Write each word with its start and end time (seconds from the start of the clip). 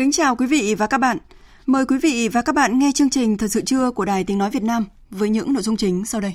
Kính 0.00 0.12
chào 0.12 0.36
quý 0.36 0.46
vị 0.46 0.74
và 0.78 0.86
các 0.86 0.98
bạn. 0.98 1.18
Mời 1.66 1.86
quý 1.86 1.98
vị 1.98 2.28
và 2.28 2.42
các 2.42 2.54
bạn 2.54 2.78
nghe 2.78 2.90
chương 2.94 3.10
trình 3.10 3.36
Thật 3.36 3.48
sự 3.50 3.60
trưa 3.60 3.90
của 3.90 4.04
Đài 4.04 4.24
Tiếng 4.24 4.38
Nói 4.38 4.50
Việt 4.50 4.62
Nam 4.62 4.84
với 5.10 5.28
những 5.28 5.52
nội 5.52 5.62
dung 5.62 5.76
chính 5.76 6.04
sau 6.06 6.20
đây. 6.20 6.34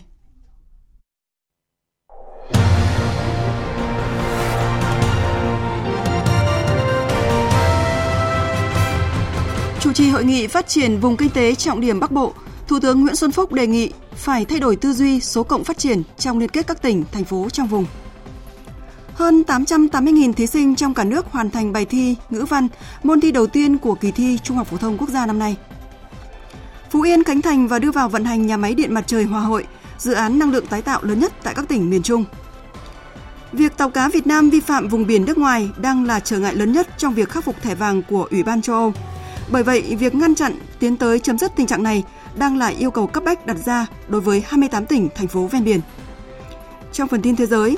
Chủ 9.79 9.94
trì 9.94 10.10
hội 10.10 10.26
nghị 10.26 10.48
phát 10.48 10.68
triển 10.68 11.00
vùng 11.00 11.18
kinh 11.18 11.29
tế 11.29 11.55
trọng 11.55 11.82
điểm 11.82 12.00
Bắc 12.00 12.12
Bộ, 12.12 12.34
Thủ 12.68 12.79
tướng 12.79 13.02
Nguyễn 13.02 13.16
Xuân 13.16 13.32
Phúc 13.32 13.52
đề 13.52 13.68
nghị 13.68 13.91
phải 14.16 14.46
thay 14.46 14.60
đổi 14.60 14.76
tư 14.76 14.94
duy 14.94 15.20
số 15.20 15.44
cộng 15.44 15.63
phát 15.63 15.77
triển 15.77 16.04
trong 16.18 16.40
liên 16.40 16.50
kết 16.50 16.68
các 16.68 16.82
tỉnh, 16.82 17.04
thành 17.12 17.24
phố 17.24 17.50
trong 17.50 17.68
vùng. 17.68 17.85
Hơn 19.16 19.44
880.000 19.48 20.34
thí 20.34 20.48
sinh 20.48 20.76
trong 20.76 20.94
cả 20.94 21.04
nước 21.04 21.26
hoàn 21.32 21.49
thành 21.49 21.74
bài 21.74 21.85
thi 21.85 22.16
ngữ 22.30 22.46
văn, 22.49 22.68
môn 23.04 23.22
thi 23.22 23.32
đầu 23.32 23.48
tiên 23.48 23.77
của 23.77 23.96
kỳ 23.96 24.12
thi 24.12 24.40
Trung 24.44 24.57
học 24.57 24.68
phổ 24.68 24.77
thông 24.77 24.98
quốc 24.98 25.10
gia 25.10 25.26
năm 25.26 25.40
nay. 25.40 25.57
Phú 26.91 27.02
Yên 27.02 27.24
khánh 27.24 27.41
thành 27.41 27.68
và 27.68 27.80
đưa 27.80 27.91
vào 27.91 28.10
vận 28.10 28.26
hành 28.26 28.46
nhà 28.48 28.57
máy 28.57 28.76
điện 28.76 28.94
mặt 28.94 29.04
trời 29.07 29.24
Hòa 29.24 29.41
Hội, 29.41 29.66
dự 29.98 30.13
án 30.13 30.40
năng 30.40 30.52
lượng 30.52 30.68
tái 30.68 30.82
tạo 30.82 31.04
lớn 31.04 31.20
nhất 31.20 31.34
tại 31.44 31.54
các 31.55 31.68
tỉnh 31.68 31.90
miền 31.90 32.02
Trung. 32.02 32.26
Việc 33.52 33.77
tàu 33.77 33.90
cá 33.90 34.10
Việt 34.10 34.27
Nam 34.27 34.49
vi 34.49 34.60
phạm 34.60 34.88
vùng 34.88 35.07
biển 35.07 35.26
nước 35.26 35.38
ngoài 35.38 35.70
đang 35.77 36.05
là 36.05 36.20
trở 36.20 36.40
ngại 36.40 36.55
lớn 36.55 36.72
nhất 36.72 36.88
trong 36.98 37.13
việc 37.13 37.29
khắc 37.29 37.44
phục 37.44 37.62
thẻ 37.62 37.76
vàng 37.76 38.02
của 38.04 38.27
Ủy 38.32 38.44
ban 38.44 38.62
châu 38.62 38.76
Âu. 38.76 38.94
Bởi 39.52 39.63
vậy, 39.63 39.96
việc 40.00 40.16
ngăn 40.16 40.35
chặn 40.35 40.60
tiến 40.79 40.98
tới 40.98 41.20
chấm 41.20 41.38
dứt 41.38 41.52
tình 41.55 41.68
trạng 41.68 41.84
này 41.84 42.04
đang 42.35 42.57
là 42.57 42.68
yêu 42.68 42.91
cầu 42.91 43.07
cấp 43.07 43.24
bách 43.24 43.46
đặt 43.46 43.57
ra 43.66 43.85
đối 44.07 44.22
với 44.22 44.44
28 44.48 44.85
tỉnh, 44.85 45.10
thành 45.16 45.27
phố 45.27 45.48
ven 45.48 45.63
biển. 45.63 45.79
Trong 46.91 47.07
phần 47.07 47.22
tin 47.22 47.35
thế 47.35 47.46
giới, 47.46 47.77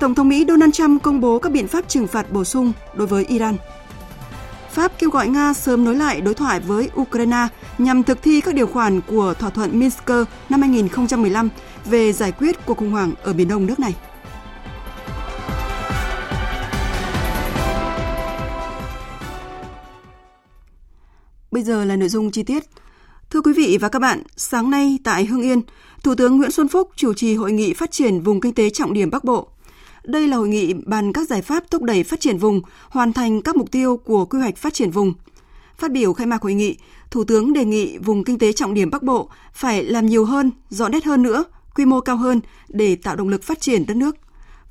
Tổng 0.00 0.14
thống 0.14 0.28
Mỹ 0.28 0.44
Donald 0.48 0.72
Trump 0.74 1.02
công 1.02 1.20
bố 1.20 1.38
các 1.38 1.52
biện 1.52 1.68
pháp 1.68 1.88
trừng 1.88 2.06
phạt 2.06 2.32
bổ 2.32 2.44
sung 2.44 2.72
đối 2.94 3.06
với 3.06 3.24
Iran. 3.24 3.56
Pháp 4.70 4.92
kêu 4.98 5.10
gọi 5.10 5.28
Nga 5.28 5.52
sớm 5.52 5.84
nối 5.84 5.94
lại 5.94 6.20
đối 6.20 6.34
thoại 6.34 6.60
với 6.60 6.90
Ukraine 7.00 7.48
nhằm 7.78 8.02
thực 8.02 8.22
thi 8.22 8.40
các 8.40 8.54
điều 8.54 8.66
khoản 8.66 9.00
của 9.00 9.34
thỏa 9.38 9.50
thuận 9.50 9.78
Minsk 9.78 10.08
năm 10.48 10.60
2015 10.60 11.48
về 11.84 12.12
giải 12.12 12.32
quyết 12.32 12.66
cuộc 12.66 12.78
khủng 12.78 12.90
hoảng 12.90 13.12
ở 13.22 13.32
Biển 13.32 13.48
Đông 13.48 13.66
nước 13.66 13.80
này. 13.80 13.94
Bây 21.50 21.62
giờ 21.62 21.84
là 21.84 21.96
nội 21.96 22.08
dung 22.08 22.30
chi 22.30 22.42
tiết. 22.42 22.64
Thưa 23.30 23.40
quý 23.40 23.52
vị 23.52 23.78
và 23.80 23.88
các 23.88 23.98
bạn, 23.98 24.22
sáng 24.36 24.70
nay 24.70 24.98
tại 25.04 25.24
Hưng 25.24 25.42
Yên, 25.42 25.62
Thủ 26.02 26.14
tướng 26.14 26.36
Nguyễn 26.36 26.50
Xuân 26.50 26.68
Phúc 26.68 26.90
chủ 26.96 27.14
trì 27.14 27.34
hội 27.34 27.52
nghị 27.52 27.74
phát 27.74 27.90
triển 27.90 28.20
vùng 28.20 28.40
kinh 28.40 28.54
tế 28.54 28.70
trọng 28.70 28.92
điểm 28.92 29.10
Bắc 29.10 29.24
Bộ. 29.24 29.48
Đây 30.06 30.28
là 30.28 30.36
hội 30.36 30.48
nghị 30.48 30.72
bàn 30.72 31.12
các 31.12 31.28
giải 31.28 31.42
pháp 31.42 31.70
thúc 31.70 31.82
đẩy 31.82 32.02
phát 32.02 32.20
triển 32.20 32.38
vùng, 32.38 32.60
hoàn 32.90 33.12
thành 33.12 33.42
các 33.42 33.56
mục 33.56 33.70
tiêu 33.70 33.96
của 33.96 34.24
quy 34.24 34.38
hoạch 34.38 34.56
phát 34.56 34.74
triển 34.74 34.90
vùng. 34.90 35.12
Phát 35.76 35.90
biểu 35.92 36.12
khai 36.12 36.26
mạc 36.26 36.42
hội 36.42 36.54
nghị, 36.54 36.76
Thủ 37.10 37.24
tướng 37.24 37.52
đề 37.52 37.64
nghị 37.64 37.98
vùng 37.98 38.24
kinh 38.24 38.38
tế 38.38 38.52
trọng 38.52 38.74
điểm 38.74 38.90
Bắc 38.90 39.02
Bộ 39.02 39.28
phải 39.52 39.84
làm 39.84 40.06
nhiều 40.06 40.24
hơn, 40.24 40.50
rõ 40.68 40.88
nét 40.88 41.04
hơn 41.04 41.22
nữa, 41.22 41.44
quy 41.74 41.84
mô 41.84 42.00
cao 42.00 42.16
hơn 42.16 42.40
để 42.68 42.96
tạo 42.96 43.16
động 43.16 43.28
lực 43.28 43.42
phát 43.42 43.60
triển 43.60 43.86
đất 43.86 43.96
nước. 43.96 44.16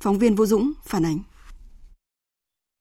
Phóng 0.00 0.18
viên 0.18 0.34
Vũ 0.34 0.46
Dũng 0.46 0.72
phản 0.84 1.04
ánh. 1.04 1.18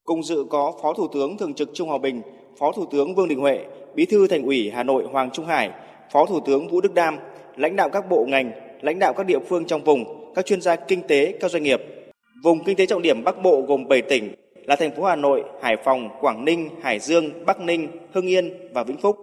Cùng 0.05 0.23
dự 0.23 0.45
có 0.49 0.73
Phó 0.83 0.93
Thủ 0.93 1.07
tướng 1.13 1.37
Thường 1.37 1.53
trực 1.53 1.69
Trung 1.73 1.89
Hòa 1.89 1.97
Bình, 1.97 2.21
Phó 2.59 2.71
Thủ 2.71 2.85
tướng 2.91 3.15
Vương 3.15 3.27
Đình 3.27 3.39
Huệ, 3.39 3.65
Bí 3.95 4.05
thư 4.05 4.27
Thành 4.27 4.43
ủy 4.43 4.71
Hà 4.75 4.83
Nội 4.83 5.03
Hoàng 5.11 5.29
Trung 5.33 5.45
Hải, 5.45 5.71
Phó 6.13 6.25
Thủ 6.25 6.39
tướng 6.45 6.67
Vũ 6.67 6.81
Đức 6.81 6.93
Đam, 6.93 7.17
lãnh 7.55 7.75
đạo 7.75 7.89
các 7.93 8.09
bộ 8.09 8.25
ngành, 8.27 8.51
lãnh 8.81 8.99
đạo 8.99 9.13
các 9.17 9.25
địa 9.25 9.39
phương 9.49 9.65
trong 9.65 9.83
vùng, 9.83 10.33
các 10.35 10.45
chuyên 10.45 10.61
gia 10.61 10.75
kinh 10.75 11.07
tế, 11.07 11.37
các 11.41 11.51
doanh 11.51 11.63
nghiệp. 11.63 11.81
Vùng 12.43 12.63
kinh 12.63 12.75
tế 12.75 12.85
trọng 12.85 13.01
điểm 13.01 13.23
Bắc 13.23 13.43
Bộ 13.43 13.61
gồm 13.67 13.87
7 13.87 14.01
tỉnh 14.01 14.33
là 14.65 14.75
thành 14.75 14.95
phố 14.95 15.03
Hà 15.03 15.15
Nội, 15.15 15.43
Hải 15.61 15.77
Phòng, 15.85 16.09
Quảng 16.21 16.45
Ninh, 16.45 16.69
Hải 16.81 16.99
Dương, 16.99 17.45
Bắc 17.45 17.59
Ninh, 17.59 17.87
Hưng 18.13 18.27
Yên 18.27 18.53
và 18.73 18.83
Vĩnh 18.83 18.97
Phúc. 18.97 19.17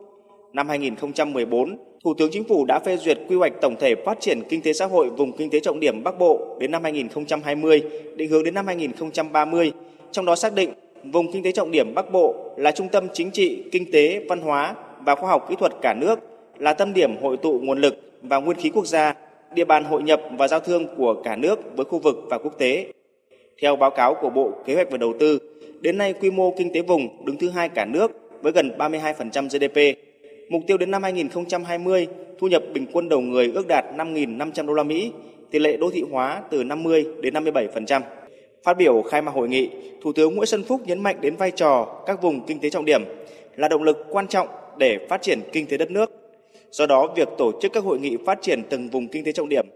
Năm 0.52 0.68
2014, 0.68 1.76
Thủ 2.04 2.14
tướng 2.18 2.30
Chính 2.32 2.44
phủ 2.44 2.64
đã 2.64 2.78
phê 2.78 2.96
duyệt 2.96 3.18
quy 3.28 3.36
hoạch 3.36 3.52
tổng 3.60 3.76
thể 3.80 3.94
phát 4.06 4.20
triển 4.20 4.40
kinh 4.48 4.62
tế 4.62 4.72
xã 4.72 4.86
hội 4.86 5.10
vùng 5.10 5.36
kinh 5.36 5.50
tế 5.50 5.60
trọng 5.60 5.80
điểm 5.80 6.02
Bắc 6.04 6.18
Bộ 6.18 6.56
đến 6.60 6.70
năm 6.70 6.82
2020, 6.82 7.82
định 8.16 8.30
hướng 8.30 8.44
đến 8.44 8.54
năm 8.54 8.66
2030, 8.66 9.72
trong 10.12 10.26
đó 10.26 10.36
xác 10.36 10.54
định 10.54 10.72
vùng 11.04 11.32
kinh 11.32 11.42
tế 11.42 11.52
trọng 11.52 11.70
điểm 11.70 11.94
Bắc 11.94 12.12
Bộ 12.12 12.34
là 12.56 12.70
trung 12.70 12.88
tâm 12.88 13.08
chính 13.12 13.30
trị, 13.30 13.64
kinh 13.72 13.92
tế, 13.92 14.24
văn 14.28 14.40
hóa 14.40 14.74
và 15.04 15.14
khoa 15.14 15.30
học 15.30 15.46
kỹ 15.48 15.54
thuật 15.58 15.72
cả 15.82 15.94
nước, 15.94 16.18
là 16.58 16.72
tâm 16.72 16.94
điểm 16.94 17.16
hội 17.22 17.36
tụ 17.36 17.60
nguồn 17.62 17.80
lực 17.80 17.94
và 18.22 18.36
nguyên 18.36 18.58
khí 18.58 18.70
quốc 18.70 18.86
gia, 18.86 19.14
địa 19.54 19.64
bàn 19.64 19.84
hội 19.84 20.02
nhập 20.02 20.20
và 20.38 20.48
giao 20.48 20.60
thương 20.60 20.86
của 20.96 21.14
cả 21.24 21.36
nước 21.36 21.76
với 21.76 21.84
khu 21.84 21.98
vực 21.98 22.16
và 22.30 22.38
quốc 22.38 22.58
tế. 22.58 22.92
Theo 23.60 23.76
báo 23.76 23.90
cáo 23.90 24.14
của 24.14 24.30
Bộ 24.30 24.52
Kế 24.66 24.74
hoạch 24.74 24.90
và 24.90 24.98
Đầu 24.98 25.12
tư, 25.20 25.38
đến 25.80 25.98
nay 25.98 26.12
quy 26.12 26.30
mô 26.30 26.54
kinh 26.58 26.72
tế 26.72 26.82
vùng 26.82 27.24
đứng 27.24 27.36
thứ 27.36 27.50
hai 27.50 27.68
cả 27.68 27.84
nước 27.84 28.10
với 28.42 28.52
gần 28.52 28.72
32% 28.78 29.48
GDP. 29.48 29.98
Mục 30.48 30.62
tiêu 30.66 30.76
đến 30.78 30.90
năm 30.90 31.02
2020, 31.02 32.06
thu 32.38 32.48
nhập 32.48 32.62
bình 32.74 32.86
quân 32.92 33.08
đầu 33.08 33.20
người 33.20 33.52
ước 33.54 33.68
đạt 33.68 33.84
5.500 33.96 34.66
đô 34.66 34.72
la 34.72 34.82
Mỹ, 34.82 35.12
tỷ 35.50 35.58
lệ 35.58 35.76
đô 35.76 35.90
thị 35.90 36.02
hóa 36.10 36.42
từ 36.50 36.64
50 36.64 37.06
đến 37.20 37.34
57%. 37.34 38.00
Phát 38.64 38.76
biểu 38.76 39.02
khai 39.02 39.22
mạc 39.22 39.34
hội 39.34 39.48
nghị, 39.48 39.68
Thủ 40.02 40.12
tướng 40.12 40.34
Nguyễn 40.34 40.46
Xuân 40.46 40.64
Phúc 40.64 40.80
nhấn 40.86 41.02
mạnh 41.02 41.16
đến 41.20 41.36
vai 41.36 41.50
trò 41.50 42.02
các 42.06 42.22
vùng 42.22 42.46
kinh 42.46 42.58
tế 42.58 42.70
trọng 42.70 42.84
điểm 42.84 43.04
là 43.56 43.68
động 43.68 43.82
lực 43.82 44.06
quan 44.10 44.28
trọng 44.28 44.48
để 44.78 44.98
phát 45.08 45.22
triển 45.22 45.40
kinh 45.52 45.66
tế 45.66 45.76
đất 45.76 45.90
nước. 45.90 46.10
Do 46.70 46.86
đó, 46.86 47.12
việc 47.16 47.28
tổ 47.38 47.52
chức 47.62 47.72
các 47.72 47.84
hội 47.84 47.98
nghị 47.98 48.16
phát 48.26 48.38
triển 48.42 48.62
từng 48.70 48.88
vùng 48.88 49.08
kinh 49.08 49.24
tế 49.24 49.32
trọng 49.32 49.48
điểm 49.48 49.66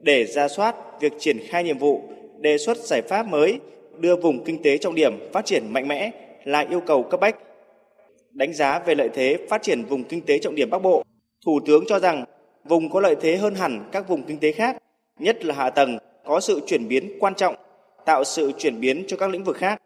để 0.00 0.24
ra 0.24 0.48
soát 0.48 0.76
việc 1.00 1.12
triển 1.18 1.38
khai 1.48 1.64
nhiệm 1.64 1.78
vụ, 1.78 2.02
đề 2.40 2.58
xuất 2.58 2.76
giải 2.76 3.02
pháp 3.02 3.26
mới 3.26 3.60
đưa 3.98 4.16
vùng 4.16 4.44
kinh 4.44 4.62
tế 4.62 4.78
trọng 4.78 4.94
điểm 4.94 5.32
phát 5.32 5.44
triển 5.44 5.72
mạnh 5.72 5.88
mẽ 5.88 6.10
là 6.44 6.66
yêu 6.70 6.80
cầu 6.80 7.02
cấp 7.02 7.20
bách. 7.20 7.36
Đánh 8.30 8.52
giá 8.52 8.78
về 8.78 8.94
lợi 8.94 9.08
thế 9.14 9.38
phát 9.48 9.62
triển 9.62 9.84
vùng 9.84 10.04
kinh 10.04 10.20
tế 10.20 10.38
trọng 10.38 10.54
điểm 10.54 10.70
Bắc 10.70 10.82
Bộ, 10.82 11.04
Thủ 11.46 11.60
tướng 11.66 11.84
cho 11.88 11.98
rằng 11.98 12.24
vùng 12.64 12.90
có 12.90 13.00
lợi 13.00 13.16
thế 13.20 13.36
hơn 13.36 13.54
hẳn 13.54 13.88
các 13.92 14.08
vùng 14.08 14.22
kinh 14.22 14.38
tế 14.38 14.52
khác, 14.52 14.76
nhất 15.18 15.44
là 15.44 15.54
hạ 15.54 15.70
tầng 15.70 15.98
có 16.24 16.40
sự 16.40 16.60
chuyển 16.66 16.88
biến 16.88 17.16
quan 17.20 17.34
trọng, 17.34 17.54
tạo 18.06 18.24
sự 18.24 18.52
chuyển 18.58 18.80
biến 18.80 19.04
cho 19.06 19.16
các 19.16 19.30
lĩnh 19.30 19.44
vực 19.44 19.56
khác. 19.56 19.82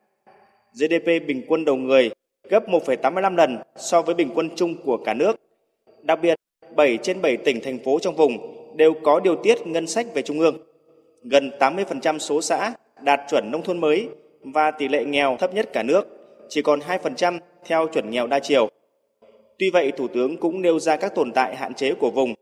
GDP 0.75 1.07
bình 1.27 1.43
quân 1.49 1.65
đầu 1.65 1.77
người 1.77 2.11
gấp 2.51 2.69
1,85 2.69 3.37
lần 3.37 3.59
so 3.77 4.03
với 4.03 4.15
bình 4.15 4.31
quân 4.35 4.51
chung 4.57 4.75
của 4.85 4.97
cả 4.97 5.15
nước. 5.15 5.37
Đặc 6.03 6.19
biệt, 6.23 6.39
7 6.77 6.99
trên 7.03 7.23
7 7.23 7.37
tỉnh 7.37 7.61
thành 7.61 7.79
phố 7.79 7.99
trong 7.99 8.17
vùng 8.17 8.39
đều 8.77 8.95
có 9.03 9.21
điều 9.21 9.37
tiết 9.37 9.67
ngân 9.67 9.87
sách 9.87 10.07
về 10.15 10.23
trung 10.23 10.41
ương. 10.41 10.74
Gần 11.25 11.51
80% 11.59 12.19
số 12.19 12.43
xã 12.43 12.73
đạt 13.03 13.21
chuẩn 13.31 13.51
nông 13.51 13.63
thôn 13.63 13.81
mới 13.81 14.09
và 14.41 14.71
tỷ 14.71 14.89
lệ 14.89 15.05
nghèo 15.05 15.37
thấp 15.41 15.55
nhất 15.55 15.71
cả 15.73 15.83
nước, 15.83 16.03
chỉ 16.49 16.63
còn 16.63 16.81
2% 16.81 17.39
theo 17.65 17.87
chuẩn 17.87 18.11
nghèo 18.11 18.27
đa 18.27 18.39
chiều. 18.39 18.69
Tuy 19.59 19.71
vậy, 19.71 19.93
Thủ 19.97 20.09
tướng 20.09 20.37
cũng 20.37 20.63
nêu 20.63 20.79
ra 20.79 20.97
các 20.97 21.15
tồn 21.15 21.33
tại 21.33 21.57
hạn 21.57 21.75
chế 21.75 21.95
của 21.95 22.11
vùng. 22.11 22.35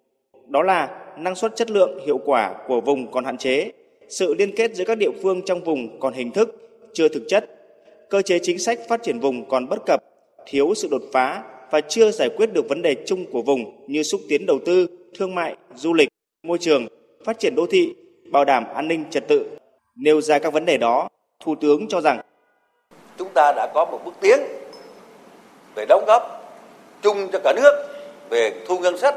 Đó 0.48 0.62
là 0.62 0.88
năng 1.18 1.34
suất 1.34 1.56
chất 1.56 1.70
lượng 1.70 1.98
hiệu 2.06 2.18
quả 2.24 2.54
của 2.68 2.80
vùng 2.80 3.10
còn 3.10 3.24
hạn 3.24 3.38
chế, 3.38 3.72
sự 4.08 4.34
liên 4.34 4.56
kết 4.56 4.74
giữa 4.74 4.84
các 4.84 4.98
địa 4.98 5.10
phương 5.22 5.42
trong 5.46 5.64
vùng 5.64 6.00
còn 6.00 6.14
hình 6.14 6.30
thức, 6.30 6.70
chưa 6.92 7.08
thực 7.08 7.22
chất, 7.28 7.50
cơ 8.10 8.22
chế 8.22 8.38
chính 8.38 8.58
sách 8.58 8.78
phát 8.88 9.02
triển 9.02 9.20
vùng 9.20 9.48
còn 9.48 9.68
bất 9.68 9.86
cập, 9.86 10.00
thiếu 10.46 10.74
sự 10.74 10.88
đột 10.90 11.02
phá 11.12 11.42
và 11.70 11.80
chưa 11.80 12.10
giải 12.10 12.28
quyết 12.36 12.52
được 12.52 12.68
vấn 12.68 12.82
đề 12.82 12.94
chung 13.06 13.24
của 13.32 13.42
vùng 13.42 13.86
như 13.86 14.02
xúc 14.02 14.20
tiến 14.28 14.46
đầu 14.46 14.58
tư, 14.64 14.86
thương 15.18 15.34
mại, 15.34 15.56
du 15.74 15.94
lịch, 15.94 16.08
môi 16.42 16.58
trường, 16.58 16.86
phát 17.24 17.38
triển 17.38 17.54
đô 17.54 17.66
thị, 17.66 17.94
bảo 18.32 18.44
đảm 18.44 18.64
an 18.74 18.88
ninh 18.88 19.04
trật 19.10 19.28
tự. 19.28 19.50
Nêu 19.96 20.20
ra 20.20 20.38
các 20.38 20.52
vấn 20.52 20.64
đề 20.64 20.76
đó, 20.76 21.08
Thủ 21.40 21.54
tướng 21.60 21.88
cho 21.88 22.00
rằng 22.00 22.20
chúng 23.18 23.28
ta 23.34 23.52
đã 23.56 23.66
có 23.74 23.84
một 23.84 24.00
bước 24.04 24.14
tiến 24.20 24.38
về 25.74 25.84
đóng 25.88 26.04
góp 26.06 26.22
chung 27.02 27.28
cho 27.32 27.38
cả 27.44 27.52
nước 27.56 27.72
về 28.30 28.52
thu 28.68 28.78
ngân 28.78 28.98
sách, 28.98 29.14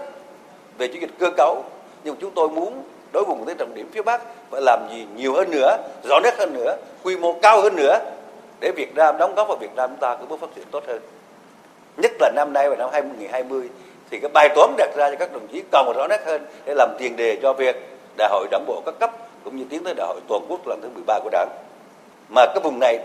về 0.77 0.87
chuyển 0.87 1.01
dịch 1.01 1.09
cơ 1.19 1.31
cấu, 1.37 1.63
nhưng 2.03 2.15
chúng 2.21 2.31
tôi 2.35 2.49
muốn 2.49 2.83
đối 3.13 3.23
vùng 3.23 3.37
kinh 3.37 3.47
tế 3.47 3.53
trọng 3.59 3.75
điểm 3.75 3.89
phía 3.93 4.01
Bắc 4.01 4.21
phải 4.51 4.61
làm 4.61 4.87
gì 4.91 5.05
nhiều 5.15 5.33
hơn 5.33 5.51
nữa, 5.51 5.77
rõ 6.09 6.19
nét 6.23 6.33
hơn 6.37 6.53
nữa, 6.53 6.77
quy 7.03 7.17
mô 7.17 7.33
cao 7.41 7.61
hơn 7.61 7.75
nữa 7.75 7.99
để 8.59 8.71
Việt 8.75 8.95
Nam 8.95 9.17
đóng 9.17 9.35
góp 9.35 9.47
vào 9.47 9.57
Việt 9.57 9.75
Nam 9.75 9.89
chúng 9.89 9.99
ta 9.99 10.15
có 10.15 10.25
bước 10.29 10.39
phát 10.39 10.49
triển 10.55 10.65
tốt 10.71 10.83
hơn. 10.87 11.01
Nhất 11.97 12.11
là 12.19 12.31
năm 12.35 12.53
nay 12.53 12.69
và 12.69 12.75
năm 12.75 12.89
2020 12.93 13.69
thì 14.11 14.19
cái 14.21 14.31
bài 14.33 14.49
toán 14.55 14.73
đặt 14.77 14.89
ra 14.95 15.09
cho 15.09 15.15
các 15.15 15.33
đồng 15.33 15.47
chí 15.47 15.63
còn 15.71 15.93
rõ 15.97 16.07
nét 16.07 16.21
hơn 16.25 16.45
để 16.65 16.73
làm 16.77 16.89
tiền 16.99 17.15
đề 17.15 17.37
cho 17.41 17.53
việc 17.53 17.94
đại 18.17 18.29
hội 18.31 18.47
đảng 18.51 18.65
bộ 18.67 18.81
các 18.85 18.95
cấp 18.99 19.11
cũng 19.43 19.57
như 19.57 19.65
tiến 19.69 19.83
tới 19.83 19.93
đại 19.97 20.07
hội 20.07 20.21
toàn 20.27 20.45
quốc 20.49 20.67
lần 20.67 20.79
thứ 20.81 20.89
13 20.93 21.19
của 21.23 21.29
đảng. 21.29 21.49
Mà 22.29 22.45
cái 22.45 22.59
vùng 22.63 22.79
này 22.79 22.99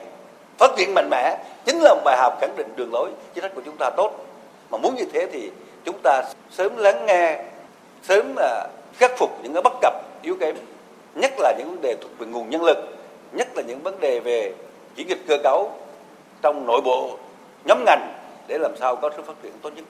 phát 0.59 0.71
triển 0.77 0.95
mạnh 0.95 1.09
mẽ 1.11 1.37
chính 1.65 1.79
là 1.83 1.95
một 1.95 2.01
bài 2.05 2.17
học 2.19 2.39
khẳng 2.41 2.57
định 2.57 2.69
đường 2.77 2.93
lối 2.93 3.11
chính 3.35 3.43
sách 3.43 3.53
của 3.55 3.63
chúng 3.65 3.77
ta 3.79 3.91
tốt. 3.97 4.13
Mà 4.71 4.79
muốn 4.79 4.95
như 4.95 5.05
thế 5.13 5.27
thì 5.33 5.51
chúng 5.85 5.99
ta 6.03 6.23
sớm 6.51 6.77
lắng 6.77 7.07
nghe, 7.07 7.45
sớm 8.03 8.35
à, 8.39 8.69
khắc 8.93 9.11
phục 9.19 9.31
những 9.43 9.53
cái 9.53 9.63
bất 9.63 9.73
cập 9.81 9.95
yếu 10.23 10.37
kém, 10.41 10.57
nhất 11.15 11.33
là 11.39 11.55
những 11.59 11.71
vấn 11.71 11.81
đề 11.83 11.97
thuộc 12.01 12.11
về 12.19 12.27
nguồn 12.27 12.51
nhân 12.51 12.63
lực, 12.65 12.79
nhất 13.33 13.49
là 13.57 13.63
những 13.63 13.83
vấn 13.83 14.01
đề 14.01 14.21
về 14.21 14.53
chuyển 14.97 15.09
dịch 15.09 15.21
cơ 15.29 15.39
cấu 15.43 15.73
trong 16.43 16.67
nội 16.67 16.81
bộ 16.85 17.19
nhóm 17.65 17.85
ngành 17.87 18.13
để 18.49 18.59
làm 18.59 18.77
sao 18.81 18.97
có 18.97 19.11
sự 19.17 19.23
phát 19.23 19.35
triển 19.43 19.53
tốt 19.63 19.71
nhất. 19.77 19.85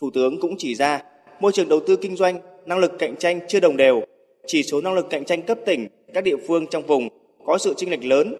Thủ 0.00 0.10
tướng 0.14 0.40
cũng 0.40 0.54
chỉ 0.58 0.74
ra 0.74 1.00
môi 1.40 1.52
trường 1.52 1.68
đầu 1.68 1.80
tư 1.86 1.96
kinh 1.96 2.16
doanh, 2.16 2.38
năng 2.66 2.78
lực 2.78 2.98
cạnh 2.98 3.16
tranh 3.16 3.40
chưa 3.48 3.60
đồng 3.60 3.76
đều, 3.76 4.02
chỉ 4.46 4.62
số 4.62 4.80
năng 4.80 4.94
lực 4.94 5.10
cạnh 5.10 5.24
tranh 5.24 5.42
cấp 5.42 5.58
tỉnh, 5.66 5.88
các 6.14 6.24
địa 6.24 6.36
phương 6.36 6.66
trong 6.66 6.86
vùng 6.86 7.08
có 7.46 7.58
sự 7.58 7.74
chênh 7.76 7.90
lệch 7.90 8.04
lớn. 8.04 8.34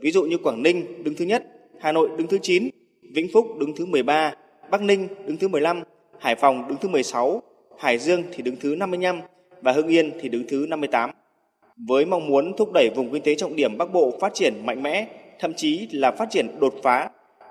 Ví 0.00 0.10
dụ 0.10 0.22
như 0.22 0.38
Quảng 0.38 0.62
Ninh 0.62 1.04
đứng 1.04 1.14
thứ 1.14 1.24
nhất, 1.24 1.44
Hà 1.80 1.92
Nội 1.92 2.08
đứng 2.18 2.26
thứ 2.26 2.38
9, 2.42 2.68
Vĩnh 3.14 3.28
Phúc 3.32 3.46
đứng 3.58 3.76
thứ 3.76 3.86
13, 3.86 4.34
Bắc 4.70 4.82
Ninh 4.82 5.08
đứng 5.26 5.36
thứ 5.36 5.48
15, 5.48 5.82
Hải 6.18 6.34
Phòng 6.34 6.68
đứng 6.68 6.78
thứ 6.80 6.88
16, 6.88 7.42
Hải 7.78 7.98
Dương 7.98 8.22
thì 8.32 8.42
đứng 8.42 8.56
thứ 8.60 8.76
55 8.76 9.20
và 9.62 9.72
Hưng 9.72 9.88
Yên 9.88 10.12
thì 10.20 10.28
đứng 10.28 10.44
thứ 10.48 10.66
58. 10.68 11.10
Với 11.88 12.04
mong 12.04 12.26
muốn 12.26 12.56
thúc 12.56 12.72
đẩy 12.72 12.90
vùng 12.96 13.12
kinh 13.12 13.22
tế 13.22 13.34
trọng 13.34 13.56
điểm 13.56 13.78
Bắc 13.78 13.92
Bộ 13.92 14.12
phát 14.20 14.34
triển 14.34 14.54
mạnh 14.66 14.82
mẽ, 14.82 15.06
thậm 15.40 15.54
chí 15.54 15.88
là 15.92 16.12
phát 16.12 16.26
triển 16.30 16.60
đột 16.60 16.74
phá, 16.82 17.08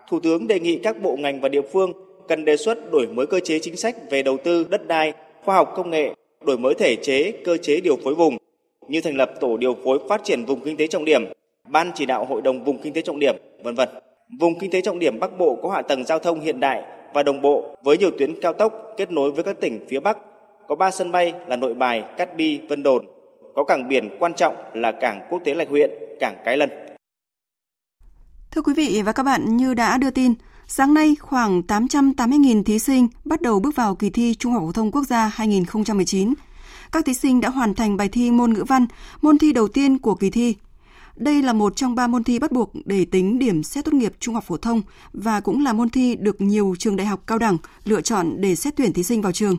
Thủ 0.07 0.19
tướng 0.19 0.47
đề 0.47 0.59
nghị 0.59 0.79
các 0.83 1.01
bộ 1.01 1.15
ngành 1.15 1.41
và 1.41 1.49
địa 1.49 1.61
phương 1.61 1.93
cần 2.27 2.45
đề 2.45 2.57
xuất 2.57 2.91
đổi 2.91 3.07
mới 3.07 3.25
cơ 3.25 3.39
chế 3.39 3.59
chính 3.59 3.75
sách 3.75 3.95
về 4.09 4.23
đầu 4.23 4.37
tư 4.37 4.65
đất 4.69 4.87
đai, 4.87 5.13
khoa 5.45 5.55
học 5.55 5.73
công 5.75 5.89
nghệ, 5.89 6.13
đổi 6.45 6.57
mới 6.57 6.73
thể 6.73 6.95
chế, 6.95 7.31
cơ 7.45 7.57
chế 7.57 7.81
điều 7.81 7.97
phối 8.03 8.15
vùng 8.15 8.37
như 8.87 9.01
thành 9.01 9.15
lập 9.15 9.31
tổ 9.39 9.57
điều 9.57 9.75
phối 9.83 9.99
phát 10.09 10.21
triển 10.23 10.45
vùng 10.45 10.59
kinh 10.59 10.77
tế 10.77 10.87
trọng 10.87 11.05
điểm, 11.05 11.25
ban 11.67 11.91
chỉ 11.95 12.05
đạo 12.05 12.25
hội 12.25 12.41
đồng 12.41 12.63
vùng 12.63 12.77
kinh 12.81 12.93
tế 12.93 13.01
trọng 13.01 13.19
điểm, 13.19 13.35
vân 13.63 13.75
vân. 13.75 13.89
Vùng 14.39 14.59
kinh 14.59 14.71
tế 14.71 14.81
trọng 14.81 14.99
điểm 14.99 15.19
Bắc 15.19 15.37
Bộ 15.37 15.59
có 15.63 15.69
hạ 15.69 15.81
tầng 15.81 16.05
giao 16.05 16.19
thông 16.19 16.39
hiện 16.39 16.59
đại 16.59 16.83
và 17.13 17.23
đồng 17.23 17.41
bộ 17.41 17.75
với 17.83 17.97
nhiều 17.97 18.11
tuyến 18.19 18.41
cao 18.41 18.53
tốc 18.53 18.93
kết 18.97 19.11
nối 19.11 19.31
với 19.31 19.43
các 19.43 19.59
tỉnh 19.61 19.85
phía 19.89 19.99
Bắc, 19.99 20.17
có 20.67 20.75
3 20.75 20.91
sân 20.91 21.11
bay 21.11 21.33
là 21.47 21.55
Nội 21.55 21.73
Bài, 21.73 22.03
Cát 22.17 22.35
Bi, 22.35 22.59
Vân 22.69 22.83
Đồn, 22.83 23.05
có 23.55 23.63
cảng 23.63 23.87
biển 23.87 24.09
quan 24.19 24.33
trọng 24.33 24.55
là 24.73 24.91
cảng 24.91 25.27
quốc 25.29 25.41
tế 25.45 25.53
Lạch 25.53 25.69
Huyện, 25.69 25.91
cảng 26.19 26.35
Cái 26.45 26.57
Lân. 26.57 26.69
Thưa 28.51 28.61
quý 28.61 28.73
vị 28.77 29.01
và 29.05 29.11
các 29.11 29.23
bạn, 29.23 29.57
như 29.57 29.73
đã 29.73 29.97
đưa 29.97 30.11
tin, 30.11 30.33
sáng 30.67 30.93
nay 30.93 31.15
khoảng 31.19 31.61
880.000 31.61 32.63
thí 32.63 32.79
sinh 32.79 33.07
bắt 33.25 33.41
đầu 33.41 33.59
bước 33.59 33.75
vào 33.75 33.95
kỳ 33.95 34.09
thi 34.09 34.35
Trung 34.39 34.53
học 34.53 34.63
phổ 34.65 34.71
thông 34.71 34.91
quốc 34.91 35.03
gia 35.03 35.27
2019. 35.27 36.33
Các 36.91 37.05
thí 37.05 37.13
sinh 37.13 37.41
đã 37.41 37.49
hoàn 37.49 37.73
thành 37.73 37.97
bài 37.97 38.09
thi 38.09 38.31
môn 38.31 38.53
ngữ 38.53 38.63
văn, 38.67 38.85
môn 39.21 39.37
thi 39.37 39.53
đầu 39.53 39.67
tiên 39.67 39.97
của 39.97 40.15
kỳ 40.15 40.29
thi. 40.29 40.55
Đây 41.15 41.41
là 41.41 41.53
một 41.53 41.75
trong 41.75 41.95
ba 41.95 42.07
môn 42.07 42.23
thi 42.23 42.39
bắt 42.39 42.51
buộc 42.51 42.71
để 42.85 43.05
tính 43.05 43.39
điểm 43.39 43.63
xét 43.63 43.85
tốt 43.85 43.93
nghiệp 43.93 44.13
trung 44.19 44.35
học 44.35 44.43
phổ 44.47 44.57
thông 44.57 44.81
và 45.13 45.39
cũng 45.39 45.63
là 45.63 45.73
môn 45.73 45.89
thi 45.89 46.15
được 46.15 46.41
nhiều 46.41 46.75
trường 46.79 46.95
đại 46.95 47.07
học 47.07 47.21
cao 47.27 47.37
đẳng 47.37 47.57
lựa 47.85 48.01
chọn 48.01 48.33
để 48.37 48.55
xét 48.55 48.75
tuyển 48.75 48.93
thí 48.93 49.03
sinh 49.03 49.21
vào 49.21 49.31
trường. 49.31 49.57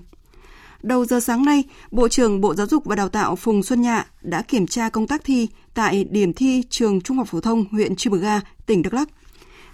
Đầu 0.83 1.05
giờ 1.05 1.21
sáng 1.21 1.45
nay, 1.45 1.65
Bộ 1.91 2.09
trưởng 2.09 2.41
Bộ 2.41 2.55
Giáo 2.55 2.67
dục 2.67 2.85
và 2.85 2.97
Đào 2.97 3.09
tạo 3.09 3.37
Phùng 3.37 3.63
Xuân 3.63 3.83
Nhạ 3.83 4.07
đã 4.23 4.43
kiểm 4.43 4.67
tra 4.67 4.89
công 4.89 5.07
tác 5.07 5.25
thi 5.25 5.49
tại 5.75 6.05
điểm 6.05 6.33
thi 6.33 6.63
trường 6.71 7.01
Trung 7.01 7.17
học 7.17 7.29
phổ 7.29 7.41
thông 7.41 7.65
huyện 7.71 7.97
Chư 7.97 8.11
Bờ 8.11 8.19
Ga, 8.19 8.41
tỉnh 8.67 8.83
Đắk 8.83 8.95
Lắk. 8.95 9.09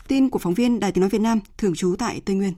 Tin 0.08 0.30
của 0.30 0.38
phóng 0.38 0.54
viên 0.54 0.80
Đài 0.80 0.92
Tiếng 0.92 1.00
nói 1.00 1.10
Việt 1.10 1.20
Nam 1.20 1.40
thường 1.58 1.74
trú 1.74 1.94
tại 1.98 2.20
Tây 2.24 2.36
Nguyên. 2.36 2.52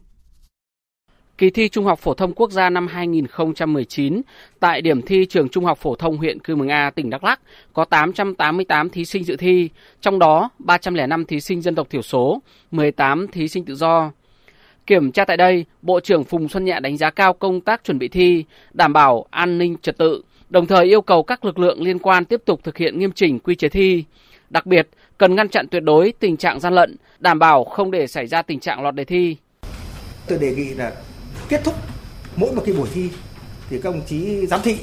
Kỳ 1.38 1.50
thi 1.50 1.68
Trung 1.68 1.84
học 1.84 1.98
phổ 1.98 2.14
thông 2.14 2.32
quốc 2.32 2.50
gia 2.50 2.70
năm 2.70 2.86
2019 2.86 4.22
tại 4.60 4.82
điểm 4.82 5.02
thi 5.02 5.26
trường 5.26 5.48
Trung 5.48 5.64
học 5.64 5.78
phổ 5.78 5.94
thông 5.94 6.16
huyện 6.16 6.38
Cư 6.38 6.56
Mường 6.56 6.68
A, 6.68 6.90
tỉnh 6.90 7.10
Đắk 7.10 7.24
lắc 7.24 7.40
có 7.72 7.84
888 7.84 8.90
thí 8.90 9.04
sinh 9.04 9.24
dự 9.24 9.36
thi, 9.36 9.68
trong 10.00 10.18
đó 10.18 10.50
305 10.58 11.24
thí 11.24 11.40
sinh 11.40 11.62
dân 11.62 11.74
tộc 11.74 11.90
thiểu 11.90 12.02
số, 12.02 12.42
18 12.70 13.26
thí 13.28 13.48
sinh 13.48 13.64
tự 13.64 13.74
do. 13.74 14.12
Kiểm 14.86 15.12
tra 15.12 15.24
tại 15.24 15.36
đây, 15.36 15.64
Bộ 15.82 16.00
trưởng 16.00 16.24
Phùng 16.24 16.48
Xuân 16.48 16.64
Nhạ 16.64 16.80
đánh 16.80 16.96
giá 16.96 17.10
cao 17.10 17.32
công 17.32 17.60
tác 17.60 17.84
chuẩn 17.84 17.98
bị 17.98 18.08
thi, 18.08 18.44
đảm 18.72 18.92
bảo 18.92 19.26
an 19.30 19.58
ninh 19.58 19.76
trật 19.82 19.98
tự, 19.98 20.22
đồng 20.50 20.66
thời 20.66 20.84
yêu 20.84 21.02
cầu 21.02 21.22
các 21.22 21.44
lực 21.44 21.58
lượng 21.58 21.82
liên 21.82 21.98
quan 21.98 22.24
tiếp 22.24 22.42
tục 22.44 22.60
thực 22.64 22.76
hiện 22.76 22.98
nghiêm 22.98 23.12
chỉnh 23.12 23.38
quy 23.38 23.54
chế 23.54 23.68
thi. 23.68 24.04
Đặc 24.50 24.66
biệt, 24.66 24.88
cần 25.18 25.34
ngăn 25.34 25.48
chặn 25.48 25.68
tuyệt 25.68 25.82
đối 25.82 26.12
tình 26.20 26.36
trạng 26.36 26.60
gian 26.60 26.74
lận, 26.74 26.96
đảm 27.18 27.38
bảo 27.38 27.64
không 27.64 27.90
để 27.90 28.06
xảy 28.06 28.26
ra 28.26 28.42
tình 28.42 28.60
trạng 28.60 28.82
lọt 28.82 28.94
đề 28.94 29.04
thi. 29.04 29.36
Tôi 30.26 30.38
đề 30.38 30.54
nghị 30.54 30.74
là 30.74 30.92
kết 31.48 31.60
thúc 31.64 31.74
mỗi 32.36 32.52
một 32.52 32.62
cái 32.66 32.74
buổi 32.74 32.88
thi 32.94 33.10
thì 33.70 33.80
các 33.82 33.92
đồng 33.92 34.02
chí 34.06 34.46
giám 34.46 34.62
thị 34.62 34.78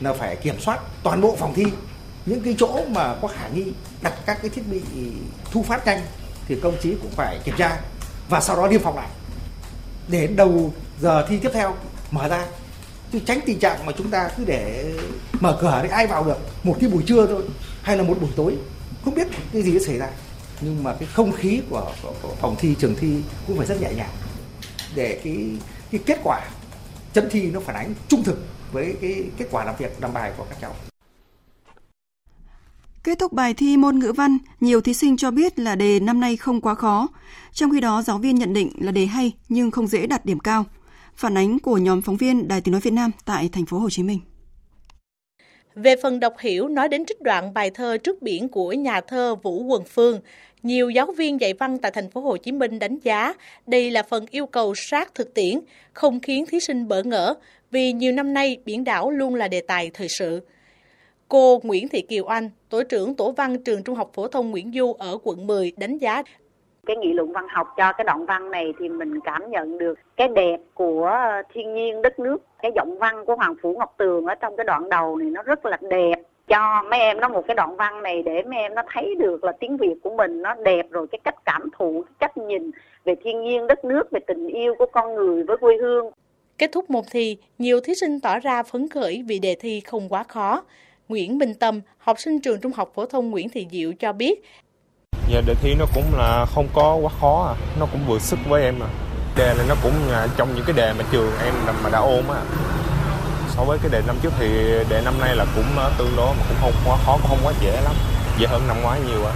là 0.00 0.12
phải 0.12 0.36
kiểm 0.36 0.60
soát 0.60 0.80
toàn 1.02 1.20
bộ 1.20 1.36
phòng 1.36 1.54
thi. 1.54 1.64
Những 2.26 2.40
cái 2.40 2.54
chỗ 2.58 2.84
mà 2.90 3.14
có 3.22 3.28
khả 3.28 3.48
nghi 3.48 3.64
đặt 4.02 4.14
các 4.26 4.38
cái 4.42 4.50
thiết 4.50 4.62
bị 4.70 4.80
thu 5.50 5.62
phát 5.62 5.86
nhanh 5.86 6.00
thì 6.48 6.56
công 6.62 6.74
chí 6.82 6.94
cũng 7.02 7.10
phải 7.10 7.38
kiểm 7.44 7.54
tra 7.58 7.80
và 8.28 8.40
sau 8.40 8.56
đó 8.56 8.68
niêm 8.68 8.80
phòng 8.80 8.96
lại. 8.96 9.08
Để 10.08 10.26
đầu 10.26 10.74
giờ 11.00 11.26
thi 11.28 11.38
tiếp 11.42 11.50
theo 11.52 11.76
mở 12.10 12.28
ra 12.28 12.46
chứ 13.12 13.18
tránh 13.26 13.40
tình 13.46 13.58
trạng 13.58 13.86
mà 13.86 13.92
chúng 13.98 14.10
ta 14.10 14.30
cứ 14.36 14.44
để 14.44 14.92
mở 15.40 15.58
cửa 15.60 15.80
để 15.82 15.88
ai 15.88 16.06
vào 16.06 16.24
được 16.24 16.38
một 16.62 16.76
cái 16.80 16.90
buổi 16.90 17.02
trưa 17.06 17.26
thôi 17.26 17.42
hay 17.82 17.96
là 17.96 18.02
một 18.02 18.16
buổi 18.20 18.30
tối 18.36 18.56
không 19.04 19.14
biết 19.14 19.28
cái 19.52 19.62
gì 19.62 19.72
sẽ 19.72 19.86
xảy 19.86 19.98
ra 19.98 20.10
nhưng 20.60 20.82
mà 20.82 20.94
cái 21.00 21.08
không 21.12 21.32
khí 21.32 21.60
của, 21.70 21.92
của, 22.02 22.14
của 22.22 22.34
phòng 22.40 22.56
thi 22.58 22.74
trường 22.78 22.94
thi 23.00 23.22
cũng 23.46 23.56
phải 23.56 23.66
rất 23.66 23.80
nhẹ 23.80 23.92
nhàng 23.96 24.10
để 24.94 25.20
cái 25.24 25.36
cái 25.90 26.00
kết 26.06 26.20
quả 26.24 26.40
chấm 27.12 27.24
thi 27.30 27.50
nó 27.50 27.60
phản 27.60 27.76
ánh 27.76 27.94
trung 28.08 28.22
thực 28.22 28.46
với 28.72 28.96
cái 29.00 29.24
kết 29.36 29.48
quả 29.50 29.64
làm 29.64 29.74
việc 29.78 29.96
làm 30.00 30.12
bài 30.12 30.32
của 30.36 30.46
các 30.48 30.58
cháu. 30.60 30.74
Kết 33.04 33.18
thúc 33.18 33.32
bài 33.32 33.54
thi 33.54 33.76
môn 33.76 33.98
ngữ 33.98 34.12
văn, 34.12 34.38
nhiều 34.60 34.80
thí 34.80 34.94
sinh 34.94 35.16
cho 35.16 35.30
biết 35.30 35.58
là 35.58 35.74
đề 35.74 36.00
năm 36.00 36.20
nay 36.20 36.36
không 36.36 36.60
quá 36.60 36.74
khó. 36.74 37.08
Trong 37.52 37.70
khi 37.70 37.80
đó, 37.80 38.02
giáo 38.02 38.18
viên 38.18 38.34
nhận 38.34 38.52
định 38.52 38.70
là 38.78 38.92
đề 38.92 39.06
hay 39.06 39.32
nhưng 39.48 39.70
không 39.70 39.86
dễ 39.86 40.06
đạt 40.06 40.26
điểm 40.26 40.38
cao. 40.38 40.64
Phản 41.16 41.38
ánh 41.38 41.58
của 41.58 41.78
nhóm 41.78 42.02
phóng 42.02 42.16
viên 42.16 42.48
Đài 42.48 42.60
Tiếng 42.60 42.72
nói 42.72 42.80
Việt 42.80 42.92
Nam 42.92 43.10
tại 43.24 43.48
thành 43.48 43.66
phố 43.66 43.78
Hồ 43.78 43.90
Chí 43.90 44.02
Minh. 44.02 44.20
Về 45.82 45.96
phần 45.96 46.20
đọc 46.20 46.38
hiểu 46.38 46.68
nói 46.68 46.88
đến 46.88 47.04
trích 47.04 47.20
đoạn 47.20 47.54
bài 47.54 47.70
thơ 47.70 47.96
trước 47.96 48.22
biển 48.22 48.48
của 48.48 48.72
nhà 48.72 49.00
thơ 49.00 49.34
Vũ 49.34 49.62
Quần 49.62 49.84
Phương, 49.84 50.20
nhiều 50.62 50.90
giáo 50.90 51.06
viên 51.06 51.40
dạy 51.40 51.54
văn 51.54 51.78
tại 51.78 51.92
thành 51.94 52.10
phố 52.10 52.20
Hồ 52.20 52.36
Chí 52.36 52.52
Minh 52.52 52.78
đánh 52.78 52.98
giá 53.02 53.34
đây 53.66 53.90
là 53.90 54.02
phần 54.02 54.26
yêu 54.30 54.46
cầu 54.46 54.74
sát 54.74 55.14
thực 55.14 55.34
tiễn, 55.34 55.60
không 55.92 56.20
khiến 56.20 56.46
thí 56.46 56.60
sinh 56.60 56.88
bỡ 56.88 57.02
ngỡ 57.02 57.34
vì 57.70 57.92
nhiều 57.92 58.12
năm 58.12 58.34
nay 58.34 58.58
biển 58.64 58.84
đảo 58.84 59.10
luôn 59.10 59.34
là 59.34 59.48
đề 59.48 59.60
tài 59.60 59.90
thời 59.94 60.08
sự. 60.08 60.40
Cô 61.28 61.60
Nguyễn 61.62 61.88
Thị 61.88 62.00
Kiều 62.00 62.24
Anh, 62.26 62.50
tổ 62.68 62.82
trưởng 62.82 63.14
tổ 63.14 63.32
văn 63.32 63.62
trường 63.62 63.82
Trung 63.82 63.96
học 63.96 64.10
phổ 64.14 64.28
thông 64.28 64.50
Nguyễn 64.50 64.72
Du 64.74 64.92
ở 64.92 65.18
quận 65.22 65.46
10 65.46 65.72
đánh 65.76 65.98
giá 65.98 66.22
cái 66.86 66.96
nghị 66.96 67.12
luận 67.12 67.32
văn 67.32 67.46
học 67.48 67.74
cho 67.76 67.92
cái 67.92 68.04
đoạn 68.04 68.26
văn 68.26 68.50
này 68.50 68.74
thì 68.78 68.88
mình 68.88 69.20
cảm 69.20 69.50
nhận 69.50 69.78
được 69.78 69.98
cái 70.16 70.28
đẹp 70.28 70.60
của 70.74 71.12
thiên 71.52 71.74
nhiên 71.74 72.02
đất 72.02 72.18
nước 72.18 72.38
cái 72.62 72.72
giọng 72.76 72.98
văn 72.98 73.24
của 73.26 73.36
hoàng 73.36 73.54
phủ 73.62 73.74
ngọc 73.78 73.94
tường 73.98 74.26
ở 74.26 74.34
trong 74.34 74.56
cái 74.56 74.64
đoạn 74.64 74.88
đầu 74.88 75.16
này 75.16 75.30
nó 75.30 75.42
rất 75.42 75.66
là 75.66 75.78
đẹp 75.80 76.22
cho 76.50 76.82
mấy 76.90 77.00
em 77.00 77.20
nó 77.20 77.28
một 77.28 77.44
cái 77.46 77.54
đoạn 77.54 77.76
văn 77.76 78.02
này 78.02 78.22
để 78.22 78.42
mấy 78.42 78.58
em 78.58 78.74
nó 78.74 78.82
thấy 78.92 79.14
được 79.14 79.44
là 79.44 79.52
tiếng 79.52 79.76
Việt 79.76 79.94
của 80.02 80.16
mình 80.16 80.42
nó 80.42 80.54
đẹp 80.54 80.86
rồi 80.90 81.06
cái 81.06 81.18
cách 81.24 81.44
cảm 81.44 81.68
thụ, 81.78 82.02
cái 82.02 82.14
cách 82.18 82.36
nhìn 82.36 82.70
về 83.04 83.14
thiên 83.24 83.42
nhiên 83.42 83.66
đất 83.66 83.84
nước, 83.84 84.10
về 84.10 84.20
tình 84.26 84.46
yêu 84.46 84.74
của 84.78 84.86
con 84.86 85.14
người 85.14 85.42
với 85.42 85.56
quê 85.56 85.76
hương. 85.76 86.10
Kết 86.58 86.72
thúc 86.72 86.90
một 86.90 87.04
thi, 87.10 87.36
nhiều 87.58 87.80
thí 87.80 87.94
sinh 87.94 88.20
tỏ 88.20 88.38
ra 88.38 88.62
phấn 88.62 88.88
khởi 88.88 89.24
vì 89.28 89.38
đề 89.38 89.56
thi 89.60 89.80
không 89.80 90.08
quá 90.08 90.22
khó. 90.22 90.62
Nguyễn 91.08 91.38
Minh 91.38 91.54
Tâm, 91.54 91.80
học 91.98 92.20
sinh 92.20 92.40
trường 92.40 92.60
Trung 92.60 92.72
học 92.72 92.92
phổ 92.94 93.06
thông 93.06 93.30
Nguyễn 93.30 93.48
Thị 93.48 93.66
Diệu 93.70 93.92
cho 93.98 94.12
biết 94.12 94.42
và 95.30 95.40
đề 95.40 95.54
thi 95.54 95.74
nó 95.74 95.86
cũng 95.94 96.14
là 96.14 96.46
không 96.54 96.68
có 96.74 96.94
quá 96.94 97.10
khó 97.20 97.54
à, 97.54 97.54
nó 97.80 97.86
cũng 97.86 98.06
vừa 98.06 98.18
sức 98.18 98.38
với 98.48 98.62
em 98.62 98.80
à. 98.80 98.88
Đề 99.36 99.54
này 99.56 99.66
nó 99.68 99.74
cũng 99.82 99.92
là 100.08 100.28
trong 100.36 100.54
những 100.54 100.64
cái 100.66 100.76
đề 100.76 100.92
mà 100.98 101.04
trường 101.12 101.32
em 101.44 101.54
mà 101.82 101.90
đã 101.90 101.98
ôn 101.98 102.24
á 102.28 102.42
so 103.56 103.64
với 103.64 103.78
cái 103.78 103.90
đề 103.92 104.02
năm 104.06 104.16
trước 104.22 104.32
thì 104.38 104.48
đề 104.88 105.02
năm 105.04 105.14
nay 105.20 105.36
là 105.36 105.46
cũng 105.56 105.78
à, 105.78 105.90
tương 105.98 106.16
đối 106.16 106.34
mà 106.34 106.42
cũng 106.48 106.56
không 106.60 106.72
quá 106.84 106.98
khó 107.06 107.18
cũng 107.22 107.28
không 107.28 107.38
quá 107.44 107.52
dễ 107.60 107.80
lắm 107.82 107.94
dễ 108.38 108.46
hơn 108.46 108.62
năm 108.68 108.76
ngoái 108.82 109.00
nhiều 109.00 109.24
ạ 109.24 109.32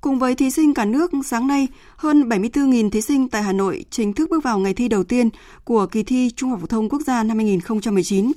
Cùng 0.00 0.18
với 0.18 0.34
thí 0.34 0.50
sinh 0.50 0.74
cả 0.74 0.84
nước, 0.84 1.10
sáng 1.24 1.46
nay, 1.46 1.68
hơn 1.96 2.28
74.000 2.28 2.90
thí 2.90 3.00
sinh 3.00 3.28
tại 3.28 3.42
Hà 3.42 3.52
Nội 3.52 3.84
chính 3.90 4.12
thức 4.12 4.30
bước 4.30 4.44
vào 4.44 4.58
ngày 4.58 4.74
thi 4.74 4.88
đầu 4.88 5.04
tiên 5.04 5.28
của 5.64 5.86
kỳ 5.86 6.02
thi 6.02 6.30
Trung 6.36 6.50
học 6.50 6.60
phổ 6.60 6.66
thông 6.66 6.88
quốc 6.88 7.02
gia 7.06 7.22
năm 7.22 7.36
2019. 7.36 8.32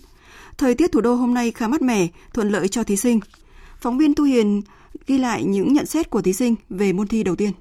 Thời 0.58 0.76
tiết 0.76 0.92
thủ 0.92 1.02
đô 1.02 1.14
hôm 1.14 1.34
nay 1.34 1.52
khá 1.52 1.68
mát 1.68 1.82
mẻ, 1.82 2.08
thuận 2.34 2.50
lợi 2.50 2.68
cho 2.68 2.84
thí 2.84 2.98
sinh. 2.98 3.20
Phóng 3.80 3.98
viên 3.98 4.16
Tu 4.16 4.24
Hiền 4.24 4.62
ghi 5.08 5.18
lại 5.18 5.44
những 5.44 5.74
nhận 5.74 5.86
xét 5.86 6.10
của 6.10 6.22
thí 6.22 6.34
sinh 6.34 6.56
về 6.70 6.94
môn 6.94 7.08
thi 7.08 7.24
đầu 7.24 7.36
tiên. 7.36 7.52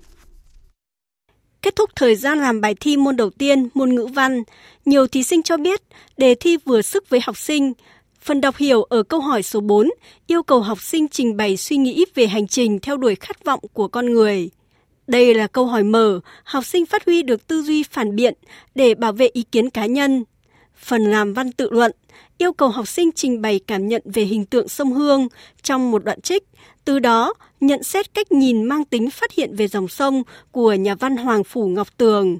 Kết 1.62 1.76
thúc 1.76 1.90
thời 1.96 2.16
gian 2.16 2.38
làm 2.38 2.60
bài 2.60 2.74
thi 2.80 2.96
môn 2.96 3.16
đầu 3.16 3.30
tiên, 3.30 3.68
môn 3.74 3.94
ngữ 3.94 4.06
văn, 4.06 4.42
nhiều 4.84 5.06
thí 5.06 5.22
sinh 5.22 5.42
cho 5.42 5.56
biết 5.56 5.82
đề 6.16 6.34
thi 6.34 6.56
vừa 6.64 6.82
sức 6.82 7.08
với 7.08 7.20
học 7.24 7.38
sinh, 7.38 7.72
Phần 8.22 8.40
đọc 8.40 8.56
hiểu 8.56 8.82
ở 8.82 9.02
câu 9.02 9.20
hỏi 9.20 9.42
số 9.42 9.60
4 9.60 9.90
yêu 10.26 10.42
cầu 10.42 10.60
học 10.60 10.82
sinh 10.82 11.08
trình 11.08 11.36
bày 11.36 11.56
suy 11.56 11.76
nghĩ 11.76 12.04
về 12.14 12.26
hành 12.26 12.46
trình 12.46 12.78
theo 12.80 12.96
đuổi 12.96 13.14
khát 13.14 13.44
vọng 13.44 13.60
của 13.72 13.88
con 13.88 14.12
người. 14.12 14.50
Đây 15.06 15.34
là 15.34 15.46
câu 15.46 15.66
hỏi 15.66 15.82
mở, 15.82 16.20
học 16.44 16.64
sinh 16.64 16.86
phát 16.86 17.04
huy 17.06 17.22
được 17.22 17.46
tư 17.46 17.62
duy 17.62 17.82
phản 17.82 18.16
biện 18.16 18.34
để 18.74 18.94
bảo 18.94 19.12
vệ 19.12 19.26
ý 19.26 19.42
kiến 19.42 19.70
cá 19.70 19.86
nhân. 19.86 20.24
Phần 20.76 21.04
làm 21.04 21.32
văn 21.32 21.52
tự 21.52 21.68
luận 21.70 21.92
yêu 22.42 22.52
cầu 22.52 22.68
học 22.68 22.88
sinh 22.88 23.10
trình 23.14 23.42
bày 23.42 23.60
cảm 23.66 23.88
nhận 23.88 24.02
về 24.04 24.22
hình 24.22 24.44
tượng 24.44 24.68
sông 24.68 24.92
Hương 24.92 25.28
trong 25.62 25.90
một 25.90 26.04
đoạn 26.04 26.20
trích, 26.20 26.42
từ 26.84 26.98
đó 26.98 27.34
nhận 27.60 27.82
xét 27.82 28.14
cách 28.14 28.32
nhìn 28.32 28.64
mang 28.64 28.84
tính 28.84 29.10
phát 29.10 29.32
hiện 29.32 29.56
về 29.56 29.68
dòng 29.68 29.88
sông 29.88 30.22
của 30.50 30.72
nhà 30.72 30.94
văn 30.94 31.16
Hoàng 31.16 31.44
Phủ 31.44 31.66
Ngọc 31.68 31.88
Tường. 31.96 32.38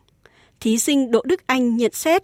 Thí 0.61 0.79
sinh 0.79 1.11
Đỗ 1.11 1.23
Đức 1.25 1.47
Anh 1.47 1.77
nhận 1.77 1.93
xét. 1.93 2.23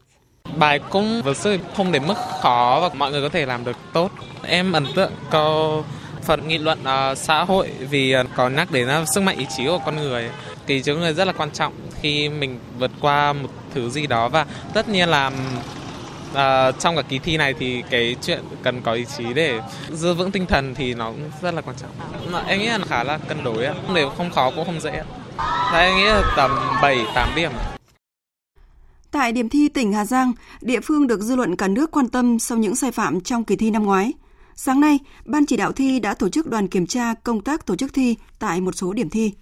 Bài 0.59 0.81
cũng 0.91 1.23
vật 1.25 1.37
sự 1.37 1.59
không 1.77 1.93
đến 1.93 2.03
mức 2.07 2.15
khó 2.41 2.79
và 2.83 2.95
mọi 2.95 3.11
người 3.11 3.23
có 3.23 3.29
thể 3.29 3.47
làm 3.47 3.65
được 3.65 3.77
tốt. 3.93 4.11
Em 4.43 4.73
ấn 4.73 4.85
tượng 4.95 5.13
câu 5.31 5.85
phần 6.23 6.49
nghị 6.49 6.59
luận 6.59 6.79
uh, 6.81 7.19
xã 7.19 7.45
hội 7.45 7.71
vì 7.91 8.15
uh, 8.21 8.27
có 8.37 8.49
nhắc 8.49 8.73
đến 8.73 8.89
uh, 9.03 9.09
sức 9.15 9.21
mạnh 9.21 9.39
ý 9.39 9.47
chí 9.57 9.67
của 9.67 9.81
con 9.87 9.97
người. 9.97 10.31
kỳ 10.67 10.83
chữ 10.83 10.97
người 10.97 11.15
rất 11.15 11.25
là 11.25 11.33
quan 11.33 11.51
trọng 11.51 11.73
khi 12.01 12.29
mình 12.29 12.59
vượt 12.79 12.91
qua 13.01 13.33
một 13.33 13.49
thứ 13.75 13.91
gì 13.91 14.07
đó 14.07 14.29
và 14.29 14.47
tất 14.75 14.89
nhiên 14.89 15.09
là 15.09 15.31
à, 16.35 16.73
trong 16.73 16.97
cả 16.97 17.03
kỳ 17.03 17.19
thi 17.19 17.37
này 17.37 17.55
thì 17.59 17.83
cái 17.91 18.17
chuyện 18.23 18.45
cần 18.63 18.83
có 18.83 18.93
ý 18.93 19.05
chí 19.17 19.25
để 19.35 19.61
giữ 19.93 20.15
vững 20.15 20.31
tinh 20.31 20.47
thần 20.47 20.75
thì 20.75 20.95
nó 20.95 21.11
cũng 21.11 21.31
rất 21.43 21.55
là 21.55 21.61
quan 21.61 21.77
trọng. 21.77 21.91
Mà 22.33 22.41
em 22.47 22.61
nghĩ 22.61 22.67
là 22.67 22.79
khá 22.89 23.05
là 23.05 23.19
cân 23.19 23.45
đối, 23.45 23.67
nếu 23.95 24.11
không 24.11 24.31
khó 24.31 24.51
cũng 24.51 24.65
không 24.65 24.81
dễ. 24.81 25.03
Thế 25.73 25.79
em 25.81 25.97
nghĩ 25.97 26.05
là 26.05 26.33
tầm 26.37 26.51
7 26.83 26.99
8 27.15 27.29
điểm. 27.37 27.53
Tại 29.11 29.33
điểm 29.33 29.49
thi 29.49 29.69
tỉnh 29.69 29.93
Hà 29.93 30.05
Giang, 30.05 30.33
địa 30.61 30.81
phương 30.81 31.07
được 31.07 31.21
dư 31.21 31.37
luận 31.37 31.57
cả 31.57 31.69
nước 31.69 31.91
quan 31.91 32.09
tâm 32.09 32.39
sau 32.39 32.59
những 32.59 32.77
sai 32.77 32.91
phạm 32.93 33.21
trong 33.21 33.45
kỳ 33.45 33.57
thi 33.57 33.71
năm 33.71 33.83
ngoái. 33.83 34.13
Sáng 34.55 34.81
nay, 34.81 34.99
Ban 35.25 35.47
chỉ 35.47 35.57
đạo 35.57 35.73
thi 35.73 36.01
đã 36.01 36.15
tổ 36.15 36.29
chức 36.29 36.47
đoàn 36.47 36.69
kiểm 36.69 36.87
tra 36.87 37.15
công 37.15 37.41
tác 37.41 37.67
tổ 37.67 37.77
chức 37.77 37.95
thi 37.95 38.17
tại 38.39 38.61
một 38.61 38.73
số 38.75 38.93
điểm 38.93 39.11
thi. 39.11 39.33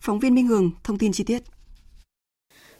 Phóng 0.00 0.18
viên 0.18 0.34
Minh 0.34 0.46
Hường 0.46 0.70
thông 0.84 0.98
tin 0.98 1.12
chi 1.12 1.24
tiết. 1.24 1.42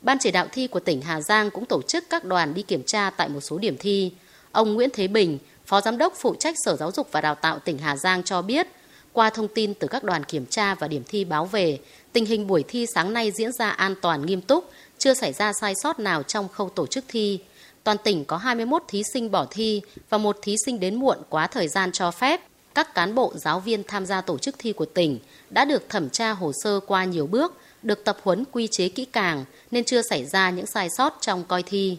Ban 0.03 0.19
chỉ 0.19 0.31
đạo 0.31 0.47
thi 0.53 0.67
của 0.67 0.81
tỉnh 0.81 1.03
Hà 1.03 1.21
Giang 1.21 1.51
cũng 1.51 1.67
tổ 1.67 1.83
chức 1.83 2.05
các 2.11 2.25
đoàn 2.25 2.55
đi 2.55 2.63
kiểm 2.63 2.83
tra 2.83 3.11
tại 3.11 3.29
một 3.29 3.41
số 3.41 3.59
điểm 3.59 3.77
thi. 3.79 4.13
Ông 4.53 4.75
Nguyễn 4.75 4.91
Thế 4.93 5.09
Bình, 5.09 5.39
Phó 5.67 5.81
Giám 5.81 5.99
đốc 5.99 6.15
phụ 6.17 6.35
trách 6.35 6.55
Sở 6.65 6.77
Giáo 6.77 6.93
dục 6.93 7.09
và 7.13 7.21
Đào 7.21 7.35
tạo 7.35 7.59
tỉnh 7.59 7.79
Hà 7.79 7.97
Giang 7.97 8.23
cho 8.23 8.43
biết, 8.43 8.67
qua 9.13 9.31
thông 9.31 9.49
tin 9.49 9.75
từ 9.75 9.89
các 9.89 10.05
đoàn 10.05 10.25
kiểm 10.25 10.47
tra 10.47 10.75
và 10.75 10.89
điểm 10.89 11.03
thi 11.09 11.25
báo 11.25 11.45
về, 11.45 11.79
tình 12.13 12.27
hình 12.27 12.47
buổi 12.47 12.65
thi 12.69 12.87
sáng 12.95 13.13
nay 13.13 13.31
diễn 13.31 13.53
ra 13.53 13.71
an 13.71 13.95
toàn 14.03 14.27
nghiêm 14.27 14.41
túc, 14.41 14.71
chưa 14.99 15.15
xảy 15.15 15.33
ra 15.33 15.53
sai 15.61 15.75
sót 15.83 15.99
nào 15.99 16.23
trong 16.23 16.49
khâu 16.49 16.69
tổ 16.69 16.87
chức 16.87 17.05
thi. 17.09 17.41
Toàn 17.85 17.97
tỉnh 18.05 18.25
có 18.25 18.37
21 18.37 18.83
thí 18.89 19.03
sinh 19.13 19.31
bỏ 19.31 19.47
thi 19.51 19.83
và 20.11 20.19
một 20.19 20.39
thí 20.43 20.57
sinh 20.67 20.81
đến 20.81 20.95
muộn 20.95 21.19
quá 21.29 21.47
thời 21.47 21.69
gian 21.69 21.93
cho 21.93 22.11
phép. 22.11 22.41
Các 22.75 22.95
cán 22.95 23.15
bộ 23.15 23.33
giáo 23.37 23.61
viên 23.61 23.83
tham 23.85 24.07
gia 24.07 24.21
tổ 24.21 24.39
chức 24.39 24.55
thi 24.59 24.73
của 24.73 24.85
tỉnh 24.85 25.19
đã 25.51 25.65
được 25.65 25.89
thẩm 25.89 26.11
tra 26.11 26.31
hồ 26.31 26.53
sơ 26.65 26.81
qua 26.87 27.05
nhiều 27.05 27.27
bước, 27.27 27.55
được 27.83 28.05
tập 28.05 28.17
huấn 28.23 28.45
quy 28.53 28.69
chế 28.71 28.89
kỹ 28.89 29.05
càng 29.05 29.45
nên 29.71 29.85
chưa 29.85 30.03
xảy 30.03 30.25
ra 30.25 30.51
những 30.51 30.67
sai 30.67 30.89
sót 30.97 31.19
trong 31.21 31.45
coi 31.45 31.63
thi. 31.63 31.97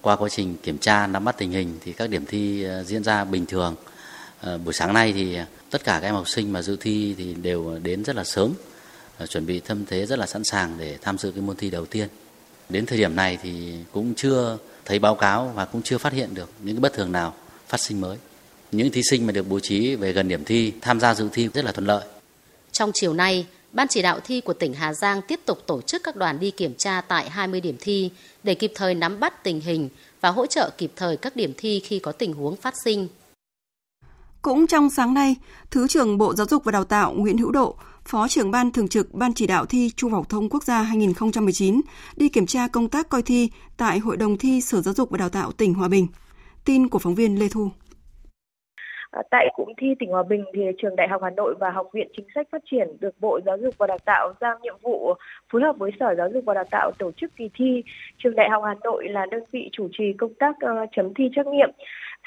Qua 0.00 0.16
quá 0.16 0.28
trình 0.28 0.56
kiểm 0.62 0.78
tra 0.78 1.06
nắm 1.06 1.24
bắt 1.24 1.34
tình 1.38 1.50
hình 1.50 1.78
thì 1.84 1.92
các 1.92 2.10
điểm 2.10 2.26
thi 2.26 2.62
ờ, 2.62 2.82
diễn 2.82 3.04
ra 3.04 3.24
bình 3.24 3.46
thường. 3.46 3.74
À, 4.40 4.58
buổi 4.58 4.74
sáng 4.74 4.94
nay 4.94 5.12
thì 5.12 5.38
tất 5.70 5.84
cả 5.84 5.98
các 6.02 6.08
em 6.08 6.14
học 6.14 6.28
sinh 6.28 6.52
mà 6.52 6.62
dự 6.62 6.76
thi 6.80 7.14
thì 7.18 7.34
đều 7.34 7.78
đến 7.82 8.04
rất 8.04 8.16
là 8.16 8.24
sớm, 8.24 8.52
ờ, 9.18 9.26
chuẩn 9.26 9.46
bị 9.46 9.60
tâm 9.60 9.84
thế 9.86 10.06
rất 10.06 10.18
là 10.18 10.26
sẵn 10.26 10.44
sàng 10.44 10.74
để 10.78 10.98
tham 11.02 11.18
dự 11.18 11.30
cái 11.30 11.40
môn 11.40 11.56
thi 11.56 11.70
đầu 11.70 11.86
tiên. 11.86 12.08
Đến 12.68 12.86
thời 12.86 12.98
điểm 12.98 13.16
này 13.16 13.38
thì 13.42 13.74
cũng 13.92 14.14
chưa 14.14 14.58
thấy 14.84 14.98
báo 14.98 15.14
cáo 15.14 15.52
và 15.54 15.64
cũng 15.64 15.82
chưa 15.82 15.98
phát 15.98 16.12
hiện 16.12 16.34
được 16.34 16.50
những 16.62 16.80
bất 16.80 16.92
thường 16.92 17.12
nào 17.12 17.34
phát 17.68 17.80
sinh 17.80 18.00
mới. 18.00 18.16
Những 18.72 18.90
thí 18.90 19.02
sinh 19.10 19.26
mà 19.26 19.32
được 19.32 19.48
bố 19.48 19.60
trí 19.60 19.94
về 19.94 20.12
gần 20.12 20.28
điểm 20.28 20.44
thi 20.44 20.72
tham 20.80 21.00
gia 21.00 21.14
dự 21.14 21.28
thi 21.32 21.48
rất 21.54 21.64
là 21.64 21.72
thuận 21.72 21.86
lợi. 21.86 22.06
Trong 22.72 22.90
chiều 22.94 23.14
nay, 23.14 23.46
Ban 23.72 23.88
chỉ 23.88 24.02
đạo 24.02 24.20
thi 24.24 24.40
của 24.40 24.52
tỉnh 24.52 24.74
Hà 24.74 24.94
Giang 24.94 25.22
tiếp 25.28 25.40
tục 25.46 25.58
tổ 25.66 25.82
chức 25.82 26.02
các 26.04 26.16
đoàn 26.16 26.40
đi 26.40 26.50
kiểm 26.50 26.74
tra 26.74 27.00
tại 27.00 27.30
20 27.30 27.60
điểm 27.60 27.76
thi 27.80 28.10
để 28.42 28.54
kịp 28.54 28.72
thời 28.74 28.94
nắm 28.94 29.20
bắt 29.20 29.44
tình 29.44 29.60
hình 29.60 29.88
và 30.20 30.30
hỗ 30.30 30.46
trợ 30.46 30.70
kịp 30.78 30.92
thời 30.96 31.16
các 31.16 31.36
điểm 31.36 31.52
thi 31.56 31.80
khi 31.84 31.98
có 31.98 32.12
tình 32.12 32.32
huống 32.32 32.56
phát 32.56 32.74
sinh. 32.84 33.08
Cũng 34.42 34.66
trong 34.66 34.90
sáng 34.90 35.14
nay, 35.14 35.36
Thứ 35.70 35.88
trưởng 35.88 36.18
Bộ 36.18 36.34
Giáo 36.34 36.46
dục 36.46 36.64
và 36.64 36.72
Đào 36.72 36.84
tạo 36.84 37.12
Nguyễn 37.12 37.38
Hữu 37.38 37.50
Độ, 37.50 37.76
Phó 38.04 38.28
trưởng 38.28 38.50
Ban 38.50 38.72
Thường 38.72 38.88
trực 38.88 39.14
Ban 39.14 39.34
chỉ 39.34 39.46
đạo 39.46 39.66
thi 39.66 39.90
Trung 39.96 40.12
học 40.12 40.28
thông 40.28 40.48
quốc 40.48 40.64
gia 40.64 40.82
2019 40.82 41.80
đi 42.16 42.28
kiểm 42.28 42.46
tra 42.46 42.68
công 42.68 42.88
tác 42.88 43.08
coi 43.08 43.22
thi 43.22 43.50
tại 43.76 43.98
Hội 43.98 44.16
đồng 44.16 44.38
thi 44.38 44.60
Sở 44.60 44.82
Giáo 44.82 44.94
dục 44.94 45.10
và 45.10 45.18
Đào 45.18 45.28
tạo 45.28 45.52
tỉnh 45.52 45.74
Hòa 45.74 45.88
Bình. 45.88 46.06
Tin 46.64 46.88
của 46.88 46.98
phóng 46.98 47.14
viên 47.14 47.38
Lê 47.38 47.48
Thu. 47.48 47.70
Ờ, 49.16 49.22
tại 49.30 49.48
cụm 49.54 49.68
thi 49.78 49.94
tỉnh 49.98 50.10
Hòa 50.10 50.22
Bình 50.22 50.44
thì 50.54 50.62
trường 50.78 50.96
Đại 50.96 51.08
học 51.08 51.22
Hà 51.22 51.30
Nội 51.30 51.54
và 51.60 51.70
Học 51.70 51.86
viện 51.92 52.08
Chính 52.16 52.26
sách 52.34 52.48
Phát 52.52 52.62
triển 52.70 52.88
được 53.00 53.14
Bộ 53.20 53.40
Giáo 53.46 53.58
dục 53.58 53.74
và 53.78 53.86
Đào 53.86 53.98
tạo 54.04 54.32
giao 54.40 54.58
nhiệm 54.62 54.74
vụ 54.82 55.14
phối 55.52 55.62
hợp 55.62 55.76
với 55.78 55.90
Sở 56.00 56.14
Giáo 56.14 56.28
dục 56.34 56.44
và 56.44 56.54
Đào 56.54 56.64
tạo 56.70 56.90
tổ 56.98 57.12
chức 57.12 57.36
kỳ 57.36 57.50
thi. 57.54 57.82
Trường 58.18 58.34
Đại 58.34 58.50
học 58.50 58.62
Hà 58.66 58.74
Nội 58.84 59.08
là 59.08 59.26
đơn 59.30 59.42
vị 59.52 59.68
chủ 59.72 59.88
trì 59.92 60.12
công 60.12 60.34
tác 60.34 60.56
uh, 60.56 60.88
chấm 60.92 61.14
thi 61.14 61.30
trắc 61.36 61.46
nghiệm. 61.46 61.70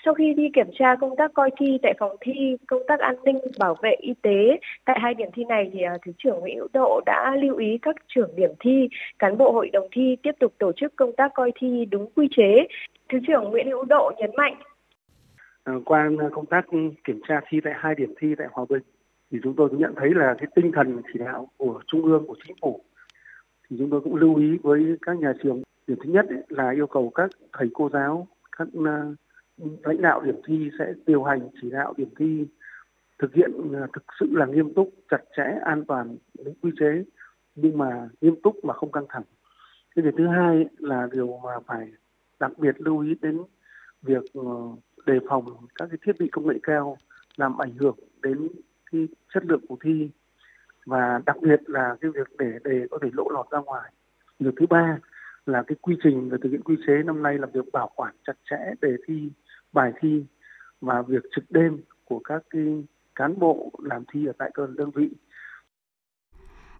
Sau 0.05 0.13
khi 0.13 0.33
đi 0.33 0.49
kiểm 0.53 0.67
tra 0.79 0.95
công 0.95 1.15
tác 1.15 1.31
coi 1.33 1.49
thi 1.59 1.77
tại 1.81 1.93
phòng 1.99 2.15
thi, 2.21 2.57
công 2.67 2.81
tác 2.87 2.99
an 2.99 3.15
ninh, 3.23 3.39
bảo 3.59 3.75
vệ 3.81 3.91
y 3.99 4.13
tế 4.21 4.59
tại 4.85 4.99
hai 5.01 5.13
điểm 5.13 5.29
thi 5.33 5.43
này 5.43 5.69
thì 5.73 5.81
ờ, 5.81 5.97
Thứ 6.05 6.11
trưởng 6.17 6.39
Nguyễn 6.39 6.57
Hữu 6.57 6.67
Độ 6.73 7.01
đã 7.05 7.35
lưu 7.41 7.57
ý 7.57 7.77
các 7.81 7.95
trưởng 8.07 8.35
điểm 8.35 8.51
thi, 8.59 8.89
cán 9.19 9.37
bộ 9.37 9.51
hội 9.51 9.69
đồng 9.69 9.87
thi 9.91 10.15
tiếp 10.23 10.35
tục 10.39 10.53
tổ 10.57 10.71
chức 10.71 10.95
công 10.95 11.11
tác 11.17 11.31
coi 11.33 11.51
thi 11.59 11.85
đúng 11.91 12.11
quy 12.15 12.27
chế. 12.37 12.67
Thứ 13.09 13.19
trưởng 13.27 13.43
Nguyễn 13.43 13.67
Hữu 13.67 13.83
Độ 13.85 14.11
nhấn 14.17 14.31
mạnh 14.37 14.55
Ờ, 15.69 15.79
qua 15.85 16.09
ờ, 16.19 16.29
công 16.31 16.45
tác 16.45 16.65
kiểm 17.03 17.19
tra 17.27 17.41
thi 17.49 17.61
tại 17.63 17.73
hai 17.75 17.95
điểm 17.95 18.13
thi 18.19 18.35
tại 18.37 18.47
Hòa 18.51 18.65
Bình 18.69 18.83
thì 19.31 19.39
chúng 19.43 19.55
tôi 19.55 19.69
cũng 19.69 19.79
nhận 19.79 19.93
thấy 19.95 20.13
là 20.13 20.35
cái 20.37 20.47
tinh 20.55 20.71
thần 20.71 21.01
chỉ 21.13 21.19
đạo 21.19 21.47
của 21.57 21.81
trung 21.87 22.03
ương 22.03 22.27
của 22.27 22.35
chính 22.47 22.55
phủ 22.61 22.81
thì 23.69 23.75
chúng 23.79 23.89
tôi 23.89 24.01
cũng 24.01 24.15
lưu 24.15 24.35
ý 24.35 24.57
với 24.63 24.97
các 25.01 25.17
nhà 25.19 25.33
trường. 25.43 25.61
Điểm 25.87 25.97
thứ 26.03 26.09
nhất 26.09 26.25
ấy, 26.29 26.43
là 26.49 26.71
yêu 26.71 26.87
cầu 26.87 27.11
các 27.15 27.29
thầy 27.53 27.69
cô 27.73 27.89
giáo 27.93 28.27
các 28.57 28.67
ờ, 28.85 29.15
lãnh 29.83 30.01
đạo 30.01 30.21
điểm 30.21 30.35
thi 30.45 30.69
sẽ 30.79 30.93
điều 31.05 31.23
hành 31.23 31.49
chỉ 31.61 31.69
đạo 31.69 31.93
điểm 31.97 32.09
thi 32.19 32.45
thực 33.19 33.33
hiện 33.33 33.51
thực 33.93 34.03
sự 34.19 34.27
là 34.31 34.45
nghiêm 34.45 34.73
túc 34.73 34.89
chặt 35.09 35.21
chẽ 35.37 35.59
an 35.65 35.85
toàn 35.87 36.17
đúng 36.45 36.55
quy 36.61 36.71
chế 36.79 37.03
nhưng 37.55 37.77
mà 37.77 38.09
nghiêm 38.21 38.35
túc 38.43 38.65
mà 38.65 38.73
không 38.73 38.91
căng 38.91 39.05
thẳng. 39.09 39.23
Cái 39.95 40.05
việc 40.05 40.13
thứ 40.17 40.27
hai 40.27 40.65
là 40.77 41.07
điều 41.11 41.39
mà 41.43 41.59
phải 41.67 41.91
đặc 42.39 42.51
biệt 42.57 42.75
lưu 42.81 42.99
ý 42.99 43.15
đến 43.21 43.37
việc 44.01 44.23
đề 45.05 45.19
phòng 45.29 45.45
các 45.75 45.89
cái 45.91 45.97
thiết 46.05 46.19
bị 46.19 46.29
công 46.31 46.47
nghệ 46.47 46.55
cao 46.63 46.97
làm 47.37 47.57
ảnh 47.57 47.73
hưởng 47.73 47.95
đến 48.21 48.47
cái 48.91 49.07
chất 49.33 49.45
lượng 49.45 49.65
của 49.67 49.77
thi 49.83 50.09
và 50.85 51.21
đặc 51.25 51.37
biệt 51.41 51.61
là 51.69 51.95
cái 52.01 52.11
việc 52.11 52.27
để 52.37 52.59
đề 52.63 52.87
có 52.91 52.99
thể 53.01 53.09
lộ 53.13 53.29
lọt 53.29 53.49
ra 53.51 53.59
ngoài. 53.59 53.91
Việc 54.39 54.53
thứ 54.59 54.65
ba 54.65 54.99
là 55.45 55.63
cái 55.67 55.75
quy 55.81 55.95
trình 56.03 56.29
về 56.29 56.37
thực 56.43 56.49
hiện 56.49 56.61
quy 56.63 56.75
chế 56.87 57.03
năm 57.05 57.23
nay 57.23 57.37
là 57.37 57.47
việc 57.53 57.65
bảo 57.73 57.91
quản 57.95 58.15
chặt 58.27 58.33
chẽ 58.49 58.57
đề 58.81 58.95
thi, 59.07 59.29
bài 59.73 59.93
thi 59.99 60.25
và 60.81 61.01
việc 61.01 61.23
trực 61.35 61.43
đêm 61.49 61.77
của 62.05 62.19
các 62.19 62.43
cái 62.49 62.83
cán 63.15 63.39
bộ 63.39 63.71
làm 63.83 64.03
thi 64.13 64.25
ở 64.25 64.33
tại 64.37 64.51
cơ 64.53 64.67
đơn 64.77 64.91
vị 64.91 65.09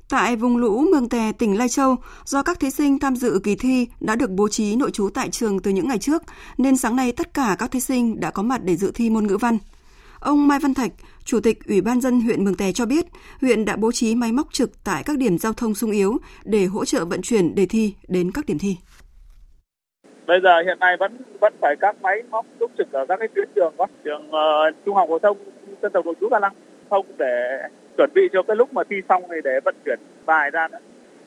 Tại 0.10 0.36
vùng 0.36 0.58
lũ 0.58 0.86
Mường 0.92 1.10
Tè, 1.10 1.32
tỉnh 1.39 1.58
Lai 1.58 1.70
Châu, 1.70 1.96
do 2.25 2.44
các 2.44 2.60
thí 2.60 2.70
sinh 2.70 3.00
tham 3.00 3.16
dự 3.16 3.39
kỳ 3.44 3.56
thi 3.56 3.88
đã 4.00 4.16
được 4.16 4.30
bố 4.30 4.48
trí 4.48 4.75
nội 4.75 4.92
trú 4.92 5.10
tại 5.13 5.30
trường 5.30 5.60
từ 5.60 5.72
những 5.72 5.88
ngày 5.88 5.98
trước, 5.98 6.24
nên 6.58 6.78
sáng 6.78 6.96
nay 6.96 7.12
tất 7.18 7.34
cả 7.34 7.56
các 7.60 7.72
thí 7.72 7.80
sinh 7.80 8.20
đã 8.20 8.32
có 8.32 8.44
mặt 8.44 8.62
để 8.63 8.75
dự 8.75 8.92
thi 8.96 9.10
môn 9.10 9.28
ngữ 9.28 9.38
văn. 9.38 9.58
Ông 10.20 10.48
Mai 10.48 10.60
Văn 10.60 10.74
Thạch, 10.74 10.92
Chủ 11.24 11.39
tịch 11.39 11.58
Ủy 11.68 11.82
ban 11.82 12.01
dân 12.01 12.22
huyện 12.22 12.44
Mường 12.44 12.56
Tè 12.56 12.72
cho 12.72 12.86
biết, 12.86 13.06
huyện 13.42 13.66
đã 13.66 13.75
bố 13.75 13.92
trí 13.92 14.16
máy 14.16 14.32
móc 14.32 14.48
trực 14.54 14.84
tại 14.84 15.04
các 15.06 15.18
điểm 15.18 15.38
giao 15.38 15.54
thông 15.54 15.75
sung 15.75 15.92
yếu 15.92 16.18
để 16.44 16.66
hỗ 16.66 16.86
trợ 16.86 17.06
vận 17.06 17.22
chuyển 17.22 17.56
đề 17.56 17.66
thi 17.66 17.94
đến 18.08 18.32
các 18.32 18.46
điểm 18.46 18.58
thi. 18.60 18.75
Bây 20.28 20.39
giờ 20.44 20.62
hiện 20.66 20.80
nay 20.80 20.98
vẫn 21.00 21.18
vẫn 21.42 21.54
phải 21.62 21.75
các 21.80 22.01
máy 22.01 22.16
móc 22.30 22.46
túc 22.60 22.72
trực 22.78 22.92
ở 22.92 23.06
các 23.10 23.16
cái 23.20 23.28
tuyến 23.36 23.50
trường 23.56 23.74
có 23.78 23.88
trường 24.04 24.28
uh, 24.28 24.32
ờ, 24.32 24.72
trung 24.86 24.96
học 24.96 25.08
phổ 25.10 25.20
thông 25.20 25.38
dân 25.82 25.92
tộc 25.92 26.06
nội 26.06 26.16
trú 26.22 26.30
Ca 26.32 26.39
Lăng 26.39 26.54
không 26.89 27.06
để 27.18 27.58
chuẩn 28.00 28.13
bị 28.13 28.22
cho 28.34 28.44
cái 28.44 28.56
lúc 28.56 28.74
mà 28.74 28.84
thi 28.89 28.96
xong 29.10 29.24
thì 29.29 29.36
để 29.44 29.60
vận 29.65 29.75
chuyển 29.86 30.00
bài 30.25 30.51
ra 30.51 30.68
nữa. 30.68 30.77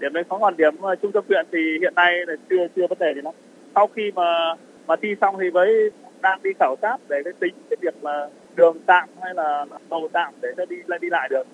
Điểm 0.00 0.12
đấy 0.12 0.25
có 0.29 0.38
còn 0.38 0.57
điểm 0.57 0.76
ờ, 0.81 0.95
trung 1.02 1.12
tâm 1.12 1.25
huyện 1.29 1.47
thì 1.52 1.59
hiện 1.81 1.95
nay 1.95 2.12
là 2.26 2.35
chưa 2.50 2.67
chưa 2.76 2.87
vấn 2.88 2.99
đề 2.99 3.12
gì 3.14 3.21
lắm. 3.25 3.35
Sau 3.75 3.88
khi 3.97 4.02
mà 4.14 4.55
mà 4.87 4.97
thi 5.02 5.09
xong 5.21 5.37
thì 5.41 5.50
với 5.50 5.91
đang 6.23 6.43
đi 6.43 6.50
khảo 6.61 6.76
sát 6.83 6.97
để 7.09 7.17
cái 7.25 7.33
tính 7.41 7.55
cái 7.71 7.76
việc 7.81 8.05
là 8.05 8.29
đường 8.57 8.76
tạm 8.87 9.09
hay 9.23 9.35
là 9.35 9.67
cầu 9.91 10.09
tạm 10.12 10.35
để 10.43 10.49
cho 10.57 10.67
đi 10.67 10.76
lại 10.87 10.99
đi 11.02 11.09
lại 11.11 11.29
được. 11.31 11.47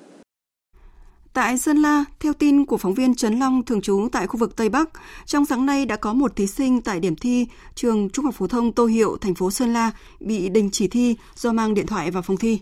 Tại 1.32 1.58
Sơn 1.58 1.76
La, 1.76 2.04
theo 2.20 2.32
tin 2.32 2.66
của 2.66 2.76
phóng 2.76 2.94
viên 2.94 3.14
Trấn 3.14 3.38
Long 3.38 3.62
thường 3.64 3.80
trú 3.80 4.08
tại 4.12 4.26
khu 4.26 4.38
vực 4.38 4.56
Tây 4.56 4.68
Bắc, 4.68 4.88
trong 5.26 5.46
sáng 5.46 5.66
nay 5.66 5.86
đã 5.86 5.96
có 5.96 6.12
một 6.12 6.36
thí 6.36 6.46
sinh 6.46 6.80
tại 6.82 7.00
điểm 7.00 7.16
thi 7.16 7.46
trường 7.74 8.10
Trung 8.10 8.24
học 8.24 8.34
phổ 8.34 8.46
thông 8.46 8.72
Tô 8.72 8.86
Hiệu, 8.86 9.16
thành 9.20 9.34
phố 9.34 9.50
Sơn 9.50 9.72
La 9.72 9.90
bị 10.20 10.48
đình 10.48 10.68
chỉ 10.72 10.88
thi 10.88 11.16
do 11.34 11.52
mang 11.52 11.74
điện 11.74 11.86
thoại 11.86 12.10
vào 12.10 12.22
phòng 12.22 12.36
thi. 12.36 12.60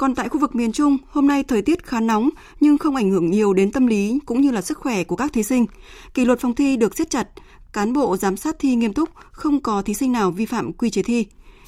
Còn 0.00 0.14
tại 0.14 0.28
khu 0.28 0.38
vực 0.38 0.54
miền 0.54 0.72
Trung, 0.72 0.96
hôm 1.08 1.26
nay 1.26 1.42
thời 1.42 1.62
tiết 1.62 1.86
khá 1.86 2.00
nóng 2.00 2.30
nhưng 2.60 2.78
không 2.78 2.96
ảnh 2.96 3.10
hưởng 3.10 3.30
nhiều 3.30 3.52
đến 3.52 3.72
tâm 3.72 3.86
lý 3.86 4.18
cũng 4.26 4.40
như 4.40 4.50
là 4.50 4.62
sức 4.62 4.78
khỏe 4.78 5.04
của 5.04 5.16
các 5.16 5.32
thí 5.32 5.42
sinh. 5.42 5.66
Kỷ 6.14 6.24
luật 6.24 6.40
phòng 6.40 6.54
thi 6.54 6.76
được 6.76 6.96
siết 6.96 7.10
chặt, 7.10 7.28
cán 7.72 7.92
bộ 7.92 8.16
giám 8.16 8.36
sát 8.36 8.56
thi 8.58 8.74
nghiêm 8.74 8.92
túc, 8.92 9.08
không 9.32 9.60
có 9.60 9.82
thí 9.82 9.94
sinh 9.94 10.12
nào 10.12 10.30
vi 10.30 10.46
phạm 10.46 10.72
quy 10.72 10.90
chế 10.90 11.02
thi. 11.02 11.26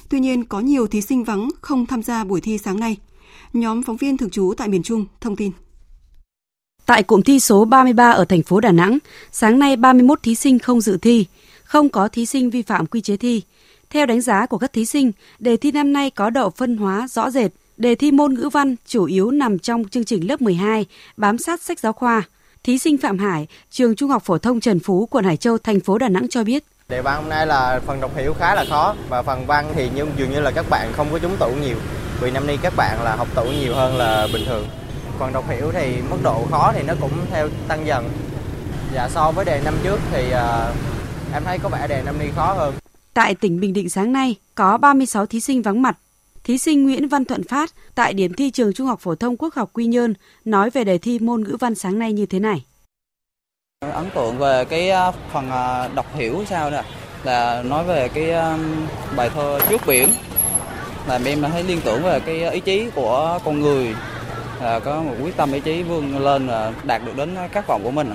Tuy 0.09 0.19
nhiên, 0.19 0.43
có 0.45 0.59
nhiều 0.59 0.87
thí 0.87 1.01
sinh 1.01 1.23
vắng 1.23 1.49
không 1.61 1.85
tham 1.85 2.03
gia 2.03 2.23
buổi 2.23 2.41
thi 2.41 2.57
sáng 2.57 2.79
nay. 2.79 2.97
Nhóm 3.53 3.83
phóng 3.83 3.97
viên 3.97 4.17
thường 4.17 4.29
trú 4.29 4.53
tại 4.57 4.67
miền 4.67 4.83
Trung 4.83 5.05
thông 5.21 5.35
tin. 5.35 5.51
Tại 6.85 7.03
cụm 7.03 7.21
thi 7.21 7.39
số 7.39 7.65
33 7.65 8.11
ở 8.11 8.25
thành 8.25 8.43
phố 8.43 8.59
Đà 8.59 8.71
Nẵng, 8.71 8.97
sáng 9.31 9.59
nay 9.59 9.75
31 9.75 10.23
thí 10.23 10.35
sinh 10.35 10.59
không 10.59 10.81
dự 10.81 10.97
thi, 10.97 11.25
không 11.63 11.89
có 11.89 12.07
thí 12.07 12.25
sinh 12.25 12.49
vi 12.49 12.61
phạm 12.61 12.85
quy 12.85 13.01
chế 13.01 13.17
thi. 13.17 13.41
Theo 13.89 14.05
đánh 14.05 14.21
giá 14.21 14.45
của 14.45 14.57
các 14.57 14.73
thí 14.73 14.85
sinh, 14.85 15.11
đề 15.39 15.57
thi 15.57 15.71
năm 15.71 15.93
nay 15.93 16.09
có 16.09 16.29
độ 16.29 16.49
phân 16.49 16.77
hóa 16.77 17.07
rõ 17.07 17.31
rệt. 17.31 17.51
Đề 17.77 17.95
thi 17.95 18.11
môn 18.11 18.33
ngữ 18.33 18.49
văn 18.49 18.75
chủ 18.85 19.05
yếu 19.05 19.31
nằm 19.31 19.59
trong 19.59 19.83
chương 19.87 20.03
trình 20.03 20.27
lớp 20.27 20.41
12, 20.41 20.85
bám 21.17 21.37
sát 21.37 21.61
sách 21.61 21.79
giáo 21.79 21.93
khoa. 21.93 22.23
Thí 22.63 22.77
sinh 22.77 22.97
Phạm 22.97 23.17
Hải, 23.17 23.47
trường 23.69 23.95
Trung 23.95 24.09
học 24.09 24.23
phổ 24.25 24.37
thông 24.37 24.59
Trần 24.59 24.79
Phú, 24.79 25.07
quận 25.11 25.25
Hải 25.25 25.37
Châu, 25.37 25.57
thành 25.57 25.79
phố 25.79 25.97
Đà 25.97 26.09
Nẵng 26.09 26.27
cho 26.29 26.43
biết. 26.43 26.63
Đề 26.89 27.01
văn 27.01 27.21
hôm 27.21 27.29
nay 27.29 27.47
là 27.47 27.81
phần 27.85 28.01
đọc 28.01 28.17
hiểu 28.17 28.33
khá 28.33 28.55
là 28.55 28.65
khó 28.69 28.95
và 29.09 29.21
phần 29.21 29.45
văn 29.45 29.71
thì 29.75 29.89
nhưng 29.95 30.11
dường 30.17 30.31
như 30.31 30.39
là 30.39 30.51
các 30.51 30.65
bạn 30.69 30.91
không 30.93 31.07
có 31.11 31.19
trúng 31.19 31.37
tủ 31.39 31.51
nhiều. 31.61 31.75
Vì 32.21 32.31
năm 32.31 32.47
nay 32.47 32.57
các 32.61 32.73
bạn 32.77 33.03
là 33.03 33.15
học 33.15 33.27
tủ 33.35 33.43
nhiều 33.45 33.75
hơn 33.75 33.97
là 33.97 34.27
bình 34.33 34.45
thường. 34.45 34.67
Phần 35.19 35.33
đọc 35.33 35.49
hiểu 35.49 35.71
thì 35.71 35.95
mức 36.09 36.17
độ 36.23 36.45
khó 36.51 36.71
thì 36.75 36.83
nó 36.83 36.93
cũng 37.01 37.11
theo 37.31 37.49
tăng 37.67 37.87
dần. 37.87 38.09
Dạ 38.93 39.09
so 39.09 39.31
với 39.31 39.45
đề 39.45 39.61
năm 39.65 39.73
trước 39.83 39.99
thì 40.11 40.27
uh, 40.27 41.33
em 41.33 41.43
thấy 41.45 41.59
có 41.59 41.69
vẻ 41.69 41.87
đề 41.87 42.01
năm 42.05 42.19
nay 42.19 42.31
khó 42.35 42.53
hơn. 42.53 42.73
Tại 43.13 43.35
tỉnh 43.35 43.59
Bình 43.59 43.73
Định 43.73 43.89
sáng 43.89 44.13
nay 44.13 44.35
có 44.55 44.77
36 44.77 45.25
thí 45.25 45.39
sinh 45.39 45.61
vắng 45.61 45.81
mặt. 45.81 45.97
Thí 46.43 46.57
sinh 46.57 46.83
Nguyễn 46.83 47.07
Văn 47.07 47.25
Thuận 47.25 47.43
Phát 47.43 47.73
tại 47.95 48.13
điểm 48.13 48.33
thi 48.33 48.51
trường 48.51 48.73
Trung 48.73 48.87
học 48.87 48.99
phổ 48.99 49.15
thông 49.15 49.37
Quốc 49.37 49.53
học 49.53 49.69
Quy 49.73 49.85
Nhơn 49.85 50.13
nói 50.45 50.69
về 50.69 50.83
đề 50.83 50.97
thi 50.97 51.19
môn 51.19 51.43
ngữ 51.43 51.57
văn 51.59 51.75
sáng 51.75 51.99
nay 51.99 52.13
như 52.13 52.25
thế 52.25 52.39
này. 52.39 52.65
Ấn 53.79 54.09
tượng 54.15 54.37
về 54.37 54.65
cái 54.65 54.89
à, 54.89 55.11
phần 55.11 55.49
à, 55.49 55.87
đọc 55.95 56.05
hiểu 56.15 56.43
sao 56.49 56.71
nè, 56.71 56.83
là 57.23 57.63
nói 57.63 57.83
về 57.83 58.09
cái 58.13 58.31
à, 58.31 58.57
bài 59.15 59.29
thơ 59.29 59.59
trước 59.69 59.81
biển 59.87 60.09
là 61.07 61.19
em 61.25 61.41
thấy 61.41 61.63
liên 61.63 61.79
tưởng 61.85 62.03
về 62.03 62.19
cái 62.19 62.51
ý 62.51 62.59
chí 62.59 62.89
của 62.95 63.39
con 63.45 63.59
người 63.59 63.95
là 64.61 64.79
có 64.79 65.03
một 65.03 65.15
quyết 65.23 65.37
tâm 65.37 65.53
ý 65.53 65.59
chí 65.59 65.83
vươn 65.83 66.17
lên 66.17 66.47
và 66.47 66.73
đạt 66.83 67.01
được 67.05 67.17
đến 67.17 67.35
các 67.51 67.67
vọng 67.67 67.81
của 67.83 67.91
mình. 67.91 68.13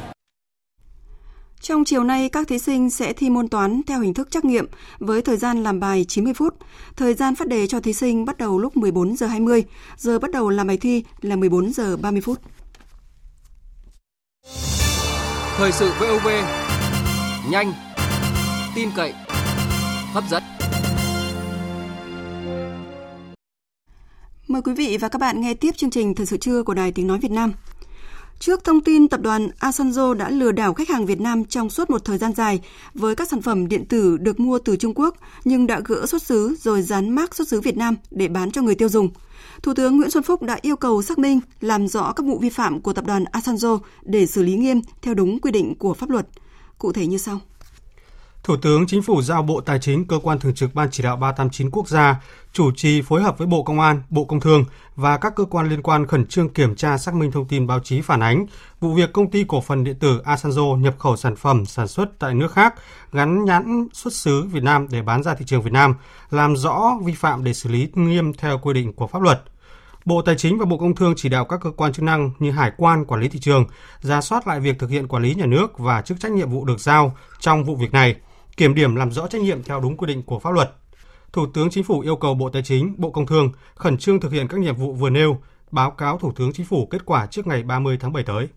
Trong 1.68 1.84
chiều 1.84 2.04
nay, 2.04 2.28
các 2.28 2.48
thí 2.48 2.58
sinh 2.58 2.90
sẽ 2.90 3.12
thi 3.12 3.30
môn 3.30 3.48
toán 3.48 3.80
theo 3.86 4.00
hình 4.00 4.14
thức 4.14 4.30
trắc 4.30 4.44
nghiệm 4.44 4.66
với 4.98 5.22
thời 5.22 5.36
gian 5.36 5.62
làm 5.62 5.80
bài 5.80 6.04
90 6.08 6.34
phút. 6.34 6.54
Thời 6.96 7.14
gian 7.14 7.34
phát 7.34 7.48
đề 7.48 7.66
cho 7.66 7.80
thí 7.80 7.92
sinh 7.92 8.24
bắt 8.24 8.38
đầu 8.38 8.58
lúc 8.58 8.76
14 8.76 9.16
giờ 9.16 9.26
20, 9.26 9.64
giờ 9.96 10.18
bắt 10.18 10.30
đầu 10.30 10.50
làm 10.50 10.66
bài 10.66 10.76
thi 10.76 11.04
là 11.20 11.36
14 11.36 11.72
giờ 11.72 11.96
30 11.96 12.20
phút. 12.20 12.40
Thời 15.56 15.72
sự 15.72 15.90
VOV, 16.00 16.28
nhanh, 17.50 17.72
tin 18.74 18.88
cậy, 18.96 19.12
hấp 20.12 20.24
dẫn. 20.30 20.42
Mời 24.48 24.62
quý 24.62 24.72
vị 24.74 24.98
và 25.00 25.08
các 25.08 25.18
bạn 25.18 25.40
nghe 25.40 25.54
tiếp 25.54 25.76
chương 25.76 25.90
trình 25.90 26.14
Thời 26.14 26.26
sự 26.26 26.36
trưa 26.36 26.62
của 26.62 26.74
Đài 26.74 26.92
Tiếng 26.92 27.06
Nói 27.06 27.18
Việt 27.18 27.30
Nam. 27.30 27.52
Trước 28.38 28.64
thông 28.64 28.80
tin 28.80 29.08
tập 29.08 29.20
đoàn 29.20 29.48
Asanzo 29.60 30.14
đã 30.14 30.30
lừa 30.30 30.52
đảo 30.52 30.74
khách 30.74 30.88
hàng 30.88 31.06
Việt 31.06 31.20
Nam 31.20 31.44
trong 31.44 31.70
suốt 31.70 31.90
một 31.90 32.04
thời 32.04 32.18
gian 32.18 32.32
dài 32.34 32.60
với 32.94 33.16
các 33.16 33.28
sản 33.28 33.42
phẩm 33.42 33.68
điện 33.68 33.84
tử 33.84 34.16
được 34.16 34.40
mua 34.40 34.58
từ 34.58 34.76
Trung 34.76 34.92
Quốc 34.94 35.16
nhưng 35.44 35.66
đã 35.66 35.80
gỡ 35.84 36.06
xuất 36.06 36.22
xứ 36.22 36.56
rồi 36.60 36.82
dán 36.82 37.10
mác 37.10 37.34
xuất 37.34 37.48
xứ 37.48 37.60
Việt 37.60 37.76
Nam 37.76 37.96
để 38.10 38.28
bán 38.28 38.50
cho 38.50 38.62
người 38.62 38.74
tiêu 38.74 38.88
dùng. 38.88 39.08
Thủ 39.62 39.74
tướng 39.74 39.96
Nguyễn 39.96 40.10
Xuân 40.10 40.22
Phúc 40.22 40.42
đã 40.42 40.58
yêu 40.62 40.76
cầu 40.76 41.02
xác 41.02 41.18
minh, 41.18 41.40
làm 41.60 41.88
rõ 41.88 42.12
các 42.12 42.26
vụ 42.26 42.38
vi 42.38 42.48
phạm 42.48 42.80
của 42.80 42.92
tập 42.92 43.06
đoàn 43.06 43.24
Asanzo 43.32 43.78
để 44.02 44.26
xử 44.26 44.42
lý 44.42 44.54
nghiêm 44.54 44.80
theo 45.02 45.14
đúng 45.14 45.40
quy 45.40 45.50
định 45.50 45.74
của 45.74 45.94
pháp 45.94 46.10
luật. 46.10 46.28
Cụ 46.78 46.92
thể 46.92 47.06
như 47.06 47.18
sau. 47.18 47.40
Thủ 48.48 48.56
tướng 48.56 48.86
Chính 48.86 49.02
phủ 49.02 49.22
giao 49.22 49.42
Bộ 49.42 49.60
Tài 49.60 49.78
chính, 49.78 50.06
cơ 50.06 50.18
quan 50.22 50.38
thường 50.38 50.54
trực 50.54 50.74
Ban 50.74 50.90
chỉ 50.90 51.02
đạo 51.02 51.16
389 51.16 51.70
quốc 51.70 51.88
gia, 51.88 52.22
chủ 52.52 52.70
trì 52.72 53.02
phối 53.02 53.22
hợp 53.22 53.38
với 53.38 53.46
Bộ 53.46 53.62
Công 53.62 53.80
an, 53.80 54.02
Bộ 54.10 54.24
Công 54.24 54.40
Thương 54.40 54.64
và 54.96 55.16
các 55.16 55.32
cơ 55.36 55.44
quan 55.44 55.68
liên 55.68 55.82
quan 55.82 56.06
khẩn 56.06 56.26
trương 56.26 56.48
kiểm 56.48 56.74
tra 56.74 56.98
xác 56.98 57.14
minh 57.14 57.30
thông 57.30 57.48
tin 57.48 57.66
báo 57.66 57.80
chí 57.80 58.00
phản 58.00 58.20
ánh 58.20 58.46
vụ 58.80 58.94
việc 58.94 59.12
công 59.12 59.30
ty 59.30 59.44
cổ 59.48 59.60
phần 59.60 59.84
điện 59.84 59.96
tử 59.98 60.22
Asanzo 60.24 60.76
nhập 60.76 60.94
khẩu 60.98 61.16
sản 61.16 61.36
phẩm 61.36 61.66
sản 61.66 61.88
xuất 61.88 62.18
tại 62.18 62.34
nước 62.34 62.52
khác 62.52 62.74
gắn 63.12 63.44
nhãn 63.44 63.88
xuất 63.92 64.12
xứ 64.12 64.42
Việt 64.42 64.62
Nam 64.62 64.86
để 64.90 65.02
bán 65.02 65.22
ra 65.22 65.34
thị 65.34 65.44
trường 65.44 65.62
Việt 65.62 65.72
Nam, 65.72 65.94
làm 66.30 66.56
rõ 66.56 66.92
vi 67.04 67.14
phạm 67.14 67.44
để 67.44 67.54
xử 67.54 67.70
lý 67.70 67.88
nghiêm 67.94 68.32
theo 68.32 68.58
quy 68.58 68.74
định 68.74 68.92
của 68.92 69.06
pháp 69.06 69.22
luật. 69.22 69.42
Bộ 70.04 70.22
Tài 70.22 70.34
chính 70.36 70.58
và 70.58 70.64
Bộ 70.64 70.78
Công 70.78 70.94
Thương 70.94 71.14
chỉ 71.16 71.28
đạo 71.28 71.44
các 71.44 71.60
cơ 71.62 71.70
quan 71.70 71.92
chức 71.92 72.02
năng 72.02 72.30
như 72.38 72.50
Hải 72.50 72.72
quan, 72.76 73.04
Quản 73.04 73.20
lý 73.20 73.28
thị 73.28 73.38
trường 73.38 73.64
ra 74.00 74.20
soát 74.20 74.46
lại 74.46 74.60
việc 74.60 74.78
thực 74.78 74.90
hiện 74.90 75.08
quản 75.08 75.22
lý 75.22 75.34
nhà 75.34 75.46
nước 75.46 75.78
và 75.78 76.02
chức 76.02 76.20
trách 76.20 76.32
nhiệm 76.32 76.50
vụ 76.50 76.64
được 76.64 76.80
giao 76.80 77.16
trong 77.40 77.64
vụ 77.64 77.76
việc 77.76 77.92
này– 77.92 78.16
kiểm 78.58 78.74
điểm 78.74 78.94
làm 78.94 79.12
rõ 79.12 79.26
trách 79.26 79.42
nhiệm 79.42 79.62
theo 79.62 79.80
đúng 79.80 79.96
quy 79.96 80.06
định 80.06 80.22
của 80.22 80.38
pháp 80.38 80.50
luật. 80.50 80.70
Thủ 81.32 81.46
tướng 81.54 81.70
Chính 81.70 81.84
phủ 81.84 82.00
yêu 82.00 82.16
cầu 82.16 82.34
Bộ 82.34 82.50
Tài 82.50 82.62
chính, 82.62 82.94
Bộ 82.96 83.10
Công 83.10 83.26
Thương 83.26 83.52
khẩn 83.74 83.98
trương 83.98 84.20
thực 84.20 84.32
hiện 84.32 84.48
các 84.48 84.60
nhiệm 84.60 84.76
vụ 84.76 84.92
vừa 84.92 85.10
nêu, 85.10 85.38
báo 85.70 85.90
cáo 85.90 86.18
Thủ 86.18 86.32
tướng 86.36 86.52
Chính 86.52 86.66
phủ 86.66 86.86
kết 86.86 87.06
quả 87.06 87.26
trước 87.26 87.46
ngày 87.46 87.62
30 87.62 87.98
tháng 88.00 88.12
7 88.12 88.22
tới. 88.22 88.48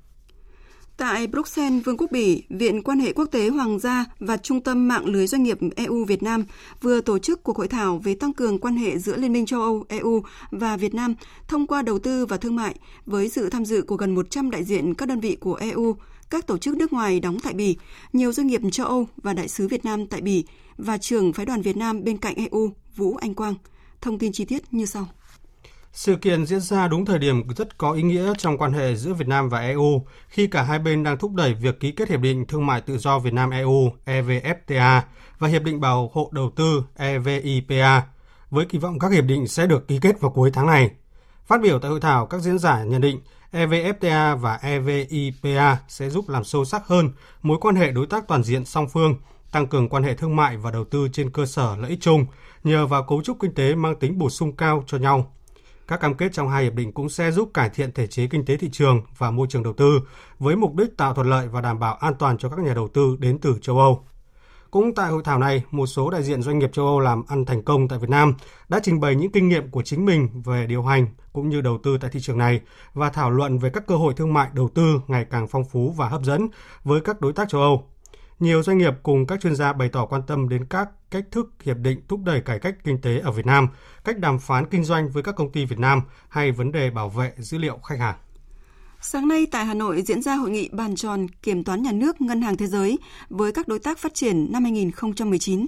Tại 0.97 1.27
Bruxelles, 1.27 1.83
Vương 1.85 1.97
quốc 1.97 2.11
Bỉ, 2.11 2.43
Viện 2.49 2.83
quan 2.83 2.99
hệ 2.99 3.13
quốc 3.13 3.25
tế 3.31 3.49
Hoàng 3.49 3.79
gia 3.79 4.05
và 4.19 4.37
Trung 4.37 4.61
tâm 4.61 4.87
mạng 4.87 5.05
lưới 5.05 5.27
doanh 5.27 5.43
nghiệp 5.43 5.57
EU 5.75 6.05
Việt 6.05 6.23
Nam 6.23 6.43
vừa 6.81 7.01
tổ 7.01 7.19
chức 7.19 7.43
cuộc 7.43 7.57
hội 7.57 7.67
thảo 7.67 7.97
về 8.03 8.15
tăng 8.15 8.33
cường 8.33 8.59
quan 8.59 8.75
hệ 8.75 8.97
giữa 8.97 9.17
Liên 9.17 9.33
minh 9.33 9.45
châu 9.45 9.61
Âu 9.61 9.85
EU 9.89 10.23
và 10.51 10.77
Việt 10.77 10.93
Nam 10.93 11.15
thông 11.47 11.67
qua 11.67 11.81
đầu 11.81 11.99
tư 11.99 12.25
và 12.25 12.37
thương 12.37 12.55
mại 12.55 12.75
với 13.05 13.29
sự 13.29 13.49
tham 13.49 13.65
dự 13.65 13.81
của 13.81 13.95
gần 13.95 14.15
100 14.15 14.51
đại 14.51 14.63
diện 14.63 14.93
các 14.93 15.07
đơn 15.07 15.19
vị 15.19 15.37
của 15.39 15.55
EU, 15.55 15.95
các 16.31 16.47
tổ 16.47 16.57
chức 16.57 16.77
nước 16.77 16.93
ngoài 16.93 17.19
đóng 17.19 17.37
tại 17.43 17.53
Bỉ, 17.53 17.77
nhiều 18.13 18.31
doanh 18.31 18.47
nghiệp 18.47 18.61
châu 18.71 18.87
Âu 18.87 19.07
và 19.23 19.33
đại 19.33 19.47
sứ 19.47 19.67
Việt 19.67 19.85
Nam 19.85 20.07
tại 20.07 20.21
Bỉ 20.21 20.45
và 20.77 20.97
trưởng 20.97 21.33
phái 21.33 21.45
đoàn 21.45 21.61
Việt 21.61 21.77
Nam 21.77 22.03
bên 22.03 22.17
cạnh 22.17 22.35
EU 22.35 22.69
Vũ 22.95 23.15
Anh 23.15 23.33
Quang. 23.33 23.53
Thông 24.01 24.19
tin 24.19 24.31
chi 24.31 24.45
tiết 24.45 24.73
như 24.73 24.85
sau. 24.85 25.07
Sự 25.93 26.15
kiện 26.15 26.45
diễn 26.45 26.59
ra 26.59 26.87
đúng 26.87 27.05
thời 27.05 27.19
điểm 27.19 27.43
rất 27.57 27.77
có 27.77 27.91
ý 27.91 28.03
nghĩa 28.03 28.33
trong 28.37 28.57
quan 28.57 28.73
hệ 28.73 28.95
giữa 28.95 29.13
Việt 29.13 29.27
Nam 29.27 29.49
và 29.49 29.59
EU 29.59 30.05
khi 30.27 30.47
cả 30.47 30.63
hai 30.63 30.79
bên 30.79 31.03
đang 31.03 31.17
thúc 31.17 31.33
đẩy 31.33 31.53
việc 31.53 31.79
ký 31.79 31.91
kết 31.91 32.09
Hiệp 32.09 32.19
định 32.19 32.45
Thương 32.47 32.65
mại 32.65 32.81
Tự 32.81 32.97
do 32.97 33.19
Việt 33.19 33.33
Nam-EU 33.33 33.91
EVFTA 34.05 35.01
và 35.39 35.47
Hiệp 35.47 35.63
định 35.63 35.79
Bảo 35.79 36.11
hộ 36.13 36.29
Đầu 36.33 36.51
tư 36.55 36.83
EVIPA, 36.95 38.01
với 38.49 38.65
kỳ 38.65 38.77
vọng 38.77 38.99
các 38.99 39.11
hiệp 39.11 39.25
định 39.25 39.47
sẽ 39.47 39.67
được 39.67 39.87
ký 39.87 39.99
kết 40.01 40.19
vào 40.19 40.31
cuối 40.31 40.51
tháng 40.53 40.67
này. 40.67 40.91
Phát 41.45 41.61
biểu 41.61 41.79
tại 41.79 41.91
hội 41.91 41.99
thảo, 41.99 42.25
các 42.25 42.41
diễn 42.41 42.59
giả 42.59 42.83
nhận 42.83 43.01
định 43.01 43.19
EVFTA 43.51 44.35
và 44.35 44.59
EVIPA 44.61 45.77
sẽ 45.87 46.09
giúp 46.09 46.29
làm 46.29 46.43
sâu 46.43 46.65
sắc 46.65 46.87
hơn 46.87 47.09
mối 47.41 47.57
quan 47.61 47.75
hệ 47.75 47.91
đối 47.91 48.07
tác 48.07 48.27
toàn 48.27 48.43
diện 48.43 48.65
song 48.65 48.89
phương, 48.89 49.15
tăng 49.51 49.67
cường 49.67 49.89
quan 49.89 50.03
hệ 50.03 50.15
thương 50.15 50.35
mại 50.35 50.57
và 50.57 50.71
đầu 50.71 50.83
tư 50.83 51.07
trên 51.13 51.29
cơ 51.29 51.45
sở 51.45 51.75
lợi 51.75 51.89
ích 51.89 52.01
chung 52.01 52.25
nhờ 52.63 52.87
vào 52.87 53.03
cấu 53.03 53.21
trúc 53.21 53.37
kinh 53.39 53.53
tế 53.53 53.75
mang 53.75 53.95
tính 53.95 54.17
bổ 54.17 54.29
sung 54.29 54.55
cao 54.55 54.83
cho 54.87 54.97
nhau. 54.97 55.33
Các 55.87 55.99
cam 55.99 56.13
kết 56.13 56.33
trong 56.33 56.49
hai 56.49 56.63
hiệp 56.63 56.73
định 56.73 56.91
cũng 56.91 57.09
sẽ 57.09 57.31
giúp 57.31 57.49
cải 57.53 57.69
thiện 57.69 57.91
thể 57.91 58.07
chế 58.07 58.27
kinh 58.27 58.45
tế 58.45 58.57
thị 58.57 58.69
trường 58.71 59.01
và 59.17 59.31
môi 59.31 59.47
trường 59.49 59.63
đầu 59.63 59.73
tư 59.73 59.99
với 60.39 60.55
mục 60.55 60.75
đích 60.75 60.97
tạo 60.97 61.13
thuận 61.13 61.29
lợi 61.29 61.47
và 61.47 61.61
đảm 61.61 61.79
bảo 61.79 61.95
an 61.95 62.13
toàn 62.19 62.37
cho 62.37 62.49
các 62.49 62.59
nhà 62.59 62.73
đầu 62.73 62.87
tư 62.87 63.15
đến 63.19 63.39
từ 63.41 63.55
châu 63.61 63.79
Âu. 63.79 64.05
Cũng 64.71 64.95
tại 64.95 65.11
hội 65.11 65.21
thảo 65.25 65.39
này, 65.39 65.63
một 65.71 65.85
số 65.85 66.09
đại 66.09 66.23
diện 66.23 66.41
doanh 66.41 66.59
nghiệp 66.59 66.73
châu 66.73 66.85
Âu 66.85 66.99
làm 66.99 67.23
ăn 67.27 67.45
thành 67.45 67.63
công 67.63 67.87
tại 67.87 67.99
Việt 67.99 68.09
Nam 68.09 68.33
đã 68.69 68.79
trình 68.83 68.99
bày 68.99 69.15
những 69.15 69.31
kinh 69.31 69.49
nghiệm 69.49 69.71
của 69.71 69.81
chính 69.81 70.05
mình 70.05 70.29
về 70.43 70.67
điều 70.67 70.83
hành 70.83 71.07
cũng 71.33 71.49
như 71.49 71.61
đầu 71.61 71.77
tư 71.83 71.97
tại 71.97 72.11
thị 72.13 72.19
trường 72.19 72.37
này 72.37 72.61
và 72.93 73.09
thảo 73.09 73.31
luận 73.31 73.57
về 73.57 73.69
các 73.69 73.87
cơ 73.87 73.95
hội 73.95 74.13
thương 74.13 74.33
mại 74.33 74.49
đầu 74.53 74.69
tư 74.69 75.01
ngày 75.07 75.25
càng 75.29 75.47
phong 75.47 75.65
phú 75.65 75.93
và 75.97 76.09
hấp 76.09 76.23
dẫn 76.23 76.47
với 76.83 77.01
các 77.01 77.21
đối 77.21 77.33
tác 77.33 77.49
châu 77.49 77.61
Âu. 77.61 77.87
Nhiều 78.39 78.63
doanh 78.63 78.77
nghiệp 78.77 78.93
cùng 79.03 79.25
các 79.25 79.41
chuyên 79.41 79.55
gia 79.55 79.73
bày 79.73 79.89
tỏ 79.89 80.05
quan 80.05 80.21
tâm 80.27 80.49
đến 80.49 80.65
các 80.65 80.89
cách 81.11 81.25
thức 81.31 81.53
hiệp 81.63 81.77
định 81.77 82.01
thúc 82.07 82.19
đẩy 82.23 82.41
cải 82.41 82.59
cách 82.59 82.75
kinh 82.83 83.01
tế 83.01 83.19
ở 83.19 83.31
Việt 83.31 83.45
Nam, 83.45 83.67
cách 84.03 84.19
đàm 84.19 84.39
phán 84.39 84.65
kinh 84.65 84.83
doanh 84.83 85.09
với 85.09 85.23
các 85.23 85.35
công 85.35 85.51
ty 85.51 85.65
Việt 85.65 85.79
Nam 85.79 86.01
hay 86.29 86.51
vấn 86.51 86.71
đề 86.71 86.89
bảo 86.89 87.09
vệ 87.09 87.33
dữ 87.37 87.57
liệu 87.57 87.77
khách 87.77 87.99
hàng. 87.99 88.15
Sáng 89.03 89.27
nay 89.27 89.47
tại 89.51 89.65
Hà 89.65 89.73
Nội 89.73 90.01
diễn 90.01 90.21
ra 90.21 90.35
hội 90.35 90.49
nghị 90.49 90.69
bàn 90.71 90.95
tròn 90.95 91.27
kiểm 91.41 91.63
toán 91.63 91.83
nhà 91.83 91.91
nước 91.91 92.21
Ngân 92.21 92.41
hàng 92.41 92.57
Thế 92.57 92.67
giới 92.67 92.99
với 93.29 93.51
các 93.51 93.67
đối 93.67 93.79
tác 93.79 93.99
phát 93.99 94.13
triển 94.13 94.51
năm 94.51 94.63
2019. 94.63 95.65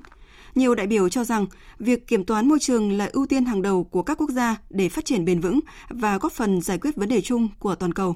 Nhiều 0.56 0.76
đại 0.76 0.88
biểu 0.88 1.10
cho 1.10 1.24
rằng 1.24 1.46
việc 1.80 2.08
kiểm 2.08 2.26
toán 2.26 2.48
môi 2.48 2.60
trường 2.60 2.92
là 2.92 3.10
ưu 3.14 3.26
tiên 3.28 3.46
hàng 3.46 3.62
đầu 3.62 3.84
của 3.84 4.04
các 4.04 4.18
quốc 4.18 4.30
gia 4.30 4.58
để 4.70 4.90
phát 4.90 5.06
triển 5.06 5.26
bền 5.26 5.40
vững 5.40 5.60
và 5.90 6.18
góp 6.18 6.32
phần 6.32 6.62
giải 6.62 6.78
quyết 6.78 6.96
vấn 6.96 7.10
đề 7.10 7.22
chung 7.22 7.48
của 7.60 7.76
toàn 7.76 7.94
cầu. 7.94 8.16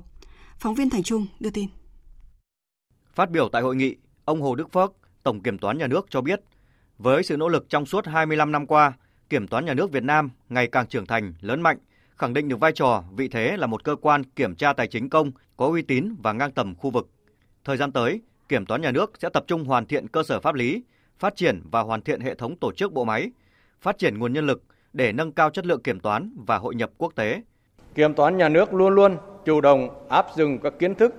Phóng 0.58 0.75
viên 0.75 0.89
Thành 0.89 1.03
Trung 1.03 1.27
đưa 1.39 1.49
tin. 1.49 1.67
Phát 3.15 3.30
biểu 3.30 3.49
tại 3.49 3.62
hội 3.62 3.75
nghị, 3.75 3.95
ông 4.25 4.41
Hồ 4.41 4.56
Đức 4.56 4.71
Phước, 4.71 4.93
Tổng 5.23 5.43
Kiểm 5.43 5.58
toán 5.58 5.77
Nhà 5.77 5.88
nước 5.88 6.06
cho 6.10 6.21
biết, 6.21 6.41
với 6.97 7.23
sự 7.23 7.38
nỗ 7.38 7.47
lực 7.47 7.69
trong 7.69 7.86
suốt 7.86 8.06
25 8.06 8.51
năm 8.51 8.65
qua, 8.65 8.93
Kiểm 9.30 9.47
toán 9.47 9.65
Nhà 9.65 9.73
nước 9.73 9.91
Việt 9.91 10.03
Nam 10.03 10.30
ngày 10.49 10.67
càng 10.67 10.88
trưởng 10.88 11.06
thành, 11.06 11.34
lớn 11.41 11.62
mạnh, 11.62 11.77
khẳng 12.17 12.34
định 12.34 12.47
được 12.47 12.60
vai 12.60 12.71
trò, 12.71 13.03
vị 13.15 13.27
thế 13.27 13.58
là 13.58 13.67
một 13.67 13.84
cơ 13.84 13.95
quan 13.95 14.23
kiểm 14.23 14.56
tra 14.56 14.73
tài 14.73 14.88
chính 14.88 15.10
công 15.10 15.32
có 15.58 15.65
uy 15.67 15.82
tín 15.82 16.15
và 16.23 16.34
ngang 16.34 16.51
tầm 16.51 16.75
khu 16.75 16.89
vực. 16.89 17.10
Thời 17.63 17.77
gian 17.77 17.91
tới, 17.91 18.21
Kiểm 18.49 18.65
toán 18.65 18.82
Nhà 18.82 18.91
nước 18.91 19.12
sẽ 19.19 19.30
tập 19.30 19.43
trung 19.47 19.63
hoàn 19.63 19.86
thiện 19.86 20.08
cơ 20.08 20.23
sở 20.23 20.39
pháp 20.39 20.56
lý, 20.56 20.84
phát 21.19 21.36
triển 21.36 21.62
và 21.71 21.82
hoàn 21.82 22.01
thiện 22.01 22.21
hệ 22.21 22.36
thống 22.36 22.56
tổ 22.56 22.71
chức 22.71 22.93
bộ 22.93 23.03
máy, 23.03 23.32
phát 23.82 23.97
triển 23.97 24.19
nguồn 24.19 24.34
nhân 24.34 24.47
lực 24.47 24.63
để 24.93 25.12
nâng 25.12 25.32
cao 25.32 25.49
chất 25.49 25.65
lượng 25.65 25.82
kiểm 25.82 25.99
toán 25.99 26.32
và 26.47 26.58
hội 26.58 26.75
nhập 26.75 26.89
quốc 26.97 27.15
tế. 27.15 27.41
Kiểm 27.95 28.13
toán 28.13 28.38
nhà 28.38 28.49
nước 28.49 28.73
luôn 28.73 28.93
luôn 28.93 29.17
chủ 29.45 29.62
động 29.62 30.08
áp 30.10 30.25
dụng 30.36 30.58
các 30.60 30.73
kiến 30.80 30.95
thức, 30.95 31.15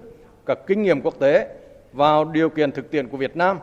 các 0.47 0.59
kinh 0.67 0.83
nghiệm 0.83 1.01
quốc 1.01 1.15
tế 1.21 1.57
vào 1.93 2.25
điều 2.25 2.49
kiện 2.49 2.73
thực 2.73 2.91
tiễn 2.91 3.09
của 3.09 3.17
Việt 3.17 3.37
Nam 3.37 3.59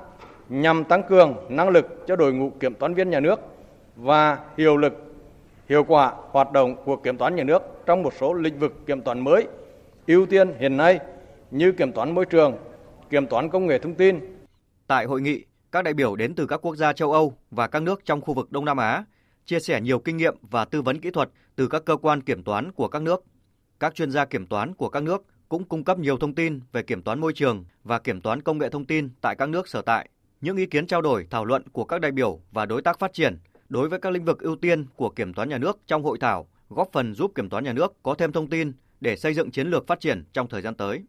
nhằm 0.49 0.83
tăng 0.83 1.03
cường 1.09 1.35
năng 1.49 1.69
lực 1.69 2.03
cho 2.07 2.15
đội 2.15 2.33
ngũ 2.33 2.49
kiểm 2.49 2.73
toán 2.73 2.93
viên 2.93 3.09
nhà 3.09 3.19
nước, 3.19 3.39
và 3.95 4.39
hiệu 4.57 4.77
lực, 4.77 5.04
hiệu 5.69 5.83
quả 5.83 6.13
hoạt 6.31 6.51
động 6.51 6.75
của 6.85 6.95
kiểm 6.95 7.17
toán 7.17 7.35
nhà 7.35 7.43
nước 7.43 7.61
trong 7.85 8.03
một 8.03 8.13
số 8.19 8.33
lĩnh 8.33 8.59
vực 8.59 8.73
kiểm 8.85 9.01
toán 9.01 9.19
mới, 9.19 9.47
ưu 10.07 10.25
tiên 10.25 10.53
hiện 10.59 10.77
nay 10.77 10.99
như 11.51 11.71
kiểm 11.71 11.91
toán 11.91 12.15
môi 12.15 12.25
trường, 12.25 12.57
kiểm 13.09 13.27
toán 13.27 13.49
công 13.49 13.67
nghệ 13.67 13.79
thông 13.79 13.95
tin. 13.95 14.19
Tại 14.87 15.05
hội 15.05 15.21
nghị, 15.21 15.43
các 15.71 15.81
đại 15.81 15.93
biểu 15.93 16.15
đến 16.15 16.35
từ 16.35 16.45
các 16.45 16.57
quốc 16.57 16.75
gia 16.75 16.93
châu 16.93 17.11
Âu 17.11 17.33
và 17.51 17.67
các 17.67 17.83
nước 17.83 18.05
trong 18.05 18.21
khu 18.21 18.33
vực 18.33 18.51
Đông 18.51 18.65
Nam 18.65 18.77
Á 18.77 19.03
chia 19.45 19.59
sẻ 19.59 19.81
nhiều 19.81 19.99
kinh 19.99 20.17
nghiệm 20.17 20.35
và 20.41 20.65
tư 20.65 20.81
vấn 20.81 20.99
kỹ 20.99 21.11
thuật 21.11 21.29
từ 21.55 21.67
các 21.67 21.85
cơ 21.85 21.97
quan 21.97 22.21
kiểm 22.21 22.43
toán 22.43 22.71
của 22.71 22.87
các 22.87 23.01
nước. 23.01 23.23
Các 23.79 23.95
chuyên 23.95 24.11
gia 24.11 24.25
kiểm 24.25 24.47
toán 24.47 24.73
của 24.73 24.89
các 24.89 25.03
nước 25.03 25.25
cũng 25.49 25.63
cung 25.63 25.83
cấp 25.83 25.99
nhiều 25.99 26.17
thông 26.17 26.35
tin 26.35 26.59
về 26.71 26.83
kiểm 26.83 27.01
toán 27.01 27.19
môi 27.19 27.33
trường 27.33 27.65
và 27.83 27.99
kiểm 27.99 28.21
toán 28.21 28.41
công 28.41 28.57
nghệ 28.57 28.69
thông 28.69 28.85
tin 28.85 29.09
tại 29.21 29.35
các 29.35 29.49
nước 29.49 29.67
sở 29.67 29.81
tại. 29.81 30.09
Những 30.41 30.57
ý 30.57 30.65
kiến 30.65 30.87
trao 30.87 31.01
đổi, 31.01 31.27
thảo 31.29 31.45
luận 31.45 31.63
của 31.71 31.83
các 31.83 32.01
đại 32.01 32.11
biểu 32.11 32.39
và 32.51 32.65
đối 32.65 32.81
tác 32.81 32.99
phát 32.99 33.13
triển 33.13 33.37
đối 33.69 33.89
với 33.89 33.99
các 33.99 34.09
lĩnh 34.09 34.25
vực 34.25 34.39
ưu 34.39 34.55
tiên 34.55 34.85
của 34.95 35.09
kiểm 35.09 35.33
toán 35.33 35.49
nhà 35.49 35.57
nước 35.57 35.79
trong 35.87 36.03
hội 36.03 36.17
thảo 36.21 36.47
góp 36.69 36.89
phần 36.93 37.13
giúp 37.13 37.31
kiểm 37.35 37.49
toán 37.49 37.63
nhà 37.63 37.73
nước 37.73 37.93
có 38.03 38.15
thêm 38.15 38.31
thông 38.31 38.47
tin 38.47 38.71
để 39.01 39.15
xây 39.15 39.33
dựng 39.33 39.51
chiến 39.51 39.67
lược 39.67 39.87
phát 39.87 39.99
triển 39.99 40.23
trong 40.33 40.47
thời 40.49 40.61
gian 40.61 40.75
tới. 40.75 41.03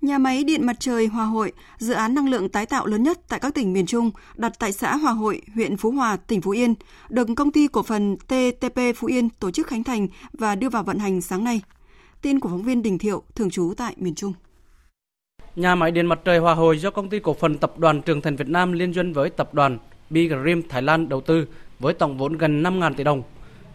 Nhà 0.00 0.18
máy 0.18 0.44
điện 0.44 0.66
mặt 0.66 0.76
trời 0.80 1.06
Hòa 1.06 1.24
Hội, 1.24 1.52
dự 1.78 1.94
án 1.94 2.14
năng 2.14 2.28
lượng 2.28 2.48
tái 2.48 2.66
tạo 2.66 2.86
lớn 2.86 3.02
nhất 3.02 3.18
tại 3.28 3.40
các 3.40 3.54
tỉnh 3.54 3.72
miền 3.72 3.86
Trung, 3.86 4.10
đặt 4.36 4.52
tại 4.58 4.72
xã 4.72 4.96
Hòa 4.96 5.12
Hội, 5.12 5.42
huyện 5.54 5.76
Phú 5.76 5.90
Hòa, 5.90 6.16
tỉnh 6.16 6.40
Phú 6.40 6.50
Yên, 6.50 6.74
được 7.08 7.28
công 7.36 7.52
ty 7.52 7.68
cổ 7.68 7.82
phần 7.82 8.16
TTP 8.16 8.80
Phú 8.96 9.06
Yên 9.06 9.28
tổ 9.28 9.50
chức 9.50 9.66
khánh 9.66 9.84
thành 9.84 10.08
và 10.32 10.54
đưa 10.54 10.68
vào 10.68 10.82
vận 10.82 10.98
hành 10.98 11.20
sáng 11.20 11.44
nay. 11.44 11.60
Tin 12.22 12.40
của 12.40 12.48
phóng 12.48 12.62
viên 12.62 12.82
Đình 12.82 12.98
Thiệu, 12.98 13.22
thường 13.34 13.50
trú 13.50 13.72
tại 13.76 13.94
miền 13.96 14.14
Trung. 14.14 14.32
Nhà 15.56 15.74
máy 15.74 15.90
điện 15.90 16.06
mặt 16.06 16.20
trời 16.24 16.38
Hòa 16.38 16.54
Hồi 16.54 16.78
do 16.78 16.90
công 16.90 17.10
ty 17.10 17.18
cổ 17.20 17.34
phần 17.34 17.58
tập 17.58 17.78
đoàn 17.78 18.02
Trường 18.02 18.20
Thành 18.20 18.36
Việt 18.36 18.48
Nam 18.48 18.72
liên 18.72 18.94
doanh 18.94 19.12
với 19.12 19.30
tập 19.30 19.54
đoàn 19.54 19.78
Bigrim 20.10 20.62
Thái 20.68 20.82
Lan 20.82 21.08
đầu 21.08 21.20
tư 21.20 21.46
với 21.78 21.94
tổng 21.94 22.18
vốn 22.18 22.38
gần 22.38 22.62
5.000 22.62 22.94
tỷ 22.94 23.04
đồng. 23.04 23.22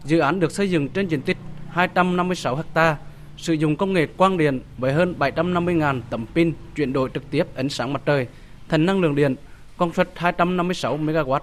Dự 0.04 0.18
án 0.18 0.40
được 0.40 0.52
xây 0.52 0.70
dựng 0.70 0.88
trên 0.88 1.08
diện 1.08 1.22
tích 1.22 1.36
256 1.68 2.62
ha, 2.74 2.96
sử 3.36 3.52
dụng 3.52 3.76
công 3.76 3.92
nghệ 3.92 4.06
quang 4.06 4.38
điện 4.38 4.60
với 4.78 4.92
hơn 4.92 5.14
750.000 5.18 6.00
tấm 6.10 6.26
pin 6.34 6.52
chuyển 6.76 6.92
đổi 6.92 7.10
trực 7.14 7.30
tiếp 7.30 7.46
ánh 7.54 7.68
sáng 7.68 7.92
mặt 7.92 8.02
trời 8.06 8.26
thành 8.68 8.86
năng 8.86 9.00
lượng 9.00 9.14
điện 9.14 9.34
công 9.76 9.92
suất 9.92 10.08
256 10.14 10.98
MW. 10.98 11.40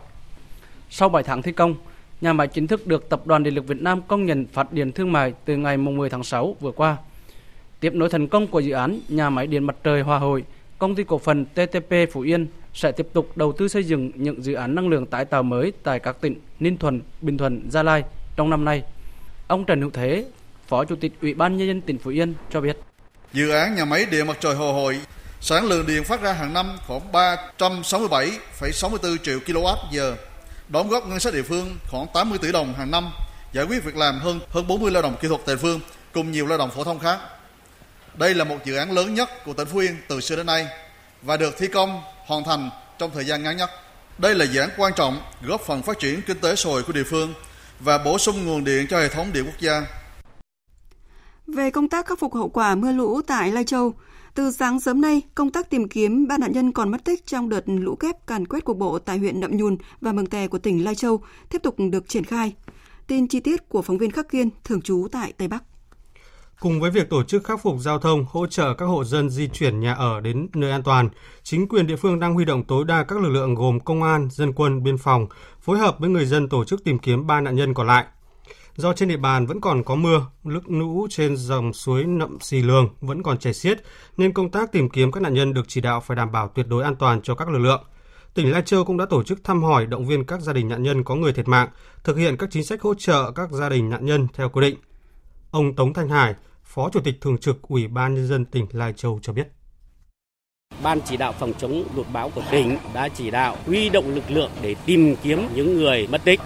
Sau 0.90 1.10
7 1.10 1.24
tháng 1.24 1.42
thi 1.42 1.52
công, 1.52 1.76
nhà 2.22 2.34
máy 2.34 2.48
chính 2.48 2.68
thức 2.68 2.88
được 2.88 3.10
Tập 3.10 3.28
đoàn 3.28 3.44
Điện 3.44 3.56
lực 3.56 3.68
Việt 3.68 3.82
Nam 3.82 4.02
công 4.08 4.26
nhận 4.26 4.46
phát 4.46 4.74
điện 4.74 4.92
thương 4.92 5.12
mại 5.12 5.34
từ 5.46 5.58
ngày 5.58 5.78
10 5.78 6.10
tháng 6.10 6.24
6 6.24 6.56
vừa 6.60 6.72
qua. 6.72 6.98
Tiếp 7.80 7.94
nối 7.94 8.10
thành 8.10 8.28
công 8.28 8.48
của 8.48 8.60
dự 8.60 8.74
án 8.74 9.00
nhà 9.10 9.30
máy 9.30 9.48
điện 9.48 9.64
mặt 9.64 9.76
trời 9.84 10.02
Hòa 10.02 10.18
Hội, 10.18 10.44
công 10.78 10.96
ty 10.96 11.04
cổ 11.04 11.18
phần 11.18 11.46
TTP 11.46 11.94
Phú 12.12 12.22
Yên 12.22 12.48
sẽ 12.74 12.92
tiếp 12.92 13.08
tục 13.14 13.38
đầu 13.38 13.52
tư 13.52 13.68
xây 13.68 13.84
dựng 13.84 14.12
những 14.16 14.44
dự 14.44 14.54
án 14.54 14.76
năng 14.76 14.90
lượng 14.90 15.06
tái 15.06 15.26
tạo 15.26 15.44
mới 15.44 15.74
tại 15.84 16.00
các 16.00 16.22
tỉnh 16.22 16.36
Ninh 16.60 16.78
Thuận, 16.78 17.02
Bình 17.22 17.38
Thuận, 17.38 17.72
Gia 17.72 17.84
Lai 17.84 18.04
trong 18.36 18.50
năm 18.50 18.66
nay. 18.66 18.84
Ông 19.48 19.66
Trần 19.66 19.82
Hữu 19.82 19.90
Thế, 19.90 20.26
Phó 20.68 20.86
Chủ 20.86 20.96
tịch 20.96 21.12
Ủy 21.22 21.34
ban 21.34 21.58
nhân 21.58 21.68
dân 21.68 21.82
tỉnh 21.82 21.98
Phú 21.98 22.10
Yên 22.10 22.34
cho 22.52 22.62
biết. 22.62 22.78
Dự 23.34 23.50
án 23.50 23.76
nhà 23.76 23.86
máy 23.86 24.06
điện 24.12 24.28
mặt 24.28 24.38
trời 24.40 24.56
hồ 24.56 24.74
Hội 24.74 25.00
sản 25.42 25.66
lượng 25.66 25.88
điện 25.88 26.04
phát 26.04 26.22
ra 26.22 26.34
hàng 26.34 26.54
năm 26.54 26.78
khoảng 26.88 27.12
367,64 27.12 29.18
triệu 29.18 29.40
kWh, 29.40 30.16
đóng 30.70 30.90
góp 30.90 31.08
ngân 31.08 31.20
sách 31.20 31.34
địa 31.34 31.42
phương 31.42 31.78
khoảng 31.92 32.08
80 32.14 32.40
tỷ 32.42 32.52
đồng 32.52 32.74
hàng 32.74 32.92
năm, 32.92 33.10
giải 33.54 33.66
quyết 33.66 33.84
việc 33.84 33.96
làm 33.96 34.20
hơn 34.20 34.40
hơn 34.50 34.68
40 34.68 34.92
lao 34.92 35.02
động 35.02 35.16
kỹ 35.22 35.28
thuật 35.28 35.42
tại 35.46 35.56
địa 35.56 35.62
phương 35.62 35.80
cùng 36.14 36.32
nhiều 36.32 36.48
lao 36.48 36.58
động 36.58 36.72
phổ 36.72 36.84
thông 36.84 37.00
khác. 37.00 37.20
Đây 38.14 38.34
là 38.34 38.44
một 38.44 38.58
dự 38.66 38.76
án 38.76 38.92
lớn 38.92 39.14
nhất 39.14 39.30
của 39.46 39.54
tỉnh 39.54 39.68
Phú 39.68 39.80
Yên 39.80 39.98
từ 40.08 40.22
xưa 40.22 40.36
đến 40.36 40.46
nay 40.46 40.68
và 41.22 41.38
được 41.38 41.58
thi 41.58 41.68
công 41.68 42.02
hoàn 42.30 42.44
thành 42.44 42.70
trong 43.00 43.12
thời 43.14 43.26
gian 43.26 43.44
ngắn 43.44 43.58
nhất. 43.58 43.70
Đây 44.18 44.36
là 44.36 44.46
dự 44.46 44.60
án 44.60 44.70
quan 44.78 44.94
trọng 44.96 45.22
góp 45.48 45.62
phần 45.62 45.82
phát 45.82 46.00
triển 46.00 46.22
kinh 46.28 46.38
tế 46.42 46.56
xã 46.56 46.70
hội 46.70 46.84
của 46.84 46.94
địa 46.94 47.04
phương 47.04 47.34
và 47.80 47.98
bổ 47.98 48.18
sung 48.18 48.46
nguồn 48.46 48.64
điện 48.64 48.88
cho 48.90 49.00
hệ 49.00 49.10
thống 49.10 49.34
điện 49.34 49.44
quốc 49.46 49.60
gia. 49.60 49.82
Về 51.48 51.72
công 51.72 51.90
tác 51.90 52.06
khắc 52.08 52.20
phục 52.20 52.34
hậu 52.34 52.50
quả 52.50 52.76
mưa 52.76 52.92
lũ 52.92 53.22
tại 53.28 53.52
Lai 53.52 53.64
Châu, 53.64 53.94
từ 54.36 54.52
sáng 54.52 54.80
sớm 54.80 55.02
nay, 55.02 55.22
công 55.36 55.52
tác 55.52 55.70
tìm 55.70 55.88
kiếm 55.88 56.28
ba 56.28 56.38
nạn 56.38 56.52
nhân 56.52 56.72
còn 56.72 56.92
mất 56.92 57.04
tích 57.04 57.26
trong 57.26 57.50
đợt 57.50 57.62
lũ 57.66 57.96
kép 57.96 58.28
càn 58.28 58.48
quét 58.48 58.66
cục 58.66 58.78
bộ 58.78 59.00
tại 59.00 59.18
huyện 59.18 59.40
Nậm 59.40 59.58
Nhùn 59.58 59.78
và 60.02 60.12
Mường 60.12 60.28
Tè 60.28 60.48
của 60.48 60.58
tỉnh 60.58 60.84
Lai 60.84 60.96
Châu 60.96 61.24
tiếp 61.50 61.60
tục 61.64 61.76
được 61.92 62.10
triển 62.10 62.24
khai. 62.24 62.56
Tin 63.08 63.28
chi 63.28 63.40
tiết 63.40 63.70
của 63.70 63.82
phóng 63.82 63.98
viên 63.98 64.12
Khắc 64.12 64.30
Kiên, 64.30 64.50
thường 64.64 64.82
trú 64.82 65.08
tại 65.12 65.34
Tây 65.38 65.48
Bắc. 65.48 65.64
Cùng 66.60 66.80
với 66.80 66.92
việc 66.92 67.10
tổ 67.10 67.24
chức 67.24 67.44
khắc 67.44 67.62
phục 67.62 67.76
giao 67.80 68.00
thông, 68.00 68.26
hỗ 68.30 68.48
trợ 68.48 68.74
các 68.74 68.86
hộ 68.86 69.04
dân 69.04 69.30
di 69.30 69.48
chuyển 69.48 69.80
nhà 69.80 69.94
ở 69.94 70.20
đến 70.22 70.48
nơi 70.54 70.72
an 70.72 70.84
toàn, 70.84 71.10
chính 71.44 71.68
quyền 71.68 71.88
địa 71.88 71.96
phương 71.96 72.20
đang 72.20 72.34
huy 72.34 72.46
động 72.46 72.64
tối 72.64 72.86
đa 72.86 73.04
các 73.04 73.20
lực 73.20 73.30
lượng 73.30 73.56
gồm 73.56 73.80
công 73.80 74.04
an, 74.04 74.28
dân 74.32 74.54
quân, 74.54 74.84
biên 74.84 74.98
phòng, 74.98 75.28
phối 75.62 75.78
hợp 75.78 76.00
với 76.00 76.10
người 76.10 76.26
dân 76.26 76.50
tổ 76.50 76.66
chức 76.66 76.84
tìm 76.84 77.00
kiếm 77.00 77.28
ba 77.28 77.42
nạn 77.42 77.56
nhân 77.56 77.74
còn 77.74 77.88
lại. 77.88 78.06
Do 78.76 78.94
trên 78.94 79.10
địa 79.10 79.18
bàn 79.18 79.46
vẫn 79.46 79.62
còn 79.62 79.84
có 79.84 79.96
mưa, 79.96 80.26
nước 80.44 80.70
lũ 80.70 81.08
trên 81.10 81.38
dòng 81.38 81.74
suối 81.74 82.04
Nậm 82.04 82.38
Xì 82.42 82.62
Lường 82.62 82.90
vẫn 83.02 83.24
còn 83.24 83.38
chảy 83.38 83.54
xiết, 83.54 83.84
nên 84.18 84.34
công 84.34 84.52
tác 84.52 84.72
tìm 84.72 84.90
kiếm 84.90 85.12
các 85.12 85.24
nạn 85.24 85.34
nhân 85.34 85.54
được 85.54 85.68
chỉ 85.68 85.82
đạo 85.82 86.02
phải 86.02 86.18
đảm 86.18 86.32
bảo 86.32 86.48
tuyệt 86.56 86.68
đối 86.68 86.84
an 86.84 86.96
toàn 86.96 87.22
cho 87.22 87.36
các 87.36 87.50
lực 87.50 87.60
lượng. 87.60 87.84
Tỉnh 88.34 88.52
Lai 88.52 88.62
Châu 88.66 88.86
cũng 88.86 88.98
đã 88.98 89.06
tổ 89.10 89.24
chức 89.24 89.44
thăm 89.44 89.64
hỏi 89.64 89.86
động 89.86 90.06
viên 90.06 90.26
các 90.26 90.42
gia 90.42 90.54
đình 90.54 90.70
nạn 90.70 90.84
nhân 90.84 91.04
có 91.04 91.16
người 91.16 91.34
thiệt 91.34 91.48
mạng, 91.48 91.68
thực 92.04 92.18
hiện 92.18 92.38
các 92.38 92.50
chính 92.52 92.64
sách 92.64 92.82
hỗ 92.82 92.94
trợ 92.94 93.32
các 93.32 93.52
gia 93.52 93.70
đình 93.70 93.90
nạn 93.90 94.06
nhân 94.06 94.28
theo 94.34 94.50
quy 94.50 94.62
định. 94.62 94.76
Ông 95.52 95.76
Tống 95.76 95.94
Thanh 95.94 96.10
Hải, 96.10 96.36
Phó 96.74 96.90
Chủ 96.90 97.00
tịch 97.00 97.22
Thường 97.22 97.38
trực 97.38 97.62
Ủy 97.62 97.88
ban 97.88 98.16
Nhân 98.16 98.28
dân 98.28 98.46
tỉnh 98.46 98.66
Lai 98.72 98.94
Châu 98.94 99.20
cho 99.22 99.34
biết. 99.34 99.48
Ban 100.84 101.00
chỉ 101.02 101.18
đạo 101.18 101.34
phòng 101.40 101.54
chống 101.58 101.84
lụt 101.96 102.06
bão 102.14 102.30
của 102.30 102.44
tỉnh 102.52 102.78
đã 102.94 103.10
chỉ 103.10 103.32
đạo 103.32 103.58
huy 103.66 103.90
động 103.90 104.16
lực 104.16 104.32
lượng 104.32 104.52
để 104.62 104.76
tìm 104.86 105.16
kiếm 105.24 105.48
những 105.56 105.78
người 105.78 106.08
mất 106.08 106.22
tích 106.24 106.40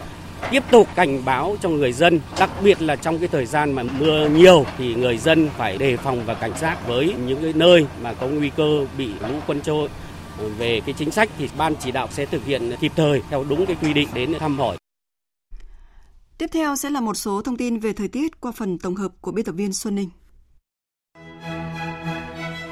tiếp 0.52 0.64
tục 0.72 0.88
cảnh 0.96 1.26
báo 1.26 1.56
cho 1.62 1.70
người 1.70 1.92
dân, 1.92 2.20
đặc 2.40 2.50
biệt 2.64 2.82
là 2.82 2.96
trong 2.96 3.20
cái 3.20 3.28
thời 3.28 3.46
gian 3.46 3.72
mà 3.72 3.84
mưa 3.84 4.30
nhiều 4.30 4.66
thì 4.78 4.96
người 4.96 5.18
dân 5.18 5.50
phải 5.58 5.78
đề 5.78 5.98
phòng 5.98 6.26
và 6.26 6.34
cảnh 6.34 6.58
giác 6.58 6.88
với 6.88 7.16
những 7.26 7.42
cái 7.42 7.54
nơi 7.56 7.88
mà 8.02 8.14
có 8.14 8.28
nguy 8.28 8.50
cơ 8.50 8.86
bị 8.98 9.08
lũ 9.08 9.36
quân 9.48 9.62
trôi. 9.62 9.90
Về 10.58 10.82
cái 10.86 10.96
chính 10.98 11.12
sách 11.12 11.30
thì 11.38 11.50
ban 11.58 11.76
chỉ 11.76 11.92
đạo 11.92 12.08
sẽ 12.12 12.26
thực 12.26 12.46
hiện 12.46 12.72
kịp 12.80 12.92
thời 12.96 13.22
theo 13.30 13.46
đúng 13.50 13.66
cái 13.66 13.76
quy 13.82 13.94
định 13.94 14.08
đến 14.14 14.34
thăm 14.40 14.58
hỏi. 14.60 14.78
Tiếp 16.44 16.50
theo 16.52 16.76
sẽ 16.76 16.90
là 16.90 17.02
một 17.02 17.14
số 17.14 17.42
thông 17.42 17.58
tin 17.58 17.80
về 17.80 17.94
thời 17.94 18.08
tiết 18.08 18.42
qua 18.42 18.52
phần 18.52 18.78
tổng 18.78 18.96
hợp 18.96 19.12
của 19.22 19.32
biên 19.32 19.46
tập 19.46 19.52
viên 19.52 19.74
Xuân 19.74 19.96
Ninh. 19.96 20.10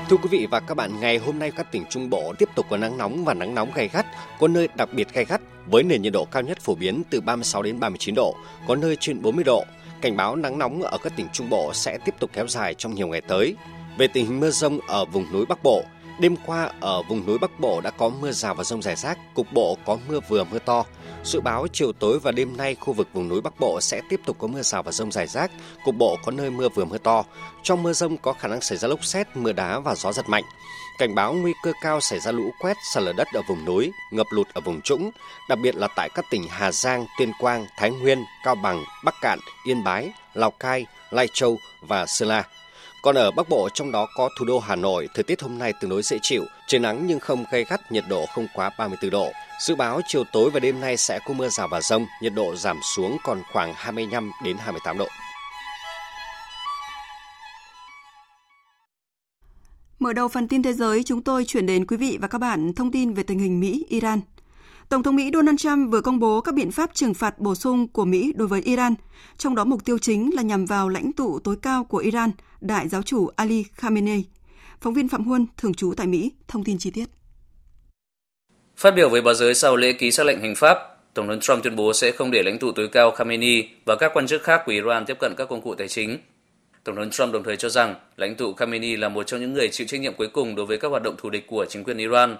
Thưa 0.09 0.17
quý 0.17 0.29
vị 0.31 0.47
và 0.51 0.59
các 0.59 0.75
bạn, 0.75 0.99
ngày 0.99 1.17
hôm 1.17 1.39
nay 1.39 1.51
các 1.51 1.71
tỉnh 1.71 1.83
Trung 1.89 2.09
Bộ 2.09 2.33
tiếp 2.39 2.49
tục 2.55 2.65
có 2.69 2.77
nắng 2.77 2.97
nóng 2.97 3.25
và 3.25 3.33
nắng 3.33 3.55
nóng 3.55 3.71
gay 3.75 3.89
gắt, 3.93 4.05
có 4.39 4.47
nơi 4.47 4.67
đặc 4.75 4.89
biệt 4.93 5.13
gay 5.13 5.25
gắt 5.25 5.41
với 5.67 5.83
nền 5.83 6.01
nhiệt 6.01 6.13
độ 6.13 6.25
cao 6.25 6.43
nhất 6.43 6.59
phổ 6.61 6.75
biến 6.75 7.01
từ 7.09 7.21
36 7.21 7.63
đến 7.63 7.79
39 7.79 8.15
độ, 8.15 8.35
có 8.67 8.75
nơi 8.75 8.95
trên 8.99 9.21
40 9.21 9.43
độ. 9.43 9.65
Cảnh 10.01 10.17
báo 10.17 10.35
nắng 10.35 10.57
nóng 10.57 10.81
ở 10.81 10.97
các 11.03 11.13
tỉnh 11.15 11.27
Trung 11.33 11.49
Bộ 11.49 11.73
sẽ 11.73 11.97
tiếp 12.05 12.15
tục 12.19 12.29
kéo 12.33 12.47
dài 12.47 12.73
trong 12.73 12.95
nhiều 12.95 13.07
ngày 13.07 13.21
tới. 13.21 13.55
Về 13.97 14.07
tình 14.07 14.25
hình 14.25 14.39
mưa 14.39 14.51
rông 14.51 14.79
ở 14.87 15.05
vùng 15.05 15.31
núi 15.33 15.45
Bắc 15.45 15.63
Bộ, 15.63 15.83
đêm 16.19 16.35
qua 16.45 16.71
ở 16.79 17.01
vùng 17.01 17.25
núi 17.25 17.37
Bắc 17.37 17.59
Bộ 17.59 17.81
đã 17.81 17.89
có 17.89 18.09
mưa 18.09 18.31
rào 18.31 18.55
và 18.55 18.63
rông 18.63 18.81
rải 18.81 18.95
rác, 18.95 19.17
cục 19.35 19.53
bộ 19.53 19.77
có 19.85 19.97
mưa 20.07 20.19
vừa 20.29 20.43
mưa 20.43 20.59
to. 20.59 20.85
Dự 21.23 21.41
báo 21.41 21.67
chiều 21.73 21.91
tối 21.91 22.19
và 22.19 22.31
đêm 22.31 22.57
nay 22.57 22.75
khu 22.75 22.93
vực 22.93 23.07
vùng 23.13 23.27
núi 23.27 23.41
Bắc 23.41 23.59
Bộ 23.59 23.81
sẽ 23.81 24.01
tiếp 24.09 24.21
tục 24.25 24.37
có 24.39 24.47
mưa 24.47 24.61
rào 24.61 24.83
và 24.83 24.91
rông 24.91 25.11
rải 25.11 25.27
rác, 25.27 25.51
cục 25.85 25.95
bộ 25.95 26.17
có 26.23 26.31
nơi 26.31 26.49
mưa 26.49 26.69
vừa 26.69 26.85
mưa 26.85 26.97
to. 26.97 27.23
Trong 27.63 27.83
mưa 27.83 27.93
rông 27.93 28.17
có 28.17 28.33
khả 28.33 28.47
năng 28.47 28.61
xảy 28.61 28.77
ra 28.77 28.87
lốc 28.87 29.05
xét, 29.05 29.27
mưa 29.35 29.51
đá 29.51 29.79
và 29.79 29.95
gió 29.95 30.11
giật 30.11 30.29
mạnh. 30.29 30.43
Cảnh 30.97 31.15
báo 31.15 31.33
nguy 31.33 31.53
cơ 31.63 31.71
cao 31.81 32.01
xảy 32.01 32.19
ra 32.19 32.31
lũ 32.31 32.51
quét, 32.59 32.77
sạt 32.93 33.03
lở 33.03 33.13
đất 33.13 33.27
ở 33.33 33.41
vùng 33.47 33.65
núi, 33.65 33.91
ngập 34.11 34.27
lụt 34.29 34.47
ở 34.53 34.61
vùng 34.61 34.81
trũng, 34.81 35.11
đặc 35.49 35.59
biệt 35.59 35.75
là 35.75 35.87
tại 35.95 36.09
các 36.15 36.25
tỉnh 36.31 36.47
Hà 36.49 36.71
Giang, 36.71 37.05
Tuyên 37.19 37.31
Quang, 37.39 37.65
Thái 37.77 37.91
Nguyên, 37.91 38.23
Cao 38.43 38.55
Bằng, 38.55 38.83
Bắc 39.03 39.15
Cạn, 39.21 39.39
Yên 39.65 39.83
Bái, 39.83 40.11
Lào 40.33 40.51
Cai, 40.51 40.85
Lai 41.11 41.27
Châu 41.33 41.57
và 41.81 42.05
Sơn 42.05 42.29
La. 42.29 42.43
Còn 43.03 43.15
ở 43.15 43.31
Bắc 43.31 43.49
Bộ 43.49 43.69
trong 43.73 43.91
đó 43.91 44.07
có 44.15 44.29
thủ 44.37 44.45
đô 44.45 44.59
Hà 44.59 44.75
Nội, 44.75 45.09
thời 45.13 45.23
tiết 45.23 45.41
hôm 45.41 45.57
nay 45.57 45.73
tương 45.81 45.89
đối 45.89 46.03
dễ 46.03 46.17
chịu, 46.21 46.45
trời 46.67 46.79
nắng 46.79 47.07
nhưng 47.07 47.19
không 47.19 47.45
gay 47.51 47.65
gắt, 47.69 47.91
nhiệt 47.91 48.03
độ 48.09 48.25
không 48.25 48.47
quá 48.53 48.71
34 48.79 49.11
độ. 49.11 49.31
Dự 49.59 49.75
báo 49.75 50.01
chiều 50.07 50.23
tối 50.31 50.49
và 50.53 50.59
đêm 50.59 50.79
nay 50.81 50.97
sẽ 50.97 51.19
có 51.25 51.33
mưa 51.33 51.49
rào 51.49 51.67
và 51.67 51.81
rông, 51.81 52.05
nhiệt 52.21 52.33
độ 52.33 52.55
giảm 52.55 52.79
xuống 52.95 53.17
còn 53.23 53.41
khoảng 53.53 53.73
25 53.75 54.31
đến 54.43 54.57
28 54.59 54.97
độ. 54.97 55.07
Mở 59.99 60.13
đầu 60.13 60.27
phần 60.27 60.47
tin 60.47 60.63
thế 60.63 60.73
giới, 60.73 61.03
chúng 61.03 61.23
tôi 61.23 61.45
chuyển 61.45 61.65
đến 61.65 61.85
quý 61.85 61.97
vị 61.97 62.17
và 62.21 62.27
các 62.27 62.37
bạn 62.37 62.73
thông 62.73 62.91
tin 62.91 63.13
về 63.13 63.23
tình 63.23 63.39
hình 63.39 63.59
Mỹ-Iran. 63.59 64.21
Tổng 64.91 65.03
thống 65.03 65.15
Mỹ 65.15 65.29
Donald 65.33 65.59
Trump 65.59 65.91
vừa 65.91 66.01
công 66.01 66.19
bố 66.19 66.41
các 66.41 66.55
biện 66.55 66.71
pháp 66.71 66.89
trừng 66.93 67.13
phạt 67.13 67.39
bổ 67.39 67.55
sung 67.55 67.87
của 67.87 68.05
Mỹ 68.05 68.33
đối 68.35 68.47
với 68.47 68.61
Iran, 68.61 68.95
trong 69.37 69.55
đó 69.55 69.63
mục 69.63 69.85
tiêu 69.85 69.97
chính 69.97 70.35
là 70.35 70.41
nhằm 70.41 70.65
vào 70.65 70.89
lãnh 70.89 71.13
tụ 71.13 71.39
tối 71.39 71.55
cao 71.61 71.83
của 71.83 71.97
Iran, 71.97 72.31
đại 72.61 72.87
giáo 72.87 73.01
chủ 73.01 73.29
Ali 73.35 73.63
Khamenei. 73.73 74.23
Phóng 74.81 74.93
viên 74.93 75.09
Phạm 75.09 75.23
Huân, 75.23 75.45
thường 75.57 75.73
trú 75.73 75.93
tại 75.97 76.07
Mỹ, 76.07 76.31
thông 76.47 76.63
tin 76.63 76.77
chi 76.77 76.91
tiết. 76.91 77.05
Phát 78.77 78.91
biểu 78.95 79.09
với 79.09 79.21
báo 79.21 79.33
giới 79.33 79.53
sau 79.53 79.75
lễ 79.75 79.93
ký 79.93 80.11
xác 80.11 80.23
lệnh 80.23 80.41
hành 80.41 80.55
pháp, 80.55 80.77
Tổng 81.13 81.27
thống 81.27 81.39
Trump 81.39 81.63
tuyên 81.63 81.75
bố 81.75 81.93
sẽ 81.93 82.11
không 82.11 82.31
để 82.31 82.43
lãnh 82.43 82.59
tụ 82.59 82.71
tối 82.71 82.87
cao 82.87 83.11
Khamenei 83.11 83.69
và 83.85 83.95
các 83.95 84.11
quan 84.13 84.27
chức 84.27 84.43
khác 84.43 84.61
của 84.65 84.71
Iran 84.71 85.05
tiếp 85.05 85.17
cận 85.19 85.33
các 85.37 85.49
công 85.49 85.61
cụ 85.61 85.75
tài 85.75 85.87
chính. 85.87 86.17
Tổng 86.83 86.95
thống 86.95 87.09
Trump 87.09 87.33
đồng 87.33 87.43
thời 87.43 87.57
cho 87.57 87.69
rằng 87.69 87.95
lãnh 88.17 88.35
tụ 88.35 88.53
Khamenei 88.53 88.97
là 88.97 89.09
một 89.09 89.23
trong 89.23 89.39
những 89.39 89.53
người 89.53 89.69
chịu 89.71 89.87
trách 89.87 90.01
nhiệm 90.01 90.13
cuối 90.13 90.27
cùng 90.27 90.55
đối 90.55 90.65
với 90.65 90.77
các 90.77 90.87
hoạt 90.87 91.03
động 91.03 91.15
thù 91.17 91.29
địch 91.29 91.47
của 91.47 91.65
chính 91.69 91.83
quyền 91.83 91.97
Iran. 91.97 92.37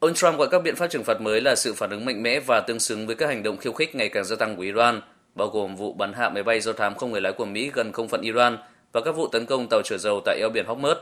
Ông 0.00 0.14
Trump 0.14 0.38
gọi 0.38 0.48
các 0.50 0.62
biện 0.62 0.76
pháp 0.76 0.86
trừng 0.86 1.04
phạt 1.04 1.20
mới 1.20 1.40
là 1.40 1.54
sự 1.54 1.74
phản 1.74 1.90
ứng 1.90 2.04
mạnh 2.04 2.22
mẽ 2.22 2.40
và 2.40 2.60
tương 2.60 2.80
xứng 2.80 3.06
với 3.06 3.16
các 3.16 3.26
hành 3.26 3.42
động 3.42 3.56
khiêu 3.56 3.72
khích 3.72 3.94
ngày 3.94 4.08
càng 4.08 4.24
gia 4.24 4.36
tăng 4.36 4.56
của 4.56 4.62
Iran, 4.62 5.00
bao 5.34 5.48
gồm 5.48 5.76
vụ 5.76 5.92
bắn 5.92 6.12
hạ 6.12 6.28
máy 6.28 6.42
bay 6.42 6.60
do 6.60 6.72
thám 6.72 6.94
không 6.94 7.12
người 7.12 7.20
lái 7.20 7.32
của 7.32 7.44
Mỹ 7.44 7.70
gần 7.74 7.92
không 7.92 8.08
phận 8.08 8.20
Iran 8.20 8.58
và 8.92 9.00
các 9.00 9.16
vụ 9.16 9.28
tấn 9.28 9.46
công 9.46 9.66
tàu 9.70 9.82
chở 9.84 9.98
dầu 9.98 10.20
tại 10.24 10.38
eo 10.40 10.48
biển 10.48 10.66
Hormuz. 10.66 10.94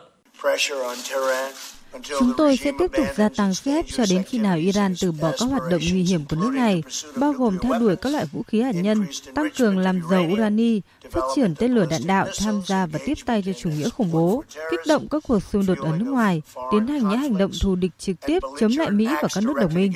Chúng 2.02 2.32
tôi 2.36 2.56
sẽ 2.56 2.72
tiếp 2.78 2.90
tục 2.96 3.06
gia 3.16 3.28
tăng 3.28 3.54
sức 3.54 3.70
ép 3.70 3.84
cho 3.88 4.04
đến 4.10 4.22
khi 4.22 4.38
nào 4.38 4.56
Iran 4.56 4.94
từ 5.00 5.12
bỏ 5.12 5.30
các 5.38 5.46
hoạt 5.46 5.62
động 5.70 5.80
nguy 5.90 6.02
hiểm 6.02 6.24
của 6.30 6.36
nước 6.36 6.50
này, 6.54 6.82
bao 7.16 7.32
gồm 7.32 7.58
theo 7.58 7.78
đuổi 7.80 7.96
các 7.96 8.10
loại 8.10 8.24
vũ 8.32 8.42
khí 8.42 8.60
hạt 8.60 8.74
nhân, 8.74 9.06
tăng 9.34 9.48
cường 9.58 9.78
làm 9.78 10.00
giàu 10.10 10.28
urani, 10.32 10.80
phát 11.10 11.20
triển 11.34 11.54
tên 11.54 11.74
lửa 11.74 11.86
đạn 11.90 12.00
đạo, 12.06 12.26
tham 12.38 12.62
gia 12.66 12.86
và 12.86 12.98
tiếp 13.06 13.18
tay 13.24 13.42
cho 13.46 13.52
chủ 13.52 13.70
nghĩa 13.70 13.88
khủng 13.88 14.12
bố, 14.12 14.44
kích 14.70 14.80
động 14.86 15.08
các 15.10 15.22
cuộc 15.28 15.42
xung 15.42 15.66
đột 15.66 15.78
ở 15.78 15.96
nước 15.98 16.10
ngoài, 16.10 16.42
tiến 16.72 16.86
hành 16.86 17.08
những 17.08 17.18
hành 17.18 17.38
động 17.38 17.50
thù 17.62 17.74
địch 17.74 17.92
trực 17.98 18.16
tiếp 18.26 18.38
chống 18.60 18.72
lại 18.76 18.90
Mỹ 18.90 19.06
và 19.22 19.28
các 19.34 19.44
nước 19.44 19.54
đồng 19.56 19.74
minh. 19.74 19.92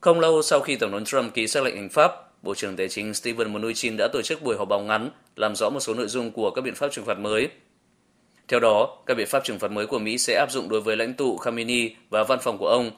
Không 0.00 0.20
lâu 0.20 0.42
sau 0.42 0.60
khi 0.60 0.76
Tổng 0.76 0.92
thống 0.92 1.04
Trump 1.04 1.34
ký 1.34 1.46
xác 1.46 1.62
lệnh 1.62 1.76
hành 1.76 1.88
pháp, 1.88 2.12
Bộ 2.42 2.54
trưởng 2.54 2.76
Tài 2.76 2.88
chính 2.88 3.14
Steven 3.14 3.52
Mnuchin 3.52 3.96
đã 3.98 4.08
tổ 4.12 4.22
chức 4.22 4.42
buổi 4.42 4.56
họp 4.56 4.68
báo 4.68 4.80
ngắn 4.80 5.10
làm 5.36 5.56
rõ 5.56 5.70
một 5.70 5.80
số 5.80 5.94
nội 5.94 6.08
dung 6.08 6.30
của 6.30 6.50
các 6.50 6.62
biện 6.62 6.74
pháp 6.74 6.88
trừng 6.92 7.04
phạt 7.04 7.18
mới. 7.18 7.48
Theo 8.48 8.60
đó, 8.60 8.98
các 9.06 9.14
biện 9.14 9.26
pháp 9.26 9.44
trừng 9.44 9.58
phạt 9.58 9.70
mới 9.70 9.86
của 9.86 9.98
Mỹ 9.98 10.18
sẽ 10.18 10.34
áp 10.34 10.50
dụng 10.50 10.68
đối 10.68 10.80
với 10.80 10.96
lãnh 10.96 11.14
tụ 11.14 11.36
Khamenei 11.36 11.96
và 12.10 12.24
văn 12.24 12.38
phòng 12.42 12.58
của 12.58 12.68
ông. 12.68 12.90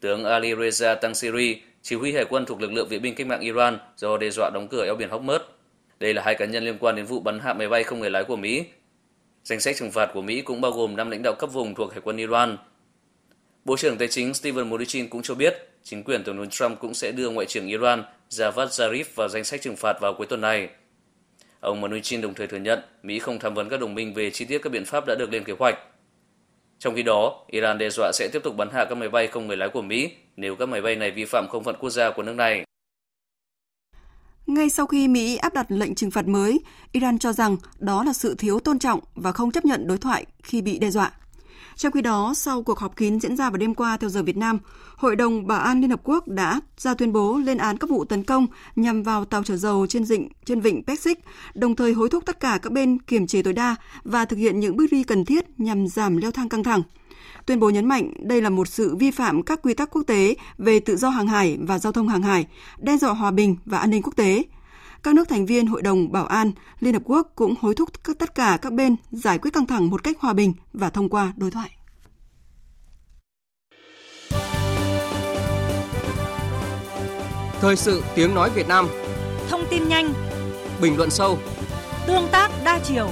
Tướng 0.00 0.24
Ali 0.24 0.54
Reza 0.54 0.96
Tangsiri, 0.96 1.62
chỉ 1.82 1.96
huy 1.96 2.12
hải 2.12 2.24
quân 2.24 2.46
thuộc 2.46 2.60
lực 2.60 2.72
lượng 2.72 2.88
viện 2.88 3.02
binh 3.02 3.14
cách 3.14 3.26
mạng 3.26 3.40
Iran 3.40 3.78
do 3.96 4.16
đe 4.16 4.30
dọa 4.30 4.50
đóng 4.54 4.68
cửa 4.70 4.84
eo 4.84 4.94
biển 4.94 5.08
Hormuz. 5.08 5.38
Đây 6.00 6.14
là 6.14 6.22
hai 6.22 6.34
cá 6.34 6.44
nhân 6.44 6.64
liên 6.64 6.78
quan 6.80 6.96
đến 6.96 7.04
vụ 7.04 7.20
bắn 7.20 7.38
hạ 7.38 7.54
máy 7.54 7.68
bay 7.68 7.84
không 7.84 8.00
người 8.00 8.10
lái 8.10 8.24
của 8.24 8.36
Mỹ. 8.36 8.64
Danh 9.44 9.60
sách 9.60 9.76
trừng 9.76 9.90
phạt 9.90 10.10
của 10.14 10.22
Mỹ 10.22 10.40
cũng 10.40 10.60
bao 10.60 10.72
gồm 10.72 10.96
năm 10.96 11.10
lãnh 11.10 11.22
đạo 11.22 11.34
cấp 11.34 11.52
vùng 11.52 11.74
thuộc 11.74 11.92
hải 11.92 12.00
quân 12.04 12.16
Iran. 12.16 12.56
Bộ 13.64 13.76
trưởng 13.76 13.98
Tài 13.98 14.08
chính 14.08 14.34
Steven 14.34 14.68
Mnuchin 14.68 15.08
cũng 15.08 15.22
cho 15.22 15.34
biết 15.34 15.68
chính 15.82 16.04
quyền 16.04 16.24
Tổng 16.24 16.36
thống 16.36 16.50
Trump 16.50 16.80
cũng 16.80 16.94
sẽ 16.94 17.12
đưa 17.12 17.30
Ngoại 17.30 17.46
trưởng 17.46 17.66
Iran 17.66 18.04
Javad 18.30 18.66
Zarif 18.66 19.04
vào 19.14 19.28
danh 19.28 19.44
sách 19.44 19.62
trừng 19.62 19.76
phạt 19.76 20.00
vào 20.00 20.14
cuối 20.14 20.26
tuần 20.26 20.40
này. 20.40 20.68
Ông 21.60 21.80
Mnuchin 21.80 22.20
đồng 22.20 22.34
thời 22.34 22.46
thừa 22.46 22.58
nhận 22.58 22.78
Mỹ 23.02 23.18
không 23.18 23.38
tham 23.38 23.54
vấn 23.54 23.68
các 23.68 23.80
đồng 23.80 23.94
minh 23.94 24.14
về 24.14 24.30
chi 24.30 24.44
tiết 24.44 24.58
các 24.58 24.72
biện 24.72 24.84
pháp 24.84 25.06
đã 25.06 25.14
được 25.14 25.32
lên 25.32 25.44
kế 25.44 25.52
hoạch. 25.58 25.78
Trong 26.78 26.94
khi 26.94 27.02
đó, 27.02 27.44
Iran 27.46 27.78
đe 27.78 27.90
dọa 27.90 28.10
sẽ 28.14 28.28
tiếp 28.32 28.40
tục 28.44 28.56
bắn 28.56 28.68
hạ 28.72 28.84
các 28.88 28.94
máy 28.94 29.08
bay 29.08 29.26
không 29.26 29.46
người 29.46 29.56
lái 29.56 29.68
của 29.68 29.82
Mỹ 29.82 30.10
nếu 30.36 30.56
các 30.56 30.68
máy 30.68 30.82
bay 30.82 30.96
này 30.96 31.10
vi 31.10 31.24
phạm 31.24 31.46
không 31.50 31.64
phận 31.64 31.76
quốc 31.80 31.90
gia 31.90 32.10
của 32.10 32.22
nước 32.22 32.34
này. 32.34 32.64
Ngay 34.46 34.70
sau 34.70 34.86
khi 34.86 35.08
Mỹ 35.08 35.36
áp 35.36 35.54
đặt 35.54 35.66
lệnh 35.68 35.94
trừng 35.94 36.10
phạt 36.10 36.26
mới, 36.26 36.60
Iran 36.92 37.18
cho 37.18 37.32
rằng 37.32 37.56
đó 37.78 38.04
là 38.04 38.12
sự 38.12 38.34
thiếu 38.38 38.60
tôn 38.60 38.78
trọng 38.78 39.00
và 39.14 39.32
không 39.32 39.52
chấp 39.52 39.64
nhận 39.64 39.86
đối 39.86 39.98
thoại 39.98 40.26
khi 40.42 40.62
bị 40.62 40.78
đe 40.78 40.90
dọa. 40.90 41.12
Trong 41.80 41.92
khi 41.92 42.00
đó, 42.00 42.34
sau 42.34 42.62
cuộc 42.62 42.78
họp 42.78 42.96
kín 42.96 43.20
diễn 43.20 43.36
ra 43.36 43.50
vào 43.50 43.56
đêm 43.56 43.74
qua 43.74 43.96
theo 43.96 44.10
giờ 44.10 44.22
Việt 44.22 44.36
Nam, 44.36 44.58
Hội 44.96 45.16
đồng 45.16 45.46
Bảo 45.46 45.60
an 45.60 45.80
Liên 45.80 45.90
Hợp 45.90 46.00
Quốc 46.04 46.28
đã 46.28 46.60
ra 46.76 46.94
tuyên 46.94 47.12
bố 47.12 47.38
lên 47.38 47.58
án 47.58 47.78
các 47.78 47.90
vụ 47.90 48.04
tấn 48.04 48.24
công 48.24 48.46
nhằm 48.76 49.02
vào 49.02 49.24
tàu 49.24 49.42
chở 49.42 49.56
dầu 49.56 49.86
trên 49.86 50.04
vịnh 50.04 50.28
trên 50.44 50.60
vịnh 50.60 50.82
Pexic, 50.86 51.18
đồng 51.54 51.76
thời 51.76 51.92
hối 51.92 52.08
thúc 52.08 52.26
tất 52.26 52.40
cả 52.40 52.58
các 52.62 52.72
bên 52.72 52.98
kiềm 52.98 53.26
chế 53.26 53.42
tối 53.42 53.52
đa 53.52 53.76
và 54.04 54.24
thực 54.24 54.36
hiện 54.36 54.60
những 54.60 54.76
bước 54.76 54.86
đi 54.90 55.04
cần 55.04 55.24
thiết 55.24 55.44
nhằm 55.58 55.88
giảm 55.88 56.16
leo 56.16 56.30
thang 56.30 56.48
căng 56.48 56.64
thẳng. 56.64 56.82
Tuyên 57.46 57.60
bố 57.60 57.70
nhấn 57.70 57.86
mạnh 57.86 58.12
đây 58.18 58.42
là 58.42 58.50
một 58.50 58.68
sự 58.68 58.96
vi 58.96 59.10
phạm 59.10 59.42
các 59.42 59.62
quy 59.62 59.74
tắc 59.74 59.90
quốc 59.90 60.02
tế 60.06 60.34
về 60.58 60.80
tự 60.80 60.96
do 60.96 61.08
hàng 61.08 61.28
hải 61.28 61.58
và 61.60 61.78
giao 61.78 61.92
thông 61.92 62.08
hàng 62.08 62.22
hải, 62.22 62.46
đe 62.78 62.96
dọa 62.96 63.12
hòa 63.12 63.30
bình 63.30 63.56
và 63.64 63.78
an 63.78 63.90
ninh 63.90 64.02
quốc 64.02 64.16
tế. 64.16 64.42
Các 65.02 65.14
nước 65.14 65.28
thành 65.28 65.46
viên 65.46 65.66
Hội 65.66 65.82
đồng 65.82 66.12
Bảo 66.12 66.26
an 66.26 66.52
Liên 66.80 66.94
Hợp 66.94 67.02
Quốc 67.04 67.32
cũng 67.34 67.54
hối 67.60 67.74
thúc 67.74 67.88
tất 68.18 68.34
cả 68.34 68.58
các 68.62 68.72
bên 68.72 68.96
giải 69.10 69.38
quyết 69.38 69.54
căng 69.54 69.66
thẳng 69.66 69.90
một 69.90 70.04
cách 70.04 70.16
hòa 70.20 70.32
bình 70.32 70.52
và 70.72 70.90
thông 70.90 71.08
qua 71.08 71.32
đối 71.36 71.50
thoại. 71.50 71.70
Thời 77.60 77.76
sự 77.76 78.02
tiếng 78.14 78.34
nói 78.34 78.50
Việt 78.54 78.68
Nam. 78.68 78.88
Thông 79.48 79.64
tin 79.70 79.88
nhanh. 79.88 80.12
Bình 80.82 80.96
luận 80.96 81.10
sâu. 81.10 81.38
Tương 82.06 82.28
tác 82.32 82.50
đa 82.64 82.78
chiều. 82.84 83.10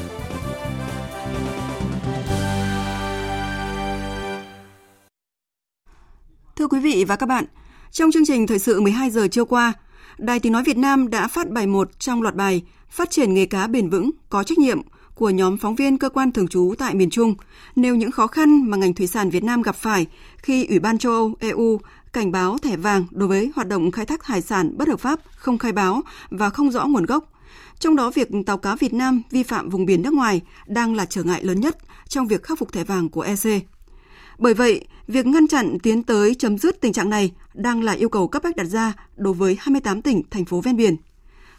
Thưa 6.57 6.69
quý 6.69 6.81
vị 6.81 7.05
và 7.09 7.17
các 7.17 7.27
bạn, 7.27 7.45
trong 7.91 8.11
chương 8.11 8.27
trình 8.27 8.47
Thời 8.47 8.59
sự 8.59 8.81
12 8.81 9.11
giờ 9.11 9.29
trưa 9.29 9.45
qua, 9.45 9.73
Đài 10.19 10.41
Tiếng 10.41 10.53
Nói 10.53 10.63
Việt 10.63 10.77
Nam 10.77 11.11
đã 11.11 11.29
phát 11.29 11.51
bài 11.51 11.67
1 11.67 11.99
trong 11.99 12.23
loạt 12.23 12.35
bài 12.35 12.63
Phát 12.91 13.11
triển 13.11 13.35
nghề 13.35 13.47
cá 13.47 13.67
bền 13.67 13.89
vững, 13.89 14.11
có 14.29 14.43
trách 14.43 14.59
nhiệm 14.59 14.81
của 15.15 15.31
nhóm 15.31 15.59
phóng 15.59 15.75
viên 15.75 15.99
cơ 15.99 16.09
quan 16.09 16.33
thường 16.33 16.49
trú 16.49 16.75
tại 16.79 16.95
miền 16.95 17.11
Trung, 17.11 17.35
nêu 17.77 17.95
những 17.95 18.11
khó 18.11 18.27
khăn 18.27 18.71
mà 18.71 18.77
ngành 18.77 18.95
thủy 18.95 19.07
sản 19.07 19.31
Việt 19.31 19.45
Nam 19.45 19.63
gặp 19.63 19.77
phải 19.77 20.07
khi 20.37 20.67
Ủy 20.67 20.79
ban 20.79 20.99
châu 20.99 21.13
Âu 21.13 21.35
EU 21.41 21.81
cảnh 22.13 22.33
báo 22.33 22.59
thẻ 22.59 22.77
vàng 22.77 23.05
đối 23.11 23.29
với 23.29 23.51
hoạt 23.55 23.69
động 23.69 23.91
khai 23.91 24.07
thác 24.07 24.25
hải 24.25 24.41
sản 24.41 24.79
bất 24.79 24.89
hợp 24.89 25.01
pháp, 25.01 25.21
không 25.37 25.59
khai 25.59 25.73
báo 25.73 26.03
và 26.31 26.51
không 26.51 26.71
rõ 26.71 26.87
nguồn 26.87 27.07
gốc. 27.07 27.33
Trong 27.79 27.97
đó, 27.97 28.11
việc 28.11 28.29
tàu 28.47 28.59
cá 28.59 28.77
Việt 28.77 28.95
Nam 28.95 29.23
vi 29.31 29.43
phạm 29.43 29.69
vùng 29.69 29.87
biển 29.87 30.03
nước 30.03 30.13
ngoài 30.13 30.41
đang 30.67 30.95
là 30.95 31.05
trở 31.05 31.23
ngại 31.23 31.45
lớn 31.45 31.61
nhất 31.61 31.77
trong 32.09 32.27
việc 32.27 32.43
khắc 32.43 32.59
phục 32.59 32.73
thẻ 32.73 32.85
vàng 32.85 33.09
của 33.09 33.21
EC. 33.21 33.63
Bởi 34.39 34.55
vậy, 34.55 34.85
việc 35.07 35.27
ngăn 35.27 35.49
chặn 35.49 35.79
tiến 35.83 36.03
tới 36.03 36.35
chấm 36.35 36.59
dứt 36.59 36.81
tình 36.81 36.93
trạng 36.93 37.11
này 37.11 37.33
đang 37.59 37.83
là 37.83 37.93
yêu 37.93 38.09
cầu 38.09 38.29
cấp 38.29 38.43
bách 38.43 38.57
đặt 38.57 38.65
ra 38.65 38.95
đối 39.17 39.35
với 39.35 39.57
28 39.61 40.03
tỉnh, 40.03 40.23
thành 40.31 40.45
phố 40.45 40.61
ven 40.61 40.77
biển. 40.77 40.97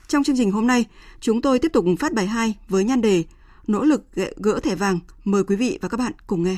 Trong 0.08 0.24
chương 0.24 0.38
trình 0.38 0.52
hôm 0.52 0.68
nay, 0.68 0.86
chúng 1.20 1.42
tôi 1.42 1.60
tiếp 1.60 1.72
tục 1.74 1.86
phát 2.00 2.14
bài 2.14 2.28
2 2.28 2.56
với 2.70 2.84
nhan 2.84 3.02
đề 3.02 3.24
Nỗ 3.68 3.84
lực 3.84 4.04
gỡ 4.36 4.60
thẻ 4.60 4.76
vàng. 4.76 5.00
Mời 5.24 5.44
quý 5.44 5.56
vị 5.56 5.80
và 5.82 5.90
các 5.90 5.98
bạn 5.98 6.12
cùng 6.28 6.44
nghe. 6.44 6.58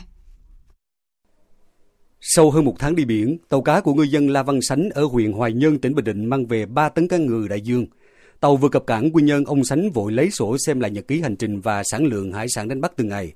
Sau 2.22 2.52
hơn 2.52 2.66
một 2.66 2.76
tháng 2.80 2.96
đi 2.96 3.06
biển, 3.06 3.38
tàu 3.50 3.62
cá 3.62 3.82
của 3.82 3.94
ngư 3.94 4.04
dân 4.04 4.30
La 4.30 4.44
Văn 4.44 4.62
Sánh 4.62 4.90
ở 4.90 5.04
huyện 5.04 5.32
Hoài 5.32 5.54
Nhơn, 5.54 5.80
tỉnh 5.80 5.96
Bình 5.96 6.06
Định 6.06 6.26
mang 6.26 6.46
về 6.46 6.66
3 6.66 6.90
tấn 6.90 7.08
cá 7.08 7.18
ngừ 7.18 7.48
đại 7.50 7.62
dương. 7.62 7.86
Tàu 8.40 8.56
vừa 8.56 8.70
cập 8.70 8.88
cảng 8.88 9.12
quy 9.16 9.24
nhơn, 9.24 9.46
ông 9.46 9.64
Sánh 9.64 9.92
vội 9.92 10.12
lấy 10.12 10.32
sổ 10.32 10.58
xem 10.58 10.80
lại 10.80 10.92
nhật 10.92 11.08
ký 11.08 11.22
hành 11.22 11.36
trình 11.36 11.62
và 11.62 11.84
sản 11.84 12.06
lượng 12.06 12.34
hải 12.34 12.48
sản 12.50 12.68
đánh 12.68 12.82
bắt 12.82 12.92
từng 12.96 13.08
ngày. 13.08 13.34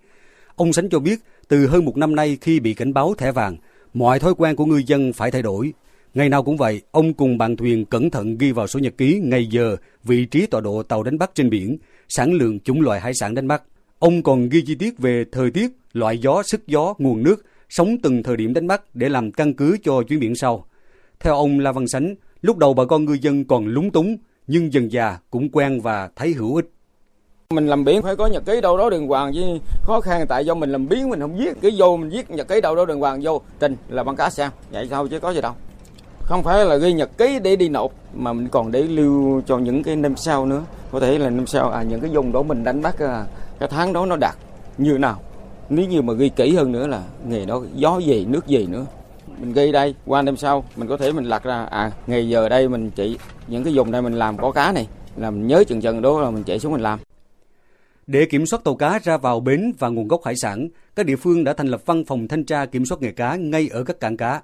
Ông 0.55 0.73
Sánh 0.73 0.89
cho 0.89 0.99
biết, 0.99 1.19
từ 1.47 1.67
hơn 1.67 1.85
một 1.85 1.97
năm 1.97 2.15
nay 2.15 2.37
khi 2.41 2.59
bị 2.59 2.73
cảnh 2.73 2.93
báo 2.93 3.13
thẻ 3.13 3.31
vàng, 3.31 3.57
mọi 3.93 4.19
thói 4.19 4.35
quen 4.35 4.55
của 4.55 4.65
ngư 4.65 4.81
dân 4.87 5.13
phải 5.13 5.31
thay 5.31 5.41
đổi. 5.41 5.73
Ngày 6.15 6.29
nào 6.29 6.43
cũng 6.43 6.57
vậy, 6.57 6.81
ông 6.91 7.13
cùng 7.13 7.37
bạn 7.37 7.57
thuyền 7.57 7.85
cẩn 7.85 8.09
thận 8.09 8.37
ghi 8.37 8.51
vào 8.51 8.67
sổ 8.67 8.79
nhật 8.79 8.93
ký 8.97 9.19
ngày 9.23 9.47
giờ, 9.47 9.75
vị 10.03 10.25
trí 10.25 10.45
tọa 10.45 10.61
độ 10.61 10.83
tàu 10.83 11.03
đánh 11.03 11.17
bắt 11.17 11.31
trên 11.33 11.49
biển, 11.49 11.77
sản 12.09 12.33
lượng 12.33 12.59
chủng 12.59 12.81
loại 12.81 12.99
hải 12.99 13.13
sản 13.13 13.33
đánh 13.33 13.47
bắt. 13.47 13.63
Ông 13.99 14.23
còn 14.23 14.49
ghi 14.49 14.61
chi 14.65 14.75
tiết 14.75 14.97
về 14.97 15.25
thời 15.31 15.51
tiết, 15.51 15.71
loại 15.93 16.17
gió, 16.17 16.43
sức 16.43 16.67
gió, 16.67 16.93
nguồn 16.97 17.23
nước, 17.23 17.45
sống 17.69 17.97
từng 18.03 18.23
thời 18.23 18.37
điểm 18.37 18.53
đánh 18.53 18.67
bắt 18.67 18.81
để 18.93 19.09
làm 19.09 19.31
căn 19.31 19.53
cứ 19.53 19.77
cho 19.83 20.03
chuyến 20.03 20.19
biển 20.19 20.35
sau. 20.35 20.65
Theo 21.19 21.35
ông 21.35 21.59
La 21.59 21.71
Văn 21.71 21.87
Sánh, 21.87 22.15
lúc 22.41 22.57
đầu 22.57 22.73
bà 22.73 22.85
con 22.85 23.05
ngư 23.05 23.13
dân 23.21 23.45
còn 23.45 23.67
lúng 23.67 23.91
túng, 23.91 24.17
nhưng 24.47 24.73
dần 24.73 24.91
già 24.91 25.17
cũng 25.29 25.49
quen 25.49 25.81
và 25.81 26.09
thấy 26.15 26.33
hữu 26.33 26.55
ích. 26.55 26.65
Mình 27.49 27.67
làm 27.67 27.83
biển 27.83 28.01
phải 28.01 28.15
có 28.15 28.27
nhật 28.27 28.45
ký 28.45 28.61
đâu 28.61 28.77
đó 28.77 28.89
đường 28.89 29.07
hoàng 29.07 29.31
chứ 29.35 29.41
khó 29.83 30.01
khăn 30.01 30.25
tại 30.29 30.45
do 30.45 30.55
mình 30.55 30.71
làm 30.71 30.87
biến 30.87 31.09
mình 31.09 31.19
không 31.19 31.37
viết 31.37 31.53
cái 31.61 31.71
vô 31.77 31.97
mình 31.97 32.09
viết 32.09 32.29
nhật 32.29 32.47
ký 32.47 32.61
đâu 32.61 32.75
đó 32.75 32.85
đường 32.85 32.99
hoàng 32.99 33.19
vô 33.23 33.41
trình 33.59 33.75
là 33.89 34.03
bằng 34.03 34.15
cá 34.15 34.29
xem 34.29 34.51
vậy 34.71 34.87
sao 34.89 35.07
chứ 35.07 35.19
có 35.19 35.33
gì 35.33 35.41
đâu 35.41 35.53
không 36.25 36.43
phải 36.43 36.65
là 36.65 36.75
ghi 36.75 36.93
nhật 36.93 37.17
ký 37.17 37.39
để 37.39 37.55
đi 37.55 37.69
nộp 37.69 37.91
mà 38.13 38.33
mình 38.33 38.47
còn 38.47 38.71
để 38.71 38.83
lưu 38.83 39.41
cho 39.45 39.57
những 39.57 39.83
cái 39.83 39.95
năm 39.95 40.15
sau 40.15 40.45
nữa. 40.45 40.63
Có 40.91 40.99
thể 40.99 41.17
là 41.17 41.29
năm 41.29 41.47
sau 41.47 41.69
à 41.69 41.83
những 41.83 41.99
cái 41.99 42.09
vùng 42.09 42.31
đó 42.31 42.43
mình 42.43 42.63
đánh 42.63 42.81
bắt 42.81 42.99
à, 42.99 43.25
cái 43.59 43.69
tháng 43.69 43.93
đó 43.93 44.05
nó 44.05 44.15
đạt 44.15 44.35
như 44.77 44.97
nào. 44.97 45.21
Nếu 45.69 45.85
như 45.85 46.01
mà 46.01 46.13
ghi 46.13 46.29
kỹ 46.29 46.55
hơn 46.55 46.71
nữa 46.71 46.87
là 46.87 47.03
nghề 47.27 47.45
đó 47.45 47.61
gió 47.75 47.97
gì 47.97 48.25
nước 48.25 48.47
gì 48.47 48.65
nữa. 48.65 48.85
Mình 49.39 49.53
ghi 49.53 49.71
đây 49.71 49.95
qua 50.05 50.21
năm 50.21 50.37
sau 50.37 50.63
mình 50.75 50.87
có 50.87 50.97
thể 50.97 51.11
mình 51.11 51.25
lật 51.25 51.43
ra 51.43 51.65
à 51.65 51.91
ngày 52.07 52.29
giờ 52.29 52.49
đây 52.49 52.69
mình 52.69 52.91
chỉ 52.95 53.17
những 53.47 53.63
cái 53.63 53.73
vùng 53.75 53.91
đây 53.91 54.01
mình 54.01 54.13
làm 54.13 54.37
có 54.37 54.51
cá 54.51 54.71
này 54.71 54.87
là 55.17 55.31
mình 55.31 55.47
nhớ 55.47 55.63
chừng 55.67 55.81
chừng 55.81 56.01
đó 56.01 56.21
là 56.21 56.31
mình 56.31 56.43
chạy 56.43 56.59
xuống 56.59 56.71
mình 56.71 56.81
làm. 56.81 56.99
Để 58.07 58.25
kiểm 58.25 58.45
soát 58.45 58.63
tàu 58.63 58.75
cá 58.75 58.99
ra 59.03 59.17
vào 59.17 59.39
bến 59.39 59.73
và 59.79 59.89
nguồn 59.89 60.07
gốc 60.07 60.21
hải 60.25 60.35
sản, 60.35 60.67
các 60.95 61.05
địa 61.05 61.15
phương 61.15 61.43
đã 61.43 61.53
thành 61.53 61.67
lập 61.67 61.81
văn 61.85 62.05
phòng 62.05 62.27
thanh 62.27 62.43
tra 62.43 62.65
kiểm 62.65 62.85
soát 62.85 63.01
nghề 63.01 63.11
cá 63.11 63.35
ngay 63.35 63.69
ở 63.73 63.83
các 63.83 63.99
cảng 63.99 64.17
cá. 64.17 64.41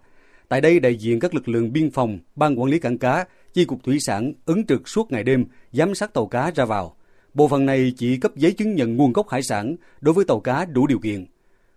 Tại 0.51 0.61
đây, 0.61 0.79
đại 0.79 0.95
diện 0.95 1.19
các 1.19 1.35
lực 1.35 1.47
lượng 1.47 1.73
biên 1.73 1.91
phòng, 1.91 2.19
ban 2.35 2.59
quản 2.59 2.71
lý 2.71 2.79
cảng 2.79 2.97
cá, 2.97 3.25
chi 3.53 3.65
cục 3.65 3.83
thủy 3.83 3.99
sản 3.99 4.33
ứng 4.45 4.65
trực 4.65 4.89
suốt 4.89 5.11
ngày 5.11 5.23
đêm, 5.23 5.45
giám 5.71 5.95
sát 5.95 6.13
tàu 6.13 6.27
cá 6.27 6.51
ra 6.55 6.65
vào. 6.65 6.95
Bộ 7.33 7.47
phận 7.47 7.65
này 7.65 7.93
chỉ 7.97 8.17
cấp 8.17 8.31
giấy 8.35 8.51
chứng 8.51 8.75
nhận 8.75 8.95
nguồn 8.95 9.13
gốc 9.13 9.29
hải 9.29 9.43
sản 9.43 9.75
đối 10.01 10.13
với 10.13 10.25
tàu 10.25 10.39
cá 10.39 10.65
đủ 10.65 10.87
điều 10.87 10.99
kiện. 10.99 11.25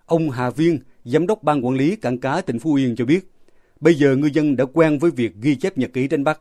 Ông 0.06 0.30
Hà 0.30 0.50
Viên, 0.50 0.78
giám 1.04 1.26
đốc 1.26 1.42
ban 1.42 1.66
quản 1.66 1.74
lý 1.74 1.96
cảng 1.96 2.18
cá 2.18 2.40
tỉnh 2.40 2.58
Phú 2.58 2.74
Yên 2.74 2.96
cho 2.96 3.04
biết, 3.04 3.30
bây 3.80 3.94
giờ 3.94 4.16
ngư 4.16 4.28
dân 4.32 4.56
đã 4.56 4.64
quen 4.72 4.98
với 4.98 5.10
việc 5.10 5.32
ghi 5.40 5.56
chép 5.56 5.78
nhật 5.78 5.90
ký 5.92 6.08
đánh 6.08 6.24
bắt. 6.24 6.40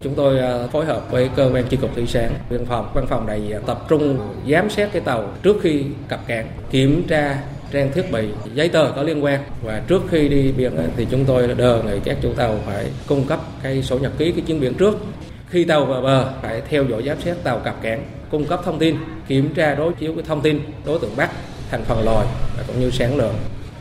Chúng 0.00 0.14
tôi 0.14 0.38
à, 0.38 0.66
phối 0.66 0.86
hợp 0.86 1.08
với 1.10 1.30
cơ 1.36 1.50
quan 1.54 1.64
chi 1.70 1.76
cục 1.80 1.94
thủy 1.94 2.06
sản, 2.06 2.32
biên 2.50 2.64
phòng, 2.64 2.90
văn 2.94 3.06
phòng 3.08 3.26
đại 3.26 3.42
diện 3.48 3.60
tập 3.66 3.86
trung 3.88 4.18
giám 4.50 4.70
sát 4.70 4.90
cái 4.92 5.02
tàu 5.02 5.34
trước 5.42 5.56
khi 5.62 5.84
cập 6.08 6.26
cảng, 6.26 6.48
kiểm 6.70 7.04
tra 7.08 7.42
trang 7.70 7.92
thiết 7.92 8.12
bị, 8.12 8.28
giấy 8.54 8.68
tờ 8.68 8.92
có 8.96 9.02
liên 9.02 9.24
quan 9.24 9.40
và 9.62 9.82
trước 9.88 10.02
khi 10.10 10.28
đi 10.28 10.52
biển 10.52 10.72
thì 10.96 11.06
chúng 11.10 11.24
tôi 11.24 11.48
đề 11.48 11.82
nghị 11.86 12.00
các 12.04 12.16
chủ 12.22 12.32
tàu 12.32 12.58
phải 12.66 12.86
cung 13.06 13.26
cấp 13.26 13.40
cái 13.62 13.82
sổ 13.82 13.98
nhật 13.98 14.12
ký 14.18 14.32
cái 14.32 14.40
chuyến 14.46 14.60
biển 14.60 14.74
trước. 14.74 14.98
Khi 15.48 15.64
tàu 15.64 15.86
vào 15.86 16.02
bờ 16.02 16.32
phải 16.42 16.62
theo 16.68 16.84
dõi 16.84 17.02
giám 17.06 17.20
sát 17.20 17.36
tàu 17.44 17.58
cập 17.58 17.82
cảng, 17.82 18.04
cung 18.30 18.44
cấp 18.44 18.60
thông 18.64 18.78
tin, 18.78 18.96
kiểm 19.28 19.54
tra 19.54 19.74
đối 19.74 19.92
chiếu 19.92 20.14
cái 20.14 20.24
thông 20.26 20.40
tin 20.40 20.60
đối 20.86 20.98
tượng 20.98 21.16
bắt, 21.16 21.30
thành 21.70 21.84
phần 21.84 22.04
lòi 22.04 22.26
và 22.56 22.64
cũng 22.66 22.80
như 22.80 22.90
sản 22.90 23.16
lượng 23.16 23.34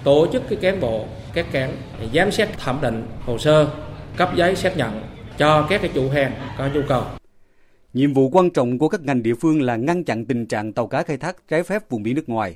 tổ 0.03 0.27
chức 0.33 0.43
cái 0.49 0.57
cán 0.61 0.79
bộ 0.79 1.05
các 1.33 1.45
cảng 1.51 1.77
giám 2.13 2.31
sát 2.31 2.49
thẩm 2.59 2.79
định 2.81 3.03
hồ 3.25 3.37
sơ 3.37 3.67
cấp 4.17 4.29
giấy 4.35 4.55
xác 4.55 4.77
nhận 4.77 5.01
cho 5.37 5.67
các 5.69 5.81
cái 5.81 5.91
chủ 5.93 6.09
hàng 6.09 6.31
có 6.57 6.69
nhu 6.73 6.81
cầu. 6.87 7.03
Nhiệm 7.93 8.13
vụ 8.13 8.29
quan 8.29 8.49
trọng 8.49 8.77
của 8.77 8.89
các 8.89 9.01
ngành 9.01 9.23
địa 9.23 9.33
phương 9.41 9.61
là 9.61 9.75
ngăn 9.75 10.03
chặn 10.03 10.25
tình 10.25 10.45
trạng 10.45 10.73
tàu 10.73 10.87
cá 10.87 11.03
khai 11.03 11.17
thác 11.17 11.35
trái 11.49 11.63
phép 11.63 11.89
vùng 11.89 12.03
biển 12.03 12.15
nước 12.15 12.29
ngoài. 12.29 12.55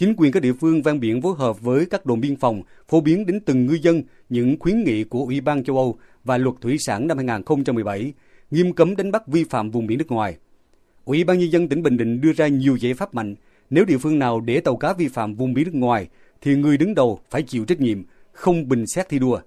Chính 0.00 0.14
quyền 0.16 0.32
các 0.32 0.42
địa 0.42 0.52
phương 0.52 0.82
ven 0.82 1.00
biển 1.00 1.22
phối 1.22 1.34
hợp 1.38 1.60
với 1.60 1.86
các 1.86 2.06
đồn 2.06 2.20
biên 2.20 2.36
phòng 2.36 2.62
phổ 2.88 3.00
biến 3.00 3.26
đến 3.26 3.40
từng 3.40 3.66
ngư 3.66 3.78
dân 3.82 4.02
những 4.28 4.56
khuyến 4.60 4.84
nghị 4.84 5.04
của 5.04 5.24
Ủy 5.24 5.40
ban 5.40 5.64
châu 5.64 5.76
Âu 5.76 5.98
và 6.24 6.38
Luật 6.38 6.56
Thủy 6.60 6.76
sản 6.78 7.06
năm 7.06 7.16
2017 7.16 8.12
nghiêm 8.50 8.72
cấm 8.72 8.96
đánh 8.96 9.10
bắt 9.10 9.26
vi 9.26 9.44
phạm 9.44 9.70
vùng 9.70 9.86
biển 9.86 9.98
nước 9.98 10.10
ngoài. 10.10 10.36
Ủy 11.04 11.24
ban 11.24 11.38
nhân 11.38 11.52
dân 11.52 11.68
tỉnh 11.68 11.82
Bình 11.82 11.96
Định 11.96 12.20
đưa 12.20 12.32
ra 12.32 12.48
nhiều 12.48 12.76
giải 12.76 12.94
pháp 12.94 13.14
mạnh. 13.14 13.34
Nếu 13.70 13.84
địa 13.84 13.98
phương 13.98 14.18
nào 14.18 14.40
để 14.40 14.60
tàu 14.60 14.76
cá 14.76 14.92
vi 14.92 15.08
phạm 15.08 15.34
vùng 15.34 15.54
biển 15.54 15.64
nước 15.64 15.74
ngoài, 15.74 16.08
thì 16.40 16.56
người 16.56 16.76
đứng 16.76 16.94
đầu 16.94 17.20
phải 17.30 17.42
chịu 17.42 17.64
trách 17.64 17.80
nhiệm, 17.80 18.02
không 18.32 18.68
bình 18.68 18.84
xét 18.86 19.08
thi 19.08 19.18
đua. 19.18 19.40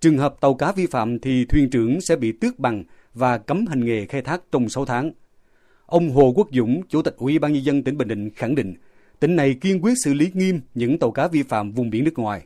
Trường 0.00 0.18
hợp 0.18 0.36
tàu 0.40 0.54
cá 0.54 0.72
vi 0.72 0.86
phạm 0.86 1.18
thì 1.18 1.44
thuyền 1.44 1.70
trưởng 1.70 2.00
sẽ 2.00 2.16
bị 2.16 2.32
tước 2.32 2.58
bằng 2.58 2.84
và 3.14 3.38
cấm 3.38 3.66
hành 3.66 3.84
nghề 3.84 4.06
khai 4.06 4.22
thác 4.22 4.42
trong 4.52 4.68
6 4.68 4.84
tháng. 4.84 5.12
Ông 5.86 6.10
Hồ 6.10 6.32
Quốc 6.36 6.48
Dũng, 6.52 6.82
Chủ 6.88 7.02
tịch 7.02 7.14
Ủy 7.16 7.38
ban 7.38 7.52
nhân 7.52 7.64
dân 7.64 7.82
tỉnh 7.82 7.98
Bình 7.98 8.08
Định 8.08 8.30
khẳng 8.30 8.54
định, 8.54 8.74
tỉnh 9.20 9.36
này 9.36 9.56
kiên 9.60 9.82
quyết 9.82 9.94
xử 10.04 10.14
lý 10.14 10.30
nghiêm 10.34 10.60
những 10.74 10.98
tàu 10.98 11.10
cá 11.10 11.28
vi 11.28 11.42
phạm 11.42 11.72
vùng 11.72 11.90
biển 11.90 12.04
nước 12.04 12.18
ngoài. 12.18 12.40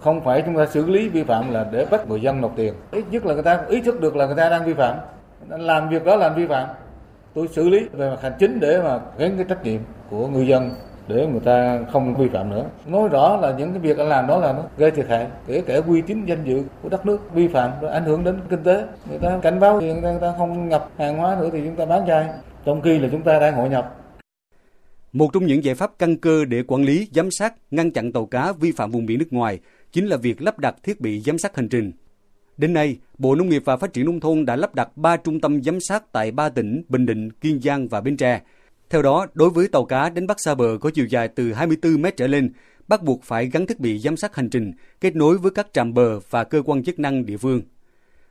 Không 0.00 0.20
phải 0.24 0.42
chúng 0.46 0.56
ta 0.56 0.66
xử 0.66 0.86
lý 0.86 1.08
vi 1.08 1.24
phạm 1.24 1.50
là 1.50 1.66
để 1.72 1.86
bắt 1.90 2.08
người 2.08 2.20
dân 2.20 2.40
nộp 2.40 2.56
tiền. 2.56 2.74
Ít 2.90 3.04
nhất 3.10 3.26
là 3.26 3.34
người 3.34 3.42
ta 3.42 3.64
ý 3.68 3.80
thức 3.80 4.00
được 4.00 4.16
là 4.16 4.26
người 4.26 4.36
ta 4.36 4.48
đang 4.48 4.64
vi 4.64 4.74
phạm. 4.74 4.96
Làm 5.48 5.88
việc 5.88 6.04
đó 6.04 6.16
là 6.16 6.28
vi 6.28 6.46
phạm. 6.46 6.68
Tôi 7.34 7.48
xử 7.48 7.68
lý 7.68 7.78
về 7.92 8.10
mặt 8.10 8.22
hành 8.22 8.32
chính 8.38 8.60
để 8.60 8.82
mà 8.82 9.00
gánh 9.18 9.36
cái 9.36 9.46
trách 9.48 9.64
nhiệm 9.64 9.80
của 10.10 10.28
người 10.28 10.46
dân 10.46 10.70
để 11.08 11.26
người 11.26 11.40
ta 11.40 11.78
không 11.92 12.14
vi 12.14 12.28
phạm 12.28 12.50
nữa. 12.50 12.64
Nói 12.86 13.08
rõ 13.08 13.36
là 13.36 13.54
những 13.58 13.70
cái 13.70 13.78
việc 13.78 13.98
anh 13.98 14.08
làm 14.08 14.26
đó 14.26 14.38
là 14.38 14.52
nó 14.52 14.62
gây 14.76 14.90
thiệt 14.90 15.08
hại, 15.08 15.26
kể 15.46 15.62
cả 15.66 15.80
uy 15.86 16.02
tín 16.02 16.24
danh 16.26 16.44
dự 16.44 16.62
của 16.82 16.88
đất 16.88 17.06
nước 17.06 17.34
vi 17.34 17.48
phạm 17.48 17.70
rồi 17.80 17.90
ảnh 17.90 18.04
hưởng 18.04 18.24
đến 18.24 18.40
kinh 18.50 18.62
tế. 18.62 18.84
Người 19.10 19.18
ta 19.18 19.38
cảnh 19.42 19.60
báo 19.60 19.80
thì 19.80 19.92
người 19.92 20.02
ta, 20.02 20.10
người 20.10 20.20
ta 20.20 20.34
không 20.38 20.68
nhập 20.68 20.88
hàng 20.98 21.16
hóa 21.16 21.36
nữa 21.40 21.48
thì 21.52 21.60
chúng 21.64 21.76
ta 21.76 21.84
bán 21.84 22.06
chay. 22.06 22.26
Trong 22.64 22.80
khi 22.80 22.98
là 22.98 23.08
chúng 23.12 23.22
ta 23.22 23.38
đang 23.38 23.54
hội 23.54 23.68
nhập. 23.68 23.94
Một 25.12 25.32
trong 25.32 25.46
những 25.46 25.64
giải 25.64 25.74
pháp 25.74 25.98
căn 25.98 26.16
cơ 26.16 26.44
để 26.44 26.62
quản 26.62 26.82
lý, 26.82 27.08
giám 27.14 27.30
sát, 27.30 27.54
ngăn 27.70 27.90
chặn 27.90 28.12
tàu 28.12 28.26
cá 28.26 28.52
vi 28.52 28.72
phạm 28.72 28.90
vùng 28.90 29.06
biển 29.06 29.18
nước 29.18 29.32
ngoài 29.32 29.58
chính 29.92 30.06
là 30.06 30.16
việc 30.16 30.42
lắp 30.42 30.58
đặt 30.58 30.76
thiết 30.82 31.00
bị 31.00 31.20
giám 31.20 31.38
sát 31.38 31.56
hành 31.56 31.68
trình. 31.68 31.92
Đến 32.56 32.72
nay, 32.72 32.96
Bộ 33.18 33.34
Nông 33.34 33.48
nghiệp 33.48 33.62
và 33.64 33.76
Phát 33.76 33.92
triển 33.92 34.04
Nông 34.04 34.20
thôn 34.20 34.44
đã 34.44 34.56
lắp 34.56 34.74
đặt 34.74 34.96
3 34.96 35.16
trung 35.16 35.40
tâm 35.40 35.62
giám 35.62 35.80
sát 35.80 36.12
tại 36.12 36.30
3 36.30 36.48
tỉnh 36.48 36.82
Bình 36.88 37.06
Định, 37.06 37.30
Kiên 37.30 37.60
Giang 37.60 37.88
và 37.88 38.00
Bến 38.00 38.16
Tre. 38.16 38.40
Theo 38.90 39.02
đó, 39.02 39.26
đối 39.34 39.50
với 39.50 39.68
tàu 39.68 39.84
cá 39.84 40.10
đánh 40.10 40.26
bắt 40.26 40.40
xa 40.40 40.54
bờ 40.54 40.78
có 40.80 40.90
chiều 40.90 41.06
dài 41.06 41.28
từ 41.28 41.52
24 41.52 42.02
mét 42.02 42.16
trở 42.16 42.26
lên, 42.26 42.52
bắt 42.88 43.02
buộc 43.02 43.22
phải 43.22 43.46
gắn 43.46 43.66
thiết 43.66 43.80
bị 43.80 43.98
giám 43.98 44.16
sát 44.16 44.36
hành 44.36 44.50
trình, 44.50 44.72
kết 45.00 45.16
nối 45.16 45.38
với 45.38 45.50
các 45.50 45.66
trạm 45.72 45.94
bờ 45.94 46.20
và 46.30 46.44
cơ 46.44 46.62
quan 46.64 46.84
chức 46.84 46.98
năng 46.98 47.26
địa 47.26 47.36
phương. 47.36 47.62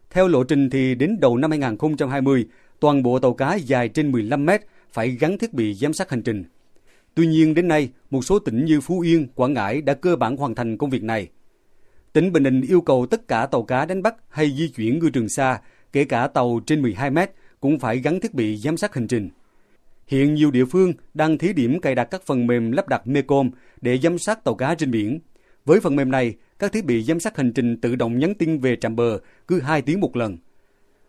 Theo 0.10 0.28
lộ 0.28 0.44
trình 0.44 0.70
thì 0.70 0.96
đến 0.96 1.18
đầu 1.20 1.38
năm 1.38 1.52
2020, 1.52 2.46
toàn 2.80 3.04
bộ 3.04 3.20
tàu 3.20 3.34
cá 3.34 3.56
dài 3.56 3.90
trên 3.90 4.12
15 4.12 4.46
mét 4.46 4.62
phải 4.92 5.10
gắn 5.10 5.38
thiết 5.38 5.54
bị 5.54 5.74
giám 5.74 5.94
sát 5.94 6.10
hành 6.10 6.22
trình. 6.22 6.44
Tuy 7.18 7.28
nhiên 7.28 7.54
đến 7.54 7.68
nay, 7.68 7.90
một 8.10 8.22
số 8.26 8.40
tỉnh 8.40 8.66
như 8.66 8.82
Phú 8.82 9.00
Yên, 9.00 9.28
Quảng 9.36 9.54
Ngãi 9.54 9.82
đã 9.82 9.94
cơ 9.94 10.16
bản 10.16 10.38
hoàn 10.38 10.56
thành 10.56 10.78
công 10.78 10.90
việc 10.90 11.04
này. 11.04 11.28
Tỉnh 12.14 12.34
Bình 12.34 12.44
Định 12.44 12.62
yêu 12.62 12.82
cầu 12.82 13.06
tất 13.06 13.28
cả 13.28 13.46
tàu 13.46 13.64
cá 13.64 13.86
đánh 13.86 14.02
bắt 14.02 14.16
hay 14.30 14.52
di 14.58 14.70
chuyển 14.70 15.00
ngư 15.00 15.10
trường 15.10 15.30
xa, 15.30 15.62
kể 15.94 16.04
cả 16.04 16.28
tàu 16.28 16.60
trên 16.66 16.82
12 16.82 17.10
mét, 17.10 17.32
cũng 17.60 17.80
phải 17.80 17.98
gắn 17.98 18.20
thiết 18.20 18.34
bị 18.34 18.58
giám 18.58 18.78
sát 18.78 18.96
hành 18.96 19.08
trình. 19.08 19.30
Hiện 20.08 20.34
nhiều 20.34 20.52
địa 20.52 20.66
phương 20.66 20.94
đang 21.14 21.38
thí 21.38 21.54
điểm 21.54 21.80
cài 21.80 21.96
đặt 21.96 22.04
các 22.04 22.22
phần 22.26 22.48
mềm 22.48 22.72
lắp 22.72 22.88
đặt 22.88 23.08
Mecom 23.08 23.52
để 23.82 23.98
giám 23.98 24.18
sát 24.18 24.44
tàu 24.44 24.56
cá 24.56 24.76
trên 24.76 24.92
biển. 24.92 25.20
Với 25.66 25.80
phần 25.80 25.96
mềm 25.96 26.12
này, 26.12 26.36
các 26.60 26.72
thiết 26.72 26.86
bị 26.86 27.04
giám 27.04 27.20
sát 27.20 27.38
hành 27.38 27.54
trình 27.54 27.82
tự 27.82 27.96
động 27.96 28.20
nhắn 28.20 28.34
tin 28.34 28.60
về 28.60 28.76
trạm 28.76 28.96
bờ 28.96 29.20
cứ 29.48 29.60
2 29.60 29.82
tiếng 29.82 30.00
một 30.00 30.18
lần. 30.18 30.38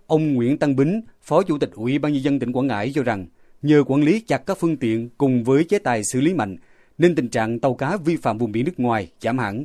Ông 0.06 0.34
Nguyễn 0.34 0.58
Tăng 0.58 0.76
Bính, 0.76 1.00
Phó 1.22 1.42
Chủ 1.42 1.58
tịch 1.58 1.70
Ủy 1.72 1.98
ban 1.98 2.12
nhân 2.12 2.22
dân 2.22 2.38
tỉnh 2.38 2.52
Quảng 2.52 2.66
Ngãi 2.66 2.92
cho 2.94 3.02
rằng, 3.02 3.26
nhờ 3.62 3.84
quản 3.86 4.02
lý 4.02 4.20
chặt 4.20 4.46
các 4.46 4.58
phương 4.60 4.76
tiện 4.76 5.08
cùng 5.18 5.44
với 5.44 5.64
chế 5.64 5.78
tài 5.78 6.04
xử 6.04 6.20
lý 6.20 6.34
mạnh, 6.34 6.56
nên 6.98 7.14
tình 7.14 7.28
trạng 7.28 7.60
tàu 7.60 7.74
cá 7.74 7.96
vi 7.96 8.16
phạm 8.16 8.38
vùng 8.38 8.52
biển 8.52 8.64
nước 8.64 8.80
ngoài 8.80 9.12
giảm 9.20 9.38
hẳn. 9.38 9.64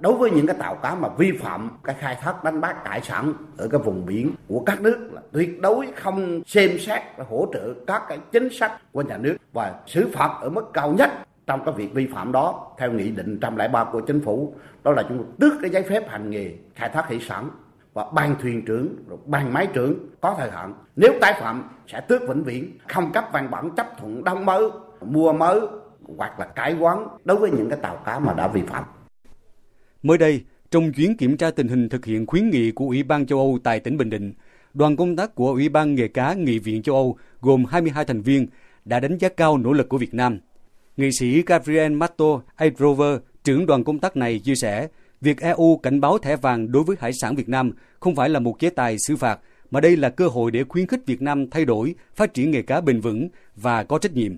Đối 0.00 0.14
với 0.14 0.30
những 0.30 0.46
cái 0.46 0.56
tàu 0.58 0.74
cá 0.74 0.94
mà 0.94 1.08
vi 1.18 1.32
phạm 1.32 1.70
cái 1.84 1.96
khai 1.98 2.16
thác 2.20 2.44
đánh 2.44 2.60
bắt 2.60 2.76
hải 2.84 3.00
sản 3.00 3.32
ở 3.56 3.68
cái 3.68 3.80
vùng 3.84 4.06
biển 4.06 4.30
của 4.48 4.60
các 4.60 4.80
nước 4.80 5.10
là 5.12 5.20
tuyệt 5.32 5.60
đối 5.60 5.86
không 5.96 6.42
xem 6.46 6.78
xét 6.78 7.02
hỗ 7.28 7.46
trợ 7.52 7.74
các 7.86 8.02
cái 8.08 8.18
chính 8.32 8.48
sách 8.50 8.72
của 8.92 9.02
nhà 9.02 9.16
nước 9.16 9.36
và 9.52 9.74
xử 9.86 10.08
phạt 10.12 10.38
ở 10.40 10.50
mức 10.50 10.70
cao 10.72 10.92
nhất 10.92 11.10
trong 11.46 11.64
cái 11.64 11.74
việc 11.74 11.94
vi 11.94 12.06
phạm 12.06 12.32
đó 12.32 12.74
theo 12.78 12.92
nghị 12.92 13.10
định 13.10 13.38
103 13.40 13.84
của 13.84 14.00
chính 14.00 14.20
phủ. 14.20 14.54
Đó 14.82 14.92
là 14.92 15.02
chúng 15.08 15.18
tôi 15.18 15.26
tước 15.38 15.52
cái 15.62 15.70
giấy 15.70 15.82
phép 15.82 16.08
hành 16.08 16.30
nghề 16.30 16.52
khai 16.74 16.88
thác 16.88 17.08
hải 17.08 17.20
sản 17.28 17.50
và 17.92 18.04
ban 18.14 18.36
thuyền 18.42 18.64
trưởng 18.64 18.96
rồi 19.08 19.18
ban 19.26 19.52
máy 19.52 19.68
trưởng 19.74 19.94
có 20.20 20.34
thời 20.38 20.50
hạn 20.50 20.74
nếu 20.96 21.12
tái 21.20 21.34
phạm 21.40 21.68
sẽ 21.86 22.00
tước 22.00 22.22
vĩnh 22.28 22.44
viễn 22.44 22.78
không 22.88 23.12
cấp 23.12 23.24
văn 23.32 23.50
bản 23.50 23.70
chấp 23.76 23.86
thuận 23.98 24.24
đóng 24.24 24.46
mới 24.46 24.62
mua 25.00 25.32
mới 25.32 25.60
hoặc 26.16 26.40
là 26.40 26.46
cải 26.46 26.76
quán 26.80 27.08
đối 27.24 27.36
với 27.36 27.50
những 27.50 27.70
cái 27.70 27.78
tàu 27.82 27.96
cá 27.96 28.18
mà 28.18 28.32
đã 28.32 28.48
vi 28.48 28.62
phạm 28.62 28.84
Mới 30.02 30.18
đây, 30.18 30.44
trong 30.70 30.92
chuyến 30.92 31.16
kiểm 31.16 31.36
tra 31.36 31.50
tình 31.50 31.68
hình 31.68 31.88
thực 31.88 32.04
hiện 32.04 32.26
khuyến 32.26 32.50
nghị 32.50 32.70
của 32.70 32.84
Ủy 32.84 33.02
ban 33.02 33.26
châu 33.26 33.38
Âu 33.38 33.58
tại 33.64 33.80
tỉnh 33.80 33.96
Bình 33.96 34.10
Định, 34.10 34.32
đoàn 34.74 34.96
công 34.96 35.16
tác 35.16 35.34
của 35.34 35.50
Ủy 35.50 35.68
ban 35.68 35.94
nghề 35.94 36.08
cá 36.08 36.34
Nghị 36.34 36.58
viện 36.58 36.82
châu 36.82 36.94
Âu 36.94 37.16
gồm 37.40 37.64
22 37.64 38.04
thành 38.04 38.22
viên 38.22 38.46
đã 38.84 39.00
đánh 39.00 39.18
giá 39.18 39.28
cao 39.28 39.58
nỗ 39.58 39.72
lực 39.72 39.88
của 39.88 39.98
Việt 39.98 40.14
Nam. 40.14 40.38
Nghị 40.96 41.12
sĩ 41.12 41.42
Gabriel 41.46 41.92
Mato 41.92 42.40
Adrover, 42.56 43.18
trưởng 43.44 43.66
đoàn 43.66 43.84
công 43.84 43.98
tác 43.98 44.16
này 44.16 44.38
chia 44.38 44.54
sẻ, 44.54 44.88
việc 45.20 45.40
EU 45.40 45.76
cảnh 45.82 46.00
báo 46.00 46.18
thẻ 46.18 46.36
vàng 46.36 46.72
đối 46.72 46.82
với 46.82 46.96
hải 47.00 47.12
sản 47.12 47.36
Việt 47.36 47.48
Nam 47.48 47.72
không 48.00 48.16
phải 48.16 48.28
là 48.28 48.40
một 48.40 48.58
chế 48.58 48.70
tài 48.70 48.96
xử 49.06 49.16
phạt, 49.16 49.40
mà 49.70 49.80
đây 49.80 49.96
là 49.96 50.08
cơ 50.08 50.28
hội 50.28 50.50
để 50.50 50.64
khuyến 50.68 50.86
khích 50.86 51.06
Việt 51.06 51.22
Nam 51.22 51.50
thay 51.50 51.64
đổi, 51.64 51.94
phát 52.14 52.34
triển 52.34 52.50
nghề 52.50 52.62
cá 52.62 52.80
bền 52.80 53.00
vững 53.00 53.28
và 53.56 53.84
có 53.84 53.98
trách 53.98 54.14
nhiệm. 54.14 54.32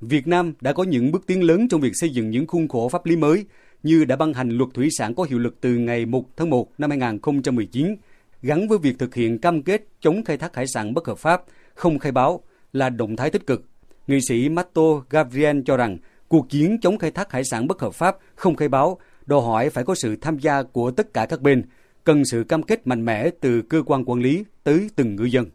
Việt 0.00 0.26
Nam 0.26 0.52
đã 0.60 0.72
có 0.72 0.82
những 0.82 1.12
bước 1.12 1.26
tiến 1.26 1.42
lớn 1.42 1.68
trong 1.68 1.80
việc 1.80 1.92
xây 1.94 2.10
dựng 2.10 2.30
những 2.30 2.46
khuôn 2.46 2.68
khổ 2.68 2.88
pháp 2.88 3.06
lý 3.06 3.16
mới, 3.16 3.44
như 3.82 4.04
đã 4.04 4.16
ban 4.16 4.32
hành 4.32 4.50
luật 4.50 4.70
thủy 4.74 4.88
sản 4.98 5.14
có 5.14 5.24
hiệu 5.24 5.38
lực 5.38 5.60
từ 5.60 5.74
ngày 5.74 6.06
1 6.06 6.36
tháng 6.36 6.50
1 6.50 6.68
năm 6.78 6.90
2019, 6.90 7.96
gắn 8.42 8.68
với 8.68 8.78
việc 8.78 8.98
thực 8.98 9.14
hiện 9.14 9.38
cam 9.38 9.62
kết 9.62 9.86
chống 10.00 10.24
khai 10.24 10.36
thác 10.36 10.56
hải 10.56 10.66
sản 10.66 10.94
bất 10.94 11.06
hợp 11.06 11.18
pháp, 11.18 11.42
không 11.74 11.98
khai 11.98 12.12
báo 12.12 12.42
là 12.72 12.90
động 12.90 13.16
thái 13.16 13.30
tích 13.30 13.46
cực. 13.46 13.64
Nghị 14.06 14.18
sĩ 14.28 14.48
Matto 14.48 14.82
Gabriel 15.10 15.60
cho 15.66 15.76
rằng 15.76 15.98
cuộc 16.28 16.50
chiến 16.50 16.78
chống 16.80 16.98
khai 16.98 17.10
thác 17.10 17.32
hải 17.32 17.44
sản 17.44 17.68
bất 17.68 17.80
hợp 17.80 17.94
pháp, 17.94 18.16
không 18.34 18.56
khai 18.56 18.68
báo 18.68 18.98
đòi 19.28 19.42
hỏi 19.42 19.70
phải 19.70 19.84
có 19.84 19.94
sự 19.94 20.16
tham 20.20 20.38
gia 20.38 20.62
của 20.62 20.90
tất 20.90 21.14
cả 21.14 21.26
các 21.26 21.40
bên, 21.40 21.62
cần 22.04 22.24
sự 22.24 22.44
cam 22.48 22.62
kết 22.62 22.86
mạnh 22.86 23.04
mẽ 23.04 23.30
từ 23.40 23.62
cơ 23.62 23.82
quan 23.86 24.04
quản 24.04 24.20
lý 24.20 24.44
tới 24.64 24.90
từng 24.96 25.16
ngư 25.16 25.24
dân. 25.24 25.46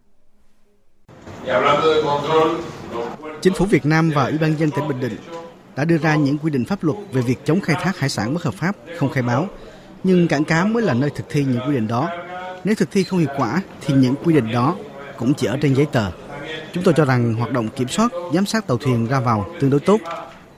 Chính 3.41 3.53
phủ 3.53 3.65
Việt 3.65 3.85
Nam 3.85 4.11
và 4.15 4.25
Ủy 4.25 4.37
ban 4.37 4.59
dân 4.59 4.69
tỉnh 4.71 4.87
Bình 4.87 4.99
Định 4.99 5.15
đã 5.75 5.85
đưa 5.85 5.97
ra 5.97 6.15
những 6.15 6.37
quy 6.37 6.51
định 6.51 6.65
pháp 6.65 6.83
luật 6.83 6.97
về 7.11 7.21
việc 7.21 7.45
chống 7.45 7.61
khai 7.61 7.75
thác 7.81 7.97
hải 7.97 8.09
sản 8.09 8.33
bất 8.33 8.43
hợp 8.43 8.53
pháp, 8.53 8.75
không 8.97 9.09
khai 9.09 9.23
báo. 9.23 9.47
Nhưng 10.03 10.27
cảng 10.27 10.43
cá 10.43 10.65
mới 10.65 10.83
là 10.83 10.93
nơi 10.93 11.09
thực 11.09 11.29
thi 11.29 11.45
những 11.45 11.61
quy 11.67 11.73
định 11.73 11.87
đó. 11.87 12.09
Nếu 12.63 12.75
thực 12.75 12.91
thi 12.91 13.03
không 13.03 13.19
hiệu 13.19 13.29
quả 13.37 13.61
thì 13.81 13.93
những 13.93 14.15
quy 14.23 14.33
định 14.33 14.51
đó 14.51 14.75
cũng 15.17 15.33
chỉ 15.33 15.47
ở 15.47 15.57
trên 15.61 15.75
giấy 15.75 15.85
tờ. 15.91 16.11
Chúng 16.73 16.83
tôi 16.83 16.93
cho 16.97 17.05
rằng 17.05 17.33
hoạt 17.33 17.51
động 17.51 17.67
kiểm 17.67 17.87
soát, 17.87 18.11
giám 18.33 18.45
sát 18.45 18.67
tàu 18.67 18.77
thuyền 18.77 19.07
ra 19.07 19.19
vào 19.19 19.45
tương 19.59 19.69
đối 19.69 19.79
tốt. 19.79 19.99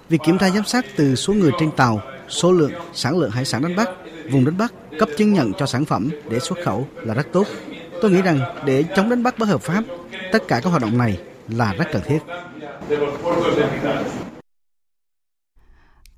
Việc 0.09 0.21
kiểm 0.25 0.37
tra 0.37 0.49
giám 0.49 0.63
sát 0.63 0.85
từ 0.95 1.15
số 1.15 1.33
người 1.33 1.51
trên 1.59 1.71
tàu, 1.71 2.01
số 2.29 2.51
lượng, 2.51 2.71
sản 2.93 3.17
lượng 3.17 3.31
hải 3.31 3.45
sản 3.45 3.61
đánh 3.61 3.75
bắt, 3.75 3.89
vùng 4.31 4.45
đánh 4.45 4.57
bắt, 4.57 4.73
cấp 4.99 5.09
chứng 5.17 5.33
nhận 5.33 5.51
cho 5.57 5.65
sản 5.65 5.85
phẩm 5.85 6.09
để 6.29 6.39
xuất 6.39 6.59
khẩu 6.63 6.87
là 6.95 7.13
rất 7.13 7.27
tốt. 7.31 7.47
Tôi 8.01 8.11
nghĩ 8.11 8.21
rằng 8.21 8.39
để 8.65 8.83
chống 8.95 9.09
đánh 9.09 9.23
bắt 9.23 9.39
bất 9.39 9.45
hợp 9.45 9.61
pháp, 9.61 9.83
tất 10.31 10.47
cả 10.47 10.59
các 10.63 10.69
hoạt 10.69 10.81
động 10.81 10.97
này 10.97 11.19
là 11.49 11.73
rất 11.73 11.85
cần 11.91 12.01
thiết. 12.05 12.19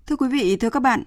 Thưa 0.07 0.15
quý 0.15 0.27
vị, 0.31 0.55
thưa 0.55 0.69
các 0.69 0.79
bạn, 0.79 1.03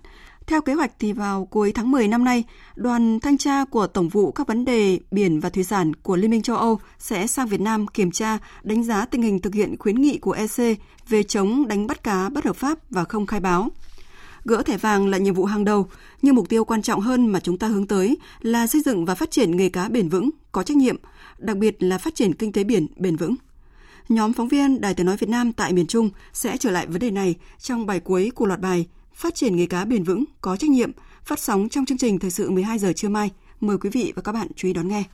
theo 0.47 0.61
kế 0.61 0.75
hoạch 0.75 0.91
thì 0.99 1.13
vào 1.13 1.45
cuối 1.45 1.73
tháng 1.75 1.91
10 1.91 2.09
năm 2.09 2.25
nay, 2.25 2.45
đoàn 2.77 3.21
thanh 3.21 3.39
tra 3.39 3.65
của 3.65 3.87
Tổng 3.87 4.09
vụ 4.09 4.33
các 4.33 4.49
vấn 4.49 4.65
đề 4.65 4.99
biển 5.11 5.41
và 5.41 5.51
thủy 5.51 5.65
sản 5.65 5.95
của 5.95 6.17
Liên 6.17 6.31
minh 6.31 6.43
châu 6.43 6.57
Âu 6.57 6.81
sẽ 6.99 7.27
sang 7.27 7.47
Việt 7.47 7.61
Nam 7.61 7.87
kiểm 7.87 8.11
tra, 8.11 8.39
đánh 8.63 8.85
giá 8.85 9.07
tình 9.07 9.23
hình 9.23 9.41
thực 9.41 9.55
hiện 9.55 9.79
khuyến 9.79 10.01
nghị 10.01 10.19
của 10.19 10.33
EC 10.33 10.79
về 11.09 11.23
chống 11.23 11.69
đánh 11.69 11.87
bắt 11.87 12.05
cá 12.05 12.29
bất 12.29 12.45
hợp 12.45 12.57
pháp 12.57 12.79
và 12.91 13.05
không 13.05 13.27
khai 13.27 13.41
báo. 13.41 13.69
Gỡ 14.45 14.63
thẻ 14.63 14.77
vàng 14.77 15.09
là 15.09 15.19
nhiệm 15.19 15.35
vụ 15.35 15.45
hàng 15.45 15.65
đầu, 15.65 15.89
nhưng 16.23 16.35
mục 16.35 16.49
tiêu 16.49 16.65
quan 16.65 16.83
trọng 16.83 17.01
hơn 17.01 17.27
mà 17.27 17.41
chúng 17.41 17.59
ta 17.59 17.67
hướng 17.69 17.87
tới 17.87 18.17
là 18.41 18.67
xây 18.67 18.83
dựng 18.83 19.05
và 19.05 19.15
phát 19.15 19.31
triển 19.31 19.57
nghề 19.57 19.69
cá 19.69 19.89
bền 19.89 20.09
vững, 20.09 20.31
có 20.53 20.63
trách 20.63 20.77
nhiệm, 20.77 20.97
đặc 21.39 21.57
biệt 21.57 21.83
là 21.83 21.99
phát 21.99 22.15
triển 22.15 22.35
kinh 22.35 22.53
tế 22.53 22.65
biển 22.65 22.87
bền 22.97 23.17
vững. 23.17 23.35
Nhóm 24.09 24.33
phóng 24.33 24.49
viên 24.49 24.81
Đài 24.81 24.95
Tiếng 24.95 25.07
Nói 25.07 25.17
Việt 25.17 25.29
Nam 25.29 25.53
tại 25.53 25.73
miền 25.73 25.87
Trung 25.87 26.11
sẽ 26.33 26.57
trở 26.57 26.71
lại 26.71 26.87
vấn 26.87 27.01
đề 27.01 27.11
này 27.11 27.35
trong 27.59 27.87
bài 27.87 28.01
cuối 28.01 28.31
của 28.35 28.47
loạt 28.47 28.61
bài 28.61 28.87
Phát 29.15 29.35
triển 29.35 29.57
nghề 29.57 29.67
cá 29.67 29.85
bền 29.85 30.05
vững, 30.05 30.25
có 30.41 30.57
trách 30.57 30.71
nhiệm, 30.71 30.91
phát 31.25 31.39
sóng 31.39 31.69
trong 31.69 31.87
chương 31.87 31.99
trình 31.99 32.19
Thời 32.19 32.31
sự 32.31 32.51
12 32.51 32.79
giờ 32.79 32.93
trưa 32.93 33.09
mai. 33.09 33.31
Mời 33.61 33.79
quý 33.79 33.91
vị 33.91 34.13
và 34.17 34.23
các 34.23 34.33
bạn 34.33 34.49
chú 34.57 34.69
ý 34.69 34.75
đón 34.75 34.89
nghe. 34.89 35.05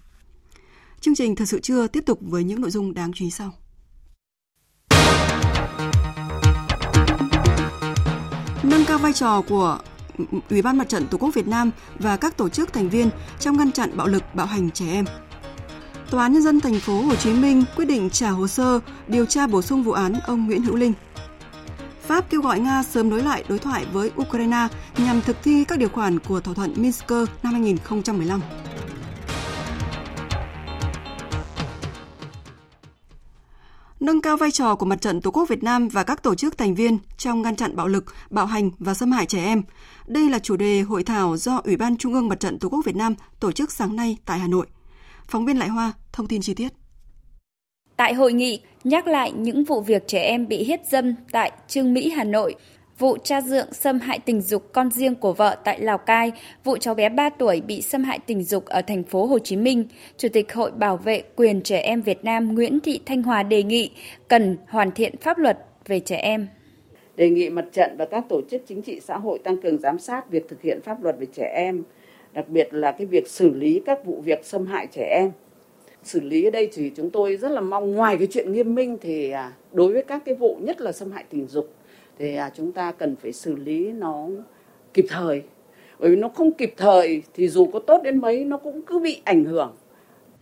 Chương 1.00 1.14
trình 1.14 1.36
Thời 1.36 1.46
sự 1.46 1.60
trưa 1.60 1.86
tiếp 1.86 2.02
tục 2.06 2.18
với 2.22 2.44
những 2.44 2.60
nội 2.60 2.70
dung 2.70 2.94
đáng 2.94 3.12
chú 3.12 3.24
ý 3.24 3.30
sau. 3.30 3.52
Nâng 8.66 8.84
cao 8.84 8.98
vai 8.98 9.12
trò 9.12 9.40
của 9.40 9.78
Ủy 10.50 10.62
ban 10.62 10.78
Mặt 10.78 10.88
trận 10.88 11.06
Tổ 11.06 11.18
quốc 11.18 11.34
Việt 11.34 11.48
Nam 11.48 11.70
và 11.98 12.16
các 12.16 12.36
tổ 12.36 12.48
chức 12.48 12.72
thành 12.72 12.88
viên 12.88 13.10
trong 13.40 13.56
ngăn 13.56 13.72
chặn 13.72 13.96
bạo 13.96 14.06
lực 14.06 14.22
bạo 14.34 14.46
hành 14.46 14.70
trẻ 14.70 14.86
em. 14.92 15.04
Tòa 16.10 16.22
án 16.22 16.32
nhân 16.32 16.42
dân 16.42 16.60
thành 16.60 16.80
phố 16.80 17.02
Hồ 17.02 17.14
Chí 17.14 17.32
Minh 17.32 17.64
quyết 17.76 17.84
định 17.84 18.10
trả 18.10 18.30
hồ 18.30 18.46
sơ 18.46 18.80
điều 19.08 19.26
tra 19.26 19.46
bổ 19.46 19.62
sung 19.62 19.82
vụ 19.82 19.92
án 19.92 20.14
ông 20.26 20.46
Nguyễn 20.46 20.62
Hữu 20.62 20.76
Linh. 20.76 20.92
Pháp 22.06 22.30
kêu 22.30 22.42
gọi 22.42 22.60
Nga 22.60 22.82
sớm 22.82 23.10
nối 23.10 23.22
lại 23.22 23.44
đối 23.48 23.58
thoại 23.58 23.86
với 23.92 24.10
Ukraine 24.22 24.68
nhằm 24.98 25.22
thực 25.22 25.36
thi 25.42 25.64
các 25.64 25.78
điều 25.78 25.88
khoản 25.88 26.18
của 26.18 26.40
thỏa 26.40 26.54
thuận 26.54 26.74
Minsk 26.76 27.10
năm 27.42 27.52
2015. 27.52 28.40
Nâng 34.00 34.20
cao 34.20 34.36
vai 34.36 34.50
trò 34.50 34.74
của 34.74 34.86
Mặt 34.86 35.00
trận 35.00 35.20
Tổ 35.20 35.30
quốc 35.30 35.48
Việt 35.48 35.62
Nam 35.62 35.88
và 35.88 36.02
các 36.02 36.22
tổ 36.22 36.34
chức 36.34 36.58
thành 36.58 36.74
viên 36.74 36.98
trong 37.16 37.42
ngăn 37.42 37.56
chặn 37.56 37.76
bạo 37.76 37.88
lực, 37.88 38.04
bạo 38.30 38.46
hành 38.46 38.70
và 38.78 38.94
xâm 38.94 39.12
hại 39.12 39.26
trẻ 39.26 39.44
em. 39.44 39.62
Đây 40.06 40.30
là 40.30 40.38
chủ 40.38 40.56
đề 40.56 40.80
hội 40.80 41.04
thảo 41.04 41.36
do 41.36 41.60
Ủy 41.64 41.76
ban 41.76 41.96
Trung 41.96 42.14
ương 42.14 42.28
Mặt 42.28 42.40
trận 42.40 42.58
Tổ 42.58 42.68
quốc 42.68 42.84
Việt 42.84 42.96
Nam 42.96 43.14
tổ 43.40 43.52
chức 43.52 43.72
sáng 43.72 43.96
nay 43.96 44.16
tại 44.24 44.38
Hà 44.38 44.48
Nội. 44.48 44.66
Phóng 45.28 45.46
viên 45.46 45.58
Lại 45.58 45.68
Hoa 45.68 45.92
thông 46.12 46.26
tin 46.26 46.42
chi 46.42 46.54
tiết. 46.54 46.68
Tại 47.96 48.14
hội 48.14 48.32
nghị, 48.32 48.60
nhắc 48.84 49.06
lại 49.06 49.32
những 49.32 49.64
vụ 49.64 49.80
việc 49.80 50.08
trẻ 50.08 50.22
em 50.22 50.48
bị 50.48 50.64
hiếp 50.64 50.80
dâm 50.90 51.14
tại 51.32 51.52
Trương 51.68 51.94
Mỹ, 51.94 52.10
Hà 52.10 52.24
Nội, 52.24 52.54
vụ 52.98 53.16
cha 53.24 53.40
dượng 53.40 53.72
xâm 53.72 53.98
hại 53.98 54.18
tình 54.18 54.40
dục 54.40 54.72
con 54.72 54.90
riêng 54.90 55.14
của 55.14 55.32
vợ 55.32 55.56
tại 55.64 55.80
Lào 55.80 55.98
Cai, 55.98 56.32
vụ 56.64 56.76
cháu 56.76 56.94
bé 56.94 57.08
3 57.08 57.30
tuổi 57.30 57.60
bị 57.60 57.82
xâm 57.82 58.04
hại 58.04 58.18
tình 58.26 58.42
dục 58.42 58.64
ở 58.64 58.82
thành 58.82 59.02
phố 59.02 59.26
Hồ 59.26 59.38
Chí 59.38 59.56
Minh, 59.56 59.84
Chủ 60.16 60.28
tịch 60.32 60.52
Hội 60.54 60.70
Bảo 60.70 60.96
vệ 60.96 61.22
quyền 61.36 61.62
trẻ 61.62 61.78
em 61.78 62.02
Việt 62.02 62.24
Nam 62.24 62.54
Nguyễn 62.54 62.80
Thị 62.80 63.00
Thanh 63.06 63.22
Hòa 63.22 63.42
đề 63.42 63.62
nghị 63.62 63.90
cần 64.28 64.56
hoàn 64.68 64.90
thiện 64.90 65.16
pháp 65.16 65.38
luật 65.38 65.58
về 65.86 66.00
trẻ 66.00 66.16
em. 66.16 66.46
Đề 67.16 67.30
nghị 67.30 67.50
mặt 67.50 67.64
trận 67.72 67.96
và 67.98 68.04
các 68.04 68.24
tổ 68.28 68.40
chức 68.50 68.62
chính 68.66 68.82
trị 68.82 69.00
xã 69.00 69.18
hội 69.18 69.38
tăng 69.38 69.62
cường 69.62 69.78
giám 69.78 69.98
sát 69.98 70.30
việc 70.30 70.48
thực 70.48 70.62
hiện 70.62 70.80
pháp 70.84 71.02
luật 71.02 71.16
về 71.18 71.26
trẻ 71.34 71.52
em, 71.54 71.82
đặc 72.32 72.48
biệt 72.48 72.68
là 72.74 72.92
cái 72.92 73.06
việc 73.06 73.28
xử 73.28 73.54
lý 73.54 73.82
các 73.86 74.04
vụ 74.04 74.20
việc 74.24 74.44
xâm 74.44 74.66
hại 74.66 74.86
trẻ 74.92 75.08
em 75.18 75.30
xử 76.02 76.20
lý 76.20 76.44
ở 76.44 76.50
đây 76.50 76.68
thì 76.72 76.90
chúng 76.96 77.10
tôi 77.10 77.36
rất 77.36 77.48
là 77.48 77.60
mong 77.60 77.92
ngoài 77.92 78.16
cái 78.18 78.26
chuyện 78.30 78.52
nghiêm 78.52 78.74
minh 78.74 78.98
thì 79.00 79.30
à, 79.30 79.52
đối 79.72 79.92
với 79.92 80.02
các 80.02 80.22
cái 80.24 80.34
vụ 80.34 80.56
nhất 80.60 80.80
là 80.80 80.92
xâm 80.92 81.10
hại 81.10 81.24
tình 81.30 81.46
dục 81.46 81.72
thì 82.18 82.36
à, 82.36 82.50
chúng 82.54 82.72
ta 82.72 82.92
cần 82.92 83.16
phải 83.16 83.32
xử 83.32 83.56
lý 83.56 83.92
nó 83.92 84.28
kịp 84.94 85.06
thời 85.08 85.42
bởi 85.98 86.10
vì 86.10 86.16
nó 86.16 86.28
không 86.28 86.52
kịp 86.52 86.74
thời 86.76 87.22
thì 87.34 87.48
dù 87.48 87.66
có 87.72 87.78
tốt 87.78 88.00
đến 88.04 88.20
mấy 88.20 88.44
nó 88.44 88.56
cũng 88.56 88.82
cứ 88.82 88.98
bị 88.98 89.20
ảnh 89.24 89.44
hưởng 89.44 89.76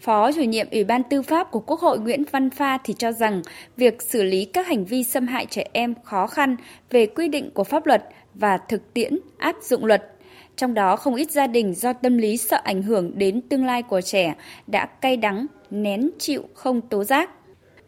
Phó 0.00 0.32
chủ 0.32 0.42
nhiệm 0.42 0.66
Ủy 0.70 0.84
ban 0.84 1.02
Tư 1.02 1.22
pháp 1.22 1.50
của 1.50 1.60
Quốc 1.60 1.80
hội 1.80 1.98
Nguyễn 1.98 2.24
Văn 2.30 2.50
Pha 2.50 2.78
thì 2.84 2.94
cho 2.98 3.12
rằng 3.12 3.42
việc 3.76 4.02
xử 4.02 4.22
lý 4.22 4.44
các 4.44 4.66
hành 4.66 4.84
vi 4.84 5.04
xâm 5.04 5.26
hại 5.26 5.46
trẻ 5.46 5.68
em 5.72 5.94
khó 6.04 6.26
khăn 6.26 6.56
về 6.90 7.06
quy 7.06 7.28
định 7.28 7.50
của 7.54 7.64
pháp 7.64 7.86
luật 7.86 8.04
và 8.34 8.58
thực 8.68 8.94
tiễn 8.94 9.18
áp 9.38 9.56
dụng 9.62 9.84
luật. 9.84 10.10
Trong 10.56 10.74
đó 10.74 10.96
không 10.96 11.14
ít 11.14 11.30
gia 11.30 11.46
đình 11.46 11.74
do 11.74 11.92
tâm 11.92 12.18
lý 12.18 12.36
sợ 12.36 12.60
ảnh 12.64 12.82
hưởng 12.82 13.18
đến 13.18 13.40
tương 13.40 13.64
lai 13.64 13.82
của 13.82 14.00
trẻ 14.00 14.34
đã 14.66 14.86
cay 14.86 15.16
đắng, 15.16 15.46
nén 15.70 16.10
chịu 16.18 16.42
không 16.54 16.80
tố 16.80 17.04
giác. 17.04 17.30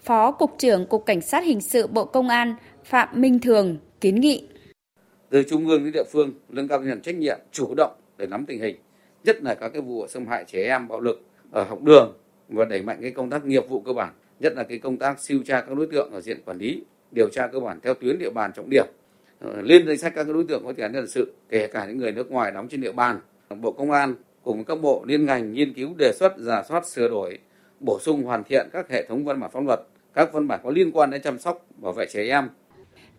Phó 0.02 0.30
Cục 0.32 0.58
trưởng 0.58 0.86
Cục 0.86 1.06
Cảnh 1.06 1.20
sát 1.20 1.44
Hình 1.44 1.60
sự 1.60 1.86
Bộ 1.86 2.04
Công 2.04 2.28
an 2.28 2.54
Phạm 2.86 3.08
Minh 3.20 3.38
Thường 3.40 3.76
kiến 4.00 4.20
nghị. 4.20 4.48
Từ 5.30 5.42
trung 5.42 5.68
ương 5.68 5.84
đến 5.84 5.92
địa 5.92 6.04
phương 6.12 6.32
nâng 6.48 6.68
cao 6.68 6.78
tinh 6.78 6.88
thần 6.88 7.00
trách 7.00 7.14
nhiệm, 7.14 7.38
chủ 7.52 7.74
động 7.76 7.92
để 8.18 8.26
nắm 8.26 8.44
tình 8.46 8.60
hình, 8.60 8.76
nhất 9.24 9.42
là 9.42 9.54
các 9.54 9.68
cái 9.68 9.82
vụ 9.82 10.06
xâm 10.06 10.26
hại 10.26 10.44
trẻ 10.44 10.62
em, 10.62 10.88
bạo 10.88 11.00
lực 11.00 11.22
ở 11.50 11.64
học 11.64 11.82
đường 11.82 12.16
và 12.48 12.64
đẩy 12.64 12.82
mạnh 12.82 12.98
cái 13.02 13.10
công 13.10 13.30
tác 13.30 13.44
nghiệp 13.44 13.68
vụ 13.68 13.80
cơ 13.80 13.92
bản, 13.92 14.12
nhất 14.40 14.52
là 14.56 14.62
cái 14.62 14.78
công 14.78 14.96
tác 14.96 15.20
siêu 15.20 15.40
tra 15.46 15.60
các 15.60 15.76
đối 15.76 15.86
tượng 15.86 16.12
ở 16.12 16.20
diện 16.20 16.40
quản 16.44 16.58
lý, 16.58 16.84
điều 17.10 17.28
tra 17.28 17.46
cơ 17.46 17.60
bản 17.60 17.80
theo 17.82 17.94
tuyến 17.94 18.18
địa 18.18 18.30
bàn 18.30 18.52
trọng 18.56 18.70
điểm, 18.70 18.86
ờ, 19.40 19.62
lên 19.62 19.86
danh 19.86 19.98
sách 19.98 20.12
các 20.14 20.26
đối 20.28 20.44
tượng 20.44 20.64
có 20.64 20.72
tiền 20.72 20.82
án 20.82 20.92
dân 20.92 21.08
sự, 21.08 21.32
kể 21.48 21.66
cả 21.66 21.86
những 21.86 21.98
người 21.98 22.12
nước 22.12 22.30
ngoài 22.30 22.50
đóng 22.50 22.68
trên 22.68 22.80
địa 22.80 22.92
bàn. 22.92 23.20
Bộ 23.60 23.72
Công 23.72 23.90
an 23.90 24.14
cùng 24.42 24.64
các 24.64 24.80
bộ 24.80 25.04
liên 25.06 25.26
ngành 25.26 25.52
nghiên 25.52 25.74
cứu 25.74 25.94
đề 25.98 26.12
xuất 26.12 26.32
giả 26.38 26.62
soát 26.68 26.86
sửa 26.86 27.08
đổi, 27.08 27.38
bổ 27.80 27.98
sung 28.00 28.22
hoàn 28.22 28.44
thiện 28.44 28.68
các 28.72 28.90
hệ 28.90 29.06
thống 29.06 29.24
văn 29.24 29.40
bản 29.40 29.50
pháp 29.50 29.64
luật, 29.66 29.80
các 30.14 30.32
văn 30.32 30.48
bản 30.48 30.60
có 30.64 30.70
liên 30.70 30.92
quan 30.92 31.10
đến 31.10 31.22
chăm 31.22 31.38
sóc 31.38 31.66
bảo 31.76 31.92
vệ 31.92 32.06
trẻ 32.10 32.28
em 32.28 32.48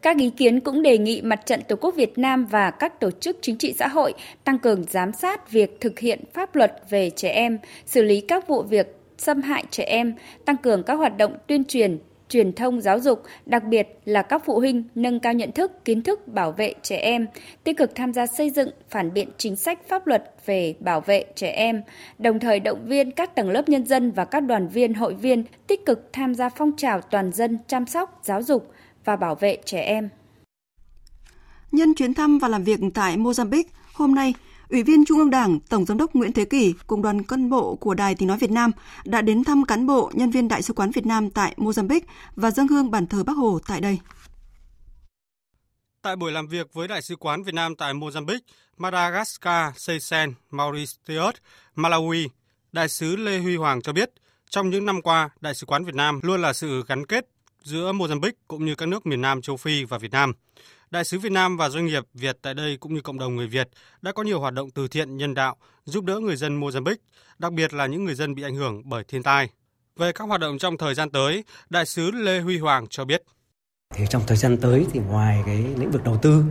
các 0.02 0.18
ý 0.18 0.30
kiến 0.30 0.60
cũng 0.60 0.82
đề 0.82 0.98
nghị 0.98 1.22
Mặt 1.22 1.46
trận 1.46 1.62
Tổ 1.68 1.76
quốc 1.76 1.96
Việt 1.96 2.18
Nam 2.18 2.46
và 2.46 2.72
các 2.72 3.00
tổ 3.00 3.12
chức 3.12 3.38
chính 3.42 3.58
trị 3.58 3.74
xã 3.80 3.88
hội 3.88 4.14
tăng 4.44 4.60
cường 4.60 4.84
giám 4.90 5.14
sát 5.14 5.52
việc 5.52 5.78
thực 5.82 6.00
hiện 6.00 6.24
pháp 6.34 6.56
luật 6.56 6.82
về 6.90 7.10
trẻ 7.10 7.30
em, 7.30 7.60
xử 7.86 8.04
lý 8.04 8.22
các 8.22 8.48
vụ 8.48 8.62
việc 8.62 8.96
xâm 9.18 9.42
hại 9.42 9.64
trẻ 9.72 9.84
em, 9.84 10.14
tăng 10.46 10.58
cường 10.58 10.84
các 10.84 10.94
hoạt 10.94 11.18
động 11.18 11.38
tuyên 11.48 11.66
truyền, 11.66 11.98
truyền 12.30 12.54
thông 12.54 12.82
giáo 12.82 13.00
dục, 13.00 13.24
đặc 13.46 13.64
biệt 13.64 13.88
là 14.06 14.22
các 14.22 14.42
phụ 14.46 14.60
huynh 14.60 14.84
nâng 14.96 15.20
cao 15.20 15.34
nhận 15.34 15.52
thức, 15.52 15.86
kiến 15.86 16.02
thức 16.04 16.28
bảo 16.28 16.52
vệ 16.52 16.74
trẻ 16.82 16.98
em, 16.98 17.28
tích 17.64 17.78
cực 17.78 17.96
tham 17.96 18.14
gia 18.14 18.28
xây 18.28 18.50
dựng, 18.50 18.70
phản 18.90 19.14
biện 19.14 19.30
chính 19.38 19.56
sách 19.56 19.80
pháp 19.88 20.08
luật 20.08 20.34
về 20.46 20.76
bảo 20.80 21.02
vệ 21.02 21.26
trẻ 21.36 21.50
em, 21.50 21.82
đồng 22.20 22.40
thời 22.40 22.60
động 22.60 22.86
viên 22.86 23.12
các 23.12 23.36
tầng 23.36 23.50
lớp 23.50 23.70
nhân 23.70 23.86
dân 23.86 24.12
và 24.12 24.26
các 24.26 24.40
đoàn 24.40 24.68
viên, 24.68 24.94
hội 24.94 25.14
viên 25.14 25.44
tích 25.68 25.86
cực 25.86 26.14
tham 26.14 26.36
gia 26.36 26.50
phong 26.50 26.72
trào 26.78 27.02
toàn 27.02 27.32
dân 27.32 27.58
chăm 27.68 27.86
sóc, 27.86 28.20
giáo 28.24 28.42
dục, 28.42 28.72
và 29.08 29.16
bảo 29.16 29.36
vệ 29.36 29.58
trẻ 29.66 29.82
em. 29.82 30.10
Nhân 31.72 31.94
chuyến 31.94 32.14
thăm 32.14 32.40
và 32.40 32.48
làm 32.48 32.64
việc 32.64 32.80
tại 32.94 33.18
Mozambique, 33.18 33.64
hôm 33.94 34.16
nay, 34.16 34.34
Ủy 34.70 34.84
viên 34.84 35.06
Trung 35.06 35.18
ương 35.18 35.30
Đảng, 35.30 35.60
Tổng 35.60 35.86
giám 35.86 35.98
đốc 35.98 36.16
Nguyễn 36.16 36.34
Thế 36.34 36.46
Kỷ 36.46 36.74
cùng 36.88 37.02
đoàn 37.02 37.24
cán 37.24 37.50
bộ 37.50 37.76
của 37.76 37.94
Đài 37.94 38.16
Tiếng 38.16 38.28
nói 38.28 38.38
Việt 38.38 38.52
Nam 38.52 38.72
đã 39.06 39.22
đến 39.22 39.44
thăm 39.44 39.66
cán 39.66 39.88
bộ, 39.88 40.12
nhân 40.14 40.32
viên 40.32 40.48
Đại 40.48 40.62
sứ 40.62 40.74
quán 40.74 40.92
Việt 40.92 41.06
Nam 41.06 41.30
tại 41.30 41.54
Mozambique 41.58 42.02
và 42.36 42.52
dâng 42.52 42.68
hương 42.68 42.92
bàn 42.92 43.08
thờ 43.08 43.24
Bắc 43.24 43.34
Hồ 43.34 43.60
tại 43.68 43.82
đây. 43.82 44.00
Tại 46.02 46.16
buổi 46.16 46.32
làm 46.32 46.48
việc 46.48 46.74
với 46.74 46.88
Đại 46.88 47.02
sứ 47.02 47.16
quán 47.16 47.44
Việt 47.44 47.54
Nam 47.54 47.76
tại 47.76 47.94
Mozambique, 47.94 48.40
Madagascar, 48.78 49.76
Seychelles, 49.76 50.36
Mauritius, 50.50 51.36
Malawi, 51.76 52.28
Đại 52.72 52.90
sứ 52.90 53.16
Lê 53.16 53.40
Huy 53.40 53.56
Hoàng 53.56 53.82
cho 53.82 53.94
biết, 53.94 54.12
trong 54.50 54.70
những 54.70 54.86
năm 54.86 55.02
qua, 55.02 55.30
Đại 55.42 55.54
sứ 55.56 55.66
quán 55.66 55.86
Việt 55.86 55.96
Nam 55.96 56.20
luôn 56.24 56.42
là 56.42 56.54
sự 56.54 56.84
gắn 56.88 57.06
kết 57.06 57.28
giữa 57.68 57.92
Mozambique 57.94 58.32
cũng 58.48 58.66
như 58.66 58.76
các 58.76 58.86
nước 58.86 59.06
miền 59.06 59.22
Nam 59.22 59.42
châu 59.42 59.58
Phi 59.58 59.84
và 59.84 59.98
Việt 59.98 60.12
Nam. 60.12 60.34
Đại 60.90 61.06
sứ 61.06 61.20
Việt 61.20 61.32
Nam 61.32 61.58
và 61.58 61.70
doanh 61.70 61.86
nghiệp 61.86 62.04
Việt 62.14 62.38
tại 62.42 62.54
đây 62.54 62.78
cũng 62.78 62.94
như 62.94 63.02
cộng 63.02 63.20
đồng 63.20 63.36
người 63.36 63.48
Việt 63.48 63.70
đã 64.02 64.12
có 64.12 64.24
nhiều 64.24 64.40
hoạt 64.40 64.54
động 64.54 64.70
từ 64.72 64.88
thiện 64.88 65.18
nhân 65.18 65.34
đạo 65.34 65.56
giúp 65.86 66.04
đỡ 66.04 66.20
người 66.20 66.36
dân 66.36 66.62
Mozambique, 66.62 66.96
đặc 67.40 67.54
biệt 67.54 67.74
là 67.74 67.86
những 67.86 68.06
người 68.06 68.16
dân 68.16 68.36
bị 68.36 68.44
ảnh 68.44 68.56
hưởng 68.56 68.82
bởi 68.86 69.04
thiên 69.04 69.24
tai. 69.24 69.50
Về 69.96 70.12
các 70.12 70.24
hoạt 70.28 70.42
động 70.42 70.58
trong 70.58 70.78
thời 70.78 70.96
gian 70.96 71.10
tới, 71.10 71.44
Đại 71.70 71.86
sứ 71.86 72.12
Lê 72.12 72.40
Huy 72.40 72.58
Hoàng 72.58 72.88
cho 72.90 73.06
biết. 73.06 73.24
Thì 73.96 74.06
trong 74.10 74.24
thời 74.28 74.38
gian 74.38 74.58
tới 74.58 74.86
thì 74.94 75.00
ngoài 75.00 75.44
cái 75.46 75.58
lĩnh 75.78 75.92
vực 75.92 76.04
đầu 76.04 76.20
tư 76.22 76.44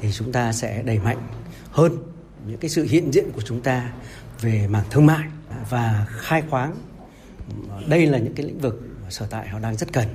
thì 0.00 0.12
chúng 0.12 0.32
ta 0.32 0.52
sẽ 0.52 0.82
đẩy 0.82 0.98
mạnh 0.98 1.28
hơn 1.70 1.92
những 2.46 2.58
cái 2.58 2.70
sự 2.70 2.84
hiện 2.84 3.12
diện 3.12 3.30
của 3.34 3.42
chúng 3.42 3.60
ta 3.60 3.92
về 4.40 4.66
mảng 4.70 4.84
thương 4.90 5.06
mại 5.06 5.28
và 5.70 6.06
khai 6.08 6.42
khoáng. 6.50 6.74
Đây 7.86 8.06
là 8.06 8.18
những 8.18 8.34
cái 8.34 8.46
lĩnh 8.46 8.58
vực 8.58 8.80
sở 9.10 9.26
tại 9.30 9.48
họ 9.48 9.58
đang 9.58 9.76
rất 9.76 9.92
cần 9.92 10.08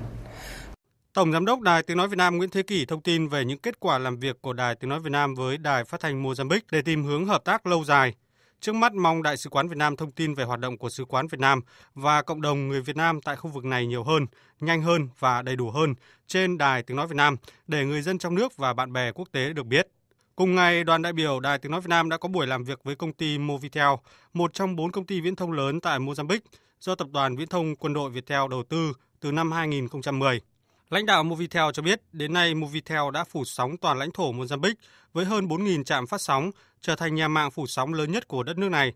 Tổng 1.17 1.31
Giám 1.31 1.45
đốc 1.45 1.61
Đài 1.61 1.83
Tiếng 1.83 1.97
Nói 1.97 2.07
Việt 2.07 2.17
Nam 2.17 2.37
Nguyễn 2.37 2.49
Thế 2.49 2.63
Kỷ 2.63 2.85
thông 2.85 3.01
tin 3.01 3.27
về 3.27 3.45
những 3.45 3.57
kết 3.57 3.79
quả 3.79 3.97
làm 3.97 4.19
việc 4.19 4.41
của 4.41 4.53
Đài 4.53 4.75
Tiếng 4.75 4.89
Nói 4.89 4.99
Việt 4.99 5.09
Nam 5.09 5.35
với 5.35 5.57
Đài 5.57 5.83
Phát 5.83 5.99
thanh 5.99 6.23
Mozambique 6.23 6.59
để 6.71 6.81
tìm 6.81 7.03
hướng 7.03 7.25
hợp 7.25 7.43
tác 7.43 7.67
lâu 7.67 7.83
dài. 7.83 8.13
Trước 8.59 8.75
mắt 8.75 8.93
mong 8.93 9.23
Đại 9.23 9.37
sứ 9.37 9.49
quán 9.49 9.67
Việt 9.67 9.77
Nam 9.77 9.95
thông 9.95 10.11
tin 10.11 10.33
về 10.33 10.43
hoạt 10.43 10.59
động 10.59 10.77
của 10.77 10.89
sứ 10.89 11.05
quán 11.05 11.27
Việt 11.27 11.39
Nam 11.39 11.61
và 11.93 12.21
cộng 12.21 12.41
đồng 12.41 12.67
người 12.67 12.81
Việt 12.81 12.95
Nam 12.95 13.21
tại 13.21 13.35
khu 13.35 13.49
vực 13.49 13.65
này 13.65 13.87
nhiều 13.87 14.03
hơn, 14.03 14.25
nhanh 14.59 14.81
hơn 14.81 15.09
và 15.19 15.41
đầy 15.41 15.55
đủ 15.55 15.71
hơn 15.71 15.95
trên 16.27 16.57
Đài 16.57 16.83
Tiếng 16.83 16.97
Nói 16.97 17.07
Việt 17.07 17.15
Nam 17.15 17.35
để 17.67 17.85
người 17.85 18.01
dân 18.01 18.17
trong 18.17 18.35
nước 18.35 18.57
và 18.57 18.73
bạn 18.73 18.93
bè 18.93 19.11
quốc 19.11 19.27
tế 19.31 19.53
được 19.53 19.65
biết. 19.65 19.87
Cùng 20.35 20.55
ngày, 20.55 20.83
đoàn 20.83 21.01
đại 21.01 21.13
biểu 21.13 21.39
Đài 21.39 21.59
Tiếng 21.59 21.71
Nói 21.71 21.81
Việt 21.81 21.89
Nam 21.89 22.09
đã 22.09 22.17
có 22.17 22.29
buổi 22.29 22.47
làm 22.47 22.63
việc 22.63 22.83
với 22.83 22.95
công 22.95 23.13
ty 23.13 23.37
Movitel, 23.37 23.89
một 24.33 24.53
trong 24.53 24.75
bốn 24.75 24.91
công 24.91 25.05
ty 25.05 25.21
viễn 25.21 25.35
thông 25.35 25.51
lớn 25.51 25.79
tại 25.79 25.99
Mozambique 25.99 26.39
do 26.79 26.95
Tập 26.95 27.07
đoàn 27.11 27.35
Viễn 27.35 27.47
thông 27.47 27.75
Quân 27.75 27.93
đội 27.93 28.09
Viettel 28.09 28.41
đầu 28.49 28.63
tư 28.63 28.93
từ 29.19 29.31
năm 29.31 29.51
2010. 29.51 30.41
Lãnh 30.89 31.05
đạo 31.05 31.23
Movitel 31.23 31.63
cho 31.73 31.83
biết, 31.83 32.01
đến 32.11 32.33
nay 32.33 32.55
Movitel 32.55 33.01
đã 33.13 33.23
phủ 33.23 33.43
sóng 33.45 33.77
toàn 33.77 33.97
lãnh 33.97 34.11
thổ 34.11 34.33
Mozambique 34.33 34.73
với 35.13 35.25
hơn 35.25 35.47
4.000 35.47 35.83
trạm 35.83 36.07
phát 36.07 36.21
sóng, 36.21 36.51
trở 36.81 36.95
thành 36.95 37.15
nhà 37.15 37.27
mạng 37.27 37.51
phủ 37.51 37.67
sóng 37.67 37.93
lớn 37.93 38.11
nhất 38.11 38.27
của 38.27 38.43
đất 38.43 38.57
nước 38.57 38.69
này. 38.69 38.93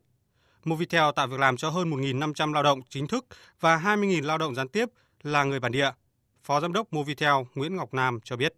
Movitel 0.64 1.04
tạo 1.16 1.28
việc 1.28 1.40
làm 1.40 1.58
cho 1.58 1.70
hơn 1.70 1.92
1.500 1.92 2.54
lao 2.54 2.64
động 2.64 2.80
chính 2.90 3.08
thức 3.08 3.26
và 3.60 3.78
20.000 3.78 4.26
lao 4.26 4.38
động 4.38 4.56
gián 4.56 4.68
tiếp 4.68 4.86
là 5.24 5.44
người 5.44 5.60
bản 5.60 5.72
địa. 5.72 5.92
Phó 6.44 6.60
Giám 6.60 6.74
đốc 6.74 6.94
Movitel 6.94 7.34
Nguyễn 7.56 7.76
Ngọc 7.76 7.94
Nam 7.94 8.20
cho 8.24 8.36
biết. 8.36 8.54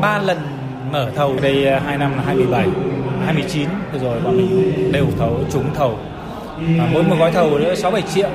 Ba 0.00 0.18
lần 0.18 0.38
mở 0.92 1.12
thầu 1.16 1.40
đây 1.42 1.66
à, 1.66 1.80
2 1.80 1.98
năm 1.98 2.16
là 2.16 2.22
2017, 2.22 2.64
2019 3.26 3.68
rồi 4.00 4.20
bọn 4.20 4.36
mình 4.36 4.92
đều 4.92 5.06
thầu 5.18 5.44
trúng 5.52 5.74
thầu. 5.74 5.98
Và 6.78 6.90
mỗi 6.92 7.02
một 7.02 7.16
gói 7.18 7.32
thầu 7.32 7.58
nữa 7.58 7.74
6-7 7.74 8.02
triệu 8.14 8.30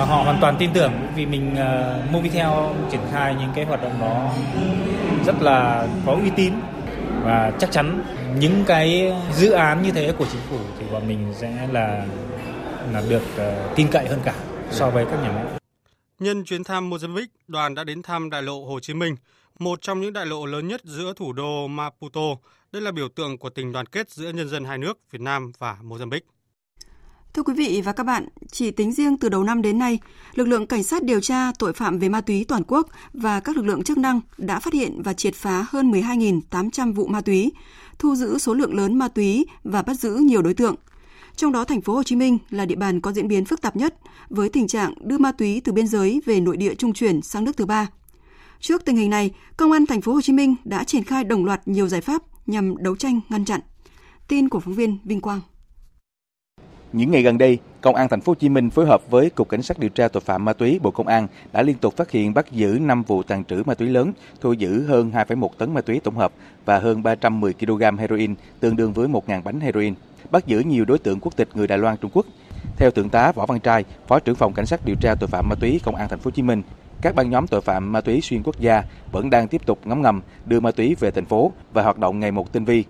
và 0.00 0.06
họ 0.06 0.22
hoàn 0.22 0.38
toàn 0.40 0.56
tin 0.58 0.70
tưởng 0.72 0.92
vì 1.16 1.26
mình 1.26 1.52
uh, 1.52 2.12
Movitel 2.12 2.48
triển 2.90 3.00
khai 3.12 3.34
những 3.40 3.50
cái 3.54 3.64
hoạt 3.64 3.82
động 3.82 4.00
đó 4.00 4.32
rất 5.26 5.42
là 5.42 5.88
có 6.06 6.12
uy 6.12 6.30
tín 6.36 6.52
và 7.22 7.52
chắc 7.58 7.72
chắn 7.72 8.04
những 8.38 8.64
cái 8.66 9.12
dự 9.32 9.50
án 9.50 9.82
như 9.82 9.90
thế 9.92 10.12
của 10.18 10.26
chính 10.32 10.40
phủ 10.50 10.58
thì 10.78 10.84
bọn 10.92 11.08
mình 11.08 11.34
sẽ 11.36 11.68
là 11.72 12.06
là 12.92 13.02
được 13.08 13.22
uh, 13.36 13.76
tin 13.76 13.88
cậy 13.90 14.06
hơn 14.08 14.20
cả 14.24 14.34
so 14.70 14.90
với 14.90 15.04
các 15.10 15.16
nhà 15.22 15.32
máy. 15.32 15.44
Nhân 16.18 16.44
chuyến 16.44 16.64
thăm 16.64 16.90
Mozambique, 16.90 17.26
đoàn 17.48 17.74
đã 17.74 17.84
đến 17.84 18.02
thăm 18.02 18.30
đại 18.30 18.42
lộ 18.42 18.64
Hồ 18.64 18.80
Chí 18.80 18.94
Minh, 18.94 19.16
một 19.58 19.82
trong 19.82 20.00
những 20.00 20.12
đại 20.12 20.26
lộ 20.26 20.46
lớn 20.46 20.68
nhất 20.68 20.80
giữa 20.84 21.12
thủ 21.16 21.32
đô 21.32 21.66
Maputo. 21.66 22.34
Đây 22.72 22.82
là 22.82 22.92
biểu 22.92 23.08
tượng 23.08 23.38
của 23.38 23.50
tình 23.50 23.72
đoàn 23.72 23.86
kết 23.86 24.10
giữa 24.10 24.30
nhân 24.30 24.48
dân 24.48 24.64
hai 24.64 24.78
nước 24.78 24.98
Việt 25.10 25.20
Nam 25.20 25.52
và 25.58 25.76
Mozambique. 25.82 26.20
Thưa 27.34 27.42
quý 27.42 27.54
vị 27.54 27.82
và 27.84 27.92
các 27.92 28.04
bạn, 28.04 28.28
chỉ 28.50 28.70
tính 28.70 28.92
riêng 28.92 29.16
từ 29.16 29.28
đầu 29.28 29.44
năm 29.44 29.62
đến 29.62 29.78
nay, 29.78 29.98
lực 30.34 30.48
lượng 30.48 30.66
cảnh 30.66 30.82
sát 30.82 31.02
điều 31.02 31.20
tra 31.20 31.52
tội 31.58 31.72
phạm 31.72 31.98
về 31.98 32.08
ma 32.08 32.20
túy 32.20 32.44
toàn 32.44 32.62
quốc 32.66 32.88
và 33.12 33.40
các 33.40 33.56
lực 33.56 33.66
lượng 33.66 33.82
chức 33.82 33.98
năng 33.98 34.20
đã 34.38 34.60
phát 34.60 34.72
hiện 34.72 35.02
và 35.02 35.12
triệt 35.12 35.34
phá 35.34 35.66
hơn 35.70 35.92
12.800 35.92 36.94
vụ 36.94 37.06
ma 37.06 37.20
túy, 37.20 37.52
thu 37.98 38.14
giữ 38.14 38.38
số 38.38 38.54
lượng 38.54 38.74
lớn 38.74 38.98
ma 38.98 39.08
túy 39.08 39.46
và 39.64 39.82
bắt 39.82 39.94
giữ 39.94 40.14
nhiều 40.14 40.42
đối 40.42 40.54
tượng. 40.54 40.74
Trong 41.36 41.52
đó 41.52 41.64
thành 41.64 41.80
phố 41.80 41.94
Hồ 41.94 42.02
Chí 42.02 42.16
Minh 42.16 42.38
là 42.50 42.64
địa 42.64 42.74
bàn 42.74 43.00
có 43.00 43.12
diễn 43.12 43.28
biến 43.28 43.44
phức 43.44 43.62
tạp 43.62 43.76
nhất 43.76 43.94
với 44.28 44.48
tình 44.48 44.68
trạng 44.68 44.94
đưa 45.00 45.18
ma 45.18 45.32
túy 45.32 45.60
từ 45.64 45.72
biên 45.72 45.86
giới 45.86 46.22
về 46.26 46.40
nội 46.40 46.56
địa 46.56 46.74
trung 46.74 46.92
chuyển 46.92 47.22
sang 47.22 47.44
nước 47.44 47.56
thứ 47.56 47.66
ba. 47.66 47.88
Trước 48.60 48.84
tình 48.84 48.96
hình 48.96 49.10
này, 49.10 49.30
Công 49.56 49.72
an 49.72 49.86
thành 49.86 50.00
phố 50.00 50.12
Hồ 50.12 50.20
Chí 50.20 50.32
Minh 50.32 50.54
đã 50.64 50.84
triển 50.84 51.04
khai 51.04 51.24
đồng 51.24 51.44
loạt 51.44 51.68
nhiều 51.68 51.88
giải 51.88 52.00
pháp 52.00 52.22
nhằm 52.46 52.74
đấu 52.76 52.96
tranh 52.96 53.20
ngăn 53.28 53.44
chặn. 53.44 53.60
Tin 54.28 54.48
của 54.48 54.60
phóng 54.60 54.74
viên 54.74 54.98
Vinh 55.04 55.20
Quang. 55.20 55.40
Những 56.92 57.10
ngày 57.10 57.22
gần 57.22 57.38
đây, 57.38 57.58
Công 57.80 57.94
an 57.94 58.08
thành 58.08 58.20
phố 58.20 58.30
Hồ 58.30 58.34
Chí 58.34 58.48
Minh 58.48 58.70
phối 58.70 58.86
hợp 58.86 59.10
với 59.10 59.30
Cục 59.30 59.48
Cảnh 59.48 59.62
sát 59.62 59.78
điều 59.78 59.90
tra 59.90 60.08
tội 60.08 60.20
phạm 60.20 60.44
ma 60.44 60.52
túy 60.52 60.80
Bộ 60.82 60.90
Công 60.90 61.06
an 61.06 61.26
đã 61.52 61.62
liên 61.62 61.76
tục 61.76 61.96
phát 61.96 62.10
hiện 62.10 62.34
bắt 62.34 62.52
giữ 62.52 62.78
5 62.80 63.02
vụ 63.02 63.22
tàn 63.22 63.44
trữ 63.44 63.62
ma 63.66 63.74
túy 63.74 63.88
lớn, 63.88 64.12
thu 64.40 64.52
giữ 64.52 64.86
hơn 64.86 65.10
2,1 65.14 65.48
tấn 65.58 65.74
ma 65.74 65.80
túy 65.80 66.00
tổng 66.04 66.16
hợp 66.16 66.32
và 66.64 66.78
hơn 66.78 67.02
310 67.02 67.52
kg 67.52 67.96
heroin, 67.98 68.34
tương 68.60 68.76
đương 68.76 68.92
với 68.92 69.08
1.000 69.08 69.42
bánh 69.42 69.60
heroin. 69.60 69.94
Bắt 70.30 70.46
giữ 70.46 70.60
nhiều 70.60 70.84
đối 70.84 70.98
tượng 70.98 71.20
quốc 71.20 71.36
tịch 71.36 71.48
người 71.54 71.66
Đài 71.66 71.78
Loan 71.78 71.96
Trung 71.96 72.10
Quốc. 72.14 72.26
Theo 72.76 72.90
thượng 72.90 73.08
tá 73.08 73.32
Võ 73.32 73.46
Văn 73.46 73.60
Trai, 73.60 73.84
Phó 74.06 74.18
trưởng 74.18 74.36
phòng 74.36 74.52
Cảnh 74.52 74.66
sát 74.66 74.80
điều 74.84 74.96
tra 75.00 75.14
tội 75.14 75.28
phạm 75.28 75.48
ma 75.48 75.54
túy 75.60 75.80
Công 75.84 75.94
an 75.94 76.08
thành 76.08 76.18
phố 76.18 76.24
Hồ 76.24 76.30
Chí 76.30 76.42
Minh, 76.42 76.62
các 77.02 77.14
băng 77.14 77.30
nhóm 77.30 77.46
tội 77.46 77.60
phạm 77.60 77.92
ma 77.92 78.00
túy 78.00 78.20
xuyên 78.20 78.42
quốc 78.42 78.60
gia 78.60 78.82
vẫn 79.12 79.30
đang 79.30 79.48
tiếp 79.48 79.66
tục 79.66 79.78
ngấm 79.84 80.02
ngầm 80.02 80.22
đưa 80.46 80.60
ma 80.60 80.70
túy 80.70 80.96
về 81.00 81.10
thành 81.10 81.24
phố 81.24 81.52
và 81.72 81.82
hoạt 81.82 81.98
động 81.98 82.20
ngày 82.20 82.32
một 82.32 82.52
tinh 82.52 82.64
vi, 82.64 82.84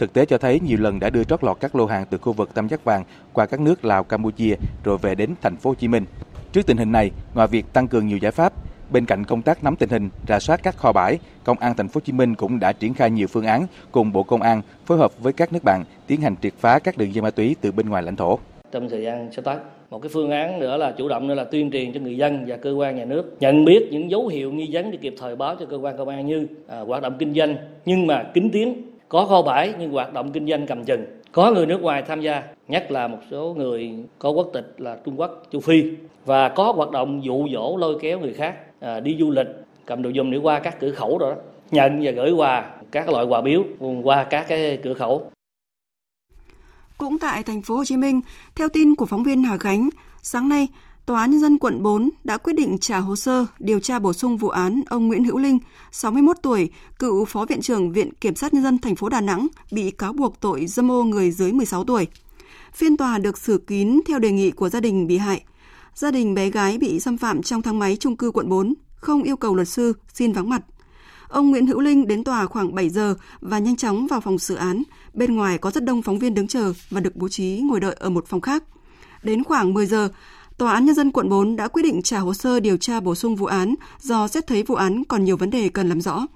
Thực 0.00 0.12
tế 0.12 0.26
cho 0.26 0.38
thấy 0.38 0.60
nhiều 0.60 0.78
lần 0.80 1.00
đã 1.00 1.10
đưa 1.10 1.24
trót 1.24 1.44
lọt 1.44 1.60
các 1.60 1.76
lô 1.76 1.86
hàng 1.86 2.04
từ 2.10 2.18
khu 2.18 2.32
vực 2.32 2.54
tam 2.54 2.68
giác 2.68 2.84
vàng 2.84 3.04
qua 3.32 3.46
các 3.46 3.60
nước 3.60 3.84
Lào, 3.84 4.04
Campuchia 4.04 4.54
rồi 4.84 4.98
về 4.98 5.14
đến 5.14 5.30
thành 5.42 5.56
phố 5.56 5.70
Hồ 5.70 5.74
Chí 5.74 5.88
Minh. 5.88 6.04
Trước 6.52 6.66
tình 6.66 6.76
hình 6.76 6.92
này, 6.92 7.10
ngoài 7.34 7.48
việc 7.48 7.72
tăng 7.72 7.88
cường 7.88 8.06
nhiều 8.06 8.18
giải 8.18 8.32
pháp, 8.32 8.52
bên 8.90 9.06
cạnh 9.06 9.24
công 9.24 9.42
tác 9.42 9.64
nắm 9.64 9.76
tình 9.76 9.88
hình, 9.88 10.08
rà 10.28 10.40
soát 10.40 10.60
các 10.62 10.76
kho 10.76 10.92
bãi, 10.92 11.18
Công 11.44 11.58
an 11.58 11.74
thành 11.76 11.88
phố 11.88 11.98
Hồ 11.98 12.00
Chí 12.04 12.12
Minh 12.12 12.34
cũng 12.34 12.60
đã 12.60 12.72
triển 12.72 12.94
khai 12.94 13.10
nhiều 13.10 13.26
phương 13.26 13.46
án 13.46 13.66
cùng 13.92 14.12
Bộ 14.12 14.22
Công 14.22 14.42
an 14.42 14.62
phối 14.86 14.98
hợp 14.98 15.22
với 15.22 15.32
các 15.32 15.52
nước 15.52 15.64
bạn 15.64 15.84
tiến 16.06 16.20
hành 16.20 16.34
triệt 16.42 16.52
phá 16.58 16.78
các 16.78 16.98
đường 16.98 17.14
dây 17.14 17.22
ma 17.22 17.30
túy 17.30 17.56
từ 17.60 17.72
bên 17.72 17.88
ngoài 17.88 18.02
lãnh 18.02 18.16
thổ. 18.16 18.38
Trong 18.72 18.88
thời 18.88 19.02
gian 19.02 19.32
sắp 19.32 19.42
tới, 19.44 19.56
một 19.90 19.98
cái 19.98 20.10
phương 20.12 20.30
án 20.30 20.60
nữa 20.60 20.76
là 20.76 20.94
chủ 20.98 21.08
động 21.08 21.26
nữa 21.28 21.34
là 21.34 21.44
tuyên 21.44 21.70
truyền 21.70 21.92
cho 21.92 22.00
người 22.00 22.16
dân 22.16 22.44
và 22.46 22.56
cơ 22.56 22.72
quan 22.72 22.96
nhà 22.96 23.04
nước 23.04 23.36
nhận 23.40 23.64
biết 23.64 23.88
những 23.90 24.10
dấu 24.10 24.28
hiệu 24.28 24.52
nghi 24.52 24.68
vấn 24.72 24.90
để 24.90 24.98
kịp 25.00 25.14
thời 25.18 25.36
báo 25.36 25.56
cho 25.60 25.66
cơ 25.66 25.76
quan 25.76 25.98
công 25.98 26.08
an 26.08 26.26
như 26.26 26.46
à, 26.66 26.80
hoạt 26.80 27.02
động 27.02 27.16
kinh 27.18 27.34
doanh 27.34 27.56
nhưng 27.86 28.06
mà 28.06 28.24
kín 28.34 28.50
tiếng 28.52 28.89
có 29.10 29.26
kho 29.26 29.42
bãi 29.42 29.74
nhưng 29.78 29.92
hoạt 29.92 30.12
động 30.12 30.32
kinh 30.32 30.46
doanh 30.46 30.66
cầm 30.66 30.84
chừng. 30.84 31.06
Có 31.32 31.50
người 31.50 31.66
nước 31.66 31.82
ngoài 31.82 32.02
tham 32.08 32.20
gia 32.20 32.42
nhất 32.68 32.90
là 32.90 33.08
một 33.08 33.18
số 33.30 33.54
người 33.58 33.94
có 34.18 34.30
quốc 34.30 34.50
tịch 34.52 34.74
là 34.78 34.98
Trung 35.04 35.20
Quốc 35.20 35.42
châu 35.52 35.60
Phi. 35.60 35.84
Và 36.24 36.48
có 36.48 36.72
hoạt 36.72 36.90
động 36.90 37.24
dụ 37.24 37.48
dỗ 37.52 37.76
lôi 37.76 37.98
kéo 38.00 38.18
người 38.18 38.34
khác 38.34 38.56
à, 38.80 39.00
đi 39.00 39.16
du 39.20 39.30
lịch 39.30 39.46
cầm 39.86 40.02
đồ 40.02 40.10
dùng 40.10 40.30
để 40.30 40.38
qua 40.38 40.60
các 40.60 40.80
cửa 40.80 40.90
khẩu 40.90 41.18
rồi 41.18 41.34
đó. 41.34 41.40
Nhận 41.70 42.00
và 42.02 42.10
gửi 42.10 42.32
quà 42.32 42.70
các 42.90 43.08
loại 43.08 43.24
quà 43.26 43.40
biếu 43.40 43.64
qua 44.02 44.24
các 44.24 44.44
cái 44.48 44.78
cửa 44.82 44.94
khẩu. 44.94 45.30
Cũng 46.98 47.18
tại 47.18 47.42
thành 47.42 47.62
phố 47.62 47.76
Hồ 47.76 47.84
Chí 47.84 47.96
Minh, 47.96 48.20
theo 48.54 48.68
tin 48.68 48.94
của 48.94 49.06
phóng 49.06 49.22
viên 49.22 49.42
Hà 49.42 49.56
Khánh, 49.56 49.88
sáng 50.22 50.48
nay 50.48 50.68
Tòa 51.06 51.20
án 51.20 51.30
Nhân 51.30 51.40
dân 51.40 51.58
quận 51.58 51.82
4 51.82 52.10
đã 52.24 52.36
quyết 52.36 52.52
định 52.52 52.78
trả 52.78 52.98
hồ 52.98 53.16
sơ 53.16 53.46
điều 53.58 53.80
tra 53.80 53.98
bổ 53.98 54.12
sung 54.12 54.36
vụ 54.36 54.48
án 54.48 54.82
ông 54.88 55.08
Nguyễn 55.08 55.24
Hữu 55.24 55.38
Linh, 55.38 55.58
61 55.92 56.36
tuổi, 56.42 56.70
cựu 56.98 57.24
Phó 57.24 57.46
Viện 57.48 57.60
trưởng 57.60 57.92
Viện 57.92 58.14
Kiểm 58.14 58.34
sát 58.34 58.54
Nhân 58.54 58.62
dân 58.62 58.78
thành 58.78 58.96
phố 58.96 59.08
Đà 59.08 59.20
Nẵng, 59.20 59.46
bị 59.72 59.90
cáo 59.90 60.12
buộc 60.12 60.40
tội 60.40 60.66
dâm 60.66 60.90
ô 60.90 61.04
người 61.04 61.30
dưới 61.30 61.52
16 61.52 61.84
tuổi. 61.84 62.06
Phiên 62.72 62.96
tòa 62.96 63.18
được 63.18 63.38
xử 63.38 63.58
kín 63.66 64.00
theo 64.06 64.18
đề 64.18 64.32
nghị 64.32 64.50
của 64.50 64.68
gia 64.68 64.80
đình 64.80 65.06
bị 65.06 65.16
hại. 65.16 65.42
Gia 65.94 66.10
đình 66.10 66.34
bé 66.34 66.50
gái 66.50 66.78
bị 66.78 67.00
xâm 67.00 67.18
phạm 67.18 67.42
trong 67.42 67.62
thang 67.62 67.78
máy 67.78 67.96
trung 67.96 68.16
cư 68.16 68.30
quận 68.30 68.48
4, 68.48 68.74
không 68.94 69.22
yêu 69.22 69.36
cầu 69.36 69.54
luật 69.54 69.68
sư 69.68 69.92
xin 70.14 70.32
vắng 70.32 70.48
mặt. 70.48 70.62
Ông 71.28 71.50
Nguyễn 71.50 71.66
Hữu 71.66 71.80
Linh 71.80 72.06
đến 72.06 72.24
tòa 72.24 72.46
khoảng 72.46 72.74
7 72.74 72.88
giờ 72.88 73.14
và 73.40 73.58
nhanh 73.58 73.76
chóng 73.76 74.06
vào 74.06 74.20
phòng 74.20 74.38
xử 74.38 74.54
án. 74.54 74.82
Bên 75.14 75.36
ngoài 75.36 75.58
có 75.58 75.70
rất 75.70 75.84
đông 75.84 76.02
phóng 76.02 76.18
viên 76.18 76.34
đứng 76.34 76.48
chờ 76.48 76.72
và 76.90 77.00
được 77.00 77.16
bố 77.16 77.28
trí 77.28 77.60
ngồi 77.64 77.80
đợi 77.80 77.96
ở 78.00 78.10
một 78.10 78.26
phòng 78.26 78.40
khác. 78.40 78.64
Đến 79.22 79.44
khoảng 79.44 79.74
10 79.74 79.86
giờ, 79.86 80.08
Tòa 80.60 80.72
án 80.72 80.84
Nhân 80.84 80.94
dân 80.94 81.10
quận 81.10 81.28
4 81.28 81.56
đã 81.56 81.68
quyết 81.68 81.82
định 81.82 82.02
trả 82.02 82.18
hồ 82.18 82.34
sơ 82.34 82.60
điều 82.60 82.76
tra 82.76 83.00
bổ 83.00 83.14
sung 83.14 83.36
vụ 83.36 83.46
án 83.46 83.74
do 84.00 84.28
xét 84.28 84.46
thấy 84.46 84.62
vụ 84.62 84.74
án 84.74 85.04
còn 85.04 85.24
nhiều 85.24 85.36
vấn 85.36 85.50
đề 85.50 85.68
cần 85.68 85.88
làm 85.88 86.00
rõ. 86.00 86.26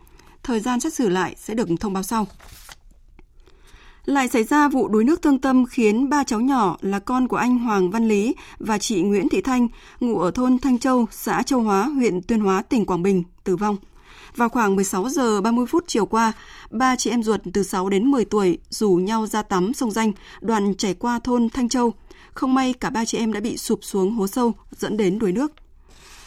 Thời 0.42 0.60
gian 0.60 0.80
xét 0.80 0.94
xử 0.94 1.08
lại 1.08 1.34
sẽ 1.38 1.54
được 1.54 1.68
thông 1.80 1.92
báo 1.92 2.02
sau. 2.02 2.26
Lại 4.04 4.28
xảy 4.28 4.44
ra 4.44 4.68
vụ 4.68 4.88
đuối 4.88 5.04
nước 5.04 5.22
thương 5.22 5.38
tâm 5.38 5.66
khiến 5.66 6.08
ba 6.08 6.24
cháu 6.24 6.40
nhỏ 6.40 6.76
là 6.80 6.98
con 6.98 7.28
của 7.28 7.36
anh 7.36 7.58
Hoàng 7.58 7.90
Văn 7.90 8.08
Lý 8.08 8.34
và 8.58 8.78
chị 8.78 9.02
Nguyễn 9.02 9.28
Thị 9.28 9.40
Thanh, 9.40 9.68
ngụ 10.00 10.18
ở 10.18 10.30
thôn 10.30 10.58
Thanh 10.58 10.78
Châu, 10.78 11.06
xã 11.10 11.42
Châu 11.42 11.60
Hóa, 11.60 11.84
huyện 11.84 12.22
Tuyên 12.22 12.40
Hóa, 12.40 12.62
tỉnh 12.62 12.86
Quảng 12.86 13.02
Bình, 13.02 13.22
tử 13.44 13.56
vong. 13.56 13.76
Vào 14.36 14.48
khoảng 14.48 14.76
16 14.76 15.08
giờ 15.08 15.40
30 15.40 15.66
phút 15.66 15.84
chiều 15.86 16.06
qua, 16.06 16.32
ba 16.70 16.96
chị 16.96 17.10
em 17.10 17.22
ruột 17.22 17.40
từ 17.52 17.62
6 17.62 17.88
đến 17.88 18.10
10 18.10 18.24
tuổi 18.24 18.58
rủ 18.70 18.90
nhau 18.90 19.26
ra 19.26 19.42
tắm 19.42 19.72
sông 19.74 19.90
Danh, 19.90 20.12
đoạn 20.40 20.74
chảy 20.74 20.94
qua 20.94 21.18
thôn 21.18 21.48
Thanh 21.48 21.68
Châu, 21.68 21.92
không 22.34 22.54
may 22.54 22.72
cả 22.72 22.90
ba 22.90 23.04
chị 23.04 23.18
em 23.18 23.32
đã 23.32 23.40
bị 23.40 23.56
sụp 23.56 23.78
xuống 23.82 24.12
hố 24.12 24.26
sâu 24.26 24.52
dẫn 24.70 24.96
đến 24.96 25.18
đuối 25.18 25.32
nước. 25.32 25.52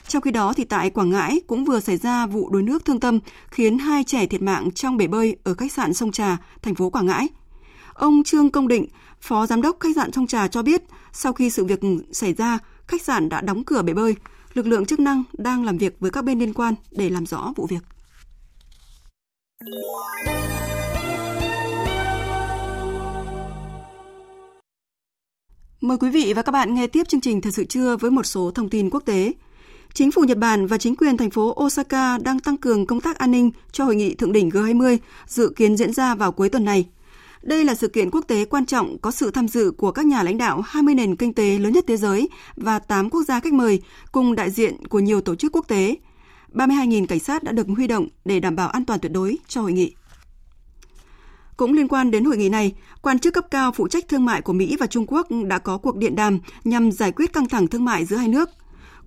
Trong 0.07 0.21
khi 0.21 0.31
đó 0.31 0.53
thì 0.53 0.63
tại 0.63 0.89
Quảng 0.89 1.09
Ngãi 1.09 1.41
cũng 1.47 1.65
vừa 1.65 1.79
xảy 1.79 1.97
ra 1.97 2.25
vụ 2.25 2.49
đuối 2.49 2.63
nước 2.63 2.85
thương 2.85 2.99
tâm 2.99 3.19
khiến 3.49 3.77
hai 3.77 4.03
trẻ 4.03 4.25
thiệt 4.25 4.41
mạng 4.41 4.71
trong 4.71 4.97
bể 4.97 5.07
bơi 5.07 5.35
ở 5.43 5.53
khách 5.53 5.71
sạn 5.71 5.93
Sông 5.93 6.11
Trà, 6.11 6.37
thành 6.61 6.75
phố 6.75 6.89
Quảng 6.89 7.05
Ngãi. 7.05 7.27
Ông 7.93 8.23
Trương 8.23 8.51
Công 8.51 8.67
Định, 8.67 8.87
Phó 9.21 9.45
Giám 9.45 9.61
đốc 9.61 9.77
khách 9.79 9.95
sạn 9.95 10.11
Sông 10.11 10.27
Trà 10.27 10.47
cho 10.47 10.61
biết, 10.63 10.83
sau 11.13 11.33
khi 11.33 11.49
sự 11.49 11.65
việc 11.65 11.79
xảy 12.11 12.33
ra, 12.33 12.59
khách 12.87 13.01
sạn 13.01 13.29
đã 13.29 13.41
đóng 13.41 13.63
cửa 13.63 13.81
bể 13.81 13.93
bơi. 13.93 14.15
Lực 14.53 14.67
lượng 14.67 14.85
chức 14.85 14.99
năng 14.99 15.23
đang 15.33 15.63
làm 15.63 15.77
việc 15.77 15.99
với 15.99 16.11
các 16.11 16.23
bên 16.23 16.39
liên 16.39 16.53
quan 16.53 16.73
để 16.91 17.09
làm 17.09 17.25
rõ 17.25 17.53
vụ 17.55 17.67
việc. 17.67 17.83
Mời 25.81 25.97
quý 25.97 26.09
vị 26.09 26.33
và 26.33 26.41
các 26.41 26.51
bạn 26.51 26.75
nghe 26.75 26.87
tiếp 26.87 27.07
chương 27.07 27.21
trình 27.21 27.41
Thời 27.41 27.51
sự 27.51 27.63
trưa 27.63 27.97
với 27.97 28.11
một 28.11 28.25
số 28.25 28.51
thông 28.51 28.69
tin 28.69 28.89
quốc 28.89 29.03
tế. 29.05 29.33
Chính 29.93 30.11
phủ 30.11 30.21
Nhật 30.21 30.37
Bản 30.37 30.67
và 30.67 30.77
chính 30.77 30.95
quyền 30.95 31.17
thành 31.17 31.29
phố 31.29 31.55
Osaka 31.63 32.17
đang 32.17 32.39
tăng 32.39 32.57
cường 32.57 32.85
công 32.85 33.01
tác 33.01 33.17
an 33.17 33.31
ninh 33.31 33.51
cho 33.71 33.83
hội 33.83 33.95
nghị 33.95 34.15
thượng 34.15 34.31
đỉnh 34.31 34.49
G20 34.49 34.97
dự 35.27 35.53
kiến 35.55 35.77
diễn 35.77 35.93
ra 35.93 36.15
vào 36.15 36.31
cuối 36.31 36.49
tuần 36.49 36.65
này. 36.65 36.87
Đây 37.41 37.65
là 37.65 37.75
sự 37.75 37.87
kiện 37.87 38.11
quốc 38.11 38.25
tế 38.27 38.45
quan 38.45 38.65
trọng 38.65 38.97
có 38.97 39.11
sự 39.11 39.31
tham 39.31 39.47
dự 39.47 39.71
của 39.71 39.91
các 39.91 40.05
nhà 40.05 40.23
lãnh 40.23 40.37
đạo 40.37 40.61
20 40.61 40.95
nền 40.95 41.15
kinh 41.15 41.33
tế 41.33 41.59
lớn 41.59 41.73
nhất 41.73 41.83
thế 41.87 41.97
giới 41.97 42.29
và 42.55 42.79
8 42.79 43.09
quốc 43.09 43.23
gia 43.23 43.39
khách 43.39 43.53
mời 43.53 43.81
cùng 44.11 44.35
đại 44.35 44.49
diện 44.49 44.87
của 44.87 44.99
nhiều 44.99 45.21
tổ 45.21 45.35
chức 45.35 45.51
quốc 45.55 45.67
tế. 45.67 45.95
32.000 46.53 47.05
cảnh 47.05 47.19
sát 47.19 47.43
đã 47.43 47.51
được 47.51 47.67
huy 47.67 47.87
động 47.87 48.07
để 48.25 48.39
đảm 48.39 48.55
bảo 48.55 48.69
an 48.69 48.85
toàn 48.85 48.99
tuyệt 48.99 49.11
đối 49.11 49.37
cho 49.47 49.61
hội 49.61 49.73
nghị. 49.73 49.93
Cũng 51.57 51.73
liên 51.73 51.87
quan 51.87 52.11
đến 52.11 52.25
hội 52.25 52.37
nghị 52.37 52.49
này, 52.49 52.73
quan 53.01 53.19
chức 53.19 53.33
cấp 53.33 53.45
cao 53.51 53.71
phụ 53.71 53.87
trách 53.87 54.07
thương 54.07 54.25
mại 54.25 54.41
của 54.41 54.53
Mỹ 54.53 54.77
và 54.79 54.87
Trung 54.87 55.05
Quốc 55.07 55.27
đã 55.47 55.59
có 55.59 55.77
cuộc 55.77 55.97
điện 55.97 56.15
đàm 56.15 56.39
nhằm 56.63 56.91
giải 56.91 57.11
quyết 57.11 57.33
căng 57.33 57.49
thẳng 57.49 57.67
thương 57.67 57.85
mại 57.85 58.05
giữa 58.05 58.17
hai 58.17 58.27
nước. 58.27 58.49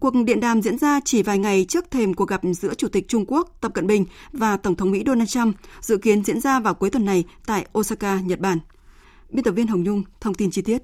Cuộc 0.01 0.15
điện 0.25 0.41
đàm 0.41 0.63
diễn 0.63 0.79
ra 0.79 1.01
chỉ 1.05 1.23
vài 1.23 1.39
ngày 1.39 1.65
trước 1.69 1.91
thềm 1.91 2.15
cuộc 2.15 2.29
gặp 2.29 2.41
giữa 2.61 2.75
Chủ 2.75 2.89
tịch 2.89 3.09
Trung 3.09 3.25
Quốc 3.29 3.57
Tập 3.61 3.75
Cận 3.75 3.87
Bình 3.87 4.05
và 4.33 4.57
Tổng 4.57 4.75
thống 4.75 4.91
Mỹ 4.91 5.03
Donald 5.07 5.29
Trump, 5.29 5.57
dự 5.81 5.99
kiến 5.99 6.25
diễn 6.25 6.41
ra 6.41 6.61
vào 6.61 6.75
cuối 6.75 6.91
tuần 6.91 7.05
này 7.05 7.25
tại 7.47 7.67
Osaka, 7.79 8.21
Nhật 8.21 8.41
Bản. 8.41 8.59
Biên 9.31 9.45
tập 9.45 9.53
viên 9.53 9.67
Hồng 9.67 9.83
Nhung 9.83 10.03
thông 10.21 10.35
tin 10.35 10.51
chi 10.51 10.63
tiết. 10.63 10.83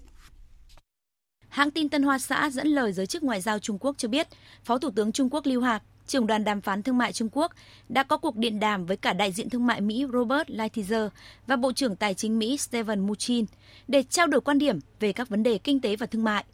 Hãng 1.48 1.70
tin 1.70 1.88
Tân 1.88 2.02
Hoa 2.02 2.18
Xã 2.18 2.50
dẫn 2.50 2.66
lời 2.66 2.92
giới 2.92 3.06
chức 3.06 3.22
ngoại 3.22 3.40
giao 3.40 3.58
Trung 3.58 3.78
Quốc 3.80 3.98
cho 3.98 4.08
biết, 4.08 4.28
Phó 4.64 4.78
Thủ 4.78 4.90
tướng 4.90 5.12
Trung 5.12 5.30
Quốc 5.30 5.46
Lưu 5.46 5.60
Hạc 5.62 5.82
trưởng 6.06 6.26
đoàn 6.26 6.44
đàm 6.44 6.60
phán 6.60 6.82
thương 6.82 6.98
mại 6.98 7.12
Trung 7.12 7.28
Quốc 7.32 7.52
đã 7.88 8.02
có 8.02 8.16
cuộc 8.16 8.36
điện 8.36 8.60
đàm 8.60 8.86
với 8.86 8.96
cả 8.96 9.12
đại 9.12 9.32
diện 9.32 9.50
thương 9.50 9.66
mại 9.66 9.80
Mỹ 9.80 10.06
Robert 10.12 10.48
Lighthizer 10.48 11.08
và 11.46 11.56
Bộ 11.56 11.72
trưởng 11.72 11.96
Tài 11.96 12.14
chính 12.14 12.38
Mỹ 12.38 12.56
Steven 12.56 13.00
Mnuchin 13.00 13.44
để 13.88 14.02
trao 14.02 14.26
đổi 14.26 14.40
quan 14.40 14.58
điểm 14.58 14.78
về 15.00 15.12
các 15.12 15.28
vấn 15.28 15.42
đề 15.42 15.58
kinh 15.58 15.80
tế 15.80 15.96
và 15.96 16.06
thương 16.06 16.24
mại. 16.24 16.44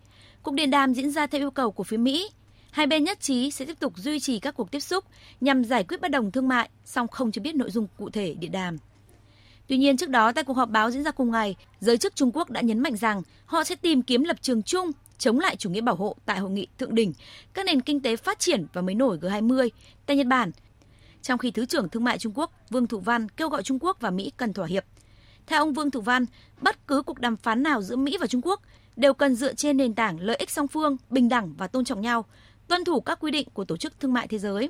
Cuộc 0.42 0.54
điện 0.54 0.70
đàm 0.70 0.94
diễn 0.94 1.10
ra 1.10 1.26
theo 1.26 1.40
yêu 1.40 1.50
cầu 1.50 1.72
của 1.72 1.84
phía 1.84 1.96
Mỹ. 1.96 2.30
Hai 2.70 2.86
bên 2.86 3.04
nhất 3.04 3.20
trí 3.20 3.50
sẽ 3.50 3.64
tiếp 3.64 3.80
tục 3.80 3.92
duy 3.96 4.20
trì 4.20 4.38
các 4.38 4.54
cuộc 4.56 4.70
tiếp 4.70 4.80
xúc 4.80 5.04
nhằm 5.40 5.64
giải 5.64 5.84
quyết 5.84 6.00
bất 6.00 6.10
đồng 6.10 6.30
thương 6.30 6.48
mại, 6.48 6.68
song 6.84 7.08
không 7.08 7.32
cho 7.32 7.42
biết 7.42 7.54
nội 7.54 7.70
dung 7.70 7.86
cụ 7.98 8.10
thể 8.10 8.34
điện 8.34 8.52
đàm. 8.52 8.76
Tuy 9.66 9.76
nhiên, 9.76 9.96
trước 9.96 10.08
đó 10.08 10.32
tại 10.32 10.44
cuộc 10.44 10.56
họp 10.56 10.70
báo 10.70 10.90
diễn 10.90 11.04
ra 11.04 11.10
cùng 11.10 11.30
ngày, 11.30 11.56
giới 11.80 11.98
chức 11.98 12.16
Trung 12.16 12.30
Quốc 12.34 12.50
đã 12.50 12.60
nhấn 12.60 12.78
mạnh 12.78 12.96
rằng 12.96 13.22
họ 13.46 13.64
sẽ 13.64 13.74
tìm 13.74 14.02
kiếm 14.02 14.24
lập 14.24 14.36
trường 14.40 14.62
chung 14.62 14.90
chống 15.18 15.38
lại 15.40 15.56
chủ 15.56 15.70
nghĩa 15.70 15.80
bảo 15.80 15.94
hộ 15.94 16.16
tại 16.26 16.38
hội 16.38 16.50
nghị 16.50 16.66
thượng 16.78 16.94
đỉnh 16.94 17.12
các 17.54 17.66
nền 17.66 17.80
kinh 17.80 18.00
tế 18.02 18.16
phát 18.16 18.38
triển 18.38 18.66
và 18.72 18.82
mới 18.82 18.94
nổi 18.94 19.18
G20 19.18 19.68
tại 20.06 20.16
Nhật 20.16 20.26
Bản. 20.26 20.50
Trong 21.22 21.38
khi 21.38 21.50
Thứ 21.50 21.66
trưởng 21.66 21.88
Thương 21.88 22.04
mại 22.04 22.18
Trung 22.18 22.32
Quốc 22.36 22.52
Vương 22.70 22.86
Thủ 22.86 23.00
Văn 23.00 23.28
kêu 23.28 23.48
gọi 23.48 23.62
Trung 23.62 23.78
Quốc 23.80 23.96
và 24.00 24.10
Mỹ 24.10 24.32
cần 24.36 24.52
thỏa 24.52 24.66
hiệp. 24.66 24.84
Theo 25.46 25.58
ông 25.58 25.72
Vương 25.72 25.90
Thủ 25.90 26.00
Văn, 26.00 26.24
bất 26.60 26.86
cứ 26.86 27.02
cuộc 27.02 27.18
đàm 27.18 27.36
phán 27.36 27.62
nào 27.62 27.82
giữa 27.82 27.96
Mỹ 27.96 28.16
và 28.20 28.26
Trung 28.26 28.40
Quốc 28.44 28.60
đều 28.96 29.14
cần 29.14 29.34
dựa 29.34 29.54
trên 29.54 29.76
nền 29.76 29.94
tảng 29.94 30.20
lợi 30.20 30.36
ích 30.36 30.50
song 30.50 30.68
phương, 30.68 30.96
bình 31.10 31.28
đẳng 31.28 31.54
và 31.58 31.66
tôn 31.66 31.84
trọng 31.84 32.00
nhau, 32.00 32.24
tuân 32.68 32.84
thủ 32.84 33.00
các 33.00 33.20
quy 33.20 33.30
định 33.30 33.48
của 33.54 33.64
Tổ 33.64 33.76
chức 33.76 34.00
Thương 34.00 34.12
mại 34.12 34.28
Thế 34.28 34.38
giới. 34.38 34.68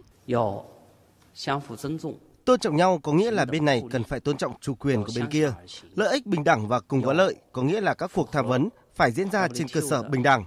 Tôn 2.44 2.60
trọng 2.60 2.76
nhau 2.76 3.00
có 3.02 3.12
nghĩa 3.12 3.30
là 3.30 3.44
bên 3.44 3.64
này 3.64 3.82
cần 3.90 4.04
phải 4.04 4.20
tôn 4.20 4.36
trọng 4.36 4.52
chủ 4.60 4.74
quyền 4.74 5.04
của 5.04 5.12
bên 5.16 5.26
kia. 5.30 5.52
Lợi 5.94 6.12
ích 6.12 6.26
bình 6.26 6.44
đẳng 6.44 6.68
và 6.68 6.80
cùng 6.80 7.02
có 7.02 7.12
lợi 7.12 7.36
có 7.52 7.62
nghĩa 7.62 7.80
là 7.80 7.94
các 7.94 8.10
cuộc 8.14 8.32
tham 8.32 8.46
vấn 8.46 8.68
phải 8.94 9.12
diễn 9.12 9.30
ra 9.30 9.48
trên 9.54 9.68
cơ 9.68 9.80
sở 9.90 10.02
bình 10.02 10.22
đẳng. 10.22 10.44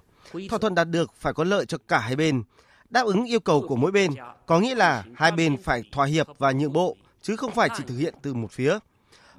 Thỏa 0.49 0.59
thuận 0.59 0.75
đạt 0.75 0.89
được 0.89 1.13
phải 1.19 1.33
có 1.33 1.43
lợi 1.43 1.65
cho 1.65 1.77
cả 1.87 1.99
hai 1.99 2.15
bên. 2.15 2.43
Đáp 2.89 3.05
ứng 3.05 3.25
yêu 3.25 3.39
cầu 3.39 3.65
của 3.67 3.75
mỗi 3.75 3.91
bên 3.91 4.11
có 4.45 4.59
nghĩa 4.59 4.75
là 4.75 5.03
hai 5.15 5.31
bên 5.31 5.63
phải 5.63 5.83
thỏa 5.91 6.05
hiệp 6.05 6.27
và 6.37 6.51
nhượng 6.51 6.73
bộ, 6.73 6.97
chứ 7.21 7.35
không 7.35 7.51
phải 7.51 7.69
chỉ 7.77 7.83
thực 7.87 7.97
hiện 7.97 8.13
từ 8.21 8.33
một 8.33 8.51
phía. 8.51 8.79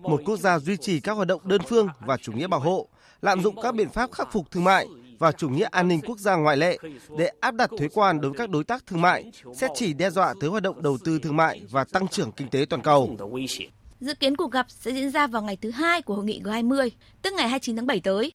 Một 0.00 0.20
quốc 0.24 0.36
gia 0.36 0.58
duy 0.58 0.76
trì 0.76 1.00
các 1.00 1.12
hoạt 1.12 1.28
động 1.28 1.40
đơn 1.44 1.60
phương 1.68 1.88
và 2.00 2.16
chủ 2.16 2.32
nghĩa 2.32 2.46
bảo 2.46 2.60
hộ, 2.60 2.88
lạm 3.22 3.42
dụng 3.42 3.62
các 3.62 3.74
biện 3.74 3.88
pháp 3.88 4.12
khắc 4.12 4.32
phục 4.32 4.50
thương 4.50 4.64
mại 4.64 4.86
và 5.18 5.32
chủ 5.32 5.48
nghĩa 5.48 5.68
an 5.70 5.88
ninh 5.88 6.00
quốc 6.00 6.18
gia 6.18 6.36
ngoại 6.36 6.56
lệ 6.56 6.78
để 7.18 7.30
áp 7.40 7.54
đặt 7.54 7.70
thuế 7.78 7.88
quan 7.94 8.20
đối 8.20 8.30
với 8.30 8.38
các 8.38 8.50
đối 8.50 8.64
tác 8.64 8.86
thương 8.86 9.00
mại 9.00 9.32
sẽ 9.54 9.68
chỉ 9.74 9.94
đe 9.94 10.10
dọa 10.10 10.34
tới 10.40 10.50
hoạt 10.50 10.62
động 10.62 10.82
đầu 10.82 10.98
tư 11.04 11.18
thương 11.18 11.36
mại 11.36 11.62
và 11.70 11.84
tăng 11.84 12.08
trưởng 12.08 12.32
kinh 12.32 12.48
tế 12.48 12.64
toàn 12.70 12.82
cầu. 12.82 13.16
Dự 14.00 14.14
kiến 14.14 14.36
cuộc 14.36 14.52
gặp 14.52 14.66
sẽ 14.68 14.92
diễn 14.92 15.10
ra 15.10 15.26
vào 15.26 15.42
ngày 15.42 15.56
thứ 15.56 15.70
hai 15.70 16.02
của 16.02 16.14
hội 16.14 16.24
nghị 16.24 16.40
G20, 16.44 16.90
tức 17.22 17.32
ngày 17.32 17.48
29 17.48 17.76
tháng 17.76 17.86
7 17.86 18.00
tới. 18.00 18.32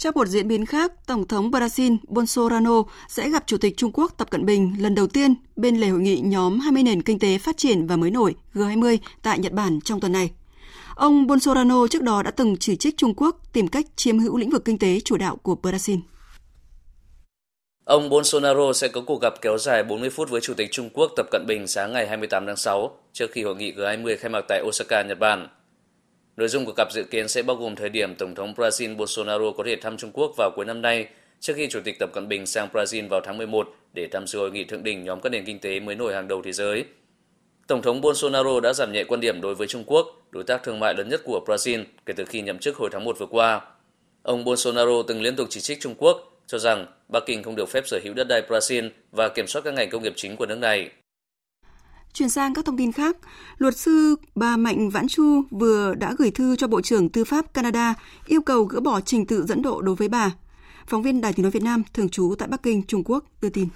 Trong 0.00 0.14
một 0.14 0.28
diễn 0.28 0.48
biến 0.48 0.66
khác, 0.66 0.92
Tổng 1.06 1.28
thống 1.28 1.50
Brazil 1.50 1.96
Bolsonaro 2.08 2.82
sẽ 3.08 3.30
gặp 3.30 3.42
Chủ 3.46 3.58
tịch 3.58 3.76
Trung 3.76 3.90
Quốc 3.94 4.12
Tập 4.18 4.30
Cận 4.30 4.46
Bình 4.46 4.74
lần 4.78 4.94
đầu 4.94 5.06
tiên 5.06 5.34
bên 5.56 5.76
lề 5.76 5.88
hội 5.88 6.00
nghị 6.00 6.20
nhóm 6.24 6.60
20 6.60 6.82
nền 6.82 7.02
kinh 7.02 7.18
tế 7.18 7.38
phát 7.38 7.56
triển 7.56 7.86
và 7.86 7.96
mới 7.96 8.10
nổi 8.10 8.34
G20 8.54 8.98
tại 9.22 9.38
Nhật 9.38 9.52
Bản 9.52 9.80
trong 9.84 10.00
tuần 10.00 10.12
này. 10.12 10.30
Ông 10.94 11.26
Bolsonaro 11.26 11.86
trước 11.90 12.02
đó 12.02 12.22
đã 12.22 12.30
từng 12.30 12.56
chỉ 12.56 12.76
trích 12.76 12.96
Trung 12.96 13.14
Quốc 13.16 13.36
tìm 13.52 13.68
cách 13.68 13.86
chiếm 13.96 14.18
hữu 14.18 14.36
lĩnh 14.36 14.50
vực 14.50 14.64
kinh 14.64 14.78
tế 14.78 15.00
chủ 15.00 15.16
đạo 15.16 15.36
của 15.36 15.56
Brazil. 15.62 15.98
Ông 17.84 18.08
Bolsonaro 18.08 18.72
sẽ 18.72 18.88
có 18.88 19.00
cuộc 19.06 19.20
gặp 19.22 19.34
kéo 19.42 19.58
dài 19.58 19.82
40 19.84 20.10
phút 20.10 20.30
với 20.30 20.40
Chủ 20.40 20.54
tịch 20.54 20.68
Trung 20.70 20.90
Quốc 20.92 21.12
Tập 21.16 21.26
Cận 21.30 21.44
Bình 21.46 21.66
sáng 21.66 21.92
ngày 21.92 22.08
28 22.08 22.46
tháng 22.46 22.56
6 22.56 22.96
trước 23.12 23.30
khi 23.32 23.42
hội 23.42 23.56
nghị 23.56 23.72
G20 23.72 24.16
khai 24.20 24.30
mạc 24.30 24.44
tại 24.48 24.62
Osaka, 24.68 25.02
Nhật 25.02 25.18
Bản. 25.18 25.48
Nội 26.40 26.48
dung 26.48 26.64
của 26.64 26.72
cặp 26.76 26.92
dự 26.92 27.04
kiến 27.10 27.28
sẽ 27.28 27.42
bao 27.42 27.56
gồm 27.56 27.76
thời 27.76 27.88
điểm 27.88 28.14
Tổng 28.14 28.34
thống 28.34 28.54
Brazil 28.56 28.96
Bolsonaro 28.96 29.50
có 29.56 29.64
thể 29.66 29.76
thăm 29.76 29.96
Trung 29.96 30.10
Quốc 30.12 30.32
vào 30.36 30.50
cuối 30.56 30.64
năm 30.64 30.82
nay, 30.82 31.08
trước 31.40 31.52
khi 31.56 31.68
Chủ 31.68 31.80
tịch 31.84 31.98
Tập 31.98 32.10
Cận 32.12 32.28
Bình 32.28 32.46
sang 32.46 32.68
Brazil 32.72 33.08
vào 33.08 33.20
tháng 33.24 33.38
11 33.38 33.68
để 33.92 34.08
tham 34.12 34.26
dự 34.26 34.38
hội 34.38 34.50
nghị 34.50 34.64
thượng 34.64 34.82
đỉnh 34.82 35.04
nhóm 35.04 35.20
các 35.20 35.28
nền 35.32 35.44
kinh 35.44 35.58
tế 35.58 35.80
mới 35.80 35.94
nổi 35.94 36.14
hàng 36.14 36.28
đầu 36.28 36.42
thế 36.42 36.52
giới. 36.52 36.84
Tổng 37.66 37.82
thống 37.82 38.00
Bolsonaro 38.00 38.60
đã 38.60 38.72
giảm 38.72 38.92
nhẹ 38.92 39.04
quan 39.04 39.20
điểm 39.20 39.40
đối 39.40 39.54
với 39.54 39.66
Trung 39.66 39.84
Quốc, 39.86 40.06
đối 40.30 40.44
tác 40.44 40.62
thương 40.62 40.80
mại 40.80 40.94
lớn 40.94 41.08
nhất 41.08 41.20
của 41.24 41.44
Brazil 41.46 41.84
kể 42.06 42.12
từ 42.16 42.24
khi 42.24 42.40
nhậm 42.40 42.58
chức 42.58 42.76
hồi 42.76 42.88
tháng 42.92 43.04
1 43.04 43.18
vừa 43.18 43.26
qua. 43.26 43.60
Ông 44.22 44.44
Bolsonaro 44.44 45.02
từng 45.08 45.22
liên 45.22 45.36
tục 45.36 45.46
chỉ 45.50 45.60
trích 45.60 45.80
Trung 45.80 45.94
Quốc, 45.98 46.42
cho 46.46 46.58
rằng 46.58 46.86
Bắc 47.08 47.22
Kinh 47.26 47.42
không 47.42 47.56
được 47.56 47.68
phép 47.68 47.86
sở 47.86 48.00
hữu 48.04 48.14
đất 48.14 48.28
đai 48.28 48.42
Brazil 48.48 48.90
và 49.12 49.28
kiểm 49.28 49.46
soát 49.46 49.62
các 49.64 49.74
ngành 49.74 49.90
công 49.90 50.02
nghiệp 50.02 50.14
chính 50.16 50.36
của 50.36 50.46
nước 50.46 50.58
này. 50.58 50.90
Chuyển 52.12 52.28
sang 52.28 52.54
các 52.54 52.64
thông 52.64 52.76
tin 52.76 52.92
khác, 52.92 53.16
luật 53.58 53.76
sư 53.76 54.16
bà 54.34 54.56
Mạnh 54.56 54.90
Vãn 54.90 55.08
Chu 55.08 55.42
vừa 55.50 55.94
đã 55.94 56.14
gửi 56.18 56.30
thư 56.30 56.56
cho 56.56 56.66
Bộ 56.66 56.80
trưởng 56.80 57.08
Tư 57.08 57.24
pháp 57.24 57.54
Canada 57.54 57.94
yêu 58.26 58.42
cầu 58.42 58.64
gỡ 58.64 58.80
bỏ 58.80 59.00
trình 59.00 59.26
tự 59.26 59.46
dẫn 59.46 59.62
độ 59.62 59.80
đối 59.80 59.94
với 59.94 60.08
bà. 60.08 60.30
Phóng 60.86 61.02
viên 61.02 61.20
Đài 61.20 61.32
tiếng 61.32 61.42
nói 61.42 61.50
Việt 61.50 61.62
Nam 61.62 61.82
thường 61.94 62.08
trú 62.08 62.34
tại 62.38 62.48
Bắc 62.48 62.62
Kinh, 62.62 62.82
Trung 62.88 63.04
Quốc 63.04 63.24
đưa 63.42 63.48
tin. 63.48 63.68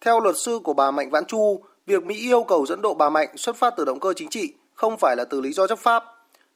Theo 0.00 0.20
luật 0.20 0.36
sư 0.38 0.60
của 0.64 0.74
bà 0.74 0.90
Mạnh 0.90 1.10
Vãn 1.10 1.24
Chu, 1.24 1.64
việc 1.86 2.04
Mỹ 2.04 2.14
yêu 2.14 2.44
cầu 2.48 2.66
dẫn 2.66 2.82
độ 2.82 2.94
bà 2.94 3.10
Mạnh 3.10 3.28
xuất 3.36 3.56
phát 3.56 3.74
từ 3.76 3.84
động 3.84 4.00
cơ 4.00 4.12
chính 4.16 4.28
trị, 4.28 4.52
không 4.74 4.96
phải 4.98 5.16
là 5.16 5.24
từ 5.24 5.40
lý 5.40 5.52
do 5.52 5.66
chấp 5.66 5.78
pháp. 5.78 6.04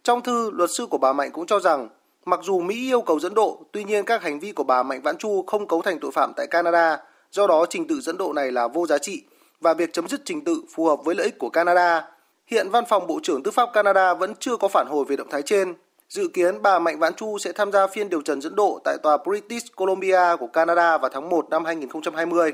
Trong 0.03 0.23
thư, 0.23 0.51
luật 0.51 0.71
sư 0.77 0.87
của 0.87 0.99
bà 0.99 1.13
Mạnh 1.13 1.31
cũng 1.33 1.47
cho 1.47 1.61
rằng, 1.61 1.89
mặc 2.25 2.41
dù 2.43 2.61
Mỹ 2.61 2.75
yêu 2.75 3.01
cầu 3.01 3.21
dẫn 3.21 3.35
độ, 3.35 3.65
tuy 3.73 3.85
nhiên 3.85 4.05
các 4.05 4.23
hành 4.23 4.41
vi 4.41 4.53
của 4.53 4.65
bà 4.65 4.83
Mạnh 4.83 5.03
Vãn 5.03 5.19
Chu 5.19 5.45
không 5.47 5.69
cấu 5.69 5.83
thành 5.83 5.99
tội 6.01 6.11
phạm 6.11 6.33
tại 6.37 6.47
Canada, 6.47 6.99
do 7.33 7.47
đó 7.47 7.67
trình 7.71 7.87
tự 7.87 8.01
dẫn 8.01 8.19
độ 8.19 8.33
này 8.33 8.53
là 8.53 8.69
vô 8.69 8.87
giá 8.87 8.99
trị 8.99 9.23
và 9.61 9.75
việc 9.75 9.93
chấm 9.93 10.09
dứt 10.09 10.21
trình 10.25 10.45
tự 10.45 10.63
phù 10.75 10.85
hợp 10.85 11.05
với 11.05 11.15
lợi 11.15 11.25
ích 11.25 11.39
của 11.39 11.49
Canada. 11.49 12.09
Hiện 12.47 12.71
Văn 12.71 12.85
phòng 12.89 13.07
Bộ 13.07 13.21
trưởng 13.23 13.43
Tư 13.43 13.51
pháp 13.51 13.69
Canada 13.73 14.15
vẫn 14.15 14.35
chưa 14.41 14.57
có 14.57 14.69
phản 14.69 14.87
hồi 14.87 15.05
về 15.09 15.17
động 15.17 15.29
thái 15.31 15.43
trên. 15.43 15.75
Dự 16.09 16.29
kiến 16.29 16.63
bà 16.63 16.79
Mạnh 16.79 16.99
Vãn 16.99 17.15
Chu 17.15 17.39
sẽ 17.39 17.53
tham 17.53 17.73
gia 17.73 17.87
phiên 17.87 18.09
điều 18.09 18.23
trần 18.23 18.41
dẫn 18.41 18.55
độ 18.55 18.81
tại 18.85 18.97
tòa 19.03 19.17
British 19.17 19.77
Columbia 19.77 20.37
của 20.41 20.47
Canada 20.47 20.99
vào 20.99 21.11
tháng 21.15 21.29
1 21.29 21.51
năm 21.51 21.65
2020. 21.65 22.53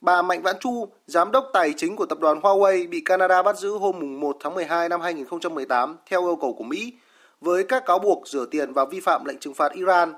Bà 0.00 0.22
Mạnh 0.22 0.42
Vãn 0.42 0.56
Chu, 0.60 0.88
giám 1.06 1.32
đốc 1.32 1.50
tài 1.52 1.72
chính 1.76 1.96
của 1.96 2.06
tập 2.06 2.18
đoàn 2.20 2.40
Huawei 2.40 2.88
bị 2.88 3.00
Canada 3.00 3.42
bắt 3.42 3.58
giữ 3.58 3.70
hôm 3.70 4.20
1 4.20 4.36
tháng 4.40 4.54
12 4.54 4.88
năm 4.88 5.00
2018 5.00 5.96
theo 6.10 6.26
yêu 6.26 6.36
cầu 6.36 6.54
của 6.58 6.64
Mỹ 6.64 6.92
với 7.40 7.64
các 7.64 7.86
cáo 7.86 7.98
buộc 7.98 8.28
rửa 8.28 8.46
tiền 8.50 8.72
và 8.72 8.84
vi 8.84 9.00
phạm 9.00 9.24
lệnh 9.24 9.38
trừng 9.38 9.54
phạt 9.54 9.72
Iran. 9.72 10.12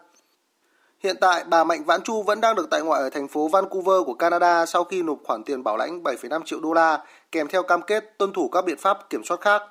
Hiện 1.03 1.17
tại, 1.21 1.45
bà 1.45 1.65
Mạnh 1.65 1.85
Vãn 1.85 2.03
Chu 2.03 2.23
vẫn 2.23 2.41
đang 2.41 2.57
được 2.57 2.71
tại 2.71 2.83
ngoại 2.83 3.03
ở 3.03 3.11
thành 3.11 3.29
phố 3.29 3.49
Vancouver 3.49 3.97
của 4.07 4.15
Canada 4.15 4.67
sau 4.67 4.85
khi 4.85 5.03
nộp 5.03 5.19
khoản 5.25 5.45
tiền 5.45 5.63
bảo 5.63 5.77
lãnh 5.77 6.03
7,5 6.03 6.43
triệu 6.45 6.61
đô 6.61 6.73
la 6.73 7.01
kèm 7.33 7.49
theo 7.49 7.63
cam 7.63 7.83
kết 7.83 8.19
tuân 8.19 8.33
thủ 8.33 8.49
các 8.49 8.65
biện 8.65 8.79
pháp 8.79 9.11
kiểm 9.11 9.25
soát 9.25 9.41
khác. 9.41 9.63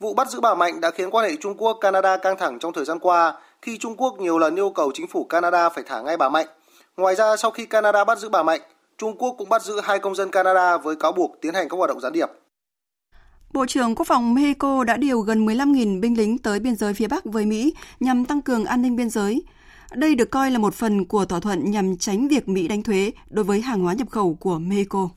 Vụ 0.00 0.14
bắt 0.14 0.30
giữ 0.30 0.40
bà 0.40 0.54
Mạnh 0.54 0.80
đã 0.80 0.90
khiến 0.90 1.10
quan 1.10 1.30
hệ 1.30 1.36
Trung 1.36 1.54
Quốc-Canada 1.58 2.16
căng 2.16 2.36
thẳng 2.38 2.58
trong 2.58 2.72
thời 2.72 2.84
gian 2.84 2.98
qua 2.98 3.34
khi 3.62 3.78
Trung 3.78 3.96
Quốc 3.96 4.20
nhiều 4.20 4.38
lần 4.38 4.56
yêu 4.56 4.70
cầu 4.70 4.90
chính 4.94 5.08
phủ 5.08 5.24
Canada 5.24 5.68
phải 5.68 5.84
thả 5.86 6.00
ngay 6.00 6.16
bà 6.16 6.28
Mạnh. 6.28 6.46
Ngoài 6.96 7.14
ra, 7.14 7.36
sau 7.36 7.50
khi 7.50 7.66
Canada 7.66 8.04
bắt 8.04 8.18
giữ 8.18 8.28
bà 8.28 8.42
Mạnh, 8.42 8.60
Trung 8.98 9.16
Quốc 9.18 9.34
cũng 9.38 9.48
bắt 9.48 9.62
giữ 9.62 9.80
hai 9.80 9.98
công 9.98 10.14
dân 10.14 10.30
Canada 10.30 10.76
với 10.76 10.96
cáo 10.96 11.12
buộc 11.12 11.40
tiến 11.40 11.54
hành 11.54 11.68
các 11.68 11.76
hoạt 11.76 11.88
động 11.88 12.00
gián 12.00 12.12
điệp. 12.12 12.28
Bộ 13.52 13.66
trưởng 13.66 13.94
Quốc 13.94 14.06
phòng 14.06 14.34
Mexico 14.34 14.84
đã 14.84 14.96
điều 14.96 15.20
gần 15.20 15.46
15.000 15.46 16.00
binh 16.00 16.18
lính 16.18 16.38
tới 16.38 16.60
biên 16.60 16.76
giới 16.76 16.94
phía 16.94 17.08
Bắc 17.08 17.24
với 17.24 17.46
Mỹ 17.46 17.74
nhằm 18.00 18.24
tăng 18.24 18.42
cường 18.42 18.64
an 18.64 18.82
ninh 18.82 18.96
biên 18.96 19.10
giới. 19.10 19.42
Đây 19.96 20.14
được 20.14 20.30
coi 20.30 20.50
là 20.50 20.58
một 20.58 20.74
phần 20.74 21.04
của 21.04 21.24
thỏa 21.24 21.40
thuận 21.40 21.70
nhằm 21.70 21.96
tránh 21.96 22.28
việc 22.28 22.48
Mỹ 22.48 22.68
đánh 22.68 22.82
thuế 22.82 23.12
đối 23.30 23.44
với 23.44 23.60
hàng 23.60 23.80
hóa 23.80 23.94
nhập 23.94 24.10
khẩu 24.10 24.36
của 24.40 24.58
Mexico. 24.58 25.08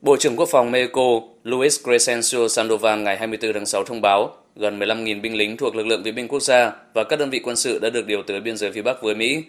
Bộ 0.00 0.16
trưởng 0.16 0.36
Quốc 0.36 0.48
phòng 0.52 0.70
Mexico 0.70 1.20
Luis 1.42 1.82
Crescencio 1.84 2.48
Sandoval 2.48 3.00
ngày 3.00 3.16
24 3.16 3.52
tháng 3.52 3.66
6 3.66 3.84
thông 3.84 4.00
báo 4.00 4.30
gần 4.56 4.78
15.000 4.78 5.20
binh 5.20 5.36
lính 5.36 5.56
thuộc 5.56 5.74
lực 5.74 5.86
lượng 5.86 6.02
vệ 6.02 6.12
binh 6.12 6.28
quốc 6.28 6.42
gia 6.42 6.72
và 6.94 7.04
các 7.04 7.18
đơn 7.18 7.30
vị 7.30 7.40
quân 7.44 7.56
sự 7.56 7.78
đã 7.78 7.90
được 7.90 8.06
điều 8.06 8.22
tới 8.22 8.40
biên 8.40 8.56
giới 8.56 8.72
phía 8.72 8.82
Bắc 8.82 9.02
với 9.02 9.14
Mỹ. 9.14 9.44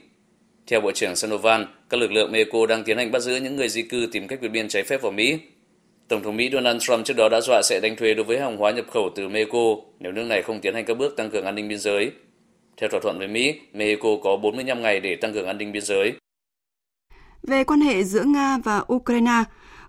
Theo 0.67 0.81
Bộ 0.81 0.91
trưởng 0.91 1.15
Sandoval, 1.15 1.63
các 1.89 1.99
lực 1.99 2.11
lượng 2.11 2.31
Mexico 2.31 2.65
đang 2.65 2.83
tiến 2.83 2.97
hành 2.97 3.11
bắt 3.11 3.19
giữ 3.19 3.35
những 3.35 3.55
người 3.55 3.69
di 3.69 3.81
cư 3.81 4.07
tìm 4.11 4.27
cách 4.27 4.39
vượt 4.41 4.47
biên 4.47 4.67
trái 4.67 4.83
phép 4.83 5.01
vào 5.01 5.11
Mỹ. 5.11 5.39
Tổng 6.07 6.23
thống 6.23 6.37
Mỹ 6.37 6.49
Donald 6.53 6.81
Trump 6.81 7.05
trước 7.05 7.17
đó 7.17 7.29
đã 7.29 7.41
dọa 7.41 7.61
sẽ 7.63 7.79
đánh 7.83 7.95
thuế 7.95 8.13
đối 8.13 8.23
với 8.23 8.39
hàng 8.39 8.57
hóa 8.57 8.71
nhập 8.71 8.85
khẩu 8.91 9.09
từ 9.15 9.29
Mexico 9.29 9.75
nếu 9.99 10.11
nước 10.11 10.23
này 10.23 10.41
không 10.41 10.61
tiến 10.61 10.73
hành 10.73 10.85
các 10.85 10.97
bước 10.97 11.17
tăng 11.17 11.29
cường 11.29 11.45
an 11.45 11.55
ninh 11.55 11.67
biên 11.67 11.79
giới. 11.79 12.11
Theo 12.81 12.89
thỏa 12.89 12.99
thuận 13.03 13.17
với 13.17 13.27
Mỹ, 13.27 13.59
Mexico 13.73 14.09
có 14.23 14.37
45 14.37 14.81
ngày 14.81 14.99
để 14.99 15.15
tăng 15.15 15.33
cường 15.33 15.47
an 15.47 15.57
ninh 15.57 15.71
biên 15.71 15.83
giới. 15.85 16.13
Về 17.43 17.63
quan 17.63 17.81
hệ 17.81 18.03
giữa 18.03 18.23
Nga 18.23 18.57
và 18.57 18.83
Ukraine, 18.93 19.43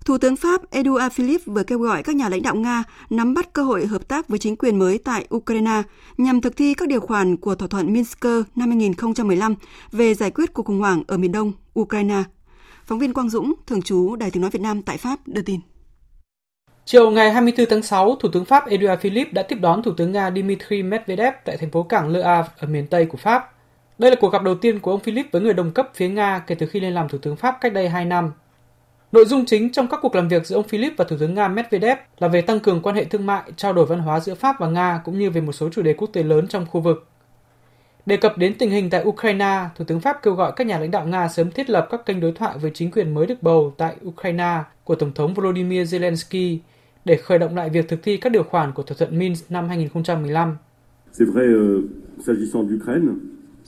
Thủ 0.04 0.18
tướng 0.18 0.36
Pháp 0.36 0.70
Edouard 0.70 1.14
Philippe 1.14 1.44
vừa 1.46 1.62
kêu 1.62 1.78
gọi 1.78 2.02
các 2.02 2.16
nhà 2.16 2.28
lãnh 2.28 2.42
đạo 2.42 2.54
Nga 2.54 2.84
nắm 3.10 3.34
bắt 3.34 3.52
cơ 3.52 3.62
hội 3.62 3.86
hợp 3.86 4.08
tác 4.08 4.28
với 4.28 4.38
chính 4.38 4.56
quyền 4.56 4.78
mới 4.78 4.98
tại 4.98 5.26
Ukraine 5.34 5.82
nhằm 6.18 6.40
thực 6.40 6.56
thi 6.56 6.74
các 6.74 6.88
điều 6.88 7.00
khoản 7.00 7.36
của 7.36 7.54
thỏa 7.54 7.68
thuận 7.68 7.92
Minsk 7.92 8.24
năm 8.56 8.68
2015 8.68 9.54
về 9.92 10.14
giải 10.14 10.30
quyết 10.30 10.52
cuộc 10.52 10.66
khủng 10.66 10.80
hoảng 10.80 11.02
ở 11.06 11.16
miền 11.16 11.32
đông 11.32 11.52
Ukraine. 11.80 12.22
Phóng 12.84 12.98
viên 12.98 13.12
Quang 13.12 13.30
Dũng, 13.30 13.54
thường 13.66 13.82
trú 13.82 14.16
Đài 14.16 14.30
tiếng 14.30 14.40
nói 14.40 14.50
Việt 14.50 14.62
Nam 14.62 14.82
tại 14.82 14.96
Pháp 14.96 15.28
đưa 15.28 15.42
tin. 15.42 15.60
Chiều 16.84 17.10
ngày 17.10 17.32
24 17.32 17.66
tháng 17.70 17.82
6, 17.82 18.16
Thủ 18.20 18.28
tướng 18.28 18.44
Pháp 18.44 18.68
Edouard 18.68 19.00
Philippe 19.00 19.30
đã 19.32 19.42
tiếp 19.42 19.58
đón 19.60 19.82
Thủ 19.82 19.92
tướng 19.96 20.12
Nga 20.12 20.30
Dmitry 20.30 20.82
Medvedev 20.82 21.34
tại 21.44 21.56
thành 21.56 21.70
phố 21.70 21.82
cảng 21.82 22.08
Le 22.08 22.22
Havre 22.22 22.52
ở 22.58 22.66
miền 22.66 22.86
Tây 22.86 23.06
của 23.06 23.18
Pháp. 23.18 23.52
Đây 23.98 24.10
là 24.10 24.16
cuộc 24.20 24.32
gặp 24.32 24.42
đầu 24.42 24.54
tiên 24.54 24.80
của 24.80 24.90
ông 24.90 25.00
Philippe 25.00 25.28
với 25.32 25.42
người 25.42 25.54
đồng 25.54 25.70
cấp 25.70 25.90
phía 25.94 26.08
Nga 26.08 26.38
kể 26.46 26.54
từ 26.54 26.66
khi 26.66 26.80
lên 26.80 26.94
làm 26.94 27.08
Thủ 27.08 27.18
tướng 27.18 27.36
Pháp 27.36 27.58
cách 27.60 27.72
đây 27.72 27.88
2 27.88 28.04
năm. 28.04 28.32
Nội 29.12 29.24
dung 29.24 29.46
chính 29.46 29.72
trong 29.72 29.88
các 29.88 30.00
cuộc 30.02 30.14
làm 30.14 30.28
việc 30.28 30.46
giữa 30.46 30.56
ông 30.56 30.68
Philippe 30.68 30.94
và 30.98 31.04
Thủ 31.04 31.16
tướng 31.20 31.34
Nga 31.34 31.48
Medvedev 31.48 31.98
là 32.18 32.28
về 32.28 32.42
tăng 32.42 32.60
cường 32.60 32.82
quan 32.82 32.96
hệ 32.96 33.04
thương 33.04 33.26
mại, 33.26 33.42
trao 33.56 33.72
đổi 33.72 33.86
văn 33.86 33.98
hóa 33.98 34.20
giữa 34.20 34.34
Pháp 34.34 34.60
và 34.60 34.68
Nga 34.68 35.00
cũng 35.04 35.18
như 35.18 35.30
về 35.30 35.40
một 35.40 35.52
số 35.52 35.68
chủ 35.72 35.82
đề 35.82 35.94
quốc 35.94 36.10
tế 36.12 36.22
lớn 36.22 36.48
trong 36.48 36.66
khu 36.66 36.80
vực. 36.80 37.06
Đề 38.06 38.16
cập 38.16 38.38
đến 38.38 38.54
tình 38.58 38.70
hình 38.70 38.90
tại 38.90 39.04
Ukraine, 39.04 39.64
Thủ 39.76 39.84
tướng 39.84 40.00
Pháp 40.00 40.22
kêu 40.22 40.34
gọi 40.34 40.52
các 40.56 40.66
nhà 40.66 40.78
lãnh 40.78 40.90
đạo 40.90 41.06
Nga 41.06 41.28
sớm 41.28 41.50
thiết 41.50 41.70
lập 41.70 41.88
các 41.90 42.06
kênh 42.06 42.20
đối 42.20 42.32
thoại 42.32 42.58
với 42.58 42.70
chính 42.74 42.90
quyền 42.90 43.14
mới 43.14 43.26
được 43.26 43.42
bầu 43.42 43.74
tại 43.76 43.96
Ukraine 44.06 44.58
của 44.84 44.94
Tổng 44.94 45.12
thống 45.14 45.34
Volodymyr 45.34 45.94
Zelensky 45.94 46.58
để 47.04 47.16
khởi 47.16 47.38
động 47.38 47.56
lại 47.56 47.70
việc 47.70 47.88
thực 47.88 48.02
thi 48.02 48.16
các 48.16 48.32
điều 48.32 48.42
khoản 48.42 48.72
của 48.72 48.82
thỏa 48.82 48.96
thuận 48.98 49.18
Minsk 49.18 49.50
năm 49.50 49.68
2015. 49.68 50.56
C'est 51.12 51.32
vrai, 51.32 51.46
euh, 51.46 51.84
s'agissant 52.26 52.62
d'Ukraine, 52.68 53.08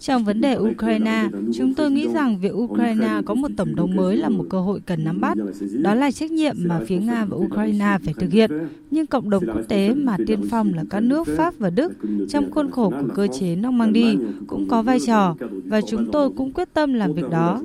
trong 0.04 0.24
vấn 0.24 0.40
đề 0.40 0.56
Ukraine, 0.56 1.28
chúng 1.54 1.74
tôi 1.74 1.90
nghĩ 1.90 2.08
rằng 2.14 2.38
việc 2.38 2.52
Ukraine 2.54 3.20
có 3.26 3.34
một 3.34 3.48
tổng 3.56 3.76
thống 3.76 3.96
mới 3.96 4.16
là 4.16 4.28
một 4.28 4.44
cơ 4.50 4.60
hội 4.60 4.80
cần 4.86 5.04
nắm 5.04 5.20
bắt. 5.20 5.38
Đó 5.82 5.94
là 5.94 6.10
trách 6.10 6.30
nhiệm 6.30 6.56
mà 6.58 6.80
phía 6.86 6.98
Nga 6.98 7.24
và 7.24 7.36
Ukraine 7.36 7.98
phải 8.04 8.14
thực 8.14 8.32
hiện. 8.32 8.50
Nhưng 8.90 9.06
cộng 9.06 9.30
đồng 9.30 9.44
quốc 9.46 9.62
tế 9.68 9.94
mà 9.94 10.16
tiên 10.26 10.40
phong 10.50 10.74
là 10.74 10.84
các 10.90 11.00
nước 11.00 11.28
Pháp 11.36 11.54
và 11.58 11.70
Đức 11.70 11.92
trong 12.28 12.50
khuôn 12.50 12.70
khổ 12.70 12.90
của 12.90 13.14
cơ 13.14 13.26
chế 13.26 13.56
Normandy 13.56 14.16
cũng 14.46 14.68
có 14.68 14.82
vai 14.82 14.98
trò 15.06 15.36
và 15.64 15.80
chúng 15.80 16.10
tôi 16.12 16.30
cũng 16.36 16.52
quyết 16.52 16.68
tâm 16.74 16.94
làm 16.94 17.14
việc 17.14 17.30
đó. 17.30 17.62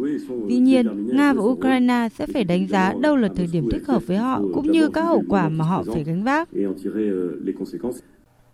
Tuy 0.49 0.57
nhiên, 0.57 1.07
Nga 1.15 1.33
và 1.33 1.41
Ukraine 1.41 2.09
sẽ 2.17 2.25
phải 2.25 2.43
đánh 2.43 2.67
giá 2.67 2.93
đâu 3.01 3.15
là 3.15 3.29
thời 3.35 3.47
điểm 3.51 3.69
thích 3.71 3.87
hợp 3.87 4.07
với 4.07 4.17
họ 4.17 4.41
cũng 4.53 4.71
như 4.71 4.89
các 4.89 5.03
hậu 5.03 5.23
quả 5.29 5.49
mà 5.49 5.65
họ 5.65 5.83
phải 5.93 6.03
gánh 6.03 6.23
vác. 6.23 6.49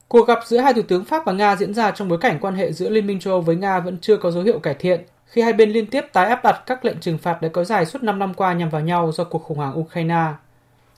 Cuộc 0.08 0.28
gặp 0.28 0.40
giữa 0.46 0.58
hai 0.58 0.74
thủ 0.74 0.82
tướng 0.82 1.06
Pháp 1.06 1.26
và 1.26 1.34
Nga 1.34 1.56
diễn 1.56 1.74
ra 1.74 1.92
trong 1.92 2.10
bối 2.10 2.18
cảnh 2.22 2.38
quan 2.42 2.56
hệ 2.56 2.72
giữa 2.72 2.90
Liên 2.90 3.08
minh 3.08 3.20
châu 3.20 3.34
Âu 3.34 3.42
với 3.42 3.56
Nga 3.56 3.80
vẫn 3.80 3.98
chưa 4.02 4.18
có 4.18 4.32
dấu 4.32 4.44
hiệu 4.44 4.60
cải 4.60 4.74
thiện, 4.74 5.06
khi 5.26 5.42
hai 5.42 5.54
bên 5.54 5.70
liên 5.72 5.88
tiếp 5.88 6.02
tái 6.14 6.26
áp 6.26 6.44
đặt 6.44 6.64
các 6.66 6.86
lệnh 6.86 7.00
trừng 7.00 7.18
phạt 7.18 7.42
đã 7.42 7.48
kéo 7.54 7.64
dài 7.64 7.86
suốt 7.86 8.04
5 8.04 8.20
năm 8.20 8.34
qua 8.34 8.54
nhằm 8.54 8.70
vào 8.70 8.82
nhau 8.82 9.12
do 9.12 9.24
cuộc 9.24 9.44
khủng 9.44 9.58
hoảng 9.58 9.80
Ukraine. 9.80 10.34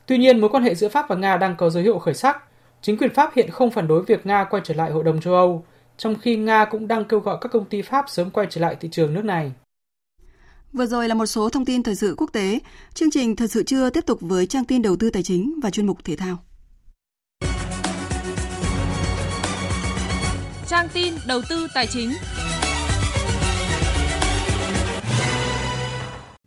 Tuy 0.05 0.17
nhiên, 0.17 0.41
mối 0.41 0.49
quan 0.49 0.63
hệ 0.63 0.75
giữa 0.75 0.89
Pháp 0.89 1.09
và 1.09 1.15
Nga 1.15 1.37
đang 1.37 1.55
có 1.55 1.69
dấu 1.69 1.83
hiệu 1.83 1.99
khởi 1.99 2.13
sắc. 2.13 2.43
Chính 2.81 2.97
quyền 2.97 3.13
Pháp 3.13 3.31
hiện 3.35 3.49
không 3.49 3.71
phản 3.71 3.87
đối 3.87 4.03
việc 4.03 4.25
Nga 4.25 4.43
quay 4.43 4.61
trở 4.65 4.73
lại 4.73 4.91
Hội 4.91 5.03
đồng 5.03 5.21
châu 5.21 5.33
Âu, 5.33 5.65
trong 5.97 6.15
khi 6.21 6.35
Nga 6.35 6.65
cũng 6.65 6.87
đang 6.87 7.05
kêu 7.05 7.19
gọi 7.19 7.37
các 7.41 7.51
công 7.51 7.65
ty 7.65 7.81
Pháp 7.81 8.05
sớm 8.09 8.29
quay 8.29 8.47
trở 8.49 8.61
lại 8.61 8.75
thị 8.79 8.89
trường 8.91 9.13
nước 9.13 9.25
này. 9.25 9.51
Vừa 10.73 10.85
rồi 10.85 11.07
là 11.07 11.15
một 11.15 11.25
số 11.25 11.49
thông 11.49 11.65
tin 11.65 11.83
thời 11.83 11.95
sự 11.95 12.15
quốc 12.17 12.29
tế. 12.33 12.59
Chương 12.93 13.11
trình 13.11 13.35
Thời 13.35 13.47
sự 13.47 13.63
trưa 13.63 13.89
tiếp 13.89 14.05
tục 14.05 14.17
với 14.21 14.47
trang 14.47 14.65
tin 14.65 14.81
đầu 14.81 14.95
tư 14.95 15.09
tài 15.09 15.23
chính 15.23 15.59
và 15.63 15.69
chuyên 15.69 15.87
mục 15.87 16.03
thể 16.03 16.15
thao. 16.15 16.37
Trang 20.69 20.87
tin 20.93 21.13
đầu 21.27 21.41
tư 21.49 21.67
tài 21.73 21.87
chính. 21.87 22.13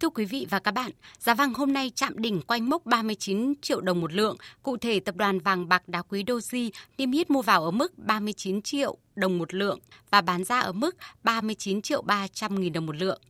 Thưa 0.01 0.09
quý 0.09 0.25
vị 0.25 0.47
và 0.51 0.59
các 0.59 0.71
bạn, 0.71 0.91
giá 1.19 1.35
vàng 1.35 1.55
hôm 1.55 1.73
nay 1.73 1.93
chạm 1.95 2.13
đỉnh 2.17 2.41
quanh 2.43 2.71
mốc 2.71 2.87
39 2.87 3.55
triệu 3.63 3.81
đồng 3.81 4.01
một 4.01 4.13
lượng. 4.13 4.37
Cụ 4.63 4.77
thể, 4.77 5.01
tập 5.01 5.17
đoàn 5.17 5.39
vàng 5.39 5.69
bạc 5.69 5.89
đá 5.89 6.03
quý 6.03 6.25
Doji 6.25 6.71
niêm 6.99 7.11
yết 7.11 7.31
mua 7.31 7.43
vào 7.43 7.65
ở 7.65 7.71
mức 7.71 7.99
39 7.99 8.63
triệu 8.63 8.97
đồng 9.17 9.39
một 9.39 9.55
lượng 9.55 9.79
và 10.11 10.21
bán 10.21 10.45
ra 10.45 10.61
ở 10.61 10.73
mức 10.73 10.97
39 11.23 11.83
triệu 11.83 12.03
300 12.03 12.61
nghìn 12.61 12.73
đồng 12.73 12.87
một 12.87 12.97
lượng. 12.97 13.21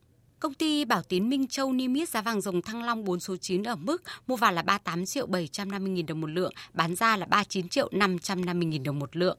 Công 0.40 0.54
ty 0.54 0.84
Bảo 0.84 1.02
Tín 1.02 1.28
Minh 1.28 1.46
Châu 1.46 1.72
niêm 1.72 1.94
yết 1.94 2.08
giá 2.08 2.22
vàng 2.22 2.40
dòng 2.40 2.62
Thăng 2.62 2.82
Long 2.82 3.04
4 3.04 3.20
số 3.20 3.36
9 3.36 3.62
ở 3.62 3.76
mức 3.76 4.02
mua 4.26 4.36
vào 4.36 4.52
là 4.52 4.62
38 4.62 5.06
triệu 5.06 5.26
750 5.26 5.92
nghìn 5.92 6.06
đồng 6.06 6.20
một 6.20 6.30
lượng, 6.30 6.52
bán 6.72 6.94
ra 6.94 7.16
là 7.16 7.26
39 7.26 7.68
triệu 7.68 7.88
550 7.92 8.66
nghìn 8.66 8.82
đồng 8.82 8.98
một 8.98 9.16
lượng. 9.16 9.38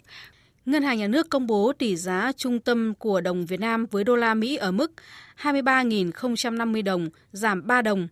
Ngân 0.65 0.83
hàng 0.83 0.97
Nhà 0.97 1.07
nước 1.07 1.29
công 1.29 1.47
bố 1.47 1.73
tỷ 1.77 1.95
giá 1.95 2.31
trung 2.37 2.59
tâm 2.59 2.93
của 2.99 3.21
đồng 3.21 3.45
Việt 3.45 3.59
Nam 3.59 3.85
với 3.85 4.03
đô 4.03 4.15
la 4.15 4.33
Mỹ 4.33 4.55
ở 4.55 4.71
mức 4.71 4.91
23.050 5.41 6.83
đồng, 6.83 7.09
giảm 7.31 7.67
3 7.67 7.81
đồng. 7.81 8.07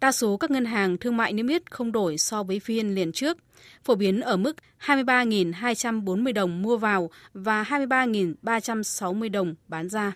Đa 0.00 0.12
số 0.12 0.36
các 0.36 0.50
ngân 0.50 0.64
hàng 0.64 0.98
thương 0.98 1.16
mại 1.16 1.32
niêm 1.32 1.46
yết 1.46 1.70
không 1.70 1.92
đổi 1.92 2.18
so 2.18 2.42
với 2.42 2.60
phiên 2.60 2.94
liền 2.94 3.12
trước, 3.12 3.38
phổ 3.84 3.94
biến 3.94 4.20
ở 4.20 4.36
mức 4.36 4.56
23.240 4.86 6.32
đồng 6.32 6.62
mua 6.62 6.76
vào 6.76 7.10
và 7.32 7.62
23.360 7.62 9.30
đồng 9.30 9.54
bán 9.68 9.88
ra. 9.88 10.12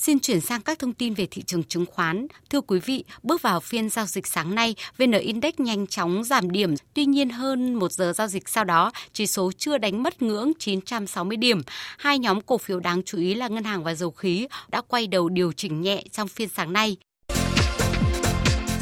Xin 0.00 0.20
chuyển 0.20 0.40
sang 0.40 0.60
các 0.60 0.78
thông 0.78 0.92
tin 0.92 1.14
về 1.14 1.26
thị 1.30 1.42
trường 1.42 1.64
chứng 1.64 1.86
khoán. 1.86 2.26
Thưa 2.50 2.60
quý 2.60 2.80
vị, 2.80 3.04
bước 3.22 3.42
vào 3.42 3.60
phiên 3.60 3.90
giao 3.90 4.06
dịch 4.06 4.26
sáng 4.26 4.54
nay, 4.54 4.74
VN 4.98 5.12
Index 5.12 5.54
nhanh 5.58 5.86
chóng 5.86 6.24
giảm 6.24 6.50
điểm. 6.50 6.74
Tuy 6.94 7.06
nhiên 7.06 7.30
hơn 7.30 7.74
một 7.74 7.92
giờ 7.92 8.12
giao 8.16 8.26
dịch 8.26 8.48
sau 8.48 8.64
đó, 8.64 8.92
chỉ 9.12 9.26
số 9.26 9.52
chưa 9.58 9.78
đánh 9.78 10.02
mất 10.02 10.22
ngưỡng 10.22 10.52
960 10.58 11.36
điểm. 11.36 11.60
Hai 11.98 12.18
nhóm 12.18 12.40
cổ 12.40 12.58
phiếu 12.58 12.80
đáng 12.80 13.02
chú 13.02 13.18
ý 13.18 13.34
là 13.34 13.48
ngân 13.48 13.64
hàng 13.64 13.84
và 13.84 13.94
dầu 13.94 14.10
khí 14.10 14.46
đã 14.68 14.80
quay 14.80 15.06
đầu 15.06 15.28
điều 15.28 15.52
chỉnh 15.52 15.82
nhẹ 15.82 16.02
trong 16.12 16.28
phiên 16.28 16.48
sáng 16.48 16.72
nay. 16.72 16.96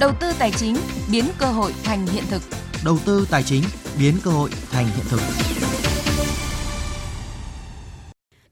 Đầu 0.00 0.12
tư 0.20 0.32
tài 0.38 0.52
chính 0.56 0.76
biến 1.12 1.24
cơ 1.38 1.46
hội 1.46 1.72
thành 1.84 2.06
hiện 2.06 2.24
thực. 2.30 2.42
Đầu 2.84 2.98
tư 3.06 3.26
tài 3.30 3.42
chính 3.42 3.62
biến 3.98 4.14
cơ 4.24 4.30
hội 4.30 4.50
thành 4.70 4.86
hiện 4.86 5.04
thực. 5.08 5.20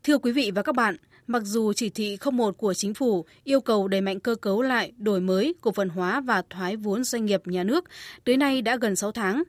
Thưa 0.05 0.19
quý 0.19 0.33
vị 0.33 0.51
và 0.55 0.63
các 0.63 0.75
bạn, 0.75 0.97
mặc 1.27 1.43
dù 1.45 1.73
chỉ 1.73 1.91
thị 1.91 2.19
01 2.33 2.59
của 2.59 2.75
chính 2.75 2.95
phủ 2.95 3.25
yêu 3.45 3.61
cầu 3.61 3.89
đẩy 3.89 4.01
mạnh 4.01 4.21
cơ 4.21 4.35
cấu 4.35 4.63
lại, 4.63 4.93
đổi 4.99 5.21
mới, 5.21 5.55
cổ 5.61 5.73
phần 5.73 5.89
hóa 5.89 6.21
và 6.21 6.43
thoái 6.51 6.77
vốn 6.77 7.05
doanh 7.05 7.25
nghiệp 7.25 7.43
nhà 7.45 7.65
nước, 7.65 7.85
tới 8.25 8.37
nay 8.37 8.63
đã 8.63 8.77
gần 8.77 8.97
6 8.97 9.13
tháng, 9.13 9.43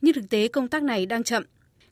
nhưng 0.00 0.14
thực 0.14 0.30
tế 0.30 0.48
công 0.48 0.68
tác 0.68 0.82
này 0.82 1.06
đang 1.06 1.22
chậm. 1.22 1.44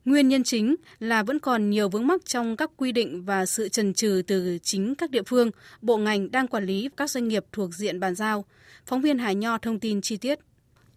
Nguyên 0.05 0.29
nhân 0.29 0.45
chính 0.45 0.77
là 0.99 1.22
vẫn 1.22 1.39
còn 1.39 1.70
nhiều 1.70 1.89
vướng 1.89 2.07
mắc 2.07 2.20
trong 2.25 2.57
các 2.57 2.70
quy 2.77 2.93
định 2.93 3.25
và 3.25 3.47
sự 3.47 3.68
trần 3.68 3.95
trừ 3.95 4.22
từ 4.27 4.59
chính 4.62 4.95
các 4.95 5.11
địa 5.11 5.22
phương, 5.22 5.51
bộ 5.83 5.97
ngành 5.97 6.31
đang 6.31 6.49
quản 6.49 6.64
lý 6.64 6.89
các 6.97 7.11
doanh 7.11 7.29
nghiệp 7.29 7.45
thuộc 7.53 7.75
diện 7.75 8.01
bàn 8.01 8.14
giao. 8.14 8.45
Phóng 8.87 9.01
viên 9.01 9.18
Hải 9.18 9.35
Nho 9.35 9.59
thông 9.59 9.81
tin 9.81 10.01
chi 10.01 10.16
tiết. 10.16 10.39